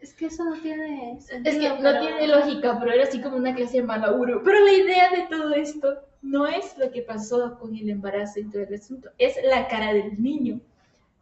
Es 0.00 0.14
que 0.14 0.26
eso 0.26 0.44
no 0.44 0.56
tiene 0.60 1.12
Es 1.18 1.26
sentido. 1.26 1.76
que 1.76 1.82
no 1.82 1.90
pero- 1.90 2.00
tiene 2.00 2.26
lógica, 2.28 2.78
pero 2.80 2.92
era 2.92 3.04
así 3.04 3.20
como 3.20 3.36
una 3.36 3.54
clase 3.54 3.78
de 3.78 3.82
malauro. 3.82 4.42
Pero 4.42 4.60
la 4.64 4.72
idea 4.72 5.10
de 5.10 5.26
todo 5.28 5.54
esto 5.54 5.98
no 6.22 6.46
es 6.46 6.76
lo 6.78 6.90
que 6.90 7.02
pasó 7.02 7.58
con 7.58 7.76
el 7.76 7.88
embarazo 7.90 8.40
y 8.40 8.44
todo 8.50 8.62
el 8.62 8.74
asunto, 8.74 9.10
es 9.18 9.36
la 9.44 9.68
cara 9.68 9.92
del 9.92 10.20
niño. 10.22 10.60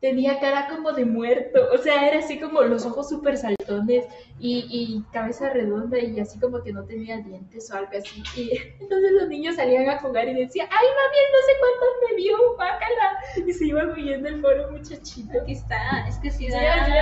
Tenía 0.01 0.38
cara 0.38 0.68
como 0.68 0.92
de 0.92 1.05
muerto, 1.05 1.59
o 1.74 1.78
sea, 1.78 2.07
era 2.09 2.20
así 2.20 2.38
como 2.38 2.62
los 2.62 2.86
ojos 2.86 3.09
súper 3.09 3.36
saltones 3.36 4.07
y, 4.38 4.64
y 4.70 5.03
cabeza 5.12 5.51
redonda 5.51 5.99
y 5.99 6.20
así 6.20 6.38
como 6.38 6.62
que 6.62 6.72
no 6.72 6.84
tenía 6.84 7.16
dientes 7.18 7.68
o 7.72 7.76
algo 7.76 7.90
así. 7.99 8.22
Y 8.36 8.53
entonces 8.80 9.12
los 9.12 9.28
niños 9.28 9.57
salían 9.57 9.88
a 9.88 9.99
jugar 9.99 10.28
y 10.28 10.34
decían, 10.34 10.68
ay 10.70 10.86
mami, 10.86 11.16
él 11.18 11.32
no 11.32 11.38
sé 11.46 11.53
cuántos 11.59 11.88
me 12.11 12.16
vio, 12.16 12.57
bácala. 12.57 13.18
Y 13.46 13.53
se 13.53 13.66
iba 13.66 13.84
huyendo 13.92 14.28
el 14.28 14.40
pobre 14.40 14.66
muchachito. 14.70 15.40
Aquí 15.42 15.53
está, 15.53 16.07
es 16.09 16.18
que 16.18 16.30
sí 16.30 16.49
da, 16.49 16.84
sí, 16.86 16.92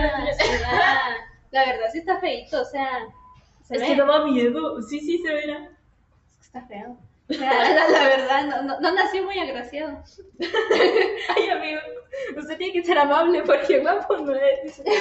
da. 0.63 1.17
La 1.51 1.67
verdad 1.67 1.87
sí 1.93 1.99
está 1.99 2.19
feito, 2.19 2.61
o 2.61 2.65
sea, 2.65 2.89
se 3.63 3.75
Es 3.75 3.81
ve, 3.83 3.87
que 3.89 3.97
daba 3.97 4.25
miedo, 4.27 4.81
sí, 4.83 5.01
sí, 5.01 5.19
se 5.19 5.33
verá. 5.35 5.71
es 6.31 6.37
que 6.39 6.43
está 6.45 6.63
feo. 6.67 6.99
La, 7.29 7.39
la 7.91 8.09
verdad, 8.09 8.45
no, 8.47 8.63
no, 8.63 8.81
no 8.81 8.93
nació 8.93 9.25
muy 9.25 9.39
agraciado. 9.39 10.03
Ay, 11.37 11.49
amigo, 11.49 11.81
usted 12.37 12.57
tiene 12.57 12.73
que 12.73 12.85
ser 12.85 12.99
amable 12.99 13.43
porque 13.43 13.81
guapo 13.81 14.17
no 14.19 14.35
es. 14.35 14.83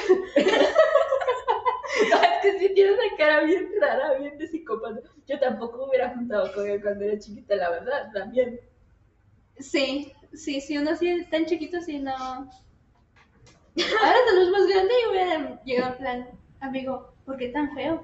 No, 2.09 2.21
es 2.21 2.41
que 2.41 2.59
sí 2.59 2.73
tiene 2.73 2.91
una 2.91 3.17
cara 3.17 3.43
bien 3.43 3.69
rara, 3.80 4.15
bien 4.15 4.38
de 4.38 4.47
psicópata. 4.47 4.99
Yo 5.28 5.39
tampoco 5.39 5.86
hubiera 5.86 6.09
juntado 6.09 6.51
con 6.53 6.67
él 6.67 6.82
cuando 6.82 7.05
era 7.05 7.17
chiquita, 7.17 7.55
la 7.55 7.69
verdad, 7.69 8.11
también. 8.13 8.59
Sí, 9.59 10.11
sí, 10.34 10.59
sí, 10.59 10.78
uno 10.78 10.91
así 10.91 11.23
tan 11.32 11.45
chiquito, 11.45 11.80
sí, 11.80 11.99
no. 11.99 12.13
Ahora 12.17 12.49
tal 13.76 14.39
vez 14.39 14.49
más 14.49 14.67
grande 14.67 14.93
y 14.93 15.09
hubiera 15.09 15.63
llegado 15.63 15.91
en 15.93 15.97
plan, 15.97 16.30
amigo, 16.59 17.13
¿por 17.26 17.38
qué 17.38 17.47
tan 17.49 17.73
feo? 17.73 18.03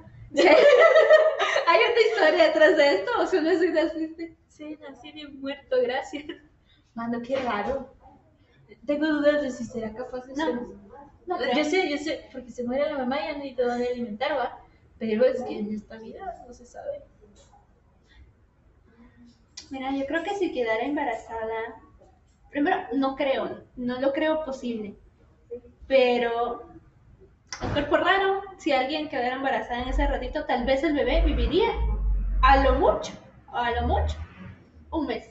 ¿Hay 1.72 1.80
otra 1.90 2.02
historia 2.02 2.44
detrás 2.48 2.76
de 2.76 2.96
esto 2.96 3.12
o 3.18 3.26
solo 3.28 3.50
soy 3.58 3.78
así? 3.78 4.36
Sí, 4.50 4.78
nací 4.82 5.12
de 5.14 5.28
muerto, 5.30 5.78
gracias. 5.82 6.26
Mano, 6.96 7.22
qué 7.26 7.38
raro. 7.38 7.94
Tengo 8.86 9.08
dudas 9.08 9.42
de 9.42 9.52
si 9.52 9.64
será 9.64 9.94
capaz 9.94 10.26
de 10.26 10.34
No, 10.34 10.46
ser. 10.46 10.56
no 11.28 11.54
yo 11.56 11.64
sé, 11.64 11.90
yo 11.90 11.98
sé, 11.98 12.28
porque 12.34 12.52
se 12.52 12.66
muere 12.66 12.92
la 12.92 12.98
mamá 12.98 13.18
y 13.20 13.24
ya 13.24 13.32
no 13.32 13.38
necesito 13.38 13.68
dónde 13.68 13.88
alimentar, 13.88 14.38
va. 14.38 14.60
Pero 15.00 15.24
es 15.24 15.42
que 15.44 15.60
en 15.60 15.74
esta 15.74 15.98
vida 15.98 16.44
no 16.46 16.54
se 16.54 16.66
sabe. 16.66 17.04
Mira, 19.70 19.96
yo 19.96 20.06
creo 20.06 20.24
que 20.24 20.36
si 20.36 20.52
quedara 20.52 20.84
embarazada, 20.84 21.82
primero, 22.50 22.78
no 22.94 23.16
creo, 23.16 23.64
no 23.78 24.02
lo 24.02 24.12
creo 24.12 24.44
posible, 24.44 24.98
pero 25.88 26.71
un 27.64 27.70
cuerpo 27.70 27.98
raro, 27.98 28.42
si 28.58 28.72
alguien 28.72 29.10
quedara 29.10 29.36
embarazada 29.36 29.84
en 29.84 29.90
ese 29.90 30.08
ratito, 30.08 30.46
tal 30.46 30.66
vez 30.66 30.84
el 30.84 30.94
bebé 30.94 31.22
viviría 31.22 31.70
a 32.42 32.58
lo 32.64 32.74
mucho, 32.76 33.14
a 33.54 33.72
lo 33.72 33.88
mucho, 33.88 34.18
un 34.92 35.08
mes. 35.08 35.30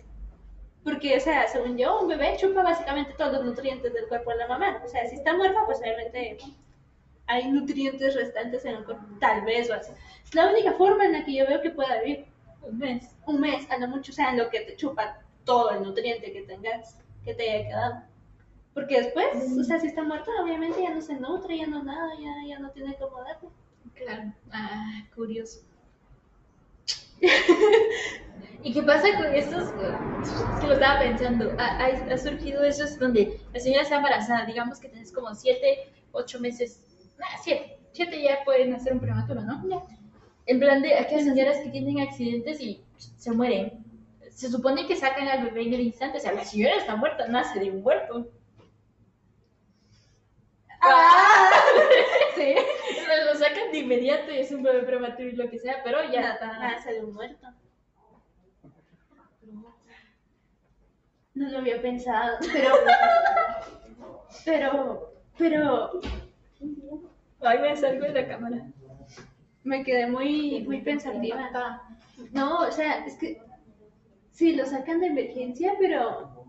Porque, 0.84 1.16
o 1.16 1.20
sea, 1.20 1.46
según 1.48 1.76
yo, 1.76 2.00
un 2.00 2.08
bebé 2.08 2.36
chupa 2.38 2.62
básicamente 2.62 3.12
todos 3.18 3.32
los 3.34 3.44
nutrientes 3.44 3.92
del 3.92 4.08
cuerpo 4.08 4.30
de 4.30 4.38
la 4.38 4.48
mamá. 4.48 4.80
O 4.84 4.88
sea, 4.88 5.06
si 5.06 5.16
está 5.16 5.36
muerta, 5.36 5.60
pues 5.66 5.78
obviamente 5.80 6.38
hay 7.26 7.50
nutrientes 7.50 8.14
restantes 8.14 8.64
en 8.64 8.76
el 8.76 8.84
cuerpo, 8.84 9.04
tal 9.20 9.42
vez 9.42 9.68
o 9.70 9.74
así. 9.74 9.92
Es 10.24 10.34
la 10.34 10.48
única 10.48 10.72
forma 10.72 11.04
en 11.04 11.12
la 11.12 11.24
que 11.24 11.34
yo 11.34 11.46
veo 11.46 11.60
que 11.60 11.70
pueda 11.70 12.00
vivir 12.00 12.26
Un 12.62 12.78
mes. 12.78 13.14
un 13.26 13.40
mes, 13.40 13.70
a 13.70 13.78
lo 13.78 13.88
mucho, 13.88 14.12
o 14.12 14.14
sea, 14.14 14.30
en 14.30 14.38
lo 14.38 14.48
que 14.50 14.60
te 14.60 14.76
chupa 14.76 15.18
todo 15.44 15.70
el 15.70 15.82
nutriente 15.82 16.32
que 16.32 16.42
tengas, 16.42 16.98
que 17.24 17.34
te 17.34 17.50
haya 17.50 17.68
quedado. 17.68 18.02
Porque 18.80 19.02
después, 19.02 19.26
o 19.60 19.62
sea, 19.62 19.78
si 19.78 19.88
está 19.88 20.02
muerta, 20.02 20.30
obviamente 20.42 20.80
ya 20.82 20.94
no 20.94 21.02
se 21.02 21.14
nutre, 21.20 21.58
ya 21.58 21.66
no 21.66 21.82
nada, 21.82 22.14
ya, 22.18 22.32
ya 22.48 22.58
no 22.60 22.70
tiene 22.70 22.96
cómo 22.98 23.18
darle. 23.18 23.50
Claro. 23.94 24.32
Ah, 24.50 25.02
curioso. 25.14 25.60
¿Y 28.62 28.72
qué 28.72 28.82
pasa 28.82 29.08
con 29.18 29.34
estos? 29.34 29.64
Es 29.64 30.60
que 30.60 30.66
lo 30.66 30.72
estaba 30.72 31.00
pensando. 31.00 31.52
Ha, 31.58 31.84
ha- 31.84 32.16
surgido 32.16 32.64
esos 32.64 32.98
donde 32.98 33.38
la 33.52 33.60
señora 33.60 33.82
está 33.82 33.96
embarazada. 33.96 34.46
Digamos 34.46 34.80
que 34.80 34.88
tienes 34.88 35.12
como 35.12 35.34
7, 35.34 35.92
8 36.12 36.40
meses. 36.40 36.82
Nah, 37.18 37.26
7. 37.42 37.76
7 37.92 38.22
ya 38.22 38.38
pueden 38.46 38.72
hacer 38.74 38.94
un 38.94 39.00
prematuro, 39.00 39.42
¿no? 39.42 39.86
En 40.46 40.58
plan 40.58 40.80
de 40.80 40.94
aquellas 40.94 41.24
señoras 41.24 41.58
que 41.58 41.68
tienen 41.68 42.00
accidentes 42.00 42.62
y 42.62 42.82
se 43.18 43.30
mueren. 43.32 43.84
Se 44.30 44.48
supone 44.50 44.86
que 44.86 44.96
sacan 44.96 45.28
al 45.28 45.44
bebé 45.44 45.64
en 45.66 45.74
el 45.74 45.80
instante. 45.82 46.16
O 46.16 46.20
sea, 46.22 46.32
la 46.32 46.44
señora 46.46 46.76
está 46.76 46.96
muerta, 46.96 47.26
nace 47.28 47.60
de 47.60 47.70
un 47.70 47.82
muerto. 47.82 48.26
¡Ah! 50.82 51.50
Sí. 52.34 52.54
Lo 53.26 53.34
sacan 53.34 53.70
de 53.72 53.78
inmediato 53.78 54.30
y 54.32 54.38
es 54.38 54.50
un 54.52 54.62
bebé 54.62 54.82
prematuro 54.84 55.28
y 55.28 55.32
lo 55.32 55.50
que 55.50 55.58
sea, 55.58 55.82
pero 55.84 55.98
ya 56.10 56.32
está. 56.32 56.58
nace 56.58 56.94
de 56.94 57.04
un 57.04 57.12
muerto. 57.12 57.48
No 61.34 61.48
lo 61.48 61.58
había 61.58 61.80
pensado, 61.82 62.38
pero. 62.52 62.74
Pero. 64.44 65.12
Pero. 65.38 66.00
Ay, 67.40 67.58
me 67.58 67.76
salgo 67.76 68.06
de 68.06 68.12
la 68.12 68.28
cámara. 68.28 68.66
Me 69.64 69.82
quedé 69.84 70.06
muy, 70.06 70.62
muy 70.66 70.80
pensativa. 70.80 71.82
No, 72.32 72.60
o 72.60 72.70
sea, 72.70 73.04
es 73.06 73.16
que. 73.16 73.40
Sí, 74.32 74.54
lo 74.54 74.66
sacan 74.66 75.00
de 75.00 75.08
emergencia, 75.08 75.74
pero. 75.78 76.48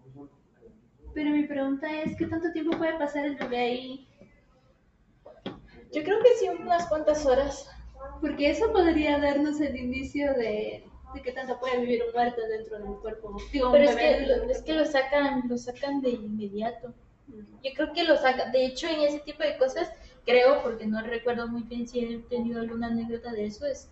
Pero 1.13 1.31
mi 1.31 1.43
pregunta 1.43 1.91
es: 2.01 2.15
¿qué 2.15 2.27
tanto 2.27 2.51
tiempo 2.51 2.77
puede 2.77 2.97
pasar 2.97 3.25
el 3.25 3.35
bebé 3.35 3.57
ahí? 3.57 4.07
Yo 5.91 6.03
creo 6.03 6.21
que 6.21 6.35
sí, 6.35 6.47
unas 6.49 6.87
cuantas 6.87 7.25
horas. 7.25 7.69
Porque 8.19 8.49
eso 8.49 8.71
podría 8.71 9.19
darnos 9.19 9.59
el 9.61 9.75
indicio 9.75 10.33
de, 10.33 10.83
de 11.13 11.21
qué 11.21 11.31
tanto 11.31 11.59
puede 11.59 11.79
vivir 11.79 12.03
un 12.03 12.13
muerto 12.13 12.41
dentro 12.47 12.77
de 12.77 12.83
un 12.83 13.01
cuerpo. 13.01 13.37
Digo, 13.51 13.67
un 13.67 13.71
Pero 13.73 13.89
es 13.89 13.95
que, 13.95 14.19
de 14.19 14.27
lo, 14.27 14.49
es 14.49 14.61
que 14.61 14.73
lo 14.73 14.85
sacan, 14.85 15.43
lo 15.47 15.57
sacan 15.57 16.01
de 16.01 16.11
inmediato. 16.11 16.93
Yo 17.63 17.71
creo 17.75 17.93
que 17.93 18.03
lo 18.03 18.17
sacan. 18.17 18.51
De 18.51 18.65
hecho, 18.65 18.87
en 18.87 19.01
ese 19.01 19.19
tipo 19.19 19.43
de 19.43 19.57
cosas, 19.57 19.91
creo, 20.25 20.61
porque 20.63 20.85
no 20.85 21.01
recuerdo 21.01 21.47
muy 21.47 21.63
bien 21.63 21.87
si 21.87 21.99
he 21.99 22.19
tenido 22.19 22.61
alguna 22.61 22.87
anécdota 22.87 23.31
de 23.31 23.45
eso, 23.45 23.65
es 23.65 23.89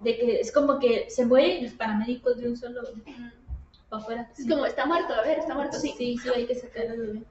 de 0.00 0.16
que 0.16 0.40
es 0.40 0.52
como 0.52 0.78
que 0.78 1.08
se 1.08 1.24
mueren 1.24 1.64
los 1.64 1.72
paramédicos 1.72 2.36
de 2.36 2.48
un 2.48 2.56
solo 2.56 2.82
para 3.88 4.02
afuera. 4.02 4.30
Es 4.36 4.48
como, 4.48 4.66
está 4.66 4.86
muerto, 4.86 5.14
a 5.14 5.22
ver, 5.22 5.38
está 5.38 5.54
muerto, 5.54 5.78
sí. 5.78 5.94
Sí, 5.96 6.18
sí, 6.18 6.28
hay 6.28 6.46
que 6.46 6.54
sacar 6.54 6.88
al 6.88 6.98
bebé. 6.98 7.22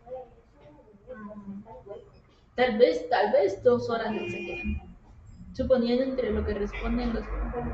Tal 2.56 2.78
vez, 2.78 3.10
tal 3.10 3.32
vez 3.32 3.64
dos 3.64 3.90
horas 3.90 4.14
se 4.30 4.38
quedan. 4.38 4.96
Suponiendo 5.54 6.04
entre 6.04 6.32
lo 6.32 6.46
que 6.46 6.54
responden 6.54 7.14
los 7.14 7.26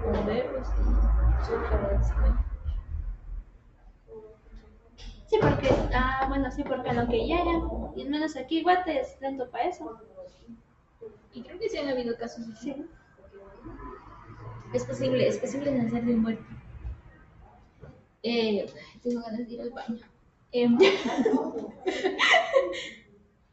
bomberos 0.03 0.67
y 0.77 0.81
¿no? 0.81 1.19
Sí, 5.25 5.37
porque, 5.39 5.69
ah, 5.93 6.25
bueno, 6.27 6.51
sí, 6.51 6.63
porque 6.63 6.89
a 6.89 6.93
lo 6.93 7.07
que 7.07 7.25
llegan, 7.25 7.61
y 7.95 8.01
al 8.01 8.09
menos 8.09 8.35
aquí 8.35 8.63
Guate 8.63 8.99
es 8.99 9.15
lento 9.21 9.47
para 9.49 9.65
eso. 9.65 9.97
Y 11.33 11.43
creo 11.43 11.59
que 11.59 11.69
sí 11.69 11.77
han 11.77 11.87
habido 11.87 12.17
casos 12.17 12.47
así. 12.51 12.73
Sí. 12.73 12.85
Es 14.73 14.83
posible, 14.85 15.27
es 15.27 15.37
posible 15.37 15.71
nacer 15.71 16.03
de 16.03 16.15
un 16.15 16.21
muerto. 16.21 16.43
Eh, 18.23 18.65
tengo 19.03 19.21
ganas 19.21 19.47
de 19.47 19.53
ir 19.53 19.61
al 19.61 19.69
baño. 19.69 19.99
Em, 20.51 20.77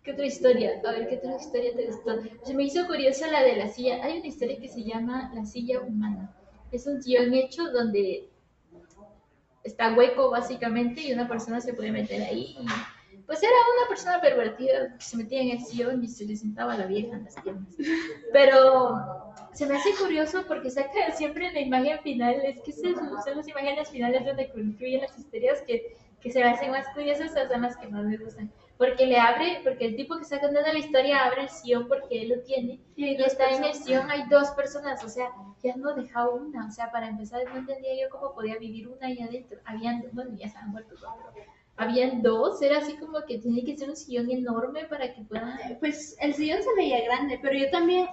¿Qué 0.07 0.12
otra 0.12 0.26
historia? 0.26 0.80
A 0.86 0.92
ver, 0.92 1.09
¿qué 1.09 1.16
otra 1.16 1.34
historia 1.34 1.74
te 1.74 1.86
gustó? 1.86 2.12
Se 2.44 2.54
me 2.54 2.62
hizo 2.62 2.86
curiosa 2.86 3.26
la 3.26 3.42
de 3.42 3.57
la 3.57 3.66
silla. 3.66 4.04
Hay 4.04 4.18
una 4.18 4.28
historia 4.28 4.57
que 4.61 4.68
se 4.68 4.84
llama 4.84 5.32
La 5.34 5.44
silla 5.44 5.80
humana. 5.80 6.32
Es 6.70 6.86
un 6.86 7.02
sillón 7.02 7.34
hecho 7.34 7.72
donde 7.72 8.30
está 9.64 9.92
hueco 9.94 10.30
básicamente 10.30 11.00
y 11.00 11.12
una 11.12 11.26
persona 11.26 11.61
se 11.61 11.74
puede 11.74 11.90
meter 11.90 12.22
ahí. 12.22 12.57
Pues 13.26 13.42
era 13.42 13.50
una 13.80 13.88
persona 13.88 14.20
pervertida 14.20 14.96
que 14.96 15.04
se 15.04 15.16
metía 15.16 15.42
en 15.42 15.50
el 15.50 15.64
sillón 15.64 16.04
y 16.04 16.07
se 16.07 16.24
le 16.24 16.36
sentaba 16.36 16.78
la 16.78 16.86
vieja 16.86 17.16
en 17.16 17.24
las 17.24 17.34
piernas. 17.42 17.74
Pero 18.32 19.34
se 19.54 19.66
me 19.66 19.74
hace 19.74 19.90
curioso 20.00 20.44
porque 20.46 20.70
saca 20.70 21.11
siempre 21.16 21.52
la 21.52 21.59
imagen 21.59 21.98
final, 22.04 22.42
es 22.44 22.61
que 22.61 22.70
son 22.70 22.94
las 22.94 23.48
imágenes 23.48 23.88
finales 23.90 24.24
donde 24.24 24.50
concluyen 24.50 25.00
las 25.00 25.18
historias 25.18 25.62
que, 25.62 25.96
que 26.20 26.30
se 26.30 26.38
me 26.38 26.48
hacen 26.48 26.70
más 26.70 26.86
curiosas, 26.94 27.32
esas 27.32 27.50
son 27.50 27.62
las 27.62 27.76
que 27.76 27.88
más 27.88 28.04
me 28.04 28.18
gustan. 28.18 28.52
Porque 28.78 29.06
le 29.06 29.18
abre, 29.18 29.60
porque 29.64 29.86
el 29.86 29.96
tipo 29.96 30.16
que 30.16 30.22
está 30.22 30.38
contando 30.38 30.70
la 30.70 30.78
historia 30.78 31.24
abre 31.24 31.42
el 31.42 31.48
sillón 31.48 31.88
porque 31.88 32.22
él 32.22 32.28
lo 32.28 32.40
tiene 32.42 32.78
Y 32.94 33.06
y 33.06 33.16
dos 33.16 33.28
está 33.28 33.48
en 33.48 33.64
el 33.64 33.74
sillón, 33.74 34.10
hay 34.10 34.24
dos 34.28 34.50
personas, 34.50 35.02
o 35.02 35.08
sea, 35.08 35.30
ya 35.62 35.74
no 35.76 35.94
dejaba 35.94 36.30
una, 36.30 36.66
o 36.66 36.70
sea, 36.70 36.90
para 36.90 37.08
empezar 37.08 37.40
no 37.46 37.56
entendía 37.56 37.98
yo 37.98 38.10
cómo 38.10 38.34
podía 38.34 38.58
vivir 38.58 38.88
una 38.88 39.06
ahí 39.06 39.20
adentro. 39.20 39.58
Habían, 39.64 40.04
bueno, 40.12 40.36
ya 40.36 40.46
estaban 40.46 40.70
muertos, 40.70 41.00
¿no? 41.00 41.16
pero 41.34 41.46
habían 41.78 42.22
dos, 42.22 42.60
era 42.62 42.78
así 42.78 42.96
como 42.96 43.24
que 43.26 43.38
tiene 43.38 43.64
que 43.64 43.76
ser 43.76 43.90
un 43.90 43.96
sillón 43.96 44.30
enorme 44.30 44.84
para 44.84 45.12
que 45.14 45.22
puedan... 45.22 45.58
Pues 45.78 46.16
el 46.20 46.34
sillón 46.34 46.62
se 46.62 46.74
veía 46.74 47.04
grande, 47.04 47.38
pero 47.40 47.54
yo 47.54 47.70
también, 47.70 48.08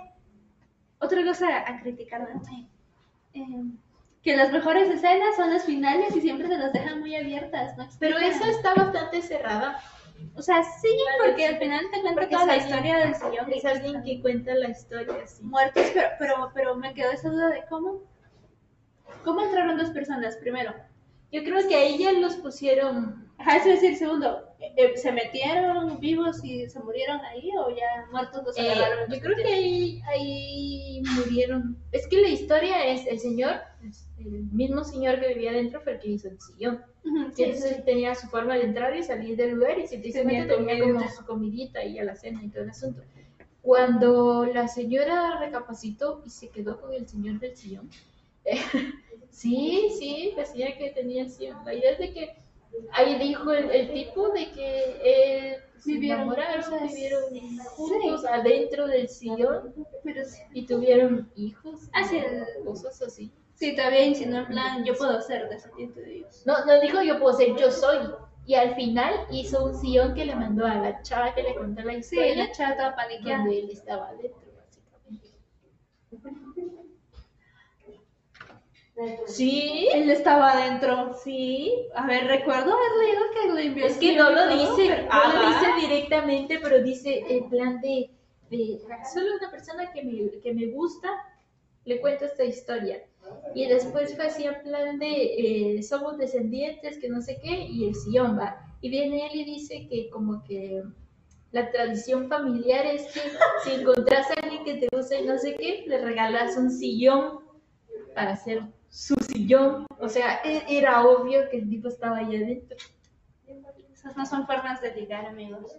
otra 0.99 1.23
cosa 1.23 1.59
a 1.59 1.81
criticar. 1.81 2.27
Eh, 3.33 3.41
que 4.21 4.37
las 4.37 4.51
mejores 4.51 4.89
escenas 4.89 5.35
son 5.35 5.49
las 5.49 5.65
finales 5.65 6.15
y 6.15 6.21
siempre 6.21 6.47
se 6.47 6.57
las 6.57 6.71
dejan 6.71 6.99
muy 6.99 7.15
abiertas, 7.15 7.77
¿no? 7.77 7.87
Pero 7.99 8.17
esa 8.17 8.49
está 8.49 8.73
bastante 8.73 9.21
cerrada. 9.21 9.79
O 10.35 10.41
sea, 10.41 10.63
sí, 10.63 10.89
porque 11.25 11.47
al 11.47 11.57
final 11.57 11.85
te 11.91 12.01
cuenta 12.01 12.29
toda 12.29 12.45
la 12.45 12.57
historia 12.57 12.97
del 12.97 13.15
sillón. 13.15 13.51
Es 13.53 13.65
alguien 13.65 14.03
que 14.03 14.21
cuenta 14.21 14.53
la 14.55 14.69
historia 14.69 15.15
así. 15.23 15.43
muertos, 15.43 15.83
pero, 15.93 16.09
pero, 16.19 16.51
pero 16.53 16.75
me 16.75 16.93
quedó 16.93 17.11
esa 17.11 17.29
duda 17.29 17.49
de 17.49 17.63
cómo, 17.69 18.01
cómo 19.23 19.41
entraron 19.41 19.77
dos 19.77 19.89
personas 19.91 20.37
primero. 20.37 20.73
Yo 21.31 21.43
creo 21.43 21.67
que 21.67 21.75
a 21.75 21.83
ella 21.83 22.11
los 22.13 22.35
pusieron. 22.35 23.31
Ajá, 23.39 23.57
es 23.57 23.65
decir, 23.65 23.97
segundo, 23.97 24.53
eh, 24.59 24.95
¿se 24.95 25.11
metieron 25.11 25.99
vivos 25.99 26.43
y 26.43 26.69
se 26.69 26.79
murieron 26.79 27.19
ahí 27.21 27.49
o 27.57 27.69
ya 27.75 28.07
muertos 28.11 28.43
los 28.43 28.57
eh, 28.57 28.71
agarraron? 28.71 29.11
yo 29.11 29.19
creo 29.19 29.35
que 29.35 29.53
ahí, 29.53 30.01
ahí 30.07 31.01
murieron. 31.15 31.77
Es 31.91 32.07
que 32.07 32.21
la 32.21 32.29
historia 32.29 32.85
es: 32.85 33.07
el 33.07 33.19
señor, 33.19 33.61
el 34.25 34.43
mismo 34.51 34.83
señor 34.83 35.19
que 35.19 35.29
vivía 35.29 35.51
adentro, 35.51 35.81
fue 35.81 35.93
el 35.93 35.99
que 35.99 36.09
hizo 36.09 36.27
el 36.29 36.39
sillón. 36.39 36.81
Sí, 37.33 37.43
entonces 37.43 37.69
sí. 37.71 37.75
él 37.77 37.83
tenía 37.83 38.15
su 38.15 38.27
forma 38.27 38.55
de 38.55 38.63
entrar 38.63 38.95
y 38.95 39.03
salir 39.03 39.35
del 39.35 39.51
lugar 39.55 39.77
y 39.79 39.87
simplemente 39.87 40.55
Tenía 40.55 40.79
como 40.79 41.09
su 41.09 41.25
comidita 41.25 41.83
y 41.83 41.99
a 41.99 42.03
la 42.03 42.15
cena 42.15 42.41
y 42.43 42.49
todo 42.49 42.63
el 42.63 42.69
asunto. 42.69 43.01
Cuando 43.61 44.45
la 44.45 44.67
señora 44.67 45.39
recapacitó 45.39 46.21
y 46.25 46.29
se 46.29 46.49
quedó 46.49 46.79
con 46.81 46.93
el 46.93 47.07
señor 47.07 47.39
del 47.39 47.55
sillón, 47.55 47.89
sí, 49.29 49.89
sí, 49.97 50.33
la 50.35 50.45
señora 50.45 50.77
que 50.77 50.89
tenía 50.91 51.23
el 51.23 51.29
sillón. 51.29 51.57
La 51.65 51.73
idea 51.73 51.91
es 51.91 51.99
de 51.99 52.13
que 52.13 52.35
ahí 52.91 53.17
dijo 53.19 53.51
el, 53.53 53.69
el 53.71 53.93
tipo 53.93 54.29
de 54.29 54.49
que 54.51 55.57
se 55.79 55.91
Vivieron 55.93 56.21
enamoraron, 56.21 56.63
cosas- 56.63 56.93
vivieron 56.93 57.23
sí. 57.31 57.57
juntos 57.75 58.25
adentro 58.25 58.87
del 58.87 59.09
sillón 59.09 59.73
Pero 60.03 60.23
sí, 60.25 60.39
y 60.53 60.65
tuvieron 60.65 61.29
hijos, 61.35 61.81
sí, 62.09 62.19
cosas 62.63 63.01
así. 63.01 63.31
Sí, 63.69 63.75
todavía 63.75 64.05
insinuó 64.05 64.39
en 64.39 64.47
plan, 64.47 64.83
yo 64.83 64.93
puedo 64.95 65.21
ser 65.21 65.47
descendiente 65.49 66.01
de 66.01 66.11
Dios. 66.11 66.43
No, 66.45 66.65
no 66.65 66.79
dijo 66.81 67.01
yo 67.01 67.19
puedo 67.19 67.35
ser, 67.37 67.55
yo 67.55 67.71
soy. 67.71 67.99
Y 68.45 68.55
al 68.55 68.75
final 68.75 69.13
hizo 69.31 69.63
un 69.63 69.73
sillón 69.73 70.13
que 70.13 70.25
le 70.25 70.35
mandó 70.35 70.65
a 70.65 70.75
la 70.75 71.01
chava 71.01 71.33
que 71.33 71.43
le 71.43 71.55
contó 71.55 71.81
la 71.81 71.93
Sí, 71.93 71.99
historia, 71.99 72.35
la 72.35 72.51
chava 72.51 72.71
estaba 72.71 72.95
paniqueada. 72.95 73.37
donde 73.37 73.59
él 73.59 73.69
estaba 73.71 74.09
adentro, 74.09 74.41
básicamente. 74.57 75.27
Sí, 79.27 79.87
Él 79.93 80.09
estaba 80.11 80.51
adentro. 80.51 81.13
sí. 81.23 81.87
A 81.95 82.05
ver, 82.05 82.25
recuerdo 82.27 82.73
haber 82.73 82.91
leído 82.99 83.21
que 83.33 83.47
lo 83.49 83.57
envió. 83.57 83.85
Es 83.85 83.97
que 83.97 84.15
no 84.15 84.29
lo 84.29 84.47
dice, 84.49 85.07
no 85.11 85.33
lo 85.33 85.47
dice 85.49 85.87
directamente, 85.87 86.59
pero 86.61 86.81
dice 86.83 87.23
en 87.27 87.49
plan 87.49 87.81
de, 87.81 88.11
de 88.51 88.79
solo 89.11 89.35
una 89.39 89.49
persona 89.49 89.91
que 89.91 90.03
me, 90.03 90.39
que 90.41 90.53
me 90.53 90.67
gusta, 90.67 91.09
le 91.85 91.99
cuento 92.01 92.25
esta 92.25 92.43
historia. 92.43 93.01
Y 93.55 93.67
después 93.67 94.17
en 94.17 94.63
plan 94.63 94.99
de, 94.99 95.75
eh, 95.77 95.83
somos 95.83 96.17
descendientes, 96.17 96.97
que 96.97 97.09
no 97.09 97.21
sé 97.21 97.39
qué, 97.41 97.51
y 97.65 97.87
el 97.87 97.95
sillón 97.95 98.37
va. 98.37 98.57
Y 98.81 98.89
viene 98.89 99.27
él 99.27 99.35
y 99.41 99.45
dice 99.45 99.87
que 99.89 100.09
como 100.09 100.43
que 100.43 100.83
la 101.51 101.71
tradición 101.71 102.27
familiar 102.29 102.85
es 102.85 103.03
que 103.13 103.21
si 103.63 103.81
encontrás 103.81 104.27
a 104.31 104.33
alguien 104.41 104.63
que 104.63 104.75
te 104.75 104.87
gusta 104.95 105.19
y 105.19 105.25
no 105.25 105.37
sé 105.37 105.55
qué, 105.55 105.83
le 105.87 106.03
regalas 106.03 106.57
un 106.57 106.71
sillón 106.71 107.39
para 108.15 108.33
hacer 108.33 108.63
su 108.89 109.15
sillón. 109.15 109.85
O 109.99 110.09
sea, 110.09 110.41
e- 110.43 110.65
era 110.67 111.05
obvio 111.05 111.49
que 111.49 111.57
el 111.57 111.69
tipo 111.69 111.87
estaba 111.87 112.17
ahí 112.17 112.35
adentro. 112.35 112.77
Esas 113.93 114.17
no 114.17 114.25
son 114.25 114.45
formas 114.47 114.81
de 114.81 114.93
ligar, 114.95 115.25
amigos. 115.27 115.77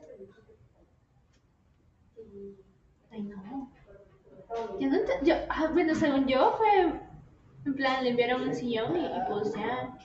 Ay, 3.11 3.23
no. 3.23 3.71
Yo 4.79 4.89
no 4.89 4.99
yo, 5.23 5.35
ah, 5.49 5.71
bueno, 5.73 5.95
según 5.95 6.27
yo 6.27 6.55
fue, 6.57 7.01
en 7.67 7.75
plan, 7.75 8.05
le 8.05 8.11
enviaron 8.11 8.43
un 8.43 8.55
sillón 8.55 8.97
y, 8.97 9.05
y 9.05 9.19
pues 9.29 9.55
ya. 9.55 9.97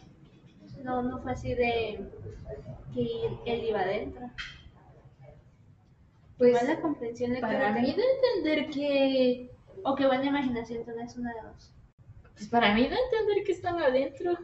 No, 0.84 1.02
no 1.02 1.20
fue 1.20 1.34
así 1.34 1.54
de 1.54 2.10
que 2.94 3.30
él 3.46 3.64
iba 3.66 3.82
adentro. 3.82 4.30
Pues 6.38 6.52
Igual 6.52 6.68
la 6.68 6.82
comprensión 6.82 7.34
de 7.34 7.42
para 7.42 7.74
mí 7.74 7.94
de 7.94 8.02
entender 8.02 8.70
que... 8.70 9.52
O 9.84 9.96
que 9.96 10.08
buena 10.08 10.26
imaginación 10.26 10.86
tenés 10.86 11.18
una 11.18 11.34
de 11.34 11.42
dos. 11.42 11.74
Pues 12.34 12.48
para 12.48 12.74
mí 12.74 12.88
de 12.88 12.96
entender 12.96 13.44
que 13.46 13.52
están 13.52 13.78
adentro. 13.78 14.38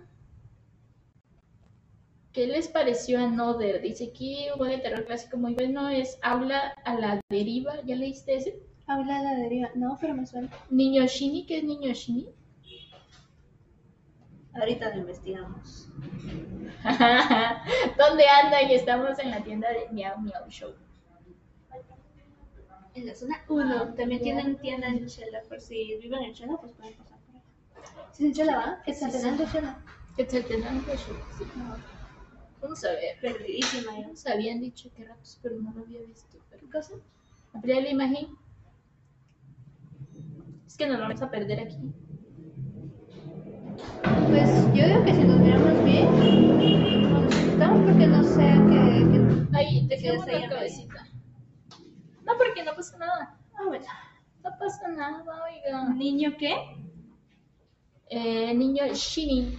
¿Qué 2.33 2.47
les 2.47 2.67
pareció 2.67 3.19
a 3.19 3.27
Noder? 3.27 3.81
Dice 3.81 4.11
aquí 4.13 4.47
un 4.51 4.59
buen 4.59 4.81
terror 4.81 5.05
clásico 5.05 5.37
muy 5.37 5.53
bueno 5.53 5.87
es 5.87 6.19
Habla 6.21 6.75
a 6.83 6.95
la 6.95 7.21
deriva. 7.29 7.81
¿Ya 7.85 7.95
leíste 7.95 8.35
ese? 8.35 8.59
Habla 8.87 9.21
la 9.21 9.35
deriva. 9.35 9.69
No, 9.75 9.97
pero 9.99 10.13
me 10.13 10.25
suena. 10.25 10.49
Niño 10.69 11.05
Shini, 11.05 11.45
¿qué 11.45 11.59
es 11.59 11.63
Niño 11.63 11.93
Shini? 11.93 12.27
Ahorita 14.55 14.89
lo 14.95 15.01
investigamos. 15.01 15.89
¿Dónde 17.97 18.27
andan? 18.27 18.69
Y 18.69 18.75
estamos 18.75 19.19
en 19.19 19.31
la 19.31 19.43
tienda 19.43 19.69
de 19.69 19.89
Miau 19.91 20.19
Miau 20.19 20.49
Show. 20.49 20.73
En 22.93 23.05
la 23.07 23.15
zona 23.15 23.43
1 23.49 23.93
también 23.95 24.21
tienen 24.21 24.57
tienda 24.57 24.87
en 24.87 25.05
Chela, 25.07 25.41
por 25.49 25.59
si 25.59 25.97
viven 25.97 26.23
en 26.23 26.33
Chela, 26.33 26.55
pues 26.57 26.71
pueden 26.71 26.93
pasar 26.93 27.17
por 27.19 27.35
ahí. 27.35 27.41
Si 28.13 28.23
es 28.23 28.29
en 28.29 28.33
Chela, 28.33 28.55
¿va? 28.57 28.81
Que 28.83 28.91
está 28.91 29.07
Sí, 29.07 29.11
sí. 29.11 29.17
teniendo 29.23 29.51
Chela. 29.51 29.77
Quetzaltenango 30.15 30.93
Show. 30.95 31.15
Sí. 31.37 31.43
Vamos 32.61 32.83
a 32.85 32.91
ver. 32.91 33.19
Perdidísima 33.19 33.99
yo. 33.99 34.07
Nos 34.07 34.25
habían 34.27 34.61
dicho 34.61 34.89
que 34.95 35.03
ratos, 35.03 35.37
pero 35.43 35.57
no 35.59 35.73
lo 35.73 35.81
había 35.81 35.99
visto. 36.01 36.37
¿Qué 36.57 36.69
cosa? 36.69 36.93
ampliar 37.53 37.83
la 37.83 37.89
imagen. 37.89 38.27
Es 40.65 40.77
que 40.77 40.87
nos 40.87 40.97
lo 40.97 41.03
vamos 41.03 41.21
a 41.21 41.29
perder 41.29 41.59
aquí. 41.59 41.77
Pues 44.29 44.49
yo 44.73 44.85
digo 44.85 45.03
que 45.05 45.13
si 45.13 45.23
nos 45.23 45.39
miramos 45.39 45.83
bien, 45.83 46.07
nos 47.11 47.83
porque 47.85 48.07
no 48.07 48.23
sé 48.23 48.43
qué. 48.69 49.07
qué... 49.11 49.57
Ahí, 49.57 49.87
te 49.87 49.95
está 49.95 50.31
ahí 50.31 50.43
en 50.43 50.49
cabecita. 50.49 51.07
No, 52.25 52.33
porque 52.37 52.63
no 52.63 52.75
pasa 52.75 52.97
nada. 52.97 53.37
Ah, 53.53 53.63
bueno. 53.67 53.85
No 54.43 54.51
pasa 54.59 54.87
nada, 54.89 55.23
oiga. 55.43 55.89
¿Niño 55.93 56.35
qué? 56.37 56.55
Eh, 58.09 58.53
niño 58.53 58.85
Shini. 58.93 59.57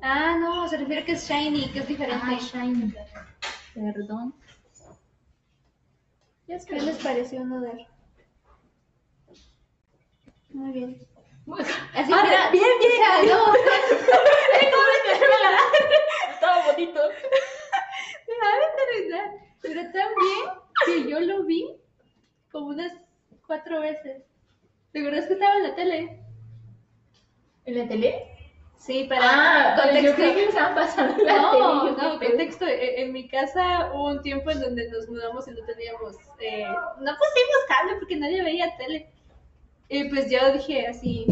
Ah, 0.00 0.36
no, 0.38 0.68
se 0.68 0.76
refiere 0.76 1.04
que 1.04 1.12
es 1.12 1.26
shiny, 1.26 1.70
que 1.70 1.78
es 1.78 1.88
diferente. 1.88 2.26
Ah, 2.26 2.38
Shiny. 2.38 2.94
Perdón. 3.74 4.34
¿Qué 6.46 6.80
les 6.80 7.02
pareció 7.02 7.44
no 7.44 7.60
ver? 7.60 7.86
Muy 10.50 10.72
bien. 10.72 11.13
Así 11.94 12.12
Ah, 12.12 12.22
mira, 12.24 12.50
bien, 12.50 12.64
bien. 12.80 12.92
O 12.92 12.96
sea, 12.96 13.22
no, 14.70 14.82
Estaba 16.34 16.72
bonito. 16.72 17.00
Déjame 18.26 18.64
terminar. 18.76 19.30
Pero 19.62 19.80
tan 19.92 20.08
bien 20.20 20.44
que 20.86 21.10
yo 21.10 21.20
lo 21.20 21.44
vi 21.44 21.76
como 22.50 22.68
unas 22.68 22.92
cuatro 23.46 23.80
veces. 23.80 24.22
¿Te 24.92 25.00
acuerdas 25.00 25.26
que 25.26 25.32
estaba 25.34 25.56
en 25.56 25.62
la 25.64 25.74
tele? 25.74 26.20
¿En 27.66 27.78
la 27.78 27.88
tele? 27.88 28.30
Sí, 28.78 29.04
para 29.04 29.20
Ah, 29.24 29.76
contexto. 29.76 30.02
yo 30.10 30.14
creí 30.14 30.34
que 30.34 30.44
estaban 30.46 30.74
pasando 30.74 31.18
en 31.18 31.26
la 31.26 31.36
No, 31.40 31.50
tele. 31.84 31.96
no, 31.96 32.18
contexto. 32.18 32.66
E- 32.66 33.00
En 33.02 33.12
mi 33.12 33.28
casa 33.28 33.90
hubo 33.94 34.08
un 34.10 34.22
tiempo 34.22 34.50
en 34.50 34.60
donde 34.60 34.90
nos 34.90 35.08
mudamos 35.08 35.48
y 35.48 35.52
no 35.52 35.64
teníamos, 35.64 36.16
eh, 36.40 36.66
no 36.66 37.12
pusimos 37.16 37.64
cable 37.68 37.94
porque 37.98 38.16
nadie 38.16 38.42
veía 38.42 38.76
tele. 38.76 39.10
Y 39.88 40.04
pues 40.08 40.30
yo 40.30 40.52
dije 40.52 40.86
así, 40.86 41.26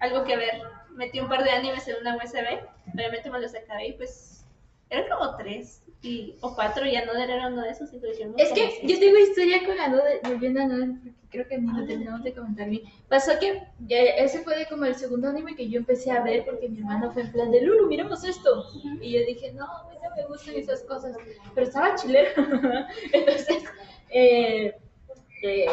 algo 0.00 0.24
que 0.24 0.36
ver. 0.36 0.62
Metí 0.94 1.20
un 1.20 1.28
par 1.28 1.44
de 1.44 1.50
animes 1.50 1.86
en 1.86 1.96
una 2.00 2.16
USB, 2.16 2.60
obviamente 2.92 3.30
me 3.30 3.40
los 3.40 3.54
acabé 3.54 3.88
y 3.88 3.92
pues 3.92 4.44
eran 4.90 5.08
como 5.08 5.36
tres 5.36 5.82
y, 6.02 6.36
o 6.40 6.54
cuatro, 6.54 6.86
ya 6.86 7.04
no 7.04 7.12
era 7.12 7.48
uno 7.48 7.62
de 7.62 7.70
esos 7.70 7.92
Es 7.92 8.52
que 8.52 8.70
seis. 8.70 8.78
yo 8.84 8.98
tengo 8.98 9.18
historia 9.18 9.64
con 9.66 9.76
la 9.76 9.88
Node, 9.88 10.20
volviendo 10.24 10.60
a 10.60 10.66
Node, 10.66 10.94
porque 11.02 11.12
creo 11.30 11.48
que 11.48 11.58
ni 11.58 11.72
lo 11.72 11.86
terminamos 11.86 12.22
de 12.22 12.32
comentar 12.32 12.68
bien. 12.70 12.82
Pasó 13.08 13.32
que 13.40 13.62
ese 13.88 14.40
fue 14.44 14.66
como 14.68 14.84
el 14.84 14.94
segundo 14.94 15.28
anime 15.28 15.56
que 15.56 15.68
yo 15.68 15.78
empecé 15.78 16.12
a 16.12 16.22
ver 16.22 16.44
porque 16.44 16.68
mi 16.68 16.78
hermano 16.78 17.10
fue 17.10 17.22
en 17.22 17.32
plan 17.32 17.50
de 17.50 17.62
Lulu, 17.62 17.88
miremos 17.88 18.24
esto. 18.24 18.64
Y 19.00 19.12
yo 19.12 19.26
dije, 19.26 19.52
no, 19.52 19.64
a 19.64 19.88
mí 19.90 19.96
no 20.02 20.16
me 20.16 20.26
gustan 20.26 20.54
esas 20.54 20.82
cosas. 20.82 21.16
Pero 21.54 21.66
estaba 21.66 21.96
chilero. 21.96 22.30
Entonces, 23.12 23.64
eh, 24.10 24.74
eh, 25.42 25.66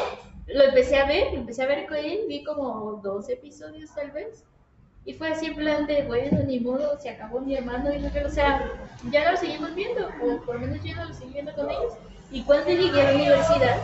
lo 0.47 0.63
empecé 0.63 0.97
a 0.97 1.05
ver, 1.05 1.33
empecé 1.33 1.63
a 1.63 1.67
ver 1.67 1.87
con 1.87 1.97
él, 1.97 2.25
vi 2.27 2.43
como 2.43 2.99
dos 3.03 3.29
episodios 3.29 3.93
tal 3.93 4.11
vez. 4.11 4.43
Y 5.05 5.13
fue 5.13 5.29
así 5.29 5.47
en 5.47 5.55
plan 5.55 5.85
de, 5.85 6.03
bueno, 6.03 6.39
ni 6.45 6.59
modo, 6.59 6.97
se 6.99 7.09
acabó 7.09 7.39
mi 7.39 7.55
hermano 7.55 7.93
y 7.93 7.99
no 7.99 8.11
que, 8.11 8.25
o 8.25 8.29
sea, 8.29 8.71
ya 9.11 9.31
lo 9.31 9.37
seguimos 9.37 9.75
viendo, 9.75 10.09
o 10.21 10.41
por 10.41 10.55
lo 10.55 10.61
menos 10.61 10.83
yo 10.83 10.95
no 10.95 11.05
lo 11.05 11.13
seguí 11.13 11.33
viendo 11.33 11.53
con 11.53 11.69
ellos. 11.69 11.93
Y 12.31 12.41
cuando 12.43 12.69
llegué 12.69 13.01
a 13.01 13.11
la 13.11 13.15
universidad, 13.15 13.77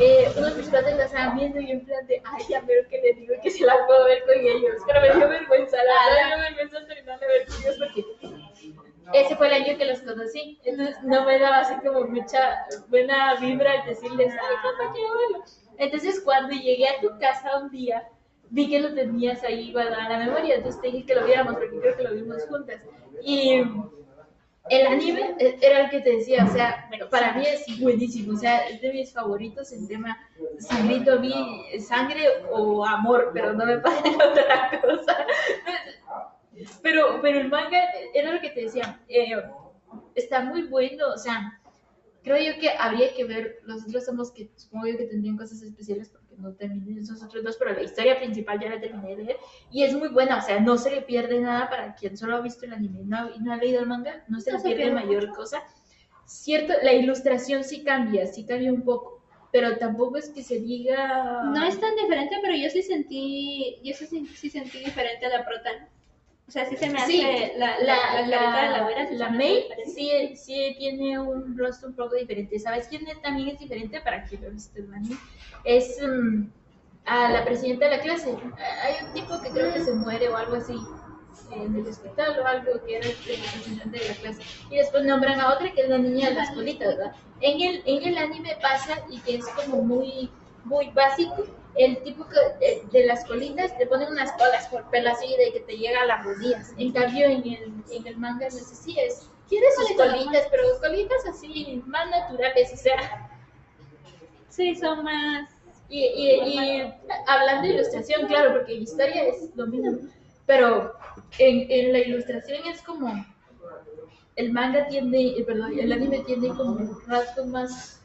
eh, 0.00 0.30
unos 0.36 0.54
de 0.54 0.62
mis 0.62 0.70
padres 0.70 0.96
la 0.96 1.04
estaban 1.06 1.36
viendo 1.36 1.60
y 1.60 1.72
en 1.72 1.84
plan 1.84 2.06
de, 2.06 2.22
ay, 2.24 2.44
ya 2.48 2.60
veo 2.60 2.86
que 2.88 3.00
le 3.00 3.14
digo 3.14 3.34
que 3.42 3.50
se 3.50 3.64
la 3.64 3.74
puedo 3.86 4.04
ver 4.04 4.22
con 4.24 4.36
ellos. 4.38 4.82
Pero 4.86 5.00
me 5.00 5.14
dio 5.14 5.28
vergüenza, 5.28 5.76
la 5.76 6.16
me 6.16 6.36
dio 6.36 6.44
vergüenza 6.44 6.86
terminar 6.86 7.18
de 7.18 7.26
ver 7.26 7.46
con 7.46 7.56
ellos 7.56 7.76
porque 7.78 8.04
ese 9.14 9.36
fue 9.36 9.48
el 9.48 9.62
año 9.64 9.76
que 9.76 9.84
los 9.84 10.00
conocí. 10.02 10.60
Entonces 10.64 10.96
no 11.02 11.24
me 11.24 11.38
daba 11.40 11.58
así 11.58 11.74
como 11.84 12.02
mucha 12.06 12.66
buena 12.88 13.34
vibra 13.40 13.80
al 13.80 13.86
decirles, 13.88 14.32
ay, 14.32 14.56
papá, 14.62 14.94
qué 14.94 15.00
bueno. 15.00 15.44
Entonces 15.78 16.20
cuando 16.24 16.54
llegué 16.54 16.88
a 16.88 17.00
tu 17.00 17.18
casa 17.18 17.58
un 17.58 17.70
día, 17.70 18.08
vi 18.50 18.68
que 18.68 18.80
lo 18.80 18.94
tenías 18.94 19.42
ahí 19.44 19.72
guardado 19.72 20.02
en 20.02 20.08
la 20.08 20.18
memoria, 20.26 20.56
entonces 20.56 20.80
te 20.80 20.88
dije 20.88 21.06
que 21.06 21.14
lo 21.14 21.24
viéramos 21.24 21.54
porque 21.54 21.78
creo 21.78 21.96
que 21.96 22.02
lo 22.02 22.14
vimos 22.14 22.44
juntas. 22.48 22.80
Y 23.22 23.62
el 24.70 24.86
anime 24.86 25.34
era 25.38 25.80
el 25.80 25.90
que 25.90 26.00
te 26.00 26.16
decía, 26.16 26.44
o 26.44 26.52
sea, 26.52 26.90
para 27.10 27.34
mí 27.34 27.44
es 27.46 27.80
buenísimo, 27.80 28.34
o 28.34 28.36
sea, 28.36 28.66
es 28.68 28.80
de 28.80 28.92
mis 28.92 29.12
favoritos 29.12 29.72
en 29.72 29.88
tema 29.88 30.18
sangrito, 30.58 31.14
a 31.14 31.16
mí 31.16 31.64
sangre 31.80 32.26
o 32.50 32.84
amor, 32.84 33.30
pero 33.32 33.52
no 33.52 33.64
me 33.64 33.78
pasa 33.78 34.02
otra 34.30 34.80
cosa. 34.80 35.26
Pero, 36.82 37.20
pero 37.22 37.40
el 37.40 37.48
manga 37.48 37.78
era 38.12 38.32
lo 38.32 38.40
que 38.40 38.50
te 38.50 38.62
decía, 38.62 39.00
eh, 39.08 39.30
está 40.14 40.40
muy 40.40 40.64
bueno, 40.64 41.08
o 41.14 41.16
sea, 41.16 41.57
creo 42.28 42.52
yo 42.52 42.60
que 42.60 42.70
habría 42.70 43.14
que 43.14 43.24
ver, 43.24 43.60
los 43.64 43.82
otros 43.84 44.04
somos 44.04 44.30
que 44.30 44.50
supongo 44.54 44.86
yo 44.86 44.98
que 44.98 45.06
tendrían 45.06 45.36
cosas 45.36 45.62
especiales 45.62 46.10
porque 46.10 46.36
no 46.36 46.52
terminé 46.54 47.00
esos 47.00 47.22
otros 47.22 47.42
dos, 47.42 47.56
pero 47.56 47.72
la 47.72 47.82
historia 47.82 48.18
principal 48.18 48.60
ya 48.60 48.68
la 48.68 48.80
terminé 48.80 49.16
de 49.16 49.24
leer 49.24 49.36
y 49.70 49.82
es 49.82 49.94
muy 49.94 50.08
buena, 50.08 50.38
o 50.38 50.42
sea, 50.42 50.60
no 50.60 50.76
se 50.76 50.90
le 50.90 51.02
pierde 51.02 51.40
nada 51.40 51.68
para 51.70 51.94
quien 51.94 52.16
solo 52.16 52.36
ha 52.36 52.40
visto 52.40 52.66
el 52.66 52.74
anime 52.74 53.00
no, 53.04 53.34
y 53.34 53.38
no 53.40 53.52
ha 53.52 53.56
leído 53.56 53.80
el 53.80 53.86
manga, 53.86 54.24
no 54.28 54.40
se 54.40 54.52
No 54.52 54.58
le 54.58 54.62
se 54.62 54.68
pierde 54.68 54.82
pierde 54.84 55.06
mayor 55.06 55.34
cosa. 55.34 55.62
Cierto, 56.26 56.74
la 56.82 56.92
ilustración 56.92 57.64
sí 57.64 57.82
cambia, 57.82 58.26
sí 58.26 58.44
cambia 58.44 58.70
un 58.70 58.82
poco, 58.82 59.24
pero 59.50 59.78
tampoco 59.78 60.18
es 60.18 60.28
que 60.28 60.42
se 60.42 60.60
diga... 60.60 61.44
No 61.44 61.64
es 61.64 61.80
tan 61.80 61.96
diferente, 61.96 62.36
pero 62.42 62.54
yo 62.54 62.68
sí 62.68 62.82
sentí, 62.82 63.80
yo 63.82 63.94
sí, 63.94 64.26
sí 64.36 64.50
sentí 64.50 64.78
diferente 64.80 65.24
a 65.24 65.30
la 65.30 65.46
prota. 65.46 65.88
O 66.48 66.50
sea, 66.50 66.64
sí 66.64 66.76
se 66.76 66.88
me 66.88 66.98
hace 66.98 67.12
Sí, 67.12 67.22
la, 67.58 67.78
la, 67.80 68.22
la, 68.22 68.26
la, 68.26 68.70
la 68.70 69.10
la, 69.10 69.28
May 69.30 69.66
sí, 69.94 70.34
sí 70.34 70.74
tiene 70.78 71.18
un 71.18 71.56
rostro 71.58 71.90
un 71.90 71.94
poco 71.94 72.14
diferente. 72.14 72.58
¿Sabes 72.58 72.88
quién 72.88 73.04
también 73.22 73.48
es 73.48 73.58
diferente 73.58 74.00
para 74.00 74.24
quien 74.24 74.42
lo 74.42 74.48
anime? 74.96 75.16
Es 75.64 75.98
mm, 76.02 76.44
a 77.04 77.30
la 77.32 77.44
presidenta 77.44 77.84
de 77.84 77.96
la 77.98 78.02
clase. 78.02 78.30
Hay 78.82 79.06
un 79.06 79.12
tipo 79.12 79.40
que 79.42 79.50
creo 79.50 79.74
que 79.74 79.80
se 79.80 79.92
muere 79.92 80.30
o 80.30 80.36
algo 80.36 80.56
así 80.56 80.74
en 81.52 81.74
el 81.74 81.86
hospital 81.86 82.38
o 82.40 82.46
algo 82.46 82.84
que 82.86 82.96
era 82.96 83.06
el 83.06 83.14
representante 83.14 83.98
de 83.98 84.08
la 84.08 84.14
clase. 84.14 84.42
Y 84.70 84.76
después 84.76 85.04
nombran 85.04 85.40
a 85.40 85.52
otra 85.52 85.72
que 85.72 85.82
es 85.82 85.88
la 85.88 85.98
niña 85.98 86.30
de 86.30 86.34
las 86.34 86.50
colitas, 86.50 86.96
¿verdad? 86.96 87.12
En 87.40 87.60
el, 87.60 87.82
en 87.84 88.08
el 88.08 88.18
anime 88.18 88.56
pasa 88.62 88.98
y 89.10 89.20
que 89.20 89.36
es 89.36 89.46
como 89.48 89.82
muy, 89.82 90.30
muy 90.64 90.90
básico. 90.90 91.44
El 91.78 92.02
tipo 92.02 92.26
que, 92.28 92.66
eh, 92.66 92.82
de 92.90 93.06
las 93.06 93.24
colitas 93.24 93.76
te 93.78 93.86
ponen 93.86 94.10
unas 94.10 94.32
colas 94.32 94.66
por 94.68 94.88
pelo 94.90 95.10
así 95.10 95.28
de 95.36 95.52
que 95.52 95.60
te 95.60 95.76
llega 95.76 96.02
a 96.02 96.06
las 96.06 96.24
rodillas. 96.24 96.72
En 96.76 96.92
cambio, 96.92 97.26
en 97.26 97.42
el, 97.46 97.72
en 97.90 98.06
el 98.06 98.16
manga 98.16 98.46
no 98.46 98.50
sé 98.50 98.74
si 98.74 98.98
es. 98.98 99.28
Tiene 99.48 99.66
sus 99.76 99.96
Colitas 99.96 100.18
colitas, 100.18 100.46
pero 100.50 100.62
colitas 100.80 101.26
así, 101.26 101.82
más 101.86 102.10
naturales, 102.10 102.72
o 102.72 102.76
sea. 102.76 103.30
Sí, 104.48 104.74
son 104.74 105.04
más. 105.04 105.48
Y, 105.88 106.04
y, 106.04 106.58
y 106.58 106.94
hablando 107.26 107.66
de 107.66 107.74
ilustración, 107.74 108.26
claro, 108.26 108.52
porque 108.52 108.74
historia 108.74 109.24
es 109.24 109.48
lo 109.56 109.66
mismo, 109.68 110.10
pero 110.44 110.92
en, 111.38 111.70
en 111.70 111.92
la 111.92 111.98
ilustración 112.00 112.66
es 112.66 112.82
como 112.82 113.24
el 114.36 114.52
manga 114.52 114.86
tiene, 114.86 115.30
eh, 115.38 115.44
perdón, 115.44 115.78
el 115.78 115.92
anime 115.92 116.20
tiene 116.20 116.48
como 116.48 116.78
rasgos 117.06 117.46
más 117.46 118.00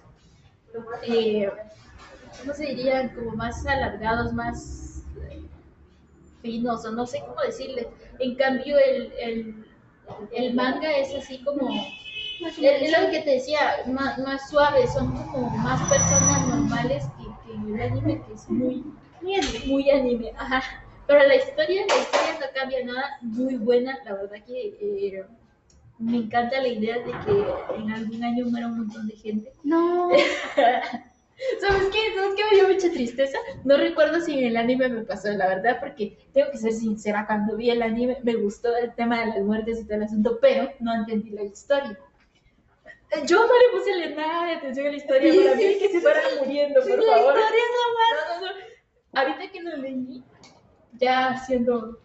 eh, 1.03 1.51
¿cómo 2.43 2.53
se 2.53 2.65
dirían? 2.67 3.09
Como 3.09 3.31
más 3.31 3.65
alargados, 3.65 4.33
más 4.33 5.03
eh, 5.29 5.41
finos, 6.41 6.85
o 6.85 6.91
no 6.91 7.05
sé 7.05 7.21
cómo 7.27 7.39
decirles. 7.41 7.87
En 8.19 8.35
cambio, 8.35 8.77
el, 8.77 9.11
el, 9.19 9.65
el 10.33 10.53
manga 10.53 10.91
es 10.97 11.13
así 11.15 11.43
como 11.43 11.69
es, 11.71 12.57
es 12.59 12.91
lo 12.91 13.09
que 13.11 13.21
te 13.21 13.31
decía, 13.31 13.59
más, 13.87 14.17
más 14.19 14.49
suave, 14.49 14.85
son 14.87 15.11
como 15.31 15.49
más 15.49 15.81
personas 15.89 16.47
normales 16.47 17.05
que, 17.17 17.23
que 17.51 17.73
el 17.73 17.81
anime, 17.81 18.21
que 18.27 18.33
es 18.33 18.49
muy, 18.49 18.83
Muy 19.21 19.35
anime. 19.35 19.59
muy 19.65 19.89
anime. 19.89 20.31
Ajá. 20.37 20.61
Pero 21.07 21.19
la 21.27 21.35
historia, 21.35 21.85
la 21.87 21.97
historia 21.97 22.39
no 22.39 22.45
cambia 22.53 22.85
nada, 22.85 23.17
muy 23.21 23.55
buena, 23.55 23.97
la 24.05 24.13
verdad 24.13 24.37
que 24.45 24.67
eh, 24.79 25.25
me 25.99 26.17
encanta 26.17 26.61
la 26.61 26.67
idea 26.67 26.95
de 26.97 27.11
que 27.25 27.75
en 27.81 27.91
algún 27.91 28.23
año 28.23 28.45
muera 28.47 28.67
un 28.67 28.77
montón 28.79 29.07
de 29.07 29.15
gente. 29.15 29.51
No. 29.63 30.09
¿Sabes 31.59 31.83
qué? 31.91 32.15
¿Sabes 32.15 32.35
qué 32.35 32.43
me 32.51 32.55
dio 32.57 32.67
mucha 32.73 32.91
tristeza? 32.91 33.37
No 33.63 33.77
recuerdo 33.77 34.21
si 34.21 34.37
en 34.39 34.45
el 34.47 34.57
anime 34.57 34.87
me 34.89 35.01
pasó, 35.03 35.29
la 35.31 35.47
verdad, 35.47 35.79
porque 35.79 36.17
tengo 36.33 36.51
que 36.51 36.57
ser 36.57 36.71
sincera, 36.73 37.25
cuando 37.25 37.55
vi 37.57 37.69
el 37.69 37.81
anime 37.81 38.17
me 38.23 38.35
gustó 38.35 38.75
el 38.77 38.93
tema 38.95 39.19
de 39.19 39.25
las 39.27 39.39
muertes 39.41 39.79
y 39.79 39.85
todo 39.85 39.95
el 39.97 40.03
asunto, 40.03 40.37
pero 40.41 40.71
no 40.79 40.93
entendí 40.93 41.31
la 41.31 41.43
historia. 41.43 41.97
Yo 43.25 43.45
no 43.45 43.53
le 43.53 43.77
puse 43.77 44.15
nada 44.15 44.47
de 44.47 44.53
atención 44.53 44.87
a 44.87 44.89
la 44.91 44.95
historia, 44.97 45.31
Sí, 45.31 45.39
para 45.39 45.57
sí, 45.57 45.65
mí 45.67 45.73
que 45.79 45.87
sí, 45.87 45.93
se 45.93 46.01
fueran 46.01 46.23
muriendo, 46.39 46.81
por 46.81 46.89
la 47.03 47.15
favor. 47.15 47.35
historia 47.35 47.59
es 47.63 47.71
lo 47.79 47.93
más. 47.99 48.41
No, 48.41 48.45
no, 48.47 48.53
no. 48.53 49.19
Ahorita 49.21 49.51
que 49.51 49.61
lo 49.61 49.77
leí, 49.77 50.23
ya 50.93 51.37
siendo 51.45 51.99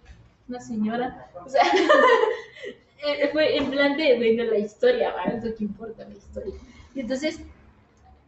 una 0.49 0.61
señora, 0.61 1.31
o 1.45 1.49
sea, 1.49 1.63
eh, 3.07 3.29
fue 3.33 3.57
en 3.57 3.71
plan 3.71 3.97
de, 3.97 4.17
bueno, 4.17 4.45
la 4.45 4.59
historia, 4.59 5.13
¿vale? 5.15 5.37
Es 5.39 5.45
lo 5.45 5.55
que 5.55 5.65
importa, 5.65 6.05
la 6.07 6.15
historia. 6.15 6.55
Y 6.95 7.01
entonces, 7.01 7.41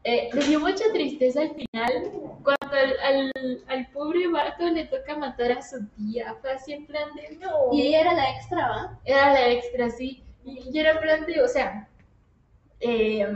eh, 0.04 0.30
me 0.32 0.44
dio 0.44 0.60
mucha 0.60 0.84
tristeza 0.92 1.42
al 1.42 1.54
final, 1.54 2.10
cuando 2.42 2.76
al, 2.76 3.32
al, 3.34 3.64
al 3.68 3.86
pobre 3.88 4.28
vato 4.28 4.68
le 4.68 4.86
toca 4.86 5.16
matar 5.16 5.52
a 5.52 5.62
su 5.62 5.84
tía, 5.96 6.34
fue 6.40 6.52
así 6.52 6.72
en 6.72 6.86
plan 6.86 7.08
de, 7.14 7.36
no. 7.36 7.72
Y 7.72 7.82
ella 7.88 8.00
era 8.00 8.14
la 8.14 8.30
extra, 8.30 8.68
¿va? 8.68 8.98
Era 9.04 9.32
la 9.32 9.48
extra, 9.50 9.90
sí. 9.90 10.22
Y, 10.44 10.70
y 10.72 10.78
era 10.78 10.92
en 10.92 11.00
plan 11.00 11.26
de, 11.26 11.42
o 11.42 11.48
sea, 11.48 11.88
eh, 12.80 13.26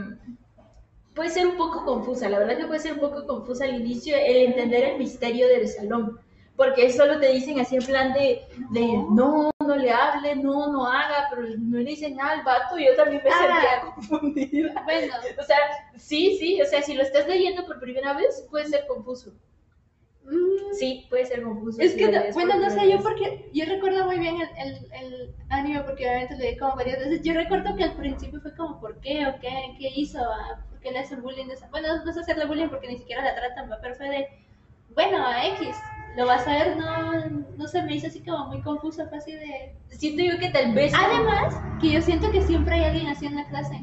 puede 1.13 1.29
ser 1.29 1.47
un 1.47 1.57
poco 1.57 1.85
confusa, 1.85 2.29
la 2.29 2.39
verdad 2.39 2.57
que 2.57 2.65
puede 2.65 2.79
ser 2.79 2.93
un 2.93 2.99
poco 2.99 3.25
confusa 3.25 3.65
al 3.65 3.79
inicio 3.79 4.15
el 4.17 4.37
entender 4.37 4.83
el 4.83 4.97
misterio 4.97 5.47
del 5.47 5.67
salón, 5.67 6.19
porque 6.55 6.91
solo 6.91 7.19
te 7.19 7.31
dicen 7.31 7.59
así 7.59 7.75
en 7.75 7.85
plan 7.85 8.13
de, 8.13 8.41
de 8.71 8.81
no, 9.11 9.51
no 9.67 9.75
le 9.75 9.91
hable, 9.91 10.35
no, 10.35 10.71
no 10.71 10.87
haga, 10.87 11.27
pero 11.29 11.43
no 11.57 11.77
le 11.77 11.83
dicen 11.85 12.15
nada 12.15 12.31
al 12.39 12.43
vato, 12.43 12.77
yo 12.77 12.95
también 12.95 13.21
me 13.23 13.29
Ah. 13.29 13.37
sentía 13.37 13.81
confundida. 13.81 14.81
Bueno, 14.83 15.13
O 15.39 15.43
sea, 15.43 15.57
sí, 15.97 16.37
sí, 16.39 16.61
o 16.61 16.65
sea, 16.65 16.81
si 16.81 16.93
lo 16.93 17.03
estás 17.03 17.27
leyendo 17.27 17.65
por 17.65 17.79
primera 17.79 18.13
vez, 18.13 18.45
puede 18.49 18.65
ser 18.65 18.85
confuso. 18.87 19.31
mm, 20.23 20.73
Sí, 20.73 21.05
puede 21.09 21.25
ser 21.25 21.43
confuso. 21.43 21.81
Es 21.81 21.91
si 21.93 21.97
que, 21.99 22.07
no- 22.11 22.21
bueno, 22.33 22.55
no 22.57 22.69
sé, 22.69 22.89
yo 22.89 22.99
porque 23.01 23.49
yo 23.53 23.65
recuerdo 23.65 24.05
muy 24.05 24.17
bien 24.19 24.35
el, 24.41 24.49
el, 24.57 24.75
el 24.93 25.35
anime 25.49 25.81
porque 25.81 26.05
obviamente 26.07 26.35
leí 26.37 26.57
como 26.57 26.75
varias 26.75 26.99
veces. 26.99 27.21
Yo 27.21 27.33
recuerdo 27.33 27.75
que 27.75 27.83
al 27.83 27.95
principio 27.95 28.39
fue 28.41 28.55
como, 28.55 28.79
¿por 28.79 28.99
qué? 29.01 29.25
¿O 29.27 29.39
qué? 29.39 29.75
¿Qué 29.79 29.89
hizo? 29.95 30.19
ah? 30.19 30.59
¿Por 30.69 30.79
qué 30.79 30.91
le 30.91 30.99
hacen 30.99 31.21
bullying? 31.21 31.47
Bueno, 31.71 32.03
no 32.03 32.09
es 32.11 32.17
hacerle 32.17 32.45
bullying 32.45 32.69
porque 32.69 32.87
ni 32.87 32.97
siquiera 32.97 33.23
la 33.23 33.35
tratan, 33.35 33.69
pero 33.81 33.95
fue 33.95 34.09
de, 34.09 34.27
bueno, 34.93 35.25
a 35.25 35.47
X, 35.47 35.75
lo 36.15 36.25
vas 36.25 36.47
a 36.47 36.51
ver, 36.51 36.77
no, 36.77 37.29
no 37.57 37.67
se 37.67 37.81
me 37.83 37.95
hizo 37.95 38.07
así 38.07 38.21
como 38.21 38.47
muy 38.47 38.61
confuso, 38.61 39.07
fue 39.09 39.17
así 39.17 39.33
de... 39.33 39.75
Siento 39.89 40.23
yo 40.23 40.39
que 40.39 40.49
tal 40.49 40.73
vez... 40.73 40.93
Además, 40.95 41.55
que 41.81 41.91
yo 41.91 42.01
siento 42.01 42.31
que 42.31 42.41
siempre 42.41 42.75
hay 42.75 42.83
alguien 42.85 43.07
así 43.07 43.25
en 43.25 43.35
la 43.35 43.47
clase. 43.49 43.75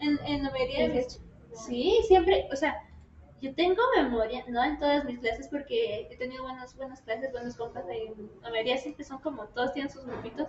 En, 0.00 0.18
en 0.26 0.42
la 0.44 0.50
mayoría 0.50 0.88
de 0.88 0.94
mis... 0.94 1.20
Sí, 1.52 1.98
siempre, 2.06 2.48
o 2.52 2.56
sea, 2.56 2.76
yo 3.40 3.54
tengo 3.54 3.82
memoria, 3.96 4.44
no 4.48 4.62
en 4.62 4.78
todas 4.78 5.04
mis 5.04 5.18
clases 5.18 5.48
porque 5.48 6.08
he 6.10 6.16
tenido 6.16 6.42
buenas, 6.42 6.76
buenas 6.76 7.00
clases, 7.02 7.32
buenos 7.32 7.56
compas, 7.56 7.84
y 7.90 8.12
la 8.42 8.50
mayoría 8.50 8.76
siempre 8.78 9.04
son 9.04 9.18
como, 9.18 9.46
todos 9.48 9.72
tienen 9.72 9.90
sus 9.90 10.04
grupitos, 10.04 10.48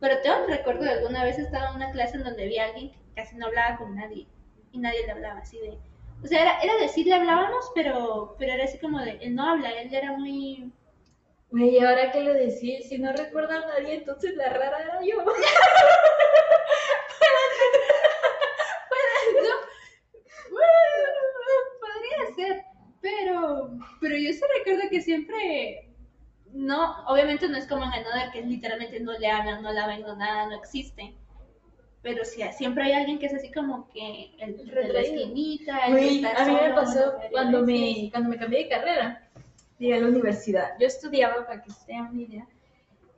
pero 0.00 0.20
tengo 0.22 0.36
el 0.44 0.56
recuerdo 0.56 0.84
de 0.84 0.92
alguna 0.92 1.24
vez 1.24 1.38
estaba 1.38 1.70
en 1.70 1.76
una 1.76 1.90
clase 1.90 2.16
en 2.16 2.24
donde 2.24 2.44
había 2.44 2.66
alguien 2.66 2.90
que 2.90 2.98
casi 3.14 3.36
no 3.36 3.46
hablaba 3.46 3.76
con 3.78 3.94
nadie 3.96 4.26
y 4.72 4.78
nadie 4.78 5.04
le 5.06 5.12
hablaba 5.12 5.40
así 5.40 5.58
de... 5.58 5.78
O 6.22 6.26
sea, 6.26 6.42
era, 6.42 6.58
era 6.60 6.76
decir, 6.78 7.06
le 7.06 7.14
hablábamos, 7.14 7.70
pero, 7.74 8.34
pero 8.38 8.52
era 8.52 8.64
así 8.64 8.78
como 8.78 8.98
de, 9.00 9.18
él 9.20 9.34
no 9.34 9.48
habla, 9.48 9.70
él 9.70 9.94
era 9.94 10.12
muy... 10.12 10.72
Güey, 11.50 11.78
ahora 11.80 12.10
que 12.12 12.20
lo 12.20 12.34
decís, 12.34 12.88
si 12.88 12.98
no 12.98 13.12
recuerdo 13.12 13.52
a 13.52 13.60
nadie, 13.60 13.94
entonces 13.94 14.34
la 14.36 14.50
rara 14.50 14.82
era 14.82 15.00
yo. 15.02 15.24
Podría 21.80 22.34
ser, 22.36 22.64
pero, 23.00 23.70
pero 24.00 24.16
yo 24.16 24.32
sí 24.32 24.40
recuerdo 24.58 24.90
que 24.90 25.00
siempre, 25.00 25.88
no, 26.52 27.06
obviamente 27.06 27.48
no 27.48 27.56
es 27.56 27.66
como 27.66 27.84
en 27.84 27.92
Another, 27.92 28.30
que 28.32 28.42
literalmente 28.42 29.00
no 29.00 29.16
le 29.18 29.30
hablan, 29.30 29.62
no 29.62 29.72
la 29.72 29.86
ven, 29.86 30.02
no 30.02 30.16
nada, 30.16 30.46
no 30.46 30.56
existe. 30.56 31.14
Pero 32.02 32.24
sí, 32.24 32.42
siempre 32.56 32.84
hay 32.84 32.92
alguien 32.92 33.18
que 33.18 33.26
es 33.26 33.34
así 33.34 33.50
como 33.50 33.88
que 33.90 34.30
el 34.38 34.56
de 34.56 34.64
la 34.64 34.72
Retraído. 34.72 35.14
esquinita, 35.14 35.86
el 35.86 35.92
Güey, 35.92 36.24
está 36.24 36.42
a 36.42 36.46
mí 36.46 36.54
me 36.54 36.70
pasó 36.74 37.14
cuando 37.32 37.66
sí. 37.66 37.72
me, 38.04 38.10
cuando 38.12 38.28
me 38.30 38.36
cambié 38.38 38.64
de 38.64 38.68
carrera, 38.68 39.28
llegué 39.78 39.94
a 39.94 40.00
la 40.00 40.08
universidad. 40.08 40.68
Yo 40.78 40.86
estudiaba, 40.86 41.44
para 41.46 41.62
que 41.62 41.70
se 41.70 41.84
tengan 41.86 42.12
una 42.12 42.22
idea, 42.22 42.46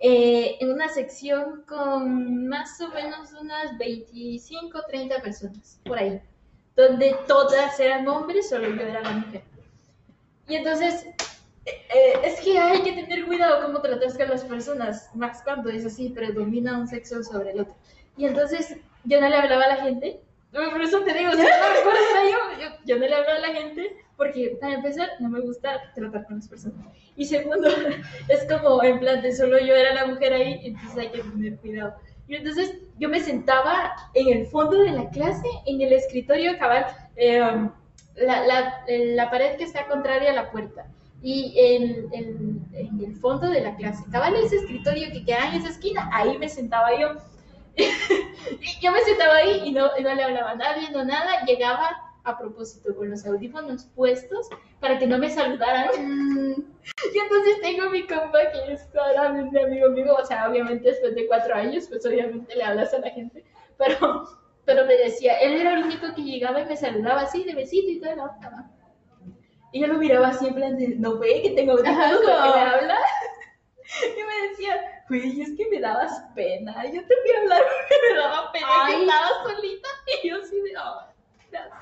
eh, 0.01 0.57
en 0.61 0.71
una 0.71 0.89
sección 0.89 1.63
con 1.69 2.49
más 2.49 2.81
o 2.81 2.89
menos 2.89 3.33
unas 3.39 3.77
25, 3.77 4.83
30 4.89 5.21
personas, 5.21 5.79
por 5.85 5.99
ahí, 5.99 6.21
donde 6.75 7.15
todas 7.27 7.79
eran 7.79 8.09
hombres, 8.09 8.49
solo 8.49 8.75
yo 8.75 8.81
era 8.83 9.03
la 9.03 9.11
mujer. 9.13 9.43
Y 10.49 10.57
entonces, 10.57 11.05
eh, 11.67 11.83
eh, 11.95 12.13
es 12.25 12.41
que 12.41 12.59
hay 12.59 12.83
que 12.83 12.93
tener 12.93 13.27
cuidado 13.27 13.67
cómo 13.67 13.83
tratas 13.83 14.17
con 14.17 14.31
las 14.31 14.43
personas, 14.45 15.11
más 15.15 15.43
cuando 15.43 15.69
es 15.69 15.85
así, 15.85 16.09
predomina 16.09 16.79
un 16.79 16.89
sexo 16.89 17.23
sobre 17.23 17.51
el 17.51 17.61
otro. 17.61 17.77
Y 18.21 18.27
entonces, 18.27 18.77
yo 19.05 19.19
no 19.19 19.31
le 19.31 19.35
hablaba 19.35 19.65
a 19.65 19.69
la 19.69 19.77
gente, 19.77 20.21
por 20.53 20.83
eso 20.83 21.01
te 21.01 21.15
digo, 21.15 21.31
yo, 21.33 21.39
yo, 22.61 22.69
yo 22.85 22.99
no 22.99 23.07
le 23.07 23.15
hablaba 23.15 23.37
a 23.37 23.49
la 23.49 23.55
gente 23.55 23.97
porque 24.19 24.59
para 24.61 24.75
empezar 24.75 25.09
no 25.21 25.31
me 25.31 25.41
gusta 25.41 25.81
tratar 25.95 26.27
con 26.27 26.37
las 26.37 26.47
personas. 26.47 26.87
Y 27.17 27.25
segundo 27.25 27.67
es 28.29 28.45
como 28.45 28.83
en 28.85 29.01
plan 29.01 29.23
de 29.23 29.35
solo 29.35 29.59
yo 29.59 29.75
era 29.75 29.95
la 29.95 30.07
mujer 30.07 30.35
ahí 30.35 30.61
entonces 30.65 30.99
hay 30.99 31.09
que 31.09 31.23
tener 31.23 31.57
cuidado. 31.57 31.95
Y 32.29 32.37
entonces 32.37 32.77
yo 32.99 33.09
me 33.09 33.21
sentaba 33.21 33.93
en 34.13 34.37
el 34.37 34.47
fondo 34.49 34.83
de 34.83 34.91
la 34.91 35.09
clase 35.09 35.49
en 35.65 35.81
el 35.81 35.95
escritorio 35.95 36.59
cabal 36.59 36.85
eh, 37.17 37.41
um, 37.41 37.71
la, 38.17 38.47
la, 38.47 38.85
la 38.87 39.31
pared 39.31 39.57
que 39.57 39.65
está 39.65 39.87
contraria 39.87 40.33
a 40.33 40.35
la 40.35 40.51
puerta. 40.51 40.87
Y 41.23 41.55
en, 41.57 42.13
en, 42.13 42.67
en 42.75 43.01
el 43.03 43.17
fondo 43.17 43.49
de 43.49 43.63
la 43.63 43.75
clase 43.77 44.05
cabal 44.13 44.37
ese 44.37 44.57
escritorio 44.57 45.11
que 45.11 45.25
queda 45.25 45.49
en 45.49 45.63
esa 45.63 45.71
esquina 45.71 46.11
ahí 46.13 46.37
me 46.37 46.51
sentaba 46.51 46.91
yo 47.01 47.30
y 48.61 48.81
yo 48.81 48.93
me 48.93 49.01
sentaba 49.03 49.37
ahí 49.37 49.63
y 49.65 49.73
no, 49.73 49.91
y 49.99 50.03
no 50.03 50.15
le 50.15 50.23
hablaba 50.23 50.51
a 50.53 50.55
nadie, 50.57 50.91
no 50.91 51.05
nada. 51.05 51.45
Llegaba 51.47 51.91
a 52.25 52.39
propósito 52.39 52.95
con 52.95 53.11
los 53.11 53.25
audífonos 53.27 53.85
puestos 53.97 54.49
para 54.81 54.99
que 54.99 55.07
no 55.07 55.19
me 55.19 55.31
saludaran. 55.31 55.91
Y 57.15 57.19
entonces 57.19 57.61
tengo 57.61 57.85
a 57.85 57.91
mi 57.91 58.07
compa 58.07 58.39
que 58.53 58.73
es 58.73 58.89
mi 59.53 59.61
amigo 59.63 59.91
mío. 59.91 60.17
O 60.21 60.25
sea, 60.25 60.49
obviamente 60.49 60.89
después 60.89 61.15
de 61.15 61.27
cuatro 61.27 61.55
años, 61.55 61.87
pues 61.89 62.05
obviamente 62.07 62.55
le 62.57 62.65
hablas 62.65 62.93
a 62.95 62.99
la 62.99 63.11
gente. 63.11 63.45
Pero, 63.79 64.29
pero 64.65 64.87
me 64.87 64.95
decía, 64.95 65.39
él 65.41 65.61
era 65.61 65.75
el 65.75 65.85
único 65.85 66.07
que 66.15 66.23
llegaba 66.23 66.61
y 66.61 66.67
me 66.67 66.77
saludaba 66.77 67.23
así 67.23 67.45
de 67.45 67.55
besito 67.55 67.91
y 67.91 68.01
toda 68.01 68.17
la 68.17 68.25
onda, 68.25 68.51
¿no? 68.51 68.71
Y 69.73 69.81
yo 69.81 69.87
lo 69.87 69.99
miraba 69.99 70.33
de, 70.33 70.97
no 70.99 71.19
ve 71.19 71.43
que 71.43 71.51
tengo 71.51 71.73
audífonos 71.73 72.21
como- 72.21 72.55
me 72.55 72.61
habla. 72.61 72.99
Y 74.17 74.23
me 74.23 74.49
decía, 74.49 75.05
güey, 75.09 75.41
es 75.41 75.51
que 75.57 75.69
me 75.69 75.81
dabas 75.81 76.23
pena. 76.35 76.85
Yo 76.87 77.05
te 77.07 77.15
fui 77.23 77.31
a 77.37 77.41
hablar 77.41 77.63
porque 77.89 77.95
me 78.09 78.19
daba 78.19 78.53
pena 78.53 78.67
que 78.67 78.95
Ay. 78.95 79.03
estabas 79.03 79.33
solita. 79.45 79.89
Y 80.23 80.29
yo 80.29 80.37
así 80.41 80.57
de, 80.61 80.73
oh, 80.79 81.01
gracias. 81.51 81.79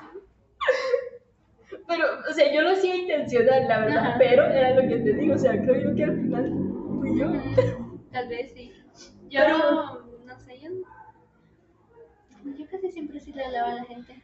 Pero, 1.87 2.05
o 2.29 2.33
sea, 2.33 2.53
yo 2.53 2.61
lo 2.61 2.71
hacía 2.71 2.95
intencional, 2.95 3.67
la 3.67 3.79
verdad. 3.79 3.97
Ajá. 4.07 4.15
Pero 4.17 4.43
era 4.45 4.71
lo 4.71 4.81
que 4.81 4.97
te 4.99 5.13
digo, 5.13 5.35
o 5.35 5.37
sea, 5.37 5.51
creo 5.51 5.75
yo 5.81 5.95
que 5.95 6.03
al 6.03 6.15
final 6.15 6.53
fui 6.99 7.19
yo. 7.19 7.31
tal 8.11 8.27
vez 8.27 8.51
sí. 8.53 8.71
Yo, 9.29 9.41
Pero- 9.45 10.05
no 10.25 10.39
sé, 10.39 10.59
yo, 10.59 10.69
yo 12.57 12.67
casi 12.69 12.91
siempre 12.91 13.19
sí 13.19 13.31
le 13.33 13.45
hablaba 13.45 13.71
a 13.71 13.75
la 13.75 13.83
gente. 13.85 14.23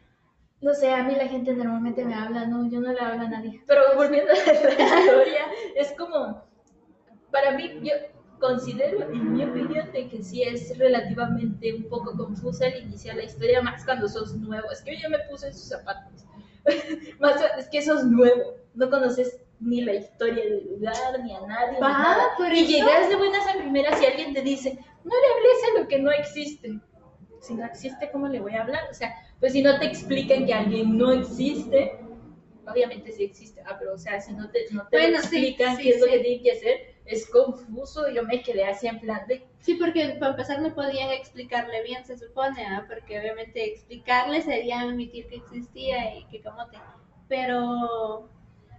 No 0.62 0.74
sé, 0.74 0.92
a 0.92 1.04
mí 1.04 1.16
la 1.16 1.28
gente 1.28 1.54
normalmente 1.54 2.04
me 2.06 2.16
habla, 2.16 2.46
no, 2.48 2.68
yo 2.70 2.80
no 2.80 2.92
le 2.92 3.00
hablo 3.00 3.26
a 3.26 3.30
nadie. 3.30 3.62
Pero 3.68 3.82
volviendo 3.96 4.32
a 4.32 4.36
la 4.36 4.54
historia, 4.54 5.46
es 5.76 5.94
como, 5.94 6.44
para 7.36 7.52
mí, 7.58 7.66
yo 7.84 7.94
considero, 8.40 9.10
en 9.12 9.34
mi 9.34 9.44
opinión, 9.44 9.92
de 9.92 10.08
que 10.10 10.24
sí 10.24 10.44
es 10.44 10.78
relativamente 10.78 11.74
un 11.74 11.84
poco 11.90 12.16
confusa 12.16 12.68
al 12.68 12.78
iniciar 12.82 13.16
la 13.18 13.24
historia, 13.24 13.62
más 13.62 13.84
cuando 13.86 14.08
sos 14.08 14.36
nuevo. 14.36 14.72
Es 14.72 14.82
que 14.82 14.98
yo 14.98 15.10
me 15.10 15.20
puse 15.30 15.48
en 15.48 15.54
sus 15.54 15.68
zapatos. 15.68 16.26
más, 17.20 17.36
es 17.60 17.68
que 17.70 17.82
sos 17.82 18.06
nuevo, 18.06 18.56
no 18.74 18.90
conoces 18.90 19.42
ni 19.60 19.82
la 19.82 19.94
historia 19.96 20.44
del 20.44 20.66
lugar, 20.70 21.20
ni 21.24 21.36
a 21.36 21.42
nadie, 21.42 21.74
ni 21.74 21.80
Va, 21.82 21.90
nada. 21.94 22.24
por 22.38 22.52
Y 22.54 22.60
eso. 22.64 22.72
llegas 22.72 23.10
de 23.10 23.16
buenas 23.18 23.48
a 23.48 23.58
primeras 23.58 24.02
y 24.02 24.06
alguien 24.06 24.34
te 24.34 24.42
dice, 24.42 24.78
no 25.04 25.14
le 25.14 25.28
hables 25.34 25.64
a 25.76 25.80
lo 25.82 25.88
que 25.88 26.00
no 26.00 26.12
existe. 26.12 26.80
Si 27.42 27.54
no 27.54 27.66
existe, 27.66 28.10
¿cómo 28.12 28.28
le 28.28 28.40
voy 28.40 28.54
a 28.56 28.64
hablar? 28.64 28.82
O 28.90 28.94
sea, 28.94 29.14
pues 29.40 29.54
si 29.54 29.62
no 29.62 29.78
te 29.80 29.86
explican 29.86 30.46
que 30.46 30.54
alguien 30.54 30.98
no 30.98 31.12
existe, 31.12 32.00
obviamente 32.68 33.12
sí 33.12 33.24
existe, 33.24 33.62
ah, 33.66 33.76
pero 33.80 33.94
o 33.94 33.98
sea, 33.98 34.20
si 34.20 34.34
no 34.34 34.50
te, 34.50 34.66
no 34.72 34.88
te 34.88 34.98
Bueno, 34.98 35.18
lo 35.18 35.24
sí, 35.24 35.38
explican 35.38 35.78
sí, 35.78 35.84
qué 35.84 35.90
es 35.92 36.00
lo 36.02 36.08
que 36.08 36.20
tienen 36.20 36.44
que 36.44 36.52
hacer, 36.52 36.95
es 37.06 37.30
confuso, 37.30 38.10
yo 38.10 38.24
me 38.24 38.42
quedé 38.42 38.66
así 38.66 38.88
en 38.88 39.00
plan 39.00 39.28
de, 39.28 39.46
Sí, 39.60 39.76
porque 39.76 40.16
para 40.20 40.32
empezar 40.32 40.62
no 40.62 40.74
podían 40.76 41.10
explicarle 41.12 41.82
bien, 41.84 42.06
se 42.06 42.18
supone, 42.18 42.66
¿ah? 42.66 42.86
porque 42.88 43.20
obviamente 43.20 43.66
explicarle 43.66 44.42
sería 44.42 44.82
admitir 44.82 45.28
que 45.28 45.38
existía 45.38 46.16
y 46.16 46.26
que 46.26 46.42
camote. 46.42 46.78
Pero 47.28 48.30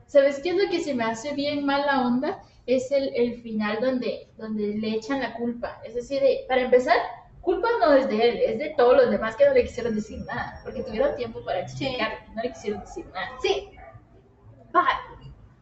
¿sabes 0.06 0.40
qué 0.40 0.50
es 0.50 0.56
lo 0.56 0.70
que 0.70 0.80
se 0.80 0.94
me 0.94 1.04
hace 1.04 1.34
bien 1.34 1.64
mala 1.64 2.06
onda? 2.06 2.42
Es 2.66 2.90
el, 2.92 3.10
el 3.14 3.40
final 3.42 3.78
donde, 3.80 4.28
donde 4.36 4.74
le 4.76 4.90
echan 4.90 5.20
la 5.20 5.34
culpa, 5.34 5.80
es 5.84 5.94
decir, 5.94 6.20
de- 6.20 6.44
para 6.48 6.62
empezar, 6.62 6.96
culpa 7.40 7.68
no 7.80 7.92
es 7.94 8.08
de 8.08 8.28
él, 8.28 8.38
es 8.44 8.58
de 8.58 8.74
todos 8.76 8.96
los 8.96 9.10
demás 9.10 9.36
que 9.36 9.46
no 9.46 9.52
le 9.54 9.62
quisieron 9.62 9.94
decir 9.94 10.18
nada, 10.26 10.60
porque 10.64 10.82
tuvieron 10.82 11.14
tiempo 11.16 11.44
para 11.44 11.60
explicar, 11.60 12.24
no 12.34 12.42
le 12.42 12.50
quisieron 12.52 12.80
decir 12.80 13.06
nada. 13.14 13.30
sí, 13.40 13.68
va, 14.74 14.86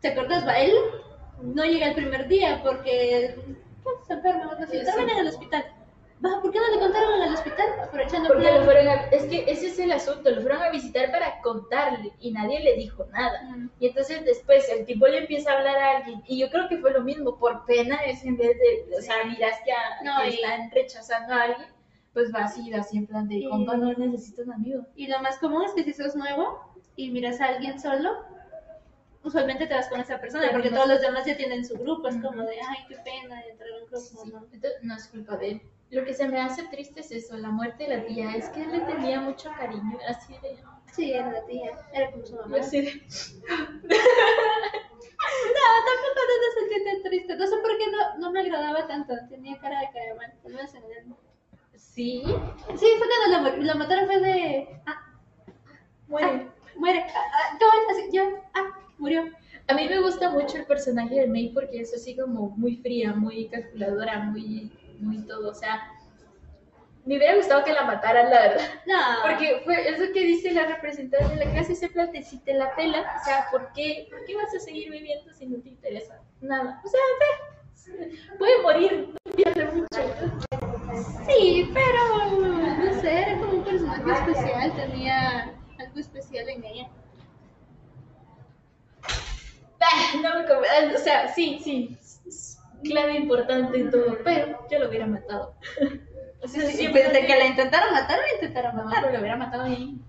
¿te 0.00 0.08
acuerdas? 0.08 0.46
Va, 0.46 0.58
él 0.58 0.72
no 1.42 1.64
llega 1.64 1.88
el 1.88 1.94
primer 1.94 2.28
día 2.28 2.60
porque 2.62 3.34
pues, 3.82 3.96
se 4.06 4.14
enferma 4.14 4.46
o 4.46 4.50
algo 4.52 4.62
así, 4.64 4.78
Sí. 4.78 4.84
termina 4.84 5.12
en 5.12 5.18
el 5.18 5.28
hospital. 5.28 5.64
¿por 6.40 6.50
qué 6.52 6.58
no 6.58 6.70
le 6.74 6.80
contaron 6.80 7.14
en 7.20 7.28
el 7.28 7.34
hospital? 7.34 7.66
Aprovechando 7.82 8.28
Porque 8.28 8.44
plan. 8.44 8.58
lo 8.60 8.64
fueron 8.64 8.88
a- 8.88 8.94
es 9.10 9.24
que 9.24 9.44
ese 9.50 9.66
es 9.66 9.78
el 9.78 9.92
asunto, 9.92 10.30
lo 10.30 10.40
fueron 10.40 10.62
a 10.62 10.70
visitar 10.70 11.10
para 11.10 11.38
contarle 11.42 12.12
y 12.18 12.32
nadie 12.32 12.60
le 12.60 12.76
dijo 12.76 13.04
nada. 13.12 13.42
Mm. 13.42 13.68
Y 13.78 13.88
entonces 13.88 14.24
después 14.24 14.66
el 14.70 14.86
tipo 14.86 15.06
le 15.06 15.18
empieza 15.18 15.52
a 15.52 15.58
hablar 15.58 15.76
a 15.76 15.96
alguien 15.98 16.22
y 16.26 16.38
yo 16.38 16.48
creo 16.48 16.66
que 16.68 16.78
fue 16.78 16.92
lo 16.92 17.02
mismo, 17.02 17.36
por 17.38 17.66
pena 17.66 17.96
es 18.06 18.24
en 18.24 18.38
vez 18.38 18.56
de, 18.58 18.96
o 18.96 19.02
sea, 19.02 19.16
miras 19.26 19.58
que, 19.66 19.72
a- 19.72 20.02
No, 20.02 20.22
que 20.22 20.30
y- 20.30 20.34
están 20.36 20.70
rechazando 20.70 21.34
a 21.34 21.42
alguien, 21.42 21.68
pues 22.14 22.32
va 22.34 22.44
así, 22.44 22.72
así 22.72 22.96
en 22.96 23.06
plan 23.06 23.28
de, 23.28 23.34
Y- 23.36 23.48
compa, 23.50 23.76
no 23.76 23.92
necesito 23.92 24.42
un 24.44 24.52
amigo. 24.54 24.86
Y 24.94 25.08
lo 25.08 25.18
más 25.20 25.36
común 25.38 25.64
es 25.64 25.72
que 25.72 25.84
si 25.84 25.92
sos 25.92 26.16
nuevo 26.16 26.58
y 26.96 27.10
miras 27.10 27.38
a 27.42 27.46
alguien 27.46 27.78
solo, 27.78 28.10
usualmente 29.24 29.66
te 29.66 29.74
vas 29.74 29.88
con 29.88 30.00
esa 30.00 30.20
persona, 30.20 30.48
porque 30.52 30.70
todos 30.70 30.86
los 30.86 31.00
demás 31.00 31.24
ya 31.26 31.36
tienen 31.36 31.64
su 31.64 31.74
grupo, 31.74 32.08
es 32.08 32.16
como 32.16 32.42
de, 32.42 32.56
ay, 32.68 32.84
qué 32.88 32.96
pena 33.04 33.40
entrar 33.42 33.70
en 33.70 33.82
un 33.82 33.86
grupo. 33.88 33.96
Sí, 33.98 34.16
¿no? 34.30 34.38
entonces 34.52 34.82
no 34.82 34.94
es 34.96 35.08
culpa 35.08 35.36
de 35.36 35.50
él. 35.50 35.62
Lo 35.90 36.04
que 36.04 36.14
se 36.14 36.28
me 36.28 36.40
hace 36.40 36.64
triste 36.64 37.00
es 37.00 37.10
eso, 37.12 37.36
la 37.36 37.50
muerte 37.50 37.86
de 37.86 37.96
la 37.96 38.06
tía, 38.06 38.34
es 38.36 38.48
que 38.50 38.62
él 38.62 38.72
le 38.72 38.80
tenía 38.80 39.20
mucho 39.20 39.50
cariño, 39.58 39.98
así 40.08 40.34
de... 40.42 40.58
Sí, 40.92 41.12
era 41.12 41.30
la 41.32 41.44
tía, 41.46 41.70
era 41.92 42.10
como 42.12 42.24
su 42.24 42.36
mamá. 42.36 42.58
Así 42.58 42.80
de... 42.80 42.92
No, 45.44 45.60
tampoco 45.86 46.20
no 46.28 46.34
me 46.40 46.68
sentí 46.68 46.84
tan 46.84 47.02
triste. 47.02 47.36
No 47.36 47.46
sé 47.46 47.56
por 47.58 47.78
qué 47.78 47.84
no, 47.90 48.18
no 48.18 48.30
me 48.30 48.40
agradaba 48.40 48.86
tanto. 48.86 49.14
Tenía 49.28 49.58
cara 49.58 49.80
de 49.80 49.90
caer 49.92 50.16
mal. 50.16 50.32
al 50.44 50.52
menos 50.52 50.74
en 50.74 50.84
el- 50.84 51.14
Sí, 51.76 52.22
Sí, 52.24 52.86
fue 52.98 53.08
cuando 53.08 53.50
lo, 53.50 53.56
lo 53.62 53.74
mataron, 53.76 54.06
fue 54.06 54.20
de. 54.20 54.68
Ah, 54.86 55.12
bueno. 56.08 56.28
ah, 56.50 56.70
muere. 56.76 57.04
Ah, 57.14 57.56
ah, 57.58 57.58
así, 57.90 58.08
ya. 58.12 58.24
A 59.66 59.74
mí 59.74 59.88
me 59.88 60.00
gusta 60.00 60.30
mucho 60.30 60.58
el 60.58 60.66
personaje 60.66 61.14
de 61.14 61.26
May 61.26 61.50
porque 61.50 61.80
es 61.80 61.94
así 61.94 62.16
como 62.16 62.50
muy 62.50 62.76
fría, 62.76 63.12
muy 63.14 63.48
calculadora, 63.48 64.18
muy, 64.20 64.70
muy 65.00 65.18
todo. 65.26 65.50
O 65.50 65.54
sea, 65.54 65.90
me 67.06 67.16
hubiera 67.16 67.36
gustado 67.36 67.64
que 67.64 67.72
la 67.72 67.84
mataran, 67.84 68.30
la 68.30 68.40
verdad. 68.40 68.64
No. 68.86 68.98
Porque 69.22 69.62
fue 69.64 69.88
eso 69.88 70.12
que 70.12 70.20
dice 70.20 70.52
la 70.52 70.66
representante 70.66 71.34
de 71.34 71.44
la 71.44 71.50
clase, 71.50 71.72
ese 71.72 71.88
plan 71.88 72.10
si 72.22 72.38
te 72.40 72.54
la 72.54 72.74
pela, 72.74 73.00
o 73.00 73.24
sea, 73.24 73.46
¿por 73.50 73.72
qué, 73.72 74.06
¿por 74.10 74.24
qué 74.24 74.36
vas 74.36 74.54
a 74.54 74.60
seguir 74.60 74.90
viviendo 74.90 75.32
si 75.32 75.46
no 75.46 75.58
te 75.60 75.70
interesa 75.70 76.20
nada? 76.40 76.80
O 76.84 76.88
sea, 76.88 77.00
puede 78.38 78.62
morir, 78.62 79.08
no 79.08 79.36
pierde 79.36 79.64
mucho. 79.66 79.88
Sí, 81.26 81.70
pero. 81.72 82.30
No 82.84 83.00
sé, 83.00 83.22
era 83.22 83.38
como 83.38 83.52
un 83.52 83.64
personaje 83.64 84.12
especial. 84.12 84.72
Tenía 84.76 85.54
algo 85.78 85.98
especial 85.98 86.48
en 86.48 86.64
ella. 86.64 86.88
Ah, 89.84 90.16
No 90.22 90.38
me 90.40 90.46
conven- 90.46 90.94
o 90.94 90.98
sea, 90.98 91.28
sí, 91.34 91.60
sí, 91.62 91.98
es 92.26 92.58
clave 92.82 93.16
importante 93.16 93.78
en 93.78 93.90
todo, 93.90 94.16
pero 94.24 94.66
yo 94.70 94.78
lo 94.78 94.88
hubiera 94.88 95.06
matado. 95.06 95.54
O 96.42 96.46
sea, 96.46 96.60
siempre 96.68 97.04
Desde 97.04 97.26
que 97.26 97.38
la 97.38 97.46
intentaron 97.46 97.90
matar, 97.94 98.18
la 98.18 98.34
intentaron 98.34 98.76
No, 98.76 98.84
matar. 98.84 99.00
pero 99.00 99.14
lo 99.14 99.20
hubiera 99.20 99.36
matado 99.38 99.64
bien. 99.64 100.04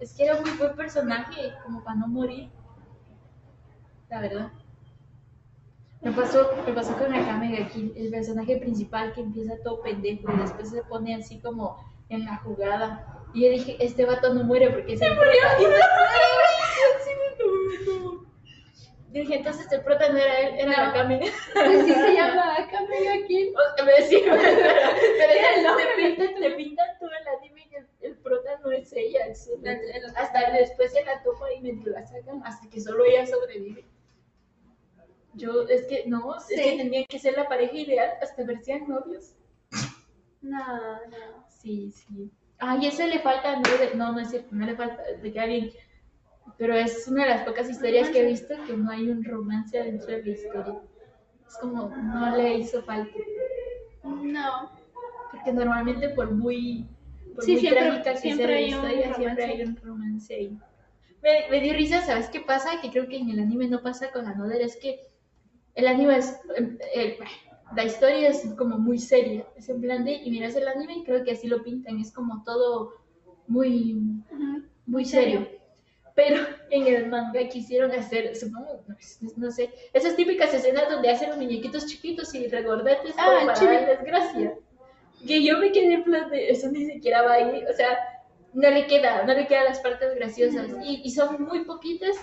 Es 0.00 0.14
que 0.14 0.24
era 0.24 0.40
muy 0.40 0.50
buen 0.52 0.76
personaje, 0.76 1.52
como 1.64 1.82
para 1.82 1.96
no 1.96 2.06
morir. 2.06 2.48
La 4.08 4.20
verdad. 4.20 4.52
Me 6.00 6.12
pasó, 6.12 6.48
me 6.64 6.72
pasó 6.72 6.96
con 6.96 7.12
Akame 7.12 7.60
aquí, 7.60 7.92
el 7.96 8.08
personaje 8.12 8.56
principal 8.58 9.12
que 9.14 9.22
empieza 9.22 9.54
todo 9.64 9.82
pendejo 9.82 10.32
y 10.32 10.36
después 10.42 10.70
se 10.70 10.82
pone 10.84 11.16
así 11.16 11.40
como 11.40 11.76
en 12.08 12.24
la 12.24 12.36
jugada. 12.36 13.24
Y 13.34 13.46
yo 13.46 13.50
dije, 13.50 13.76
este 13.80 14.04
vato 14.04 14.32
no 14.32 14.44
muere 14.44 14.70
porque 14.70 14.96
se 14.96 15.10
murió. 15.10 15.32
Yo 19.12 19.20
dije, 19.22 19.36
entonces 19.36 19.70
el 19.72 19.82
prota 19.82 20.08
no 20.10 20.18
era 20.18 20.40
él, 20.40 20.54
era 20.58 20.84
No. 20.84 20.90
Akame. 20.90 21.20
Así 21.54 21.92
se 21.92 22.12
llama 22.14 22.54
Akame 22.58 23.08
aquí. 23.22 23.52
O 23.54 23.74
sea, 23.76 23.84
me 23.84 23.92
decía, 23.92 24.18
pero, 24.24 25.76
pero 25.76 25.76
te, 25.76 25.96
pintan, 25.96 26.34
te 26.40 26.50
pintan 26.50 26.98
todo 26.98 27.10
el 27.10 27.28
anime 27.38 27.66
y 27.70 27.74
el, 27.76 27.86
el 28.00 28.16
prota 28.18 28.58
no 28.64 28.70
es 28.72 28.92
ella. 28.92 29.26
es 29.26 29.48
el- 29.48 29.66
El- 29.66 29.90
el- 29.90 30.16
hasta 30.16 30.50
después 30.52 30.92
se 30.92 31.04
la 31.04 31.22
toma 31.22 31.52
y 31.52 31.60
medio 31.60 31.92
la 31.92 32.04
sacan 32.06 32.42
hasta 32.44 32.68
que 32.68 32.80
solo 32.80 33.04
ella 33.04 33.26
sobrevive. 33.26 33.84
Yo, 35.34 35.62
es 35.68 35.84
que 35.86 36.04
no, 36.06 36.40
Sí. 36.40 36.54
es 36.54 36.60
que 36.62 36.76
tendrían 36.78 37.04
que 37.06 37.18
ser 37.18 37.36
la 37.36 37.48
pareja 37.48 37.74
ideal 37.76 38.10
hasta 38.22 38.42
ver 38.42 38.58
si 38.62 38.72
eran 38.72 38.88
novios. 38.88 39.34
No, 40.40 40.58
no. 41.06 41.46
Sí, 41.48 41.92
sí. 41.92 42.30
Ay, 42.58 42.86
ese 42.86 43.06
le 43.06 43.20
falta, 43.20 43.56
no, 43.56 43.76
de- 43.78 43.94
no, 43.94 44.12
no 44.12 44.20
es 44.20 44.30
cierto, 44.30 44.48
no 44.52 44.64
le 44.64 44.74
falta, 44.76 45.02
te 45.20 45.32
queda 45.32 45.44
bien. 45.46 45.70
Pero 46.58 46.74
es 46.74 47.06
una 47.08 47.24
de 47.24 47.30
las 47.30 47.42
pocas 47.46 47.68
historias 47.68 48.08
que 48.10 48.20
he 48.20 48.26
visto 48.26 48.54
que 48.66 48.76
no 48.76 48.90
hay 48.90 49.08
un 49.10 49.22
romance 49.24 49.76
dentro 49.82 50.06
de 50.06 50.22
la 50.24 50.30
historia. 50.30 50.80
Es 51.46 51.56
como, 51.58 51.88
no 51.88 52.36
le 52.36 52.58
hizo 52.58 52.82
falta. 52.82 53.12
No. 54.04 54.70
Porque 55.30 55.52
normalmente 55.52 56.08
por 56.10 56.30
muy, 56.32 56.86
por 57.34 57.44
Sí, 57.44 57.52
muy 57.52 57.60
siempre- 57.60 57.82
trágica 57.82 58.12
que 58.12 58.18
siempre 58.18 58.46
sea 58.46 58.54
la 58.54 58.58
hay 58.58 58.64
un 58.64 58.70
historia, 58.90 59.14
siempre 59.14 59.44
hay 59.44 59.62
un 59.62 59.76
romance 59.76 60.34
ahí. 60.34 60.58
Me, 61.22 61.50
me 61.50 61.60
dio 61.60 61.72
risa, 61.74 62.00
¿sabes 62.02 62.28
qué 62.28 62.40
pasa? 62.40 62.80
Que 62.80 62.90
creo 62.90 63.08
que 63.08 63.18
en 63.18 63.30
el 63.30 63.40
anime 63.40 63.68
no 63.68 63.82
pasa 63.82 64.10
con 64.10 64.26
Another, 64.26 64.60
es 64.62 64.76
que 64.76 65.00
el 65.74 65.86
anime 65.88 66.16
es, 66.18 66.38
eh, 66.56 66.78
eh, 66.94 67.18
la 67.74 67.84
historia 67.84 68.28
es 68.28 68.54
como 68.56 68.78
muy 68.78 68.98
seria, 68.98 69.44
es 69.56 69.68
en 69.68 69.80
plan 69.80 70.04
de, 70.04 70.14
y 70.14 70.30
miras 70.30 70.54
el 70.56 70.68
anime 70.68 70.98
y 70.98 71.04
creo 71.04 71.22
que 71.24 71.32
así 71.32 71.48
lo 71.48 71.62
pintan, 71.62 71.98
es 71.98 72.12
como 72.12 72.42
todo 72.44 72.92
muy, 73.48 73.94
Ujú. 74.32 74.62
muy 74.86 75.04
serio. 75.04 75.48
Pero 76.16 76.44
en 76.70 76.86
el 76.86 77.06
manga 77.08 77.46
quisieron 77.48 77.92
hacer, 77.92 78.34
supongo, 78.34 78.82
no, 78.88 78.96
es- 78.98 79.18
no 79.36 79.50
sé, 79.50 79.70
esas 79.92 80.16
típicas 80.16 80.52
escenas 80.52 80.88
donde 80.90 81.10
hacen 81.10 81.28
los 81.28 81.38
muñequitos 81.38 81.86
chiquitos 81.86 82.34
y 82.34 82.48
regordetes 82.48 83.14
Ah, 83.18 83.42
para 83.46 83.60
darles 83.60 84.02
gracia. 84.02 84.54
Que 85.28 85.44
yo 85.44 85.58
me 85.58 85.70
quedé 85.72 85.92
en 85.94 86.04
plan 86.04 86.30
de, 86.30 86.48
eso 86.50 86.68
ni 86.70 86.86
siquiera 86.86 87.20
va 87.22 87.34
ahí, 87.34 87.62
o 87.70 87.72
sea, 87.74 87.98
no 88.54 88.70
le 88.70 88.86
queda, 88.86 89.24
no 89.24 89.34
le 89.34 89.46
quedan 89.46 89.66
las 89.66 89.78
partes 89.80 90.14
graciosas. 90.14 90.66
Y, 90.82 91.02
y 91.04 91.10
son 91.10 91.42
muy 91.44 91.64
poquitas 91.64 92.16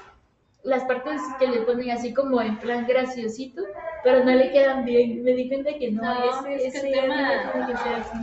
las 0.64 0.84
partes 0.86 1.22
que 1.40 1.46
le 1.48 1.62
ponen 1.62 1.92
así 1.92 2.14
como 2.16 2.42
en 2.42 2.58
plan 2.58 2.88
graciosito, 2.88 3.62
pero 4.04 4.24
no 4.24 4.32
le 4.34 4.50
quedan 4.52 4.86
bien. 4.86 5.22
Me 5.24 5.34
di 5.34 5.50
cuenta 5.50 5.72
que 5.78 5.92
no, 5.92 6.02
No, 6.02 6.46
ese, 6.48 6.56
es 6.68 6.74
que 6.74 6.80
ese 6.80 6.88
tema- 6.90 7.68
que 7.68 7.78
ser 7.78 7.94
así. 7.96 8.18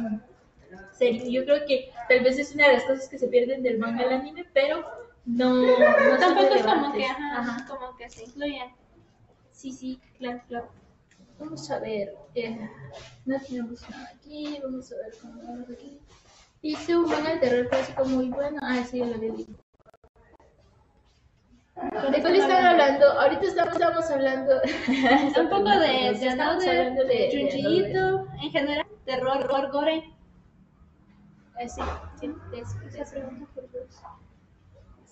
Serio, 0.93 1.31
yo 1.31 1.45
creo 1.45 1.65
que 1.67 1.91
tal 2.09 2.21
vez 2.21 2.39
es 2.39 2.55
una 2.55 2.67
de 2.69 2.73
las 2.75 2.85
cosas 2.85 3.09
que 3.09 3.19
se 3.19 3.29
pierden 3.29 3.63
del 3.63 3.79
manga 3.79 4.05
al 4.05 4.13
anime, 4.15 4.47
pero 4.53 4.85
no, 5.25 5.55
no 5.55 6.19
Tampoco 6.19 6.55
es 6.55 6.63
como 6.65 6.93
que, 6.93 7.05
ajá, 7.07 7.39
Ajá. 7.41 7.67
como 7.69 7.97
que 7.97 8.09
se 8.11 8.25
incluyan. 8.25 8.75
Sí, 9.53 9.73
sí, 9.73 10.01
claro, 10.19 10.41
claro. 10.49 10.69
Vamos 11.39 11.71
a 11.71 11.79
ver. 11.81 12.15
eh, 12.35 12.69
no 13.27 13.41
tenemos 13.41 13.89
nada 13.91 14.11
aquí. 14.15 14.61
Vamos 14.63 14.93
a 14.93 14.97
ver 14.97 15.15
cómo 15.21 15.43
vamos 15.43 15.71
aquí. 15.71 15.99
Dice 16.63 16.97
un 16.97 17.09
manga 17.09 17.31
de 17.31 17.39
terror 17.39 17.69
clásico 17.71 18.05
muy 18.05 18.29
bueno. 18.29 18.59
Ah, 18.63 18.83
sí, 18.85 18.99
lo 18.99 19.15
había 19.15 19.33
dicho. 19.33 19.53
¿De 22.11 22.21
cuál 22.21 22.37
están 22.37 22.67
hablando? 22.67 23.07
Ahorita 23.21 23.47
estamos, 23.47 23.73
estamos 23.73 24.11
hablando. 24.11 24.61
Un 25.41 25.49
poco 25.49 25.71
de, 25.71 25.89
de, 26.19 26.27
estamos 26.27 26.67
hablando 26.67 27.05
de. 27.05 27.29
Ito, 27.55 28.27
en 28.43 28.51
general, 28.51 28.87
terror, 29.07 29.39
horror, 29.39 29.71
gore. 29.73 30.15
Ah, 31.55 31.67
sí, 31.69 31.81
sí, 32.21 32.31
esa 32.99 33.11
pregunta 33.11 33.47
por 33.55 33.71
dos. 33.71 34.03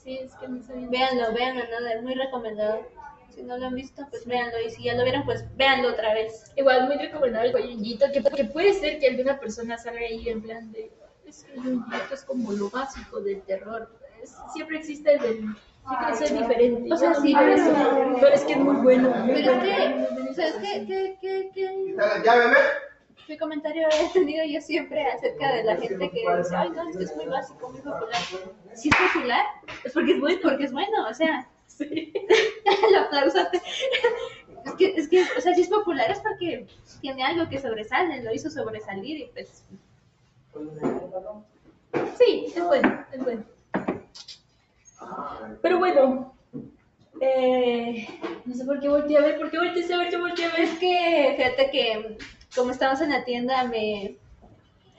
Sí, 0.09 0.19
es 0.23 0.35
que 0.37 0.49
no 0.49 0.63
sabía. 0.63 0.89
Véanlo, 0.89 1.35
vean 1.35 1.59
Another, 1.59 2.01
muy 2.03 2.15
recomendado. 2.15 2.81
Si 3.35 3.43
no 3.43 3.59
lo 3.59 3.67
han 3.67 3.75
visto, 3.75 4.07
pues 4.09 4.25
véanlo. 4.25 4.57
Y 4.67 4.71
si 4.71 4.85
ya 4.85 4.95
lo 4.95 5.03
vieron, 5.05 5.25
pues 5.27 5.45
véanlo 5.57 5.91
otra 5.91 6.15
vez. 6.15 6.51
Igual 6.57 6.87
muy 6.87 6.97
recomendable 6.97 7.51
el 7.51 7.75
Junjito, 7.75 8.07
que, 8.11 8.23
que 8.23 8.45
puede 8.47 8.73
ser 8.73 8.99
que 9.01 9.09
alguna 9.09 9.39
persona 9.39 9.77
salga 9.77 10.01
ahí 10.01 10.27
en 10.31 10.41
plan 10.41 10.73
de, 10.73 10.91
es 11.27 11.45
que 11.45 11.53
el 11.53 11.61
Junjito 11.63 12.15
es 12.15 12.25
como 12.25 12.53
lo 12.53 12.71
básico 12.71 13.21
del 13.21 13.43
terror, 13.43 13.91
Es- 14.23 14.35
siempre 14.55 14.79
existe 14.79 15.13
el 15.13 15.21
del, 15.21 15.39
siempre 15.87 16.13
es 16.15 16.31
el 16.31 16.39
diferente. 16.39 16.93
O 16.95 16.97
sea, 16.97 17.13
Yo 17.13 17.21
sí, 17.21 17.35
pero- 17.39 18.17
pero 18.19 18.35
es 18.35 18.45
que 18.45 18.53
es 18.55 18.59
muy 18.59 18.77
bueno. 18.77 19.11
muy 19.11 19.35
Pero 19.35 19.53
es 19.53 19.63
que, 19.63 19.71
es 19.85 20.37
que, 20.37 20.53
cosa. 20.53 20.63
que, 20.87 21.19
que, 21.21 21.51
que... 21.55 21.97
¿Ya, 22.25 22.35
bebé? 22.35 22.57
Mi 23.29 23.37
comentario 23.39 23.89
he 23.89 24.13
tenido 24.13 24.45
yo 24.45 24.61
siempre 24.61 25.07
acerca 25.07 25.53
de 25.55 25.65
la 25.65 25.77
gente 25.77 26.11
que 26.11 26.37
dice, 26.37 26.57
ay, 26.57 26.71
no, 26.71 26.89
es 26.89 26.97
que 26.97 27.05
es 27.05 27.17
muy 27.17 27.27
básico, 27.27 27.69
muy 27.71 27.81
popular. 27.81 28.21
Si 28.75 28.89
es 28.89 28.97
popular, 28.97 29.45
es 29.85 29.93
porque 29.93 30.13
es 30.13 30.21
bueno, 30.21 30.39
porque 30.43 30.65
es 30.65 30.73
bueno, 30.73 31.09
o 31.09 31.15
sea, 31.15 31.49
Sí. 31.69 32.13
el 32.89 32.95
aplausote. 32.97 33.63
Es 34.65 34.75
que, 34.75 34.95
es 34.97 35.09
que, 35.09 35.23
o 35.37 35.41
sea, 35.41 35.55
si 35.55 35.61
es 35.63 35.69
popular 35.69 36.11
es 36.11 36.19
porque 36.21 36.67
tiene 37.01 37.23
algo 37.23 37.49
que 37.49 37.61
sobresale, 37.61 38.23
lo 38.23 38.35
hizo 38.35 38.51
sobresalir 38.51 39.19
y 39.21 39.25
pues, 39.27 39.65
Sí, 42.19 42.53
es 42.55 42.65
bueno, 42.65 43.07
es 43.13 43.25
bueno. 43.25 43.45
Pero 45.63 45.79
bueno, 45.79 46.35
eh, 47.21 48.09
no 48.45 48.55
sé 48.55 48.65
por 48.65 48.81
qué 48.81 48.89
volteé 48.89 49.19
a 49.19 49.21
ver, 49.21 49.39
por 49.39 49.51
qué 49.51 49.59
volteé 49.59 49.95
a 49.95 49.99
ver, 49.99 50.11
yo 50.13 50.21
volteé 50.21 50.47
a 50.47 50.51
ver. 50.51 50.61
es 50.61 50.79
que 50.79 51.35
fíjate 51.37 51.71
que 51.71 52.19
como 52.55 52.71
estamos 52.71 53.01
en 53.01 53.11
la 53.11 53.25
tienda 53.25 53.65
me, 53.65 54.17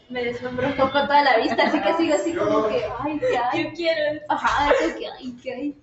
me 0.09 0.23
deslumbró 0.23 0.67
un 0.67 0.75
poco 0.75 0.91
toda 0.91 1.23
la 1.23 1.37
vista, 1.37 1.63
así 1.63 1.81
que 1.81 1.93
sigo 1.95 2.15
así 2.15 2.33
como 2.33 2.67
que, 2.67 2.83
ay, 2.99 3.19
¿qué 3.19 3.37
hay? 3.37 3.63
Yo 3.63 3.73
quiero. 3.73 4.21
Ajá, 4.29 4.71
eso 4.73 4.97
que 4.97 5.07
hay, 5.07 5.31
¿qué 5.41 5.53
hay? 5.53 5.77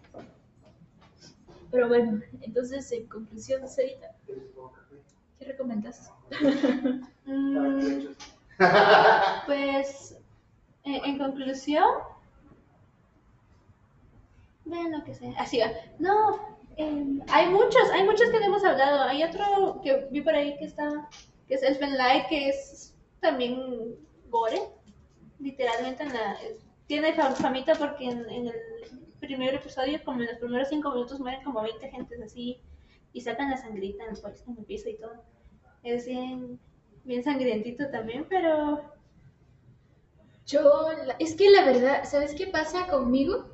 Pero 1.70 1.88
bueno, 1.88 2.20
entonces 2.40 2.90
en 2.92 3.06
conclusión, 3.06 3.68
Sarita, 3.68 4.12
¿qué 5.38 5.44
recomiendas? 5.44 6.12
Mm, 7.28 8.14
pues, 9.46 10.16
en, 10.84 11.04
en 11.04 11.18
conclusión, 11.18 11.84
vean 14.66 14.92
lo 14.92 15.02
que 15.04 15.14
sea. 15.14 15.32
Así 15.38 15.58
va. 15.58 15.66
No, 15.98 16.56
em, 16.76 17.20
hay 17.32 17.48
muchos, 17.48 17.90
hay 17.92 18.04
muchos 18.04 18.30
que 18.30 18.38
no 18.38 18.46
hemos 18.46 18.64
hablado. 18.64 19.02
Hay 19.02 19.24
otro 19.24 19.80
que 19.82 20.06
vi 20.10 20.20
por 20.20 20.34
ahí 20.34 20.56
que 20.58 20.66
está, 20.66 21.08
que 21.48 21.54
es 21.54 21.62
Elfen 21.62 21.96
Light, 21.96 22.26
que 22.28 22.48
es 22.48 22.94
también 23.20 23.96
gore, 24.28 24.60
literalmente 25.38 26.04
tiene 26.86 27.14
fam- 27.16 27.34
famita 27.34 27.74
porque 27.74 28.04
en, 28.06 28.28
en 28.30 28.46
el 28.48 28.54
primer 29.20 29.54
episodio, 29.54 30.02
como 30.04 30.20
en 30.20 30.26
los 30.26 30.38
primeros 30.38 30.68
cinco 30.68 30.90
minutos, 30.90 31.20
mueren 31.20 31.42
como 31.44 31.62
20 31.62 31.88
gentes 31.90 32.20
así 32.22 32.60
y 33.12 33.20
sacan 33.20 33.50
la 33.50 33.56
sangrita 33.56 34.04
en 34.04 34.10
en 34.16 34.58
el 34.58 34.64
piso 34.64 34.88
y 34.88 34.96
todo. 34.96 35.22
Es 35.82 36.06
bien, 36.06 36.58
bien 37.04 37.22
sangrientito 37.24 37.88
también, 37.90 38.26
pero 38.28 38.82
Yo, 40.46 40.88
es 41.18 41.34
que 41.34 41.50
la 41.50 41.64
verdad, 41.64 42.04
¿sabes 42.04 42.34
qué 42.34 42.46
pasa 42.46 42.86
conmigo? 42.86 43.46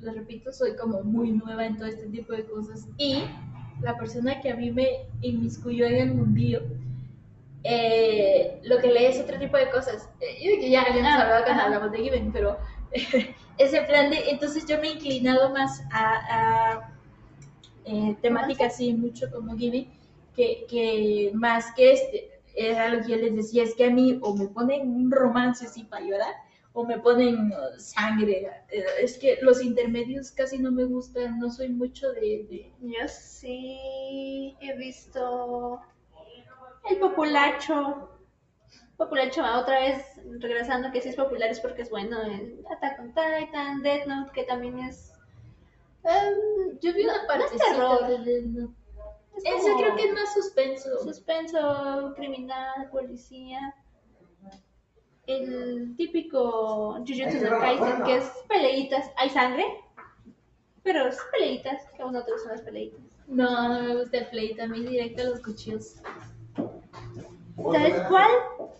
Lo 0.00 0.12
repito, 0.12 0.52
soy 0.52 0.76
como 0.76 1.02
muy 1.02 1.30
nueva 1.32 1.64
en 1.64 1.76
todo 1.76 1.86
este 1.86 2.06
tipo 2.08 2.32
de 2.32 2.44
cosas 2.44 2.86
y 2.98 3.24
la 3.80 3.96
persona 3.96 4.40
que 4.40 4.50
a 4.50 4.56
mí 4.56 4.70
me 4.70 5.06
inmiscuyó 5.22 5.86
en 5.86 5.96
el 5.96 6.14
mundillo, 6.14 6.62
eh, 7.64 8.60
lo 8.64 8.78
que 8.78 8.92
lee 8.92 9.06
es 9.06 9.20
otro 9.20 9.38
tipo 9.38 9.56
de 9.56 9.70
cosas. 9.70 10.08
Eh, 10.20 10.36
yo 10.42 10.60
que 10.60 10.70
ya 10.70 10.82
habíamos 10.82 11.10
Ah, 11.12 11.22
hablado 11.22 11.44
cuando 11.44 11.62
hablamos 11.64 11.92
de 11.92 11.98
Given, 11.98 12.32
pero 12.32 12.58
ese 13.58 13.82
plan 13.82 14.10
de, 14.10 14.30
entonces 14.30 14.66
yo 14.66 14.78
me 14.80 14.88
he 14.88 14.92
inclinado 14.92 15.50
más 15.50 15.82
a, 15.92 16.14
a, 16.30 16.94
eh, 17.84 18.16
temática 18.22 18.66
así 18.66 18.92
mucho 18.92 19.26
como 19.32 19.56
Given, 19.56 19.88
que, 20.34 20.66
que 20.68 21.30
más 21.34 21.72
que 21.72 21.92
este, 21.92 22.30
era 22.54 22.88
lo 22.88 23.02
que 23.02 23.10
yo 23.12 23.16
les 23.16 23.34
decía, 23.34 23.64
es 23.64 23.74
que 23.74 23.86
a 23.86 23.90
mí 23.90 24.18
o 24.22 24.34
me 24.34 24.46
ponen 24.46 24.88
un 24.88 25.10
romance 25.10 25.66
así 25.66 25.84
para 25.84 26.04
llorar, 26.04 26.34
o 26.78 26.84
me 26.84 26.98
ponen 26.98 27.50
uh, 27.52 27.78
sangre. 27.78 28.50
Eh, 28.68 28.84
Es 29.00 29.16
que 29.16 29.38
los 29.40 29.62
intermedios 29.62 30.30
casi 30.30 30.58
no 30.58 30.70
me 30.70 30.84
gustan, 30.84 31.38
no 31.40 31.50
soy 31.50 31.70
mucho 31.70 32.12
de... 32.12 32.46
de- 32.50 32.72
yo 32.80 33.08
sí 33.08 34.54
he 34.60 34.76
visto 34.76 35.80
el 36.90 36.98
populacho. 36.98 38.10
Populacho, 38.98 39.42
otra 39.42 39.80
vez 39.80 40.04
regresando 40.38 40.90
que 40.92 41.00
sí 41.00 41.08
es 41.08 41.16
popular 41.16 41.48
es 41.50 41.60
porque 41.60 41.82
es 41.82 41.90
bueno. 41.90 42.20
El 42.22 42.62
Attack 42.70 43.00
on 43.00 43.08
Titan, 43.14 43.82
Death 43.82 44.06
Note, 44.06 44.32
que 44.34 44.44
también 44.44 44.78
es. 44.80 45.12
em, 46.04 46.78
Yo 46.80 46.92
vi 46.92 47.04
una 47.04 47.26
terror. 47.26 48.06
de 48.06 48.18
Death 48.18 48.44
Note. 48.46 48.74
es 49.36 49.64
creo 49.78 49.96
que 49.96 50.04
es 50.08 50.12
más 50.14 50.32
suspenso. 50.34 50.98
Suspenso, 51.02 52.12
criminal, 52.16 52.88
policía. 52.90 53.74
El 55.26 55.94
típico 55.96 56.94
Jujutsu 56.98 57.44
no 57.44 57.58
Kaisen, 57.58 58.04
que 58.04 58.16
es 58.16 58.32
peleitas. 58.48 59.10
Hay 59.16 59.30
sangre, 59.30 59.64
pero 60.82 61.08
es 61.08 61.18
peleitas. 61.32 61.82
Que 61.96 62.02
a 62.02 62.04
vos 62.04 62.14
no 62.14 62.24
te 62.24 62.32
gustan 62.32 62.52
las 62.52 62.62
peleitas. 62.62 63.00
No, 63.26 63.68
no 63.68 63.82
me 63.82 63.96
gusta 63.96 64.18
el 64.18 64.26
play, 64.28 64.56
a 64.60 64.66
mí 64.68 64.80
directo 64.84 65.22
a 65.22 65.24
los 65.26 65.40
cuchillos. 65.40 65.96
¿Sabes 67.56 68.00
cuál? 68.08 68.30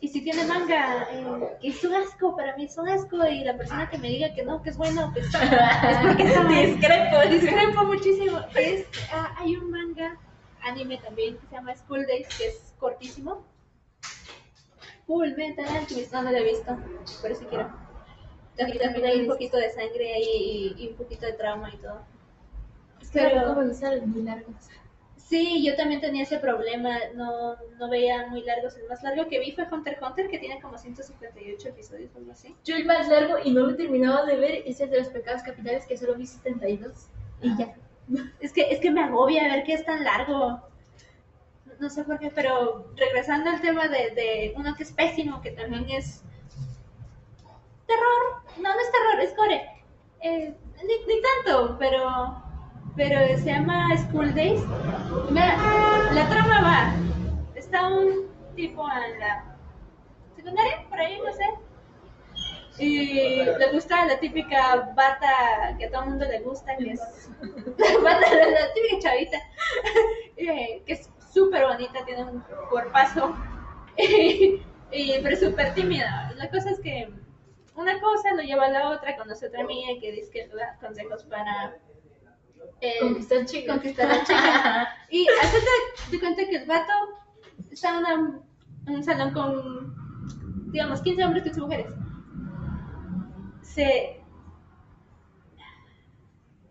Y 0.01 0.09
si 0.09 0.23
tiene 0.23 0.45
manga, 0.45 1.09
eh, 1.11 1.57
que 1.61 1.69
es 1.69 1.83
un 1.83 1.95
asco, 1.95 2.37
para 2.37 2.57
mí 2.57 2.67
es 2.67 2.77
un 2.79 2.89
asco. 2.89 3.27
Y 3.27 3.43
la 3.43 3.57
persona 3.57 3.89
que 3.89 3.99
me 3.99 4.09
diga 4.09 4.33
que 4.35 4.45
no, 4.45 4.63
que 4.63 4.71
es 4.71 4.77
bueno, 4.77 5.11
pues 5.13 5.27
es 5.35 5.97
porque 6.03 6.25
mal. 6.25 6.49
Discrepo, 6.49 7.29
Discrepo 7.29 7.85
muchísimo. 7.85 8.39
Es, 8.55 8.87
ah, 9.13 9.35
hay 9.39 9.57
un 9.57 9.71
manga, 9.71 10.17
anime 10.63 10.99
también, 10.99 11.39
que 11.39 11.47
se 11.47 11.55
llama 11.55 11.75
School 11.75 12.07
Days, 12.07 12.29
que 12.37 12.49
es 12.49 12.75
cortísimo. 12.79 13.45
Full 15.07 15.35
Metal 15.37 15.65
Alchemist, 15.67 16.13
no, 16.13 16.23
no 16.23 16.31
lo 16.33 16.39
he 16.39 16.45
visto, 16.45 16.77
pero 17.23 17.35
sí 17.35 17.45
quiero. 17.47 17.71
También, 18.57 18.79
también 18.79 19.07
hay 19.07 19.21
un 19.21 19.27
poquito 19.29 19.57
de 19.57 19.71
sangre 19.71 20.15
ahí 20.15 20.75
y, 20.79 20.85
y 20.85 20.89
un 20.89 20.97
poquito 20.97 21.27
de 21.27 21.35
trauma 21.35 21.73
y 21.73 21.77
todo. 21.79 22.03
Es 23.01 23.11
que 23.11 23.21
Pero- 23.21 23.55
los 23.55 24.07
muy 24.07 24.23
largos. 24.23 24.55
Sí, 25.17 25.65
yo 25.67 25.75
también 25.75 26.01
tenía 26.01 26.23
ese 26.23 26.39
problema, 26.39 26.99
no, 27.15 27.57
no 27.81 27.91
veía 27.91 28.29
muy 28.29 28.43
largos. 28.45 28.77
El 28.77 28.87
más 28.89 29.03
largo 29.03 29.27
que 29.29 29.41
vi 29.41 29.51
fue 29.51 29.67
Hunter 29.69 29.95
x 29.95 30.03
Hunter, 30.09 30.31
que 30.31 30.39
tiene 30.39 30.61
como 30.61 30.79
158 30.79 31.69
episodios 31.69 32.15
o 32.15 32.19
algo 32.19 32.31
así. 32.31 32.55
Yo 32.65 32.77
el 32.77 32.85
más 32.85 33.09
largo 33.09 33.35
y 33.43 33.51
no 33.53 33.63
lo 33.63 33.71
he 33.73 33.75
terminado 33.75 34.25
de 34.25 34.37
ver 34.37 34.63
es 34.67 34.81
el 34.81 34.89
de 34.91 34.99
los 35.01 35.09
pecados 35.09 35.43
capitales 35.43 35.85
que 35.87 35.97
solo 35.97 36.15
vi 36.15 36.27
72 36.27 37.09
y 37.43 37.57
ya. 37.59 37.75
Es 38.39 38.53
que, 38.53 38.71
es 38.71 38.79
que 38.79 38.93
me 38.93 39.03
agobia 39.03 39.43
ver 39.53 39.65
que 39.65 39.73
es 39.75 39.85
tan 39.85 40.05
largo. 40.05 40.61
No 41.79 41.91
sé 41.91 42.05
por 42.05 42.19
qué, 42.19 42.31
pero 42.31 42.87
regresando 42.97 43.51
al 43.51 43.61
tema 43.61 43.89
de, 43.89 44.11
de 44.11 44.55
uno 44.57 44.75
que 44.75 44.83
es 44.83 44.93
pésimo, 44.93 45.43
que 45.43 45.51
también 45.51 45.89
es 45.91 46.23
terror. 47.87 48.43
No, 48.57 48.75
no 48.75 48.81
es 48.81 48.93
terror, 48.93 49.21
es 49.21 49.37
gore. 49.37 49.85
Eh, 50.21 50.55
ni, 50.85 51.15
ni 51.15 51.23
tanto, 51.23 51.77
pero, 51.79 52.43
pero 52.97 53.19
se 53.39 53.45
llama 53.45 53.97
School 53.97 54.35
Days. 54.35 54.63
Mira, 55.31 55.57
la 56.13 56.29
trama 56.29 56.63
va. 56.63 56.95
Está 57.55 57.89
un 57.89 58.29
tipo 58.55 58.87
en 58.91 59.21
la 59.21 59.57
secundaria, 60.35 60.87
por 60.89 60.99
ahí, 60.99 61.21
no 61.25 61.33
sé. 61.33 61.45
Y 62.79 63.43
le 63.43 63.73
gusta 63.73 64.05
la 64.05 64.19
típica 64.19 64.93
bata 64.95 65.77
que 65.79 65.87
a 65.87 65.91
todo 65.91 66.03
el 66.03 66.09
mundo 66.11 66.27
le 66.27 66.41
gusta, 66.41 66.77
que 66.77 66.91
es 66.91 67.01
la, 67.79 67.99
bata, 68.03 68.35
la, 68.35 68.51
la 68.51 68.73
típica 68.75 68.99
chavita, 69.01 69.39
eh, 70.37 70.83
que 70.85 70.93
es 70.93 71.11
súper 71.37 71.67
bonita, 71.67 72.05
tiene 72.07 72.25
un 72.25 72.43
cuerpazo, 72.71 73.35
y, 73.99 74.63
y- 74.91 75.21
pero 75.23 75.37
súper 75.37 75.75
tímida. 75.75 76.33
La 76.37 76.49
cosa 76.51 76.71
es 76.71 76.81
que 76.81 77.11
una 77.75 78.01
cosa 78.01 78.33
lo 78.35 78.43
lleva 78.43 78.65
a 78.67 78.71
la 78.71 78.91
otra, 78.91 79.17
conoce 79.17 79.47
otra 79.49 79.61
amiga 79.63 80.01
que 80.01 80.13
dice 80.13 80.31
que 80.31 80.49
da 80.49 80.77
consejos 80.81 81.25
para 81.25 81.77
eh, 82.81 82.99
Conquistar 83.01 83.45
chicos. 83.45 83.75
conquistar 83.75 84.11
a 84.11 84.21
chicas. 84.25 84.89
Y 85.11 85.27
hazte 85.29 85.59
de 86.11 86.21
cuenta 86.21 86.43
que 86.47 86.57
el 86.57 86.67
vato 86.67 86.93
está 87.71 87.91
en 87.91 87.97
una- 87.97 88.41
un 88.89 89.03
salón 89.05 89.33
con, 89.35 90.73
digamos, 90.73 91.03
15 91.03 91.25
hombres, 91.25 91.43
15 91.45 91.61
mujeres. 91.61 91.87
Se 93.63 94.23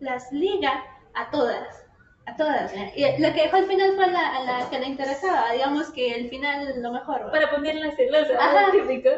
las 0.00 0.30
liga 0.32 0.84
a 1.14 1.30
todas. 1.30 1.85
A 2.26 2.36
todas. 2.36 2.72
Y 2.96 3.02
lo 3.22 3.32
que 3.32 3.42
dejó 3.42 3.56
al 3.56 3.66
final 3.66 3.94
fue 3.94 4.04
a 4.04 4.08
la, 4.08 4.36
a 4.36 4.42
la 4.42 4.70
que 4.70 4.78
le 4.80 4.86
interesaba. 4.86 5.52
Digamos 5.52 5.90
que 5.90 6.12
el 6.12 6.28
final 6.28 6.82
lo 6.82 6.92
mejor. 6.92 7.30
Para 7.30 7.50
ponerla 7.50 7.92
celosa, 7.92 8.34
Ajá. 8.34 8.72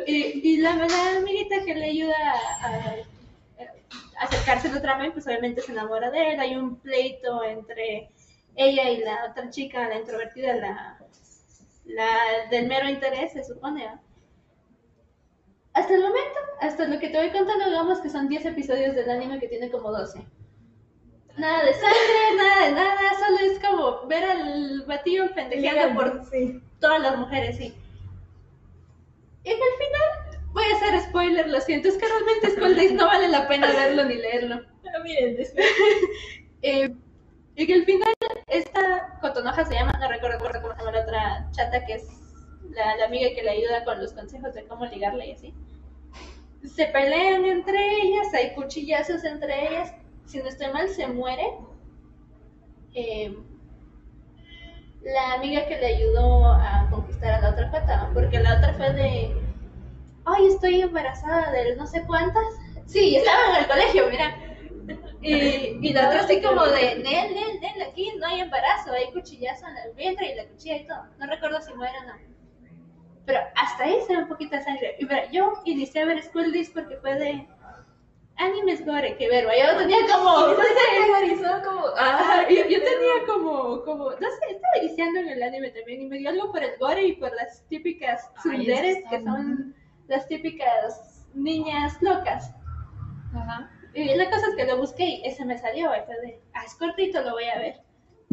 Y, 0.07 0.15
y 0.43 0.57
la, 0.59 0.77
la 0.77 1.17
amiguita 1.17 1.65
que 1.65 1.75
le 1.75 1.87
ayuda 1.87 2.15
a, 2.63 2.67
a 2.67 4.25
acercarse 4.27 4.69
al 4.69 4.77
otra 4.77 4.99
vez, 4.99 5.13
pues 5.13 5.27
obviamente 5.27 5.63
se 5.63 5.73
enamora 5.73 6.11
de 6.11 6.35
él. 6.35 6.41
Hay 6.41 6.55
un 6.57 6.77
pleito 6.81 7.43
entre 7.45 8.11
ella 8.57 8.91
y 8.91 8.99
la 8.99 9.27
otra 9.31 9.49
chica, 9.51 9.89
la 9.89 9.99
introvertida, 10.01 10.57
la, 10.57 10.99
la 11.87 12.09
del 12.51 12.67
mero 12.67 12.89
interés, 12.89 13.33
se 13.33 13.45
supone. 13.45 13.89
Hasta 15.73 15.95
el 15.95 16.01
momento, 16.03 16.39
hasta 16.61 16.87
lo 16.89 16.99
que 16.99 17.09
te 17.09 17.19
voy 17.19 17.31
contando, 17.31 17.67
digamos 17.67 18.01
que 18.01 18.11
son 18.11 18.29
10 18.29 18.47
episodios 18.47 18.95
del 18.97 19.09
anime 19.11 19.39
que 19.39 19.49
tiene 19.49 19.71
como 19.71 19.93
12. 19.93 20.21
Nada 21.39 21.65
de 21.65 21.73
sangre, 21.75 22.37
nada 22.37 22.67
de 22.67 22.73
nada, 22.73 23.01
solo 23.19 23.39
es 23.39 23.59
como 23.61 24.07
ver 24.09 24.25
al 24.25 24.85
batillo 24.87 25.33
pendejeando 25.35 25.95
por 26.01 26.25
Sí. 26.31 26.61
todas 26.81 27.01
las 27.01 27.17
mujeres, 27.17 27.57
sí. 27.57 27.75
Y 29.45 29.51
en 29.51 29.57
el 29.57 29.87
final, 29.87 30.43
voy 30.53 30.65
a 30.65 30.77
hacer 30.77 31.01
spoiler, 31.09 31.49
lo 31.49 31.61
siento, 31.61 31.89
es 31.89 31.97
que 31.97 32.07
realmente 32.07 32.51
School 32.51 32.75
Days 32.77 32.93
no 32.93 33.07
vale 33.07 33.29
la 33.29 33.47
pena 33.49 33.69
verlo 33.73 34.05
ni 34.05 34.15
leerlo. 34.17 34.63
Pero 34.83 35.03
miren, 35.05 35.37
después. 35.37 35.67
Eh, 36.61 36.93
y 37.55 37.73
al 37.73 37.85
final, 37.85 38.13
esta 38.49 39.17
Cotonoja 39.21 39.65
se 39.65 39.75
llama, 39.75 39.93
no 39.93 40.09
recuerdo, 40.09 40.39
recuerdo 40.49 40.61
cómo 40.61 40.75
se 40.75 40.81
llama 40.81 40.91
la 40.97 41.03
otra 41.05 41.49
chata 41.53 41.87
que 41.87 41.93
es 41.95 42.09
la, 42.71 42.97
la 42.97 43.05
amiga 43.05 43.29
que 43.33 43.45
le 43.45 43.51
ayuda 43.51 43.85
con 43.85 44.01
los 44.01 44.13
consejos 44.13 44.55
de 44.55 44.67
cómo 44.67 44.85
ligarle 44.87 45.29
y 45.29 45.33
así. 45.35 45.55
Se 46.65 46.87
pelean 46.87 47.45
entre 47.45 47.79
ellas, 48.03 48.35
hay 48.35 48.55
cuchillazos 48.57 49.23
entre 49.23 49.69
ellas. 49.69 49.93
Si 50.29 50.39
no 50.39 50.47
estoy 50.47 50.71
mal, 50.75 50.87
se 50.91 51.07
muere. 51.07 51.55
Eh, 52.95 53.35
la 55.03 55.33
amiga 55.33 55.67
que 55.67 55.79
le 55.79 55.87
ayudó 55.87 56.53
a 56.53 56.87
conquistar 56.91 57.33
a 57.33 57.41
la 57.41 57.51
otra 57.51 57.71
pata, 57.71 58.11
porque 58.13 58.39
la 58.39 58.59
otra 58.59 58.75
fue 58.75 58.93
de, 58.93 59.35
ay, 60.27 60.47
estoy 60.49 60.83
embarazada 60.83 61.51
de 61.51 61.77
no 61.77 61.87
sé 61.87 62.05
cuántas. 62.07 62.45
Sí, 62.85 63.17
estaba 63.17 63.57
en 63.57 63.63
el 63.63 63.69
colegio, 63.69 64.11
mira. 64.11 64.37
Y, 65.23 65.93
la 65.95 66.09
otra 66.09 66.21
así 66.21 66.43
como 66.43 66.63
de, 66.67 66.97
Nel, 66.97 67.35
Nel, 67.35 67.61
Nel, 67.61 67.83
aquí 67.89 68.13
no 68.19 68.27
hay 68.27 68.41
embarazo, 68.41 68.93
hay 68.93 69.11
cuchillazo 69.13 69.67
en 69.67 69.79
el 69.79 69.95
vientre 69.95 70.31
y 70.31 70.35
la 70.35 70.47
cuchilla 70.47 70.77
y 70.77 70.87
todo. 70.87 71.05
No 71.19 71.27
recuerdo 71.27 71.63
si 71.63 71.73
muere 71.73 71.95
o 72.03 72.07
no. 72.07 72.13
Pero 73.25 73.41
hasta 73.57 73.85
ahí 73.85 73.99
se 74.07 74.15
ve 74.15 74.23
un 74.25 74.29
poquito 74.29 74.57
de 74.57 74.63
sangre. 74.63 74.97
Y 74.99 75.07
mira, 75.07 75.31
yo 75.31 75.55
inicié 75.65 76.03
a 76.03 76.07
ver 76.07 76.23
School 76.23 76.53
Days 76.53 76.71
porque 76.71 76.97
fue 76.99 77.15
de 77.15 77.49
animes 78.39 78.85
gore 78.87 79.17
que 79.17 79.29
ver. 79.29 79.45
Yo 79.45 79.79
tenía 79.79 79.99
como, 80.13 80.47
no 80.49 80.57
sé, 80.57 81.63
como, 81.65 81.85
Ah, 81.97 82.47
yo, 82.49 82.57
yo 82.69 82.83
tenía 82.83 83.27
como, 83.27 83.83
como, 83.83 84.11
no 84.11 84.17
sé, 84.19 84.51
estaba 84.51 84.79
iniciando 84.83 85.21
en 85.21 85.29
el 85.29 85.43
anime 85.43 85.71
también 85.71 86.03
y 86.03 86.07
me 86.07 86.19
dio 86.19 86.31
algo 86.31 86.53
por 86.53 86.63
el 86.63 86.79
gore 86.79 87.05
y 87.05 87.13
por 87.17 87.35
las 87.35 87.67
típicas 87.69 88.31
Ay, 88.37 88.65
tsunderes, 88.65 88.99
es 88.99 89.05
que 89.11 89.23
son 89.23 89.75
las 90.07 90.27
típicas 90.29 91.27
niñas 91.35 92.01
locas. 92.01 92.53
Ajá. 93.35 93.71
Y 93.95 94.15
la 94.15 94.31
cosa 94.31 94.47
es 94.49 94.55
que 94.55 94.65
lo 94.65 94.79
busqué 94.79 95.05
y 95.05 95.25
ese 95.25 95.45
me 95.45 95.59
salió, 95.59 95.91
de, 95.91 96.41
ah, 96.55 96.63
es 96.65 96.75
cortito, 96.75 97.21
lo 97.23 97.33
voy 97.33 97.45
a 97.45 97.59
ver. 97.59 97.81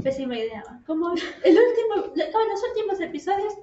Pésima 0.03 0.37
idea. 0.37 0.63
Como 0.85 1.13
el 1.13 1.57
último, 1.57 2.13
como 2.31 2.45
los 2.45 2.63
últimos 2.69 2.99
episodios, 2.99 3.55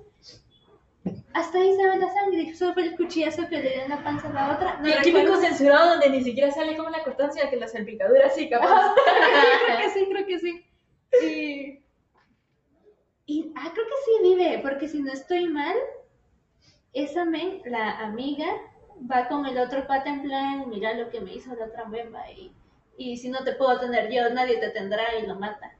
hasta 1.35 1.59
ahí 1.59 1.75
se 1.75 1.87
ve 1.87 1.97
la 1.97 2.13
sangre, 2.13 2.55
solo 2.55 2.75
fue 2.75 2.85
el 2.85 2.97
cuchillazo 2.97 3.49
que 3.49 3.59
le 3.63 3.71
dio 3.71 3.83
en 3.83 3.91
la 3.91 4.05
panza 4.05 4.29
a 4.29 4.33
la 4.33 4.55
otra. 4.55 4.79
No 4.81 4.89
y 4.89 4.93
el 4.93 5.03
recuerdo. 5.03 5.37
censurado 5.41 5.91
donde 5.91 6.11
ni 6.11 6.23
siquiera 6.23 6.51
sale 6.51 6.77
como 6.77 6.91
la 6.91 7.03
sino 7.03 7.51
que 7.51 7.57
la 7.57 7.69
salpicadura 7.69 8.29
sí, 8.31 8.49
capaz. 8.49 8.67
Ajá, 8.95 8.95
creo 9.67 9.79
que 9.79 9.91
sí, 9.91 10.09
creo 10.11 10.27
que 10.27 10.39
sí. 10.39 10.67
Y, 13.27 13.33
y 13.35 13.53
ah, 13.57 13.71
creo 13.73 13.87
que 13.87 13.93
sí 14.05 14.13
vive, 14.23 14.59
porque 14.63 14.89
si 14.89 15.03
no 15.03 15.13
estoy 15.13 15.49
mal, 15.49 15.75
esa 16.93 17.25
men, 17.25 17.63
la 17.65 17.99
amiga, 18.01 18.47
va 19.11 19.27
con 19.29 19.47
el 19.47 19.59
otro 19.59 19.87
pata 19.87 20.11
en 20.11 20.23
plan, 20.23 20.69
mira 20.69 20.95
lo 20.95 21.11
que 21.11 21.21
me 21.21 21.35
hizo 21.35 21.55
la 21.55 21.67
otra 21.67 21.85
bemba 21.85 22.31
y, 22.31 22.53
y 22.97 23.17
si 23.17 23.29
no 23.31 23.43
te 23.45 23.53
puedo 23.55 23.81
tener 23.81 24.11
yo, 24.13 24.29
nadie 24.31 24.59
te 24.59 24.71
tendrá 24.71 25.03
y 25.19 25.27
lo 25.27 25.37
mata. 25.37 25.73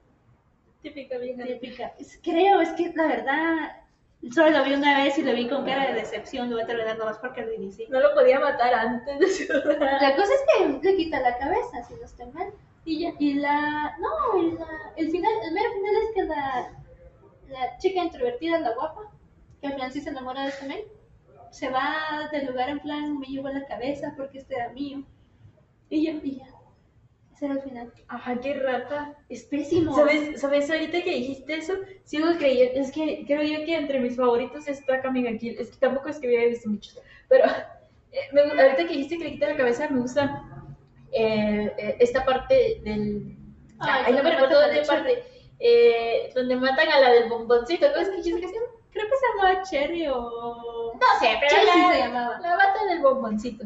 Típica 0.83 1.19
vieja. 1.19 1.45
Típica. 1.45 1.95
Es- 1.99 2.19
creo, 2.23 2.61
es 2.61 2.71
que 2.71 2.93
la 2.95 3.07
verdad, 3.07 3.82
solo 4.31 4.51
lo 4.51 4.65
vi 4.65 4.75
una 4.75 5.03
vez 5.03 5.19
y 5.19 5.23
lo 5.23 5.33
vi 5.35 5.49
con 5.49 5.65
cara 5.65 5.89
de 5.89 5.95
decepción, 5.95 6.49
lo 6.49 6.57
voy 6.57 6.65
a 6.65 6.67
terminar 6.67 6.97
nomás 6.97 7.19
porque 7.19 7.43
lo 7.43 7.53
inicié. 7.53 7.89
No 7.89 8.01
lo 8.01 8.15
podía 8.15 8.39
matar 8.39 8.73
antes 8.73 9.19
de 9.19 9.29
su 9.29 9.53
La 9.53 10.15
cosa 10.15 10.33
es 10.33 10.43
que 10.57 10.69
le 10.83 10.97
quita 10.97 11.21
la 11.21 11.37
cabeza, 11.39 11.83
si 11.89 11.95
no 11.95 12.05
estoy 12.05 12.27
mal. 12.27 12.53
Y 12.85 13.01
ya, 13.01 13.13
y 13.19 13.35
la, 13.35 13.97
no, 13.99 14.39
y 14.39 14.53
la, 14.53 14.67
el 14.97 15.11
final, 15.11 15.33
el 15.45 15.53
mero 15.53 15.73
final 15.73 15.95
es 15.97 16.15
que 16.15 16.23
la, 16.25 16.83
la 17.49 17.79
chica 17.79 18.03
introvertida, 18.05 18.59
la 18.59 18.75
guapa, 18.75 19.13
que 19.61 19.69
al 19.69 19.75
final 19.75 19.93
sí 19.93 20.01
se 20.01 20.11
enamora 20.11 20.43
de 20.43 20.49
este 20.49 20.67
men, 20.67 20.81
se 21.51 21.69
va 21.69 22.29
del 22.33 22.47
lugar 22.47 22.71
en 22.71 22.81
plan, 22.81 23.19
me 23.19 23.27
llevo 23.27 23.49
la 23.49 23.67
cabeza 23.67 24.15
porque 24.17 24.39
este 24.39 24.55
era 24.55 24.71
mío. 24.71 25.05
Y 25.91 26.05
ya, 26.05 26.13
y 26.13 26.39
ya. 26.39 26.52
El 27.43 27.61
final. 27.61 27.93
Ajá, 28.07 28.39
qué 28.41 28.55
rata. 28.55 29.17
Es 29.29 29.43
pésimo. 29.45 29.97
¿Sabes, 29.97 30.41
¿Sabes? 30.41 30.71
Ahorita 30.71 31.03
que 31.03 31.11
dijiste 31.11 31.57
eso, 31.57 31.75
sigo 32.05 32.29
creyendo. 32.39 32.81
Es 32.81 32.93
que 32.93 33.25
creo 33.27 33.43
yo 33.43 33.65
que 33.65 33.75
entre 33.75 33.99
mis 33.99 34.17
favoritos 34.17 34.69
está 34.69 35.01
Kami 35.01 35.39
Kill. 35.39 35.59
Es 35.59 35.73
que 35.73 35.79
tampoco 35.79 36.09
es 36.09 36.21
que 36.21 36.29
hubiera 36.29 36.47
visto 36.47 36.71
muchos. 36.71 36.97
Pero 37.29 37.47
eh, 38.13 38.21
me 38.33 38.43
ahorita 38.43 38.87
que 38.87 38.95
dijiste 38.95 39.19
que 39.19 39.25
le 39.25 39.33
quita 39.33 39.49
la 39.49 39.57
cabeza, 39.57 39.89
me 39.91 40.01
gusta 40.01 40.45
eh, 41.13 41.73
eh, 41.77 41.97
esta 41.99 42.25
parte 42.25 42.81
del. 42.85 43.37
Ay, 43.81 44.05
Ay, 44.07 44.13
no 44.15 44.23
me 44.23 44.31
recuerdo 44.31 44.61
matan 44.61 44.71
a 44.71 44.73
de 44.73 44.81
la 44.81 44.87
parte. 44.87 46.33
Donde 46.35 46.57
matan 46.57 46.89
a 46.91 47.01
la 47.01 47.11
del 47.11 47.29
bomboncito. 47.29 47.87
¿Cómo 47.89 48.03
es 48.03 48.09
que 48.09 48.17
dijiste 48.19 48.41
que 48.41 48.49
se 48.49 48.55
llama? 48.55 48.67
Creo 48.93 49.07
que 49.07 49.17
se 49.17 49.27
llamaba 49.27 49.63
Cherry 49.63 50.07
o... 50.09 50.93
No 50.95 51.19
sé, 51.19 51.39
pero 51.41 51.57
Chelsea 51.57 51.77
la, 51.77 51.93
se 51.93 51.99
llamaba. 51.99 52.39
la 52.41 52.57
bata 52.57 52.85
del 52.85 53.01
bomboncito. 53.01 53.65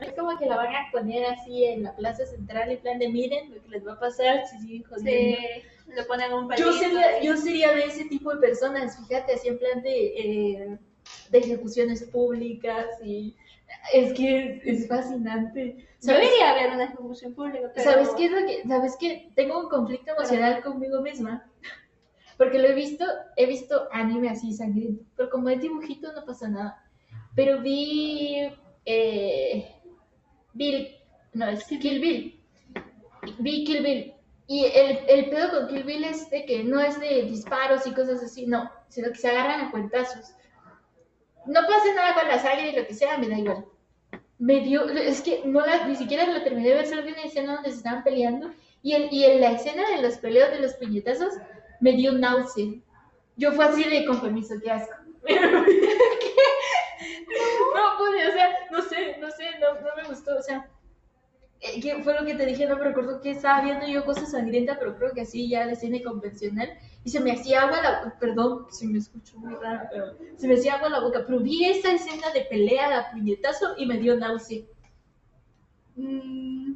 Es 0.00 0.12
como 0.12 0.38
que 0.38 0.46
la 0.46 0.56
van 0.56 0.74
a 0.74 0.90
poner 0.92 1.24
así 1.26 1.64
en 1.64 1.84
la 1.84 1.96
plaza 1.96 2.26
central, 2.26 2.70
en 2.70 2.80
plan 2.80 2.98
de 2.98 3.08
miren 3.08 3.54
lo 3.54 3.62
que 3.62 3.68
les 3.68 3.86
va 3.86 3.94
a 3.94 3.98
pasar 3.98 4.46
si 4.46 4.58
siguen 4.58 4.82
jodiendo. 4.84 5.38
Se 5.86 5.94
le 5.94 6.02
ponen 6.04 6.32
un 6.32 6.42
Yo 6.42 6.48
palito. 6.48 6.72
sería, 6.72 7.10
así. 7.16 7.26
yo 7.26 7.36
sería 7.36 7.72
de 7.72 7.84
ese 7.84 8.04
tipo 8.06 8.34
de 8.34 8.40
personas, 8.40 8.98
fíjate, 8.98 9.34
así 9.34 9.48
en 9.48 9.58
plan 9.58 9.82
de, 9.82 10.06
eh, 10.06 10.78
de 11.30 11.38
ejecuciones 11.38 12.02
públicas 12.04 12.86
y 13.02 13.34
es 13.92 14.12
que 14.12 14.60
es, 14.64 14.80
es 14.82 14.88
fascinante. 14.88 15.76
Yo 16.02 16.12
¿Sabes, 16.12 16.28
iría 16.28 16.50
a 16.50 16.54
ver 16.54 16.70
una 16.72 16.84
ejecución 16.84 17.34
pública, 17.34 17.70
pero... 17.74 17.90
¿Sabes 17.90 18.08
qué 18.16 18.26
es 18.26 18.30
lo 18.30 18.46
que, 18.46 18.62
sabes 18.68 18.96
que 18.98 19.30
tengo 19.34 19.60
un 19.60 19.68
conflicto 19.68 20.12
emocional 20.12 20.62
conmigo 20.62 21.00
misma? 21.00 21.50
Porque 22.36 22.58
lo 22.58 22.68
he 22.68 22.74
visto, 22.74 23.04
he 23.36 23.46
visto 23.46 23.88
anime 23.92 24.28
así 24.28 24.52
sangriento, 24.52 25.04
pero 25.16 25.30
como 25.30 25.48
es 25.48 25.60
dibujito 25.60 26.12
no 26.12 26.24
pasa 26.26 26.48
nada. 26.48 26.84
Pero 27.34 27.62
vi 27.62 28.50
eh, 28.84 29.25
Bill, 30.56 30.96
no, 31.34 31.48
es 31.48 31.64
Kill 31.64 32.00
Bill. 32.00 32.40
Vi 33.38 33.64
Kill 33.64 33.82
Bill. 33.82 34.14
Y 34.48 34.64
el, 34.64 34.98
el 35.08 35.30
pedo 35.30 35.50
con 35.50 35.68
Kill 35.68 35.82
Bill 35.82 36.04
es 36.04 36.30
de 36.30 36.44
que 36.46 36.64
no 36.64 36.80
es 36.80 36.98
de 37.00 37.22
disparos 37.22 37.86
y 37.86 37.92
cosas 37.92 38.22
así, 38.22 38.46
no, 38.46 38.70
sino 38.88 39.08
que 39.08 39.18
se 39.18 39.28
agarran 39.28 39.60
a 39.62 39.70
cuentazos. 39.70 40.34
No 41.46 41.60
pasa 41.60 41.94
nada 41.94 42.14
con 42.14 42.28
la 42.28 42.38
sangre 42.38 42.70
y 42.70 42.76
lo 42.76 42.86
que 42.86 42.94
sea, 42.94 43.18
me 43.18 43.28
da 43.28 43.38
igual. 43.38 43.64
Me 44.38 44.60
dio, 44.60 44.88
es 44.88 45.20
que 45.22 45.42
no 45.44 45.64
la, 45.64 45.86
ni 45.86 45.96
siquiera 45.96 46.26
la 46.26 46.44
terminé 46.44 46.68
de 46.68 46.74
ver, 46.74 46.86
solo 46.86 47.02
vi 47.02 47.12
una 47.12 47.22
escena 47.22 47.54
donde 47.54 47.70
se 47.70 47.78
estaban 47.78 48.04
peleando. 48.04 48.50
Y, 48.82 48.92
el, 48.92 49.12
y 49.12 49.24
en 49.24 49.40
la 49.40 49.52
escena 49.52 49.82
de 49.90 50.02
los 50.02 50.18
peleos 50.18 50.50
de 50.50 50.60
los 50.60 50.74
puñetazos 50.74 51.34
me 51.80 51.92
dio 51.92 52.12
náusea. 52.12 52.74
Yo 53.36 53.52
fue 53.52 53.64
así 53.64 53.84
de 53.84 54.06
con 54.06 54.20
permiso, 54.20 54.54
qué 54.62 54.70
asco. 54.70 54.94
No 57.26 57.98
pude, 57.98 58.28
o 58.28 58.32
sea, 58.32 58.50
no 58.70 58.82
sé, 58.82 59.16
no 59.18 59.30
sé, 59.30 59.44
no, 59.60 59.96
me 59.96 60.08
gustó, 60.08 60.36
o 60.36 60.42
sea, 60.42 60.68
eh, 61.60 61.80
¿qué 61.80 62.02
fue 62.02 62.14
lo 62.14 62.24
que 62.24 62.34
te 62.34 62.46
dije? 62.46 62.66
No 62.66 62.76
me 62.76 62.84
recuerdo 62.84 63.20
que 63.20 63.30
estaba 63.30 63.62
viendo 63.62 63.86
yo 63.86 64.04
cosas 64.04 64.30
sangrientas, 64.30 64.78
pero 64.78 64.96
creo 64.96 65.12
que 65.12 65.22
así 65.22 65.48
ya 65.48 65.66
de 65.66 65.76
cine 65.76 66.02
convencional, 66.02 66.70
y 67.04 67.10
se 67.10 67.20
me 67.20 67.32
hacía 67.32 67.62
agua 67.62 67.82
la 67.82 68.18
perdón 68.18 68.66
si 68.70 68.86
me 68.86 68.98
escucho 68.98 69.38
muy 69.38 69.54
raro, 69.54 69.88
pero 69.90 70.16
se 70.36 70.48
me 70.48 70.54
hacía 70.54 70.74
agua 70.74 70.88
la 70.88 71.00
boca, 71.00 71.24
pero 71.26 71.40
vi 71.40 71.64
esa 71.64 71.92
escena 71.92 72.30
de 72.32 72.42
pelea 72.42 72.98
a 72.98 73.10
puñetazo 73.10 73.74
y 73.76 73.86
me 73.86 73.98
dio 73.98 74.16
náusea. 74.16 74.62
Mm, 75.96 76.74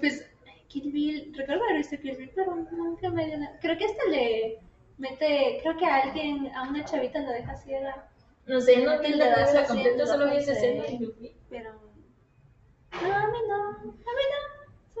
pues 0.00 0.26
Kill 0.68 0.92
Bill, 0.92 1.34
recuerdo 1.36 1.64
haber 1.64 1.78
visto 1.78 1.96
Kill 2.00 2.16
Bill, 2.16 2.30
pero 2.34 2.54
nunca 2.54 3.10
me 3.10 3.26
dio 3.26 3.38
nada. 3.38 3.58
Creo 3.60 3.76
que 3.76 3.86
hasta 3.86 4.04
le 4.08 4.58
mete, 4.98 5.58
creo 5.62 5.76
que 5.76 5.86
a 5.86 6.02
alguien, 6.02 6.54
a 6.54 6.68
una 6.68 6.84
chavita 6.84 7.20
la 7.20 7.32
deja 7.32 7.56
ciega, 7.56 8.09
No 8.50 8.60
sé, 8.60 8.84
no 8.84 9.00
Que 9.00 9.10
te 9.10 9.16
le 9.16 9.16
la 9.18 9.30
das 9.30 9.54
la 9.54 9.60
así 9.60 9.68
completa, 9.68 10.02
en 10.02 10.08
solo 10.08 10.30
vi 10.30 10.36
esa 10.38 10.52
de- 10.52 10.58
escena 10.58 10.86
y 10.88 10.98
me 10.98 11.06
fui. 11.12 11.36
pero... 11.48 11.70
No, 11.72 13.14
a 13.14 13.28
mí 13.28 13.38
no, 13.48 13.68
a 13.68 13.82
mí 13.84 14.24
no. 14.32 14.40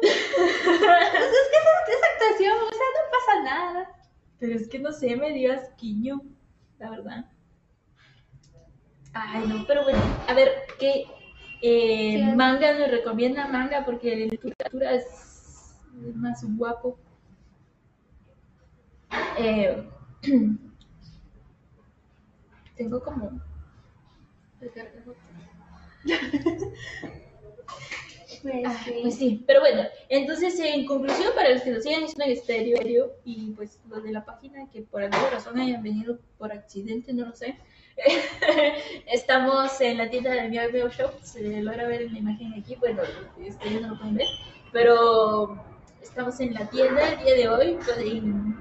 pues 0.00 0.12
es 0.12 1.48
que 1.50 1.56
esa, 1.58 1.72
esa 1.88 2.06
actuación, 2.14 2.56
o 2.56 2.70
sea, 2.70 2.88
no 2.94 3.10
pasa 3.10 3.42
nada. 3.44 3.88
Pero 4.38 4.54
es 4.54 4.68
que 4.68 4.78
no 4.78 4.92
sé, 4.92 5.16
me 5.16 5.32
dio 5.32 5.52
asquiño, 5.52 6.22
la 6.78 6.90
verdad. 6.90 7.24
Ay, 9.12 9.44
no, 9.48 9.64
pero 9.66 9.82
bueno, 9.82 9.98
a 10.28 10.34
ver, 10.34 10.52
¿qué 10.78 11.06
eh, 11.60 12.24
Sí. 12.24 12.36
manga 12.36 12.72
nos 12.78 12.88
recomienda 12.90 13.48
manga? 13.48 13.84
Porque 13.84 14.14
la 14.16 14.26
literatura 14.26 14.92
es 14.92 15.74
es 16.08 16.14
más 16.14 16.44
guapo. 16.56 16.96
Eh, 19.38 19.88
tengo 22.80 23.02
como... 23.02 23.30
Pues 28.42 28.64
Ah, 28.64 28.82
sí. 28.84 28.98
Pues 29.02 29.14
sí, 29.16 29.44
pero 29.46 29.60
bueno, 29.60 29.82
entonces 30.08 30.58
en 30.60 30.86
conclusión, 30.86 31.30
para 31.34 31.50
los 31.50 31.60
que 31.60 31.72
lo 31.72 31.80
sigan, 31.82 32.04
es 32.04 32.14
un 32.14 32.22
estéreo 32.22 33.12
y 33.22 33.50
pues 33.50 33.78
los 33.86 34.02
de 34.02 34.12
la 34.12 34.24
página 34.24 34.66
que 34.70 34.80
por 34.80 35.02
alguna 35.02 35.28
razón 35.28 35.60
hayan 35.60 35.82
venido 35.82 36.18
por 36.38 36.50
accidente, 36.50 37.12
no 37.12 37.26
lo 37.26 37.34
sé. 37.34 37.58
Estamos 39.12 39.78
en 39.82 39.98
la 39.98 40.08
tienda 40.08 40.30
de 40.30 40.48
Miao 40.48 40.70
Miao 40.72 40.88
Shop, 40.88 41.20
se 41.20 41.60
logra 41.60 41.86
ver 41.86 42.00
en 42.00 42.14
la 42.14 42.18
imagen 42.18 42.54
aquí, 42.54 42.76
bueno, 42.76 43.02
ya 43.38 43.80
no 43.80 43.88
lo 43.88 43.98
pueden 43.98 44.14
ver, 44.14 44.28
pero 44.72 45.62
estamos 46.00 46.40
en 46.40 46.54
la 46.54 46.70
tienda 46.70 47.12
el 47.12 47.18
día 47.22 47.34
de 47.34 47.48
hoy, 47.50 47.78
pueden 47.84 48.56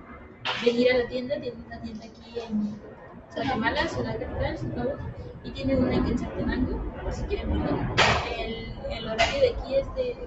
venir 0.65 0.91
a 0.91 0.97
la 0.97 1.07
tienda, 1.07 1.39
tienen 1.39 1.63
una 1.65 1.81
tienda 1.81 2.05
aquí 2.05 2.39
en 2.41 2.88
Guatemala, 3.43 3.87
ciudad 3.87 4.19
capital, 4.19 4.57
Sonora, 4.57 4.95
y 5.43 5.51
tiene 5.51 5.75
una 5.77 5.95
en 5.95 6.05
Quetzaltenango, 6.05 6.93
por 7.01 7.13
si 7.13 7.23
quieren 7.23 7.51
venir. 7.51 7.79
El, 8.37 8.91
el 8.91 9.09
horario 9.09 9.39
de 9.41 9.49
aquí 9.49 9.75
es 9.75 9.95
de 9.95 10.17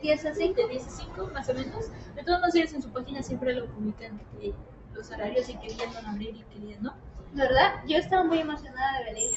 10 0.00 0.24
a 0.26 0.34
5, 0.34 0.62
de 0.62 0.68
10 0.68 0.86
a 0.86 0.90
5 0.90 1.30
más 1.34 1.48
o 1.50 1.54
menos. 1.54 1.90
De 2.14 2.22
todos 2.24 2.40
modos, 2.40 2.54
ellos 2.54 2.72
en 2.72 2.82
su 2.82 2.90
página 2.92 3.22
siempre 3.22 3.52
lo 3.52 3.66
publican, 3.66 4.20
eh, 4.40 4.52
los 4.94 5.10
horarios 5.10 5.48
y 5.50 5.56
querían 5.56 5.92
no 6.02 6.08
abrir 6.10 6.34
y 6.36 6.42
querían 6.54 6.82
no. 6.82 6.94
¿Verdad? 7.32 7.74
Yo 7.86 7.98
estaba 7.98 8.24
muy 8.24 8.38
emocionada 8.38 9.00
de 9.00 9.04
venir. 9.04 9.30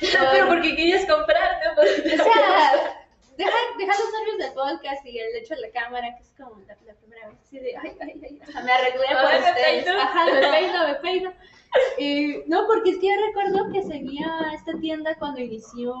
Pero 0.00 0.48
porque 0.48 0.74
querías 0.74 1.06
comprar, 1.06 1.58
¿no? 1.64 1.80
O 1.82 1.84
sea, 1.84 3.06
deja, 3.36 3.56
deja 3.78 3.92
los 3.92 4.12
nervios 4.18 4.38
del 4.38 4.52
podcast 4.54 5.06
y 5.06 5.18
el 5.20 5.36
hecho 5.36 5.54
de 5.54 5.60
la 5.60 5.70
cámara, 5.70 6.08
que 6.16 6.22
es 6.24 6.32
como 6.36 6.60
la, 6.66 6.76
la 6.84 6.94
primera 6.94 7.28
vez, 7.28 7.38
así 7.44 7.58
de, 7.60 7.76
ay, 7.76 7.96
ay, 8.00 8.20
ay, 8.24 8.40
hasta 8.42 8.60
me 8.62 8.72
arreglé 8.72 9.06
por 9.06 9.16
Ahora 9.16 9.38
me 9.38 9.48
ustedes. 9.50 9.84
peino. 9.84 10.00
Ajá, 10.00 10.24
me 10.26 10.40
peino, 10.40 10.88
me 10.88 10.94
peino. 10.96 11.32
Y, 11.98 12.42
no, 12.46 12.66
porque 12.66 12.90
es 12.90 12.98
que 12.98 13.08
yo 13.08 13.26
recuerdo 13.26 13.72
que 13.72 13.82
seguía 13.82 14.50
esta 14.54 14.72
tienda 14.78 15.14
cuando 15.16 15.40
inició, 15.40 15.94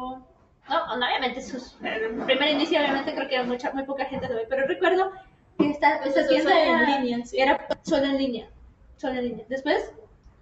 no, 0.68 0.96
no, 0.96 1.06
obviamente 1.06 1.40
sus, 1.42 1.76
el 1.82 2.16
primer 2.24 2.50
inicio 2.50 2.80
obviamente 2.80 3.14
creo 3.14 3.28
que 3.28 3.34
era 3.34 3.44
mucha, 3.44 3.72
muy 3.72 3.84
poca 3.84 4.04
gente 4.06 4.26
todavía, 4.26 4.48
pero 4.48 4.66
recuerdo 4.66 5.12
que 5.58 5.70
esta, 5.70 5.96
esta 6.04 6.26
tienda 6.26 6.50
solo 6.50 6.62
era, 6.62 6.96
en 6.96 7.02
línea, 7.02 7.26
sí. 7.26 7.40
era 7.40 7.66
solo 7.82 8.04
en 8.06 8.18
línea, 8.18 8.48
solo 8.96 9.14
en 9.14 9.24
línea. 9.24 9.44
Después 9.48 9.92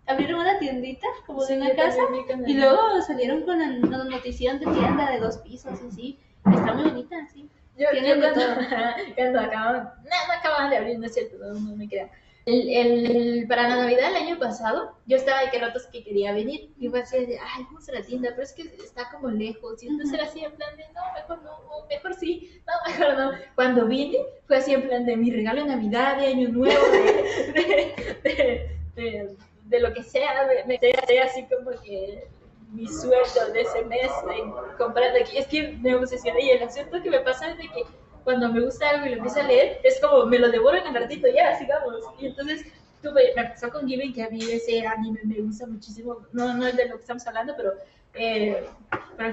abrieron 0.06 0.40
una 0.40 0.59
tiendita 0.59 1.06
como 1.26 1.42
de 1.42 1.46
Sí, 1.48 1.54
una 1.54 1.70
yo 1.70 1.76
casa 1.76 2.02
y 2.46 2.54
luego 2.54 3.02
salieron 3.06 3.42
con 3.42 3.59
la, 3.59 4.04
notición 4.04 4.59
de 4.59 4.66
tienda 4.66 5.10
de 5.10 5.18
dos 5.18 5.38
pisos 5.38 5.80
y 5.82 5.90
sí, 5.90 6.18
está 6.46 6.74
muy 6.74 6.84
bonita, 6.84 7.16
sí. 7.32 7.48
Yo, 7.76 7.86
yo 7.94 8.02
de 8.02 8.20
cuando, 8.20 8.40
cuando 9.16 9.40
acababan, 9.40 9.82
no, 9.82 10.26
no 10.28 10.32
acababan 10.38 10.70
de 10.70 10.76
abrir, 10.76 10.98
no 10.98 11.06
es 11.06 11.14
cierto, 11.14 11.36
no, 11.38 11.54
no 11.54 11.76
me 11.76 11.88
crean. 11.88 12.10
El, 12.44 12.69
el- 12.70 13.47
para 13.48 13.69
la 13.69 13.77
Navidad 13.77 14.09
del 14.12 14.23
año 14.23 14.39
pasado, 14.39 14.97
yo 15.06 15.16
estaba 15.16 15.40
de 15.43 15.51
que 15.51 15.59
ratos 15.59 15.86
que 15.86 16.02
quería 16.02 16.32
venir. 16.32 16.73
Y 16.78 16.89
fue 16.89 17.01
así 17.02 17.24
de, 17.24 17.39
ay, 17.39 17.64
vamos 17.64 17.89
a 17.89 17.93
la 17.93 18.02
tienda, 18.02 18.31
pero 18.31 18.43
es 18.43 18.52
que 18.52 18.62
está 18.82 19.10
como 19.10 19.28
lejos. 19.31 19.82
Y 19.82 19.89
entonces 19.89 20.14
era 20.14 20.24
así 20.24 20.44
en 20.44 20.52
plan 20.52 20.77
de, 20.77 20.85
no, 20.94 21.02
mejor 21.14 21.43
no, 21.43 21.86
mejor 21.89 22.14
sí, 22.14 22.60
no, 22.66 22.73
mejor 22.93 23.16
no. 23.19 23.31
Cuando 23.55 23.86
vine, 23.86 24.19
fue 24.47 24.56
así 24.56 24.73
en 24.74 24.82
plan 24.82 25.06
de 25.06 25.16
mi 25.16 25.31
regalo 25.31 25.62
de 25.62 25.69
Navidad, 25.69 26.16
de 26.19 26.27
Año 26.27 26.48
Nuevo, 26.48 26.85
de, 26.89 27.94
de, 28.97 29.36
de, 29.64 29.81
lo 29.81 29.93
que 29.94 30.02
sea. 30.02 30.48
Me, 30.66 30.78
quedé 30.78 31.20
así 31.20 31.44
como 31.47 31.70
que 31.82 32.27
mi 32.73 32.89
sueldo 32.89 33.52
de 33.52 33.60
ese 33.62 33.85
mes 33.85 34.10
en 34.36 34.51
comprando 34.78 35.19
aquí. 35.20 35.36
Es 35.39 35.47
que 35.47 35.73
me 35.81 35.94
obsesioné 35.94 36.44
y 36.44 36.51
el 36.51 36.62
asunto 36.62 37.02
que 37.02 37.10
me 37.10 37.20
pasa 37.20 37.51
es 37.51 37.59
de 37.59 37.69
que 37.69 37.85
cuando 38.24 38.49
me 38.49 38.61
gusta 38.61 38.90
algo 38.90 39.07
y 39.07 39.11
lo 39.11 39.16
empiezo 39.16 39.40
a 39.40 39.44
leer, 39.44 39.81
es 39.82 40.01
como 40.01 40.27
me 40.27 40.39
lo 40.39 40.51
devoro 40.51 40.77
en 40.77 40.86
el 40.86 40.94
ratito, 40.94 41.28
ya, 41.28 41.59
sigamos. 41.59 41.94
Y 42.19 42.27
entonces 42.27 42.65
tuve, 43.03 43.32
me 43.36 43.44
pasó 43.44 43.70
con 43.70 43.86
Given 43.86 44.12
que 44.12 44.23
a 44.23 44.31
mí 44.31 44.40
ese 44.43 44.86
anime 44.86 45.20
me 45.24 45.40
gusta 45.40 45.66
muchísimo. 45.66 46.19
No, 46.32 46.55
no 46.55 46.66
es 46.66 46.77
de 46.77 46.89
lo 46.89 46.97
que 46.97 47.01
estamos 47.01 47.27
hablando, 47.27 47.55
pero, 47.57 47.73
eh, 48.15 48.65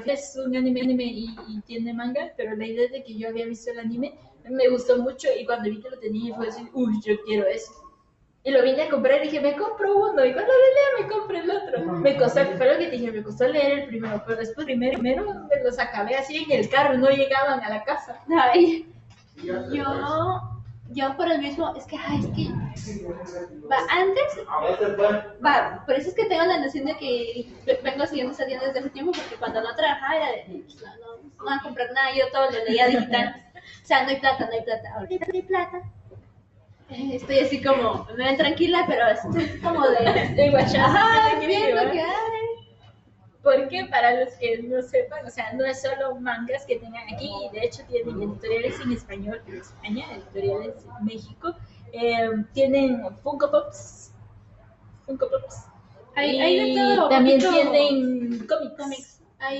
fin 0.03 0.14
es 0.14 0.40
un 0.44 0.56
anime, 0.56 0.82
anime 0.82 1.03
y, 1.03 1.61
tiene 1.66 1.94
manga. 1.94 2.32
Pero 2.36 2.56
la 2.56 2.66
idea 2.66 2.90
de 2.90 3.03
que 3.03 3.16
yo 3.16 3.30
había 3.30 3.45
visto 3.45 3.72
el 3.72 3.80
anime 3.80 4.16
me 4.49 4.68
gustó 4.70 4.98
mucho 4.98 5.28
y 5.40 5.45
cuando 5.45 5.70
vi 5.70 5.80
que 5.82 5.90
lo 5.90 5.99
tenía 5.99 6.36
fue 6.36 6.48
así, 6.48 6.68
uy, 6.74 6.99
yo 7.06 7.16
quiero 7.26 7.45
eso. 7.45 7.72
Y 8.49 8.51
lo 8.51 8.63
vine 8.63 8.81
a 8.81 8.89
comprar 8.89 9.19
y 9.19 9.26
dije, 9.26 9.39
me 9.41 9.55
compro 9.55 9.95
uno. 9.95 10.26
Y 10.26 10.34
cuando 10.34 10.51
lo 10.51 10.57
lea, 10.57 11.03
me 11.03 11.07
compro 11.13 11.38
el 11.38 11.51
otro. 11.51 11.85
Me 11.99 12.17
costó, 12.17 12.43
fue 12.57 12.65
lo 12.73 12.80
que 12.80 12.85
te 12.88 12.91
dije, 12.97 13.11
me 13.11 13.21
costó 13.21 13.47
leer 13.47 13.80
el 13.81 13.88
primero. 13.89 14.23
Pero 14.26 14.39
después, 14.39 14.65
primero, 14.65 14.97
primero 14.99 15.23
me 15.23 15.63
los 15.63 15.77
acabé 15.77 16.15
así 16.15 16.43
en 16.49 16.51
el 16.59 16.67
carro, 16.67 16.97
no 16.97 17.09
llegaban 17.09 17.61
a 17.63 17.69
la 17.69 17.84
casa. 17.84 18.19
Ay, 18.41 18.91
yo, 19.71 19.84
yo 20.89 21.15
por 21.15 21.31
el 21.31 21.39
mismo, 21.41 21.76
es 21.76 21.85
que, 21.85 21.95
ay, 21.97 22.19
es 22.21 22.26
que, 22.35 22.51
va, 23.71 23.77
antes, 23.91 24.39
va, 25.45 25.84
por 25.85 25.95
eso 25.95 26.09
es 26.09 26.15
que 26.15 26.26
tengo 26.26 26.43
la 26.45 26.57
noción 26.59 26.85
de 26.85 26.97
que 26.97 27.53
ve- 27.65 27.80
vengo 27.84 28.05
siguiendo 28.07 28.34
esa 28.34 28.45
tienda 28.47 28.65
desde 28.65 28.80
hace 28.80 28.89
tiempo, 28.89 29.11
porque 29.11 29.35
cuando 29.35 29.61
no 29.61 29.76
trabajaba 29.76 30.15
era 30.17 30.31
de, 30.31 30.63
pues, 30.63 30.81
no, 30.81 30.88
no, 30.97 31.23
no 31.38 31.43
voy 31.43 31.53
a 31.53 31.61
comprar 31.61 31.91
nada, 31.93 32.09
yo 32.17 32.26
todo 32.31 32.49
lo 32.49 32.65
leía 32.65 32.88
digital, 32.88 33.45
o 33.84 33.85
sea, 33.85 34.03
no 34.03 34.09
hay 34.09 34.19
plata, 34.19 34.45
no 34.47 34.51
hay 34.53 34.63
plata, 34.63 34.89
ahorita 34.97 35.26
no 35.27 35.34
hay 35.35 35.41
plata, 35.43 35.81
estoy 36.90 37.40
así 37.40 37.61
como, 37.61 38.06
me 38.18 38.26
ven 38.26 38.38
tranquila, 38.38 38.86
pero 38.88 39.07
estoy 39.07 39.60
como 39.60 39.88
de, 39.88 40.24
Estoy 40.24 40.49
guachando, 40.49 40.98
ajá, 40.98 41.30
¿qué 41.32 41.40
te 41.40 41.45
quiere 41.45 41.66
viendo 41.66 41.91
que, 41.91 42.03
Porque 43.44 43.86
para 43.86 44.20
los 44.20 44.34
que 44.36 44.64
no 44.64 44.82
sepan, 44.82 45.26
o 45.26 45.30
sea, 45.30 45.53
no 45.53 45.66
es 45.66 45.82
solo 45.82 46.16
mangas 46.20 46.66
que 46.66 46.78
tengan 46.78 47.03
aquí, 47.14 47.32
y 47.45 47.56
de 47.57 47.66
hecho 47.66 47.84
tienen 47.88 48.22
editoriales 48.22 48.80
en 48.80 48.91
español 48.91 49.41
en 49.48 49.57
España, 49.57 50.06
editoriales 50.16 50.86
en 50.99 51.06
México, 51.06 51.56
eh, 51.94 52.30
tienen 52.53 53.03
Funko 53.18 53.52
Pops, 53.52 54.14
Funko 55.06 55.30
Pops, 55.30 55.66
hay, 56.16 56.36
y 56.36 56.41
hay 56.41 56.76
de 56.76 56.82
todo, 56.95 57.10
también 57.10 57.40
poquito 57.40 57.53
tienen 57.53 58.48
cómics. 58.48 58.74
cómics, 58.78 59.22
hay 59.40 59.57